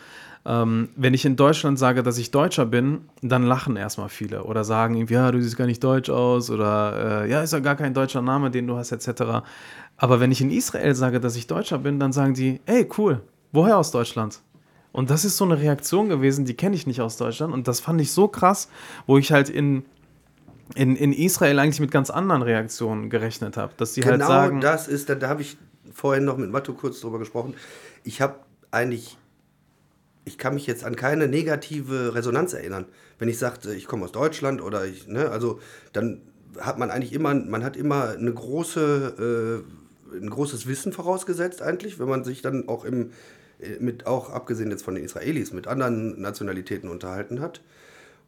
ähm, 0.46 0.90
wenn 0.96 1.14
ich 1.14 1.24
in 1.24 1.36
Deutschland 1.36 1.78
sage, 1.78 2.02
dass 2.02 2.18
ich 2.18 2.30
Deutscher 2.30 2.66
bin, 2.66 3.02
dann 3.22 3.44
lachen 3.44 3.76
erstmal 3.76 4.10
viele 4.10 4.44
oder 4.44 4.62
sagen 4.62 4.94
irgendwie, 4.94 5.14
ja, 5.14 5.30
du 5.30 5.40
siehst 5.40 5.56
gar 5.56 5.66
nicht 5.66 5.82
deutsch 5.82 6.10
aus 6.10 6.50
oder 6.50 7.22
äh, 7.24 7.30
ja, 7.30 7.42
ist 7.42 7.54
ja 7.54 7.60
gar 7.60 7.76
kein 7.76 7.94
deutscher 7.94 8.20
Name, 8.20 8.50
den 8.50 8.66
du 8.66 8.76
hast, 8.76 8.92
etc. 8.92 9.42
Aber 9.96 10.20
wenn 10.20 10.30
ich 10.30 10.42
in 10.42 10.50
Israel 10.50 10.94
sage, 10.94 11.18
dass 11.18 11.36
ich 11.36 11.46
Deutscher 11.46 11.78
bin, 11.78 11.98
dann 11.98 12.12
sagen 12.12 12.34
die, 12.34 12.60
ey, 12.66 12.86
cool, 12.98 13.22
woher 13.52 13.78
aus 13.78 13.90
Deutschland? 13.90 14.40
Und 14.92 15.10
das 15.10 15.24
ist 15.24 15.38
so 15.38 15.44
eine 15.44 15.58
Reaktion 15.58 16.08
gewesen, 16.08 16.44
die 16.44 16.54
kenne 16.54 16.76
ich 16.76 16.86
nicht 16.86 17.00
aus 17.00 17.16
Deutschland. 17.16 17.52
Und 17.52 17.66
das 17.66 17.80
fand 17.80 18.00
ich 18.00 18.12
so 18.12 18.28
krass, 18.28 18.68
wo 19.06 19.16
ich 19.18 19.32
halt 19.32 19.48
in, 19.48 19.84
in, 20.74 20.94
in 20.94 21.12
Israel 21.12 21.58
eigentlich 21.58 21.80
mit 21.80 21.90
ganz 21.90 22.10
anderen 22.10 22.42
Reaktionen 22.42 23.08
gerechnet 23.08 23.56
habe. 23.56 23.72
Dass 23.76 23.94
die 23.94 24.02
genau 24.02 24.18
halt 24.18 24.26
sagen. 24.26 24.60
das 24.60 24.88
ist, 24.88 25.08
da, 25.08 25.14
da 25.14 25.28
habe 25.28 25.42
ich 25.42 25.56
vorhin 25.92 26.24
noch 26.24 26.36
mit 26.36 26.50
Matto 26.50 26.74
kurz 26.74 27.00
drüber 27.00 27.18
gesprochen. 27.18 27.54
Ich 28.04 28.20
habe 28.20 28.36
eigentlich 28.70 29.16
ich 30.24 30.38
kann 30.38 30.54
mich 30.54 30.66
jetzt 30.66 30.84
an 30.84 30.96
keine 30.96 31.28
negative 31.28 32.14
Resonanz 32.14 32.52
erinnern. 32.52 32.86
Wenn 33.18 33.28
ich 33.28 33.38
sage, 33.38 33.72
ich 33.74 33.86
komme 33.86 34.04
aus 34.04 34.12
Deutschland 34.12 34.62
oder 34.62 34.84
ich, 34.86 35.06
ne, 35.06 35.30
also 35.30 35.60
dann 35.92 36.22
hat 36.58 36.78
man 36.78 36.90
eigentlich 36.90 37.12
immer, 37.12 37.34
man 37.34 37.64
hat 37.64 37.76
immer 37.76 38.10
eine 38.10 38.32
große, 38.32 39.62
äh, 40.12 40.16
ein 40.16 40.30
großes 40.30 40.66
Wissen 40.66 40.92
vorausgesetzt 40.92 41.62
eigentlich, 41.62 41.98
wenn 41.98 42.08
man 42.08 42.24
sich 42.24 42.42
dann 42.42 42.68
auch 42.68 42.84
im, 42.84 43.10
äh, 43.60 43.78
mit, 43.80 44.06
auch 44.06 44.30
abgesehen 44.30 44.70
jetzt 44.70 44.84
von 44.84 44.94
den 44.94 45.04
Israelis, 45.04 45.52
mit 45.52 45.66
anderen 45.66 46.20
Nationalitäten 46.20 46.88
unterhalten 46.88 47.40
hat. 47.40 47.60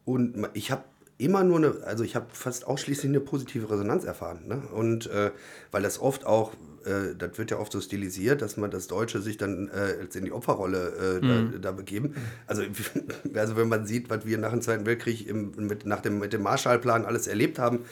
Und 0.05 0.47
ich 0.53 0.71
habe 0.71 0.83
immer 1.17 1.43
nur 1.43 1.57
eine, 1.57 1.75
also 1.83 2.03
ich 2.03 2.15
habe 2.15 2.27
fast 2.31 2.67
ausschließlich 2.67 3.09
eine 3.09 3.19
positive 3.19 3.69
Resonanz 3.69 4.03
erfahren. 4.03 4.47
Ne? 4.47 4.61
Und 4.73 5.07
äh, 5.07 5.31
weil 5.71 5.81
das 5.81 5.99
oft 5.99 6.25
auch, 6.25 6.53
äh, 6.87 7.15
das 7.15 7.37
wird 7.37 7.51
ja 7.51 7.59
oft 7.59 7.71
so 7.71 7.81
stilisiert, 7.81 8.41
dass 8.41 8.57
man 8.57 8.71
das 8.71 8.87
Deutsche 8.87 9.21
sich 9.21 9.37
dann 9.37 9.69
äh, 9.69 10.05
in 10.13 10.25
die 10.25 10.31
Opferrolle 10.31 11.19
äh, 11.21 11.25
mhm. 11.25 11.51
da, 11.53 11.57
da, 11.59 11.71
begeben. 11.71 12.15
Also, 12.45 12.63
also 13.35 13.57
wenn 13.57 13.67
man 13.67 13.85
sieht, 13.85 14.09
was 14.09 14.25
wir 14.25 14.37
nach 14.37 14.51
dem 14.51 14.61
Zweiten 14.61 14.85
Weltkrieg 14.85 15.27
im, 15.27 15.51
mit, 15.57 15.85
nach 15.85 16.01
dem, 16.01 16.19
mit 16.19 16.33
dem 16.33 16.43
Marshallplan 16.43 17.05
alles 17.05 17.27
erlebt 17.27 17.59
haben, 17.59 17.85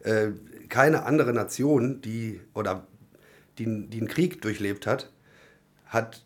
äh, 0.00 0.28
keine 0.68 1.04
andere 1.04 1.32
Nation, 1.32 2.00
die 2.00 2.40
oder 2.54 2.86
die, 3.58 3.88
die 3.88 3.98
einen 3.98 4.08
Krieg 4.08 4.42
durchlebt 4.42 4.86
hat, 4.86 5.10
hat 5.86 6.24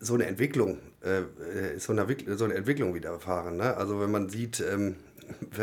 so 0.00 0.14
eine 0.14 0.26
Entwicklung, 0.26 0.78
äh, 1.00 1.78
so, 1.78 1.92
eine, 1.92 2.06
so 2.36 2.44
eine 2.44 2.54
Entwicklung 2.54 2.94
widerfahren. 2.94 3.56
Ne? 3.56 3.76
Also 3.76 4.00
wenn 4.00 4.10
man 4.10 4.28
sieht, 4.28 4.60
ähm, 4.60 4.96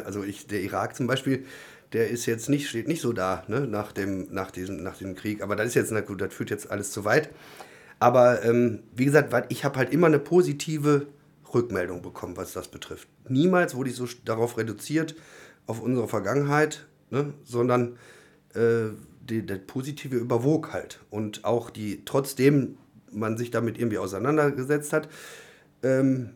also 0.05 0.23
ich, 0.23 0.47
der 0.47 0.61
Irak 0.61 0.95
zum 0.95 1.07
Beispiel, 1.07 1.45
der 1.95 2.09
ist 2.09 2.25
jetzt 2.25 2.49
nicht, 2.49 2.67
steht 2.67 2.89
nicht 2.89 2.99
so 2.99 3.13
da, 3.13 3.45
ne, 3.47 3.61
nach 3.61 3.93
dem, 3.93 4.27
nach 4.33 4.51
diesem, 4.51 4.83
nach 4.83 4.97
dem 4.97 5.15
Krieg. 5.15 5.41
Aber 5.41 5.55
das 5.55 5.67
ist 5.67 5.75
jetzt, 5.75 5.91
na 5.93 6.01
gut, 6.01 6.19
das 6.19 6.33
führt 6.33 6.49
jetzt 6.49 6.69
alles 6.69 6.91
zu 6.91 7.05
weit. 7.05 7.29
Aber 7.99 8.43
ähm, 8.43 8.83
wie 8.93 9.05
gesagt, 9.05 9.33
ich 9.49 9.63
habe 9.63 9.77
halt 9.77 9.93
immer 9.93 10.07
eine 10.07 10.19
positive 10.19 11.07
Rückmeldung 11.53 12.01
bekommen, 12.01 12.35
was 12.35 12.51
das 12.51 12.67
betrifft. 12.67 13.07
Niemals 13.29 13.75
wurde 13.75 13.89
ich 13.91 13.95
so 13.95 14.05
darauf 14.25 14.57
reduziert, 14.57 15.15
auf 15.67 15.81
unsere 15.81 16.09
Vergangenheit, 16.09 16.85
ne, 17.11 17.33
sondern 17.45 17.97
äh, 18.53 18.89
die, 19.21 19.45
der 19.45 19.55
Positive 19.55 20.17
überwog 20.17 20.73
halt. 20.73 20.99
Und 21.09 21.45
auch 21.45 21.69
die, 21.69 22.03
trotzdem 22.03 22.77
man 23.09 23.37
sich 23.37 23.51
damit 23.51 23.77
irgendwie 23.79 23.99
auseinandergesetzt 23.99 24.91
hat, 24.91 25.07
ähm, 25.81 26.31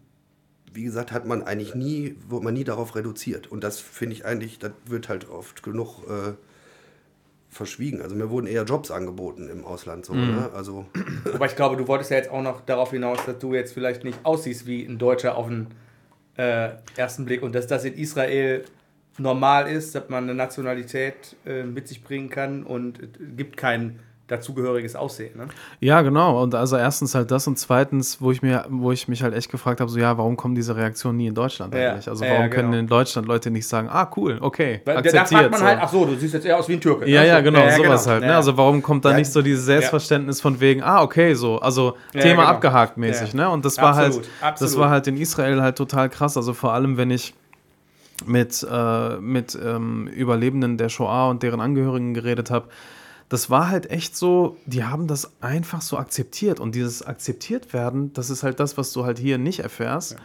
wie 0.73 0.83
gesagt, 0.83 1.11
hat 1.11 1.25
man 1.25 1.43
eigentlich 1.43 1.75
nie, 1.75 2.15
wurde 2.27 2.45
man 2.45 2.53
nie 2.53 2.63
darauf 2.63 2.95
reduziert. 2.95 3.47
Und 3.47 3.63
das 3.63 3.79
finde 3.79 4.15
ich 4.15 4.25
eigentlich, 4.25 4.59
das 4.59 4.71
wird 4.85 5.09
halt 5.09 5.29
oft 5.29 5.63
genug 5.63 6.03
äh, 6.09 6.33
verschwiegen. 7.49 8.01
Also 8.01 8.15
mir 8.15 8.29
wurden 8.29 8.47
eher 8.47 8.63
Jobs 8.63 8.91
angeboten 8.91 9.49
im 9.49 9.65
Ausland. 9.65 10.05
So, 10.05 10.13
mhm. 10.13 10.35
ne? 10.35 10.49
also 10.53 10.85
Aber 11.33 11.45
ich 11.45 11.55
glaube, 11.55 11.77
du 11.77 11.87
wolltest 11.87 12.11
ja 12.11 12.17
jetzt 12.17 12.29
auch 12.29 12.41
noch 12.41 12.61
darauf 12.61 12.91
hinaus, 12.91 13.19
dass 13.25 13.39
du 13.39 13.53
jetzt 13.53 13.73
vielleicht 13.73 14.03
nicht 14.03 14.19
aussiehst 14.23 14.67
wie 14.67 14.83
ein 14.83 14.97
Deutscher 14.97 15.35
auf 15.35 15.47
den 15.47 15.67
äh, 16.37 16.69
ersten 16.95 17.25
Blick 17.25 17.41
und 17.41 17.53
dass 17.53 17.67
das 17.67 17.83
in 17.85 17.95
Israel 17.95 18.63
normal 19.17 19.69
ist, 19.69 19.95
dass 19.95 20.07
man 20.09 20.23
eine 20.23 20.35
Nationalität 20.35 21.35
äh, 21.45 21.63
mit 21.63 21.87
sich 21.87 22.03
bringen 22.03 22.29
kann 22.29 22.63
und 22.63 22.99
es 22.99 23.09
gibt 23.35 23.57
keinen 23.57 23.99
dazugehöriges 24.29 24.95
Aussehen. 24.95 25.37
Ne? 25.37 25.47
Ja, 25.79 26.01
genau. 26.01 26.41
Und 26.41 26.55
also 26.55 26.77
erstens 26.77 27.15
halt 27.15 27.31
das 27.31 27.47
und 27.47 27.57
zweitens, 27.57 28.21
wo 28.21 28.31
ich 28.31 28.41
mir, 28.41 28.65
wo 28.69 28.91
ich 28.91 29.07
mich 29.07 29.23
halt 29.23 29.33
echt 29.33 29.51
gefragt 29.51 29.81
habe, 29.81 29.89
so 29.89 29.99
ja, 29.99 30.17
warum 30.17 30.37
kommen 30.37 30.55
diese 30.55 30.75
Reaktionen 30.75 31.17
nie 31.17 31.27
in 31.27 31.35
Deutschland 31.35 31.73
ja. 31.73 31.91
eigentlich? 31.91 32.09
Also 32.09 32.23
warum 32.23 32.35
ja, 32.35 32.47
genau. 32.47 32.55
können 32.55 32.73
in 32.73 32.87
Deutschland 32.87 33.27
Leute 33.27 33.51
nicht 33.51 33.67
sagen, 33.67 33.89
ah 33.91 34.09
cool, 34.15 34.37
okay, 34.41 34.81
Weil, 34.85 34.97
akzeptiert. 34.97 35.31
Da 35.31 35.37
fragt 35.37 35.51
man 35.51 35.59
so. 35.59 35.65
halt, 35.65 35.79
ach 35.81 35.89
so, 35.89 36.05
du 36.05 36.15
siehst 36.15 36.33
jetzt 36.33 36.45
eher 36.45 36.57
aus 36.57 36.67
wie 36.69 36.73
ein 36.73 36.81
Türke. 36.81 37.09
Ja, 37.09 37.21
ne? 37.21 37.27
ja, 37.27 37.41
genau, 37.41 37.59
sowas 37.69 38.03
genau. 38.03 38.13
halt. 38.13 38.23
Ne? 38.23 38.35
Also 38.35 38.55
warum 38.55 38.81
kommt 38.81 39.05
da 39.05 39.13
nicht 39.13 39.31
so 39.31 39.41
dieses 39.41 39.65
Selbstverständnis 39.65 40.41
von 40.41 40.59
wegen, 40.59 40.83
ah 40.83 41.01
okay, 41.01 41.33
so, 41.33 41.59
also 41.59 41.97
Thema 42.13 42.23
genau. 42.23 42.43
abgehakt 42.43 42.97
mäßig, 42.97 43.33
ne? 43.33 43.49
Und 43.49 43.65
das 43.65 43.77
war 43.77 43.95
halt, 43.95 44.19
Absolut. 44.41 44.61
das 44.61 44.77
war 44.77 44.89
halt 44.89 45.07
in 45.07 45.17
Israel 45.17 45.61
halt 45.61 45.77
total 45.77 46.09
krass. 46.09 46.37
Also 46.37 46.53
vor 46.53 46.73
allem, 46.73 46.97
wenn 46.97 47.11
ich 47.11 47.33
mit, 48.25 48.65
äh, 48.69 49.17
mit 49.17 49.57
ähm, 49.61 50.07
Überlebenden 50.07 50.77
der 50.77 50.89
Shoah 50.89 51.29
und 51.29 51.43
deren 51.43 51.61
Angehörigen 51.61 52.13
geredet 52.13 52.51
habe, 52.51 52.67
das 53.29 53.51
war 53.51 53.69
halt 53.69 53.91
echt 53.91 54.17
so, 54.17 54.57
die 54.65 54.83
haben 54.83 55.07
das 55.07 55.41
einfach 55.41 55.81
so 55.81 55.97
akzeptiert. 55.97 56.59
Und 56.59 56.73
dieses 56.73 57.03
akzeptiert 57.03 57.73
werden, 57.73 58.11
das 58.13 58.31
ist 58.31 58.43
halt 58.43 58.59
das, 58.59 58.77
was 58.77 58.91
du 58.91 59.05
halt 59.05 59.19
hier 59.19 59.37
nicht 59.37 59.59
erfährst. 59.59 60.13
Ja. 60.13 60.17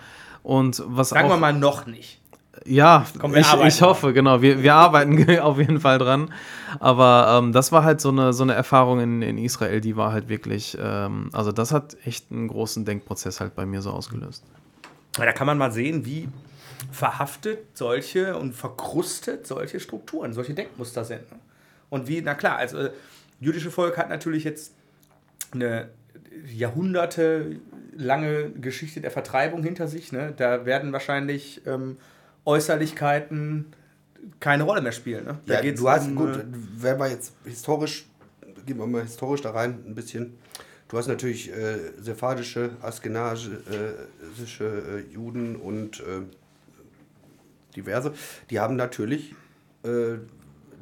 Und 0.43 0.83
was 0.87 1.11
Sagen 1.11 1.29
auch, 1.29 1.35
wir 1.35 1.37
mal 1.39 1.53
noch 1.53 1.87
nicht. 1.87 2.21
Ja, 2.65 3.05
Komm, 3.19 3.35
ich, 3.35 3.53
ich 3.53 3.83
hoffe, 3.83 4.15
genau. 4.15 4.41
Wir, 4.41 4.63
wir 4.63 4.75
arbeiten 4.75 5.39
auf 5.41 5.59
jeden 5.59 5.81
Fall 5.81 5.99
dran. 5.99 6.33
Aber 6.81 7.39
ähm, 7.39 7.53
das 7.53 7.73
war 7.73 7.85
halt 7.85 8.01
so 8.01 8.09
eine, 8.09 8.33
so 8.33 8.43
eine 8.43 8.55
Erfahrung 8.55 9.01
in, 9.01 9.23
in 9.23 9.37
Israel, 9.37 9.81
die 9.81 9.97
war 9.97 10.13
halt 10.13 10.29
wirklich, 10.29 10.79
ähm, 10.81 11.29
also 11.33 11.53
das 11.53 11.73
hat 11.73 11.97
echt 12.05 12.31
einen 12.31 12.49
großen 12.49 12.87
Denkprozess 12.87 13.41
halt 13.41 13.55
bei 13.55 13.67
mir 13.67 13.83
so 13.83 13.91
ausgelöst. 13.91 14.45
Da 15.13 15.31
kann 15.33 15.47
man 15.47 15.59
mal 15.59 15.73
sehen, 15.73 16.07
wie 16.07 16.29
verhaftet 16.91 17.77
solche 17.77 18.37
und 18.37 18.55
verkrustet 18.55 19.47
solche 19.47 19.79
Strukturen, 19.79 20.33
solche 20.33 20.55
Denkmuster 20.55 21.05
sind. 21.05 21.31
Ne? 21.31 21.39
Und 21.91 22.09
wie, 22.09 22.21
na 22.21 22.35
klar, 22.35 22.57
also 22.57 22.89
jüdische 23.41 23.71
Volk 23.71 23.97
hat 23.97 24.09
natürlich 24.09 24.45
jetzt 24.45 24.75
eine 25.53 25.89
jahrhundertelange 26.53 28.51
Geschichte 28.61 29.01
der 29.01 29.11
Vertreibung 29.11 29.63
hinter 29.63 29.89
sich. 29.89 30.13
Ne? 30.13 30.33
Da 30.37 30.67
werden 30.67 30.93
wahrscheinlich 30.93 31.63
ähm, 31.67 31.97
Äußerlichkeiten 32.45 33.67
keine 34.41 34.65
Rolle 34.65 34.81
mehr 34.81 34.93
spielen. 34.93 35.25
Ne? 35.25 35.39
Da 35.47 35.63
ja, 35.63 35.73
du 35.73 35.89
hast, 35.89 36.09
um, 36.09 36.17
gut, 36.17 36.37
äh, 36.37 36.45
wenn 36.77 36.99
wir 36.99 37.09
jetzt 37.09 37.33
historisch, 37.45 38.07
gehen 38.67 38.79
wir 38.79 38.87
mal 38.87 39.03
historisch 39.03 39.43
da 39.43 39.51
rein 39.51 39.85
ein 39.87 39.95
bisschen. 39.95 40.35
Du 40.89 40.99
hast 40.99 41.07
natürlich 41.09 41.51
äh, 41.51 41.93
sephardische, 41.99 42.71
askenasische 42.81 43.59
äh, 44.61 45.13
Juden 45.13 45.57
und 45.57 46.01
äh, 46.01 46.23
diverse. 47.75 48.15
Die 48.51 48.61
haben 48.61 48.77
natürlich 48.77 49.35
äh, 49.83 50.19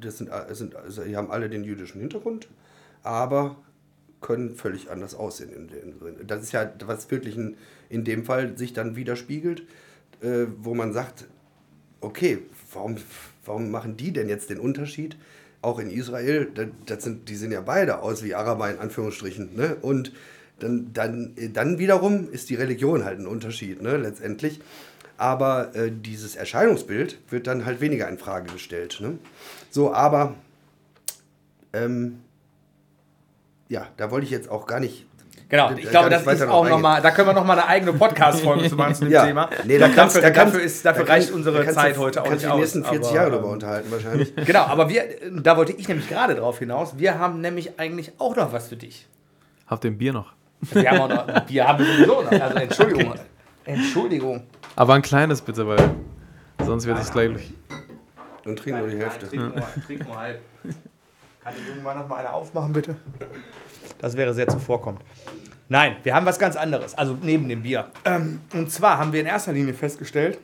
das 0.05 0.19
sind, 0.19 0.31
sind, 0.51 0.77
also 0.77 1.05
die 1.05 1.17
haben 1.17 1.31
alle 1.31 1.49
den 1.49 1.65
jüdischen 1.65 2.01
Hintergrund, 2.01 2.49
aber 3.03 3.57
können 4.21 4.55
völlig 4.55 4.91
anders 4.91 5.15
aussehen. 5.15 5.69
Das 6.27 6.43
ist 6.43 6.53
ja, 6.53 6.73
was 6.87 7.11
wirklich 7.11 7.37
in, 7.37 7.57
in 7.89 8.05
dem 8.05 8.25
Fall 8.25 8.57
sich 8.57 8.73
dann 8.73 8.97
widerspiegelt, 8.97 9.63
äh, 10.23 10.47
wo 10.59 10.75
man 10.75 10.93
sagt, 10.93 11.27
okay, 12.01 12.39
warum, 12.73 12.97
warum 13.45 13.71
machen 13.71 13.97
die 13.97 14.13
denn 14.13 14.29
jetzt 14.29 14.51
den 14.51 14.59
Unterschied? 14.59 15.17
Auch 15.61 15.79
in 15.79 15.91
Israel, 15.91 16.49
das 16.87 17.05
sind, 17.05 17.29
die 17.29 17.37
sehen 17.37 17.53
ja 17.53 17.61
beide 17.61 18.01
aus 18.01 18.25
wie 18.25 18.35
Araber 18.35 18.71
in 18.71 18.79
Anführungsstrichen. 18.79 19.55
Ne? 19.55 19.77
Und 19.81 20.13
dann, 20.59 20.93
dann, 20.93 21.35
dann 21.53 21.79
wiederum 21.79 22.31
ist 22.31 22.51
die 22.51 22.55
Religion 22.55 23.05
halt 23.05 23.19
ein 23.19 23.27
Unterschied, 23.27 23.83
ne, 23.83 23.97
letztendlich. 23.97 24.61
Aber 25.23 25.73
äh, 25.77 25.93
dieses 25.93 26.35
Erscheinungsbild 26.35 27.17
wird 27.31 27.47
dann 27.47 27.65
halt 27.65 27.81
weniger 27.81 28.09
in 28.09 28.19
Frage 28.19 28.53
gestellt. 28.53 28.99
Ne? 29.01 29.19
So, 29.71 29.95
aber 29.95 30.35
ähm, 31.73 32.23
ja, 33.69 33.87
da 33.97 34.11
wollte 34.11 34.25
ich 34.25 34.33
jetzt 34.33 34.51
auch 34.51 34.67
gar 34.67 34.81
nicht. 34.81 35.07
Genau, 35.49 35.69
da 35.69 35.77
ich 35.77 35.89
glaube, 35.89 36.11
das 36.11 36.27
ist 36.27 36.43
auch 36.43 36.69
nochmal, 36.69 37.01
da 37.03 37.13
können 37.13 37.29
wir 37.29 37.35
nochmal 37.35 37.57
eine 37.57 37.69
eigene 37.69 37.93
Podcast-Folge 37.93 38.69
zu 38.69 38.75
machen 38.75 38.95
zu 38.97 39.05
dem 39.05 39.13
Ja. 39.13 39.25
Thema. 39.25 39.49
Nee, 39.65 39.79
da 39.79 39.89
kannst- 39.91 40.17
dafür, 40.17 40.23
da 40.23 40.31
kannst- 40.31 40.55
dafür, 40.55 40.67
ist, 40.67 40.85
dafür 40.85 41.05
da 41.05 41.13
reicht 41.13 41.31
unsere 41.31 41.69
Zeit 41.69 41.95
du, 41.95 42.01
heute 42.01 42.23
auch 42.23 42.31
nicht 42.31 42.43
du 42.43 42.47
die 42.47 42.53
aus. 42.53 42.59
nächsten 42.59 42.85
40 42.85 43.05
aber, 43.07 43.15
Jahre 43.15 43.27
ähm, 43.27 43.33
darüber 43.35 43.49
unterhalten 43.51 43.93
wahrscheinlich. 43.93 44.35
Genau, 44.45 44.63
aber 44.63 44.89
wir, 44.89 45.05
da 45.41 45.57
wollte 45.57 45.73
ich 45.73 45.87
nämlich 45.87 46.09
gerade 46.09 46.35
drauf 46.35 46.59
hinaus, 46.59 46.99
wir 46.99 47.21
haben 47.21 47.41
nämlich 47.41 47.79
eigentlich 47.79 48.11
auch 48.19 48.35
noch 48.35 48.53
was 48.53 48.67
für 48.67 48.77
dich. 48.77 49.07
Habt 49.69 49.85
ihr 49.85 49.93
ein 49.93 49.99
Bier 49.99 50.15
noch? 50.15 50.33
Wir 50.73 50.91
haben 50.91 51.01
auch 51.01 51.09
noch, 51.09 51.49
wir 51.49 51.69
haben 51.69 51.85
sowieso 51.85 52.23
noch, 52.23 52.33
also 52.33 52.57
Entschuldigung. 52.57 53.15
Entschuldigung. 53.65 54.43
Aber 54.77 54.95
ein 54.95 55.03
kleines 55.03 55.41
bitte, 55.43 55.67
weil 55.67 55.95
sonst 56.65 56.87
wird 56.87 56.99
es 56.99 57.11
gleich. 57.13 57.53
Und 58.45 58.59
trinken 58.59 58.81
nur 58.81 58.89
die 58.89 58.99
Hälfte. 58.99 59.29
Trink 59.29 59.55
nur, 59.55 59.65
trink 59.87 60.07
nur 60.07 60.19
halb. 60.19 60.41
Kann 61.45 61.53
ich 61.61 61.69
irgendwann 61.69 61.99
noch 61.99 62.09
mal 62.09 62.17
eine 62.17 62.33
aufmachen, 62.33 62.73
bitte? 62.73 62.97
Das 63.99 64.17
wäre 64.17 64.33
sehr 64.33 64.49
zuvorkommend. 64.49 65.03
Nein, 65.69 65.97
wir 66.03 66.15
haben 66.15 66.27
was 66.27 66.39
ganz 66.39 66.57
anderes, 66.57 66.95
also 66.97 67.17
neben 67.23 67.49
dem 67.49 67.63
Bier. 67.63 67.87
Ähm, 68.05 68.41
und 68.53 68.71
zwar 68.71 68.99
haben 68.99 69.13
wir 69.13 69.21
in 69.21 69.27
erster 69.27 69.53
Linie 69.53 69.75
festgestellt, 69.75 70.39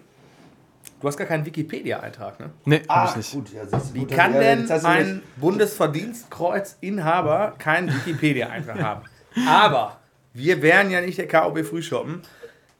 du 1.00 1.06
hast 1.06 1.16
gar 1.16 1.26
keinen 1.26 1.44
Wikipedia-Eintrag, 1.44 2.40
ne? 2.40 2.50
Nee, 2.64 2.82
Ah, 2.88 3.02
hab 3.02 3.10
ich 3.10 3.16
nicht. 3.16 3.32
gut, 3.32 3.52
ja, 3.52 3.62
Wie 3.92 4.00
gut, 4.00 4.10
kann 4.10 4.32
denn 4.32 4.70
ein 4.70 5.22
Bundesverdienstkreuz-Inhaber 5.36 7.54
keinen 7.58 7.88
Wikipedia-Eintrag 7.94 8.80
haben? 8.82 9.02
Aber 9.46 9.98
wir 10.32 10.62
wären 10.62 10.90
ja 10.90 11.00
nicht 11.00 11.18
der 11.18 11.28
KOB 11.28 11.64
Frühschoppen, 11.64 12.22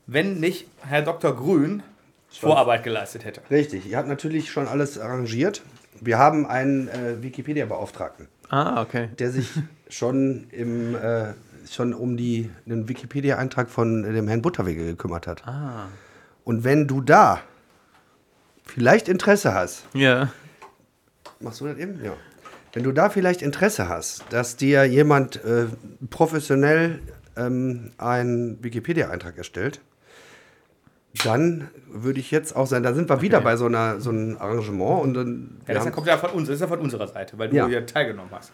wenn 0.09 0.41
nicht 0.41 0.67
Herr 0.81 1.03
Dr. 1.03 1.37
Grün 1.37 1.83
Vorarbeit 2.31 2.83
geleistet 2.83 3.25
hätte. 3.25 3.41
Richtig, 3.51 3.89
ihr 3.89 3.97
habt 3.97 4.09
natürlich 4.09 4.51
schon 4.51 4.67
alles 4.69 4.99
arrangiert. 4.99 5.63
Wir 6.01 6.19
haben 6.19 6.47
einen 6.47 6.89
äh, 6.89 7.23
Wikipedia-Beauftragten, 7.23 8.29
Ah, 8.51 8.83
okay. 8.83 9.09
der 9.19 9.31
sich 9.31 9.51
schon, 9.89 10.47
im, 10.51 10.95
äh, 10.95 11.33
schon 11.71 11.95
um 11.95 12.17
die, 12.17 12.51
den 12.67 12.89
Wikipedia-Eintrag 12.89 13.71
von 13.71 14.03
dem 14.03 14.29
Herrn 14.29 14.43
Butterwege 14.43 14.85
gekümmert 14.85 15.27
hat. 15.27 15.47
Ah. 15.47 15.87
Und 16.45 16.65
wenn 16.65 16.87
du 16.87 17.01
da 17.01 17.41
vielleicht 18.65 19.09
Interesse 19.09 19.55
hast, 19.55 19.85
Ja. 19.95 20.33
Machst 21.41 21.61
du 21.61 21.67
das 21.67 21.79
eben? 21.79 22.03
Ja. 22.05 22.13
Wenn 22.73 22.83
du 22.83 22.93
da 22.93 23.09
vielleicht 23.11 23.43
Interesse 23.43 23.89
hast, 23.89 24.25
dass 24.31 24.57
dir 24.57 24.85
jemand 24.85 25.43
äh, 25.45 25.67
professionell 26.11 27.01
ähm, 27.37 27.93
einen 27.97 28.63
Wikipedia-Eintrag 28.63 29.39
erstellt, 29.39 29.81
dann 31.25 31.69
würde 31.91 32.21
ich 32.21 32.31
jetzt 32.31 32.55
auch 32.55 32.67
sein, 32.67 32.83
da 32.83 32.95
sind 32.95 33.09
wir 33.09 33.21
wieder 33.23 33.41
bei 33.41 33.57
so, 33.57 33.67
einer, 33.67 34.01
so 34.01 34.11
einem 34.11 34.37
Arrangement 34.39 35.03
und 35.03 35.15
dann 35.15 35.57
Ja, 35.67 35.75
das 35.75 35.91
kommt 35.93 36.07
ja 36.07 36.17
von 36.19 36.31
uns, 36.31 36.49
das 36.49 36.57
ist 36.57 36.61
ja 36.61 36.67
von 36.69 36.79
unserer 36.81 37.09
Seite, 37.09 37.39
weil 37.39 37.49
du 37.49 37.57
Ja. 37.57 37.67
hier 37.67 37.87
teilgenommen 37.87 38.31
hast. 38.33 38.53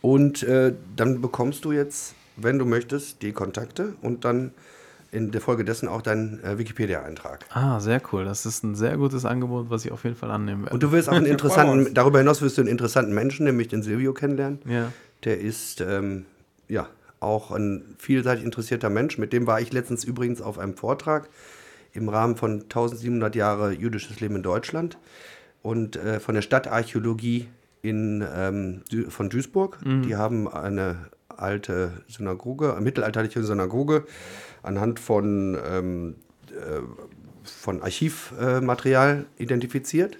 und 0.00 0.42
äh, 0.42 0.72
dann 0.96 1.20
bekommst 1.20 1.64
du 1.64 1.72
jetzt, 1.72 2.14
wenn 2.36 2.58
du 2.58 2.64
möchtest, 2.64 3.22
die 3.22 3.32
Kontakte 3.32 3.94
und 4.02 4.24
dann 4.24 4.52
in 5.12 5.32
der 5.32 5.40
Folge 5.40 5.64
dessen 5.64 5.88
auch 5.88 6.02
deinen 6.02 6.42
äh, 6.44 6.56
Wikipedia-Eintrag. 6.58 7.44
Ah, 7.50 7.80
sehr 7.80 8.00
cool. 8.12 8.24
Das 8.24 8.46
ist 8.46 8.62
ein 8.62 8.76
sehr 8.76 8.96
gutes 8.96 9.24
Angebot, 9.24 9.68
was 9.68 9.84
ich 9.84 9.90
auf 9.90 10.04
jeden 10.04 10.14
Fall 10.14 10.30
annehmen 10.30 10.62
werde. 10.62 10.74
Und 10.74 10.82
du 10.84 10.92
wirst 10.92 11.08
auch 11.08 11.14
einen 11.14 11.26
interessanten, 11.36 11.92
darüber 11.94 12.18
hinaus 12.20 12.40
wirst 12.42 12.56
du 12.58 12.62
einen 12.62 12.70
interessanten 12.70 13.12
Menschen, 13.12 13.44
nämlich 13.44 13.66
den 13.68 13.82
Silvio 13.82 14.12
kennenlernen. 14.14 14.60
ja. 14.66 14.92
Der 15.24 15.38
ist 15.40 15.82
ähm, 15.82 16.24
ja 16.68 16.88
auch 17.20 17.50
ein 17.50 17.94
vielseitig 17.98 18.44
interessierter 18.44 18.90
Mensch. 18.90 19.18
Mit 19.18 19.32
dem 19.32 19.46
war 19.46 19.60
ich 19.60 19.72
letztens 19.72 20.04
übrigens 20.04 20.40
auf 20.40 20.58
einem 20.58 20.74
Vortrag 20.74 21.28
im 21.92 22.08
Rahmen 22.08 22.36
von 22.36 22.62
1700 22.62 23.34
Jahre 23.36 23.72
jüdisches 23.72 24.20
Leben 24.20 24.36
in 24.36 24.42
Deutschland 24.42 24.98
und 25.62 25.96
äh, 25.96 26.20
von 26.20 26.34
der 26.34 26.42
Stadtarchäologie 26.42 27.48
in, 27.82 28.24
ähm, 28.34 28.82
von 29.08 29.28
Duisburg. 29.28 29.78
Die 30.02 30.16
haben 30.16 30.48
eine 30.48 31.10
alte 31.28 31.92
Synagoge, 32.08 32.72
eine 32.72 32.82
mittelalterliche 32.82 33.42
Synagoge 33.42 34.04
anhand 34.62 35.00
von, 35.00 35.58
ähm, 35.66 36.16
äh, 36.50 36.80
von 37.44 37.82
Archivmaterial 37.82 39.26
identifiziert. 39.38 40.18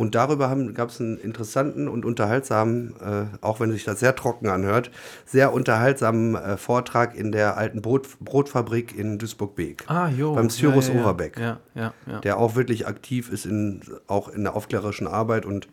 Und 0.00 0.14
darüber 0.14 0.56
gab 0.72 0.88
es 0.88 0.98
einen 0.98 1.18
interessanten 1.18 1.86
und 1.86 2.06
unterhaltsamen, 2.06 2.94
äh, 3.02 3.36
auch 3.42 3.60
wenn 3.60 3.70
sich 3.70 3.84
das 3.84 4.00
sehr 4.00 4.16
trocken 4.16 4.48
anhört, 4.48 4.90
sehr 5.26 5.52
unterhaltsamen 5.52 6.36
äh, 6.36 6.56
Vortrag 6.56 7.14
in 7.14 7.32
der 7.32 7.58
alten 7.58 7.82
Brot, 7.82 8.08
Brotfabrik 8.18 8.96
in 8.96 9.18
Duisburg-Beek. 9.18 9.84
Ah, 9.88 10.08
jo. 10.08 10.34
Beim 10.34 10.48
Cyrus 10.48 10.88
ja, 10.88 10.94
ja. 10.94 11.00
Overbeck. 11.02 11.38
Ja, 11.38 11.60
ja, 11.74 11.92
ja. 12.06 12.20
Der 12.20 12.38
auch 12.38 12.54
wirklich 12.54 12.86
aktiv 12.86 13.30
ist, 13.30 13.44
in, 13.44 13.82
auch 14.06 14.30
in 14.30 14.44
der 14.44 14.56
aufklärerischen 14.56 15.06
Arbeit 15.06 15.44
und 15.44 15.68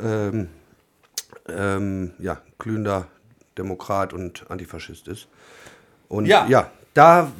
ähm, 0.00 0.48
ähm, 1.48 2.10
ja, 2.18 2.42
glühender 2.58 3.06
Demokrat 3.56 4.12
und 4.12 4.50
Antifaschist 4.50 5.08
ist. 5.08 5.28
Und 6.08 6.26
Ja. 6.26 6.46
ja, 6.46 6.70
da 6.92 7.32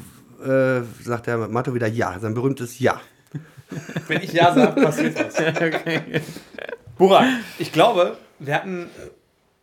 äh, 0.43 0.81
sagt 1.05 1.27
der 1.27 1.47
Matto 1.49 1.75
wieder 1.75 1.89
Ja, 1.89 2.19
sein 2.19 2.33
berühmtes 2.33 2.79
Ja. 2.79 3.03
Wenn 4.09 4.23
ich 4.23 4.33
Ja 4.33 4.55
sage, 4.55 4.81
passiert 4.81 5.17
was. 5.19 5.35
Burak, 6.99 7.27
ich 7.59 7.73
glaube, 7.73 8.17
wir 8.39 8.55
hatten. 8.55 8.89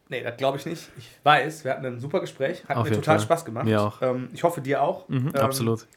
Nee, 0.10 0.22
das 0.22 0.38
glaube 0.38 0.58
ich 0.58 0.66
nicht. 0.66 0.90
Ich 0.98 1.10
weiß, 1.24 1.64
wir 1.64 1.72
hatten 1.72 1.86
ein 1.86 2.00
super 2.00 2.20
Gespräch. 2.20 2.64
Hat 2.68 2.78
Auf 2.78 2.84
mir 2.88 2.96
total 2.96 3.18
Fall. 3.18 3.26
Spaß 3.26 3.46
gemacht. 3.46 3.66
Mir 3.66 3.82
auch. 3.82 4.02
Ähm, 4.02 4.30
ich 4.34 4.44
hoffe, 4.44 4.62
dir 4.62 4.82
auch. 4.84 5.08
Mhm, 5.10 5.30
Ähm, 5.34 5.36
absolut. 5.42 5.88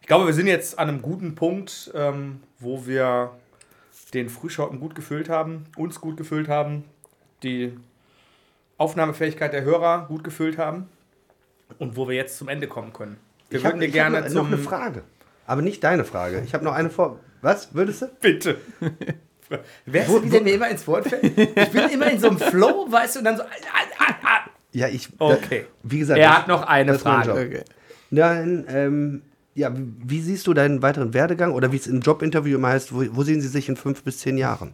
Ich 0.00 0.06
glaube, 0.06 0.26
wir 0.26 0.34
sind 0.34 0.46
jetzt 0.46 0.78
an 0.78 0.88
einem 0.88 1.02
guten 1.02 1.34
Punkt, 1.34 1.90
ähm, 1.94 2.40
wo 2.60 2.86
wir 2.86 3.32
den 4.14 4.28
Frühschoppen 4.28 4.78
gut 4.80 4.94
gefüllt 4.94 5.28
haben, 5.28 5.64
uns 5.76 6.00
gut 6.00 6.16
gefüllt 6.16 6.48
haben, 6.48 6.84
die 7.42 7.76
Aufnahmefähigkeit 8.78 9.52
der 9.52 9.62
Hörer 9.62 10.06
gut 10.06 10.22
gefüllt 10.24 10.56
haben 10.58 10.88
und 11.78 11.96
wo 11.96 12.08
wir 12.08 12.14
jetzt 12.16 12.38
zum 12.38 12.48
Ende 12.48 12.68
kommen 12.68 12.92
können. 12.92 13.18
Wir 13.50 13.58
Ich 13.58 13.64
hab- 13.64 13.72
würden 13.72 13.80
dir 13.80 13.86
ich 13.86 13.92
gerne 13.92 14.18
hab 14.18 14.24
noch, 14.24 14.30
zum... 14.30 14.38
noch 14.50 14.56
eine 14.58 14.58
Frage. 14.58 15.02
Aber 15.46 15.62
nicht 15.62 15.82
deine 15.82 16.04
Frage. 16.04 16.42
Ich 16.44 16.54
habe 16.54 16.64
noch 16.64 16.74
eine 16.74 16.90
vor. 16.90 17.18
Was? 17.40 17.74
Würdest 17.74 18.02
du? 18.02 18.06
Bitte. 18.20 18.56
Wer 19.86 20.06
ist 20.06 20.22
wie 20.24 20.28
der 20.28 20.42
mir 20.42 20.54
immer 20.54 20.68
ins 20.68 20.86
Wort 20.86 21.08
fällt? 21.08 21.24
Ich 21.24 21.70
bin 21.70 21.88
immer 21.90 22.10
in 22.10 22.20
so 22.20 22.28
einem 22.28 22.38
Flow, 22.38 22.86
weißt 22.90 23.14
du, 23.16 23.18
und 23.20 23.24
dann 23.24 23.36
so... 23.38 23.42
Ah, 23.44 23.46
ah, 23.98 24.14
ah. 24.22 24.50
Ja, 24.72 24.88
ich. 24.88 25.08
Okay. 25.18 25.64
Wie 25.82 25.98
gesagt, 26.00 26.18
Er 26.18 26.28
das- 26.28 26.38
hat 26.38 26.48
noch 26.48 26.62
eine 26.62 26.98
Frage. 26.98 27.32
Okay. 27.32 27.62
Nein, 28.10 28.64
ähm, 28.68 29.22
ja, 29.54 29.72
wie 29.74 30.20
siehst 30.20 30.46
du 30.46 30.54
deinen 30.54 30.82
weiteren 30.82 31.14
Werdegang 31.14 31.52
oder 31.52 31.72
wie 31.72 31.76
es 31.76 31.86
im 31.86 32.00
Jobinterview 32.00 32.56
immer 32.56 32.68
heißt, 32.68 32.94
wo, 32.94 33.04
wo 33.12 33.22
sehen 33.22 33.40
Sie 33.40 33.48
sich 33.48 33.68
in 33.68 33.76
fünf 33.76 34.02
bis 34.02 34.18
zehn 34.18 34.36
Jahren? 34.38 34.72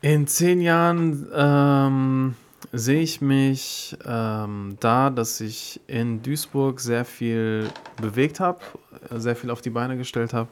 In 0.00 0.26
zehn 0.28 0.60
Jahren 0.60 1.28
ähm, 1.34 2.34
sehe 2.72 3.00
ich 3.00 3.20
mich 3.20 3.96
ähm, 4.06 4.76
da, 4.80 5.10
dass 5.10 5.40
ich 5.40 5.80
in 5.88 6.22
Duisburg 6.22 6.80
sehr 6.80 7.04
viel 7.04 7.66
bewegt 8.00 8.38
habe, 8.40 8.60
sehr 9.16 9.34
viel 9.36 9.50
auf 9.50 9.60
die 9.60 9.70
Beine 9.70 9.96
gestellt 9.96 10.32
habe. 10.32 10.48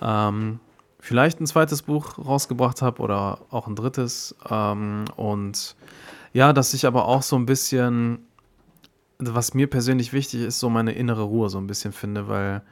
Ähm, 0.00 0.60
vielleicht 1.00 1.40
ein 1.40 1.46
zweites 1.46 1.82
Buch 1.82 2.18
rausgebracht 2.18 2.80
habe 2.80 3.02
oder 3.02 3.40
auch 3.50 3.66
ein 3.66 3.76
drittes. 3.76 4.34
Ähm, 4.48 5.04
und 5.16 5.76
ja, 6.32 6.52
dass 6.52 6.74
ich 6.74 6.86
aber 6.86 7.06
auch 7.06 7.22
so 7.22 7.36
ein 7.36 7.46
bisschen, 7.46 8.26
was 9.18 9.54
mir 9.54 9.68
persönlich 9.68 10.12
wichtig 10.12 10.42
ist, 10.42 10.60
so 10.60 10.70
meine 10.70 10.92
innere 10.92 11.22
Ruhe 11.22 11.50
so 11.50 11.58
ein 11.58 11.66
bisschen 11.66 11.92
finde, 11.92 12.28
weil 12.28 12.62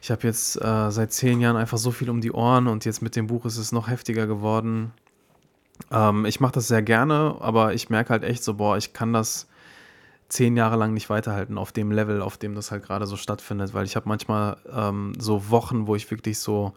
ich 0.00 0.10
habe 0.10 0.26
jetzt 0.26 0.60
äh, 0.62 0.90
seit 0.90 1.12
zehn 1.12 1.40
Jahren 1.40 1.56
einfach 1.56 1.78
so 1.78 1.90
viel 1.90 2.10
um 2.10 2.20
die 2.20 2.30
Ohren 2.30 2.68
und 2.68 2.84
jetzt 2.84 3.02
mit 3.02 3.16
dem 3.16 3.26
Buch 3.26 3.44
ist 3.44 3.56
es 3.56 3.72
noch 3.72 3.88
heftiger 3.88 4.26
geworden. 4.26 4.92
Ähm, 5.90 6.26
ich 6.26 6.40
mache 6.40 6.52
das 6.52 6.68
sehr 6.68 6.82
gerne, 6.82 7.36
aber 7.40 7.74
ich 7.74 7.90
merke 7.90 8.10
halt 8.10 8.22
echt 8.22 8.44
so, 8.44 8.54
boah, 8.54 8.76
ich 8.76 8.92
kann 8.92 9.12
das 9.12 9.48
zehn 10.28 10.56
Jahre 10.56 10.76
lang 10.76 10.92
nicht 10.92 11.08
weiterhalten 11.08 11.58
auf 11.58 11.72
dem 11.72 11.90
Level, 11.92 12.20
auf 12.20 12.36
dem 12.36 12.54
das 12.54 12.70
halt 12.70 12.84
gerade 12.84 13.06
so 13.06 13.16
stattfindet, 13.16 13.74
weil 13.74 13.84
ich 13.84 13.96
habe 13.96 14.08
manchmal 14.08 14.56
ähm, 14.72 15.12
so 15.18 15.50
Wochen, 15.50 15.86
wo 15.86 15.94
ich 15.94 16.10
wirklich 16.10 16.38
so 16.38 16.74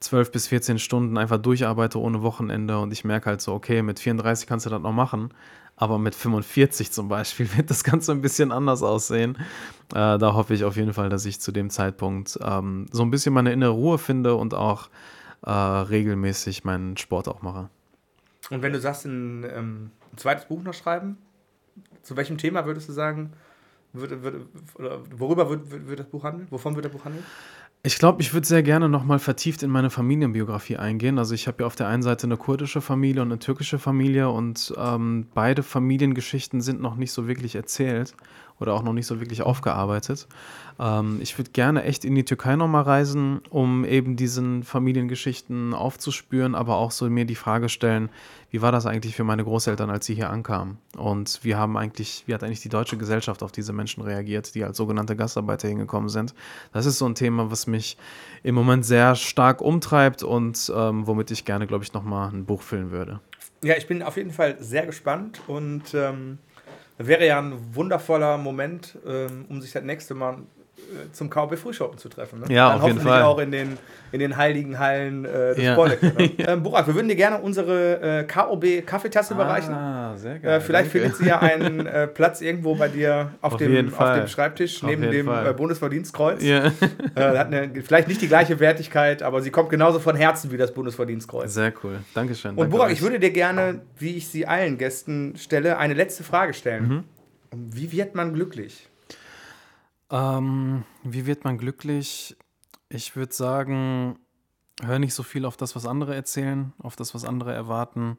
12 0.00 0.32
bis 0.32 0.46
14 0.48 0.78
Stunden 0.78 1.18
einfach 1.18 1.38
durcharbeite 1.38 2.00
ohne 2.00 2.22
Wochenende 2.22 2.78
und 2.78 2.92
ich 2.92 3.04
merke 3.04 3.26
halt 3.30 3.40
so, 3.40 3.52
okay, 3.52 3.82
mit 3.82 3.98
34 3.98 4.46
kannst 4.46 4.64
du 4.64 4.70
das 4.70 4.80
noch 4.80 4.92
machen, 4.92 5.34
aber 5.76 5.98
mit 5.98 6.14
45 6.14 6.90
zum 6.92 7.08
Beispiel 7.08 7.48
wird 7.56 7.70
das 7.70 7.84
Ganze 7.84 8.12
ein 8.12 8.22
bisschen 8.22 8.52
anders 8.52 8.82
aussehen. 8.82 9.36
Äh, 9.92 10.18
da 10.18 10.34
hoffe 10.34 10.54
ich 10.54 10.64
auf 10.64 10.76
jeden 10.76 10.94
Fall, 10.94 11.08
dass 11.08 11.26
ich 11.26 11.40
zu 11.40 11.52
dem 11.52 11.70
Zeitpunkt 11.70 12.38
ähm, 12.42 12.86
so 12.90 13.02
ein 13.02 13.10
bisschen 13.10 13.34
meine 13.34 13.52
innere 13.52 13.70
Ruhe 13.70 13.98
finde 13.98 14.34
und 14.34 14.54
auch 14.54 14.88
äh, 15.42 15.50
regelmäßig 15.50 16.64
meinen 16.64 16.96
Sport 16.96 17.28
auch 17.28 17.42
mache. 17.42 17.68
Und 18.50 18.62
wenn 18.62 18.72
du 18.72 18.80
sagst, 18.80 19.04
ähm, 19.04 19.44
ein 19.44 20.16
zweites 20.16 20.46
Buch 20.46 20.62
noch 20.62 20.74
schreiben, 20.74 21.18
zu 22.08 22.16
welchem 22.16 22.38
Thema 22.38 22.64
würdest 22.64 22.88
du 22.88 22.92
sagen, 22.92 23.32
wird, 23.92 24.12
oder 24.74 25.00
worüber 25.16 25.50
wird, 25.50 25.70
wird, 25.70 25.88
wird 25.88 26.00
das 26.00 26.06
Buch 26.06 26.24
handeln? 26.24 26.46
Wovon 26.50 26.74
wird 26.74 26.86
das 26.86 26.92
Buch 26.92 27.04
handeln? 27.04 27.24
Ich 27.82 27.98
glaube, 27.98 28.22
ich 28.22 28.32
würde 28.34 28.46
sehr 28.46 28.62
gerne 28.62 28.88
nochmal 28.88 29.18
vertieft 29.18 29.62
in 29.62 29.70
meine 29.70 29.90
Familienbiografie 29.90 30.78
eingehen. 30.78 31.18
Also 31.18 31.34
ich 31.34 31.46
habe 31.46 31.62
ja 31.62 31.66
auf 31.66 31.76
der 31.76 31.86
einen 31.86 32.02
Seite 32.02 32.26
eine 32.26 32.36
kurdische 32.36 32.80
Familie 32.80 33.22
und 33.22 33.28
eine 33.28 33.38
türkische 33.38 33.78
Familie 33.78 34.30
und 34.30 34.74
ähm, 34.76 35.26
beide 35.32 35.62
Familiengeschichten 35.62 36.60
sind 36.60 36.80
noch 36.80 36.96
nicht 36.96 37.12
so 37.12 37.28
wirklich 37.28 37.54
erzählt. 37.54 38.14
Oder 38.60 38.74
auch 38.74 38.82
noch 38.82 38.92
nicht 38.92 39.06
so 39.06 39.20
wirklich 39.20 39.42
aufgearbeitet. 39.42 40.26
Ähm, 40.78 41.18
ich 41.20 41.36
würde 41.38 41.50
gerne 41.50 41.84
echt 41.84 42.04
in 42.04 42.14
die 42.14 42.24
Türkei 42.24 42.56
nochmal 42.56 42.82
reisen, 42.82 43.40
um 43.50 43.84
eben 43.84 44.16
diesen 44.16 44.62
Familiengeschichten 44.62 45.74
aufzuspüren, 45.74 46.54
aber 46.54 46.76
auch 46.76 46.90
so 46.90 47.08
mir 47.10 47.24
die 47.24 47.34
Frage 47.34 47.68
stellen, 47.68 48.10
wie 48.50 48.62
war 48.62 48.72
das 48.72 48.86
eigentlich 48.86 49.14
für 49.14 49.24
meine 49.24 49.44
Großeltern, 49.44 49.90
als 49.90 50.06
sie 50.06 50.14
hier 50.14 50.30
ankamen? 50.30 50.78
Und 50.96 51.40
wie 51.42 51.54
haben 51.54 51.76
eigentlich, 51.76 52.24
wie 52.26 52.34
hat 52.34 52.42
eigentlich 52.42 52.62
die 52.62 52.70
deutsche 52.70 52.96
Gesellschaft 52.96 53.42
auf 53.42 53.52
diese 53.52 53.72
Menschen 53.72 54.02
reagiert, 54.02 54.54
die 54.54 54.64
als 54.64 54.76
sogenannte 54.76 55.16
Gastarbeiter 55.16 55.68
hingekommen 55.68 56.08
sind? 56.08 56.34
Das 56.72 56.86
ist 56.86 56.98
so 56.98 57.06
ein 57.06 57.14
Thema, 57.14 57.50
was 57.50 57.66
mich 57.66 57.98
im 58.42 58.54
Moment 58.54 58.86
sehr 58.86 59.16
stark 59.16 59.60
umtreibt 59.60 60.22
und 60.22 60.72
ähm, 60.74 61.06
womit 61.06 61.30
ich 61.30 61.44
gerne, 61.44 61.66
glaube 61.66 61.84
ich, 61.84 61.92
nochmal 61.92 62.30
ein 62.30 62.46
Buch 62.46 62.62
füllen 62.62 62.90
würde. 62.90 63.20
Ja, 63.62 63.76
ich 63.76 63.86
bin 63.86 64.02
auf 64.02 64.16
jeden 64.16 64.30
Fall 64.30 64.56
sehr 64.60 64.86
gespannt 64.86 65.42
und 65.48 65.92
ähm, 65.92 66.38
wäre 66.98 67.26
ja 67.26 67.38
ein 67.38 67.74
wundervoller 67.74 68.38
Moment, 68.38 68.98
ähm, 69.06 69.46
um 69.48 69.60
sich 69.60 69.72
das 69.72 69.84
nächste 69.84 70.14
Mal 70.14 70.38
zum 71.12 71.30
KOB 71.30 71.56
Frühschoppen 71.56 71.98
zu 71.98 72.08
treffen. 72.08 72.40
Ne? 72.40 72.46
Ja, 72.48 72.68
Dann 72.70 72.80
auf 72.80 72.86
jeden 72.86 72.98
hoffentlich 72.98 73.12
Fall. 73.14 73.22
auch 73.22 73.38
in 73.38 73.50
den, 73.52 73.78
in 74.12 74.20
den 74.20 74.36
heiligen 74.36 74.78
Hallen 74.78 75.24
äh, 75.24 75.54
des 75.54 75.58
Ja. 75.64 75.74
Bolleck. 75.74 76.02
Ne? 76.02 76.30
ähm, 76.38 76.62
Burak, 76.62 76.86
wir 76.86 76.94
würden 76.94 77.08
dir 77.08 77.16
gerne 77.16 77.38
unsere 77.40 78.20
äh, 78.20 78.24
KOB 78.24 78.86
Kaffeetasse 78.86 79.34
überreichen. 79.34 79.74
Ah, 79.74 80.16
sehr 80.16 80.42
Äh, 80.42 80.60
vielleicht 80.60 80.90
findet 80.90 81.16
sie 81.16 81.26
ja 81.26 81.38
einen 81.40 81.86
äh, 81.86 82.06
Platz 82.06 82.40
irgendwo 82.40 82.74
bei 82.74 82.88
dir 82.88 83.32
auf, 83.40 83.52
Auf 83.54 83.58
dem, 83.58 83.92
auf 83.94 84.14
dem 84.14 84.26
Schreibtisch 84.26 84.82
Auf 84.82 84.88
neben 84.88 85.10
dem 85.10 85.28
äh, 85.28 85.52
Bundesverdienstkreuz. 85.56 86.42
Ja. 86.42 86.66
Äh, 87.14 87.38
hat 87.38 87.48
eine, 87.52 87.70
vielleicht 87.82 88.08
nicht 88.08 88.20
die 88.22 88.28
gleiche 88.28 88.58
Wertigkeit, 88.60 89.22
aber 89.22 89.42
sie 89.42 89.50
kommt 89.50 89.70
genauso 89.70 89.98
von 90.00 90.16
Herzen 90.16 90.50
wie 90.52 90.56
das 90.56 90.72
Bundesverdienstkreuz. 90.72 91.52
Sehr 91.54 91.72
cool. 91.82 91.98
Dankeschön. 92.14 92.52
Und 92.52 92.58
Danke 92.58 92.70
Burak, 92.70 92.86
euch. 92.88 92.94
ich 92.94 93.02
würde 93.02 93.18
dir 93.20 93.30
gerne, 93.30 93.80
wie 93.98 94.16
ich 94.16 94.28
sie 94.28 94.46
allen 94.46 94.78
Gästen 94.78 95.34
stelle, 95.36 95.78
eine 95.78 95.94
letzte 95.94 96.22
Frage 96.24 96.54
stellen. 96.54 96.88
Mhm. 96.88 97.04
Wie 97.54 97.92
wird 97.92 98.14
man 98.14 98.34
glücklich? 98.34 98.87
Ähm, 100.10 100.84
wie 101.02 101.26
wird 101.26 101.44
man 101.44 101.58
glücklich? 101.58 102.36
Ich 102.88 103.16
würde 103.16 103.34
sagen, 103.34 104.18
hör 104.82 104.98
nicht 104.98 105.14
so 105.14 105.22
viel 105.22 105.44
auf 105.44 105.56
das, 105.56 105.76
was 105.76 105.86
andere 105.86 106.14
erzählen, 106.14 106.72
auf 106.78 106.96
das, 106.96 107.14
was 107.14 107.24
andere 107.24 107.52
erwarten. 107.52 108.16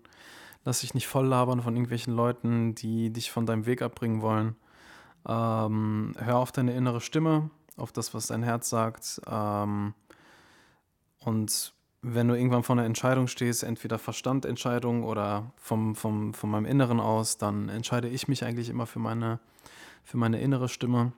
Lass 0.66 0.82
dich 0.82 0.94
nicht 0.94 1.08
voll 1.08 1.26
labern 1.26 1.62
von 1.62 1.76
irgendwelchen 1.76 2.14
Leuten, 2.14 2.76
die 2.76 3.12
dich 3.12 3.32
von 3.32 3.46
deinem 3.46 3.66
Weg 3.66 3.82
abbringen 3.82 4.22
wollen. 4.22 4.56
Ähm, 5.28 6.14
hör 6.18 6.38
auf 6.38 6.52
deine 6.52 6.74
innere 6.76 7.02
Stimme, 7.02 7.50
auf 7.78 7.92
das, 7.92 8.14
was 8.14 8.28
dein 8.28 8.44
Herz 8.44 8.70
sagt. 8.70 9.22
Ähm, 9.28 9.94
und 11.20 11.74
wenn 12.02 12.28
du 12.28 12.36
irgendwann 12.36 12.64
vor 12.64 12.76
einer 12.76 12.86
Entscheidung 12.86 13.28
stehst, 13.28 13.64
entweder 13.64 13.98
Verstandentscheidung 13.98 15.04
oder 15.04 15.52
vom, 15.58 15.96
vom, 15.96 16.34
von 16.34 16.52
meinem 16.52 16.66
Inneren 16.66 17.00
aus, 17.00 17.38
dann 17.38 17.68
entscheide 17.70 18.08
ich 18.08 18.28
mich 18.28 18.46
eigentlich 18.46 18.70
immer 18.70 18.86
für 18.86 19.00
meine, 19.00 19.40
für 20.04 20.18
meine 20.18 20.40
innere 20.40 20.70
Stimme 20.70 21.14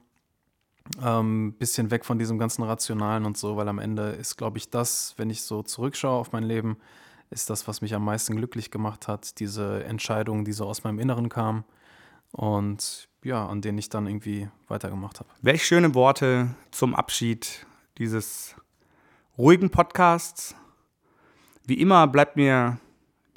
ähm, 1.04 1.54
bisschen 1.58 1.92
weg 1.92 2.06
von 2.06 2.20
diesem 2.20 2.38
ganzen 2.38 2.64
Rationalen 2.64 3.26
und 3.26 3.38
so, 3.38 3.58
weil 3.58 3.68
am 3.68 3.80
Ende 3.80 4.10
ist, 4.10 4.38
glaube 4.38 4.58
ich, 4.58 4.70
das, 4.70 5.14
wenn 5.18 5.30
ich 5.30 5.44
so 5.44 5.64
zurückschaue 5.64 6.20
auf 6.20 6.32
mein 6.32 6.44
Leben, 6.44 6.78
ist 7.30 7.50
das, 7.50 7.68
was 7.68 7.82
mich 7.82 7.96
am 7.96 8.04
meisten 8.04 8.36
glücklich 8.36 8.72
gemacht 8.72 9.08
hat, 9.08 9.40
diese 9.40 9.84
Entscheidungen, 9.86 10.44
die 10.44 10.52
so 10.52 10.66
aus 10.66 10.84
meinem 10.84 11.00
Inneren 11.00 11.30
kamen 11.30 11.64
und 12.32 13.08
ja, 13.24 13.46
an 13.48 13.62
denen 13.62 13.78
ich 13.78 13.90
dann 13.90 14.08
irgendwie 14.08 14.50
weitergemacht 14.68 15.20
habe. 15.20 15.30
Welch 15.42 15.66
schöne 15.66 15.94
Worte 15.96 16.56
zum 16.72 16.96
Abschied 16.96 17.66
dieses 17.98 18.56
ruhigen 19.38 19.70
Podcasts. 19.70 20.56
Wie 21.66 21.80
immer 21.80 22.08
bleibt 22.08 22.36
mir 22.36 22.80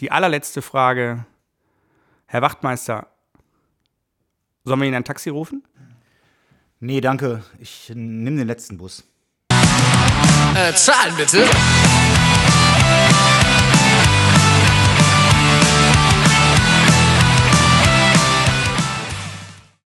die 0.00 0.10
allerletzte 0.10 0.62
Frage. 0.62 1.26
Herr 2.26 2.42
Wachtmeister, 2.42 3.08
sollen 4.64 4.80
wir 4.80 4.86
Ihnen 4.86 4.96
ein 4.96 5.04
Taxi 5.04 5.28
rufen? 5.28 5.62
Nee, 6.84 7.00
danke. 7.00 7.42
Ich 7.58 7.90
nimm 7.94 8.36
den 8.36 8.46
letzten 8.46 8.76
Bus. 8.76 9.04
Äh, 10.54 10.74
zahlen 10.74 11.16
bitte. 11.16 11.46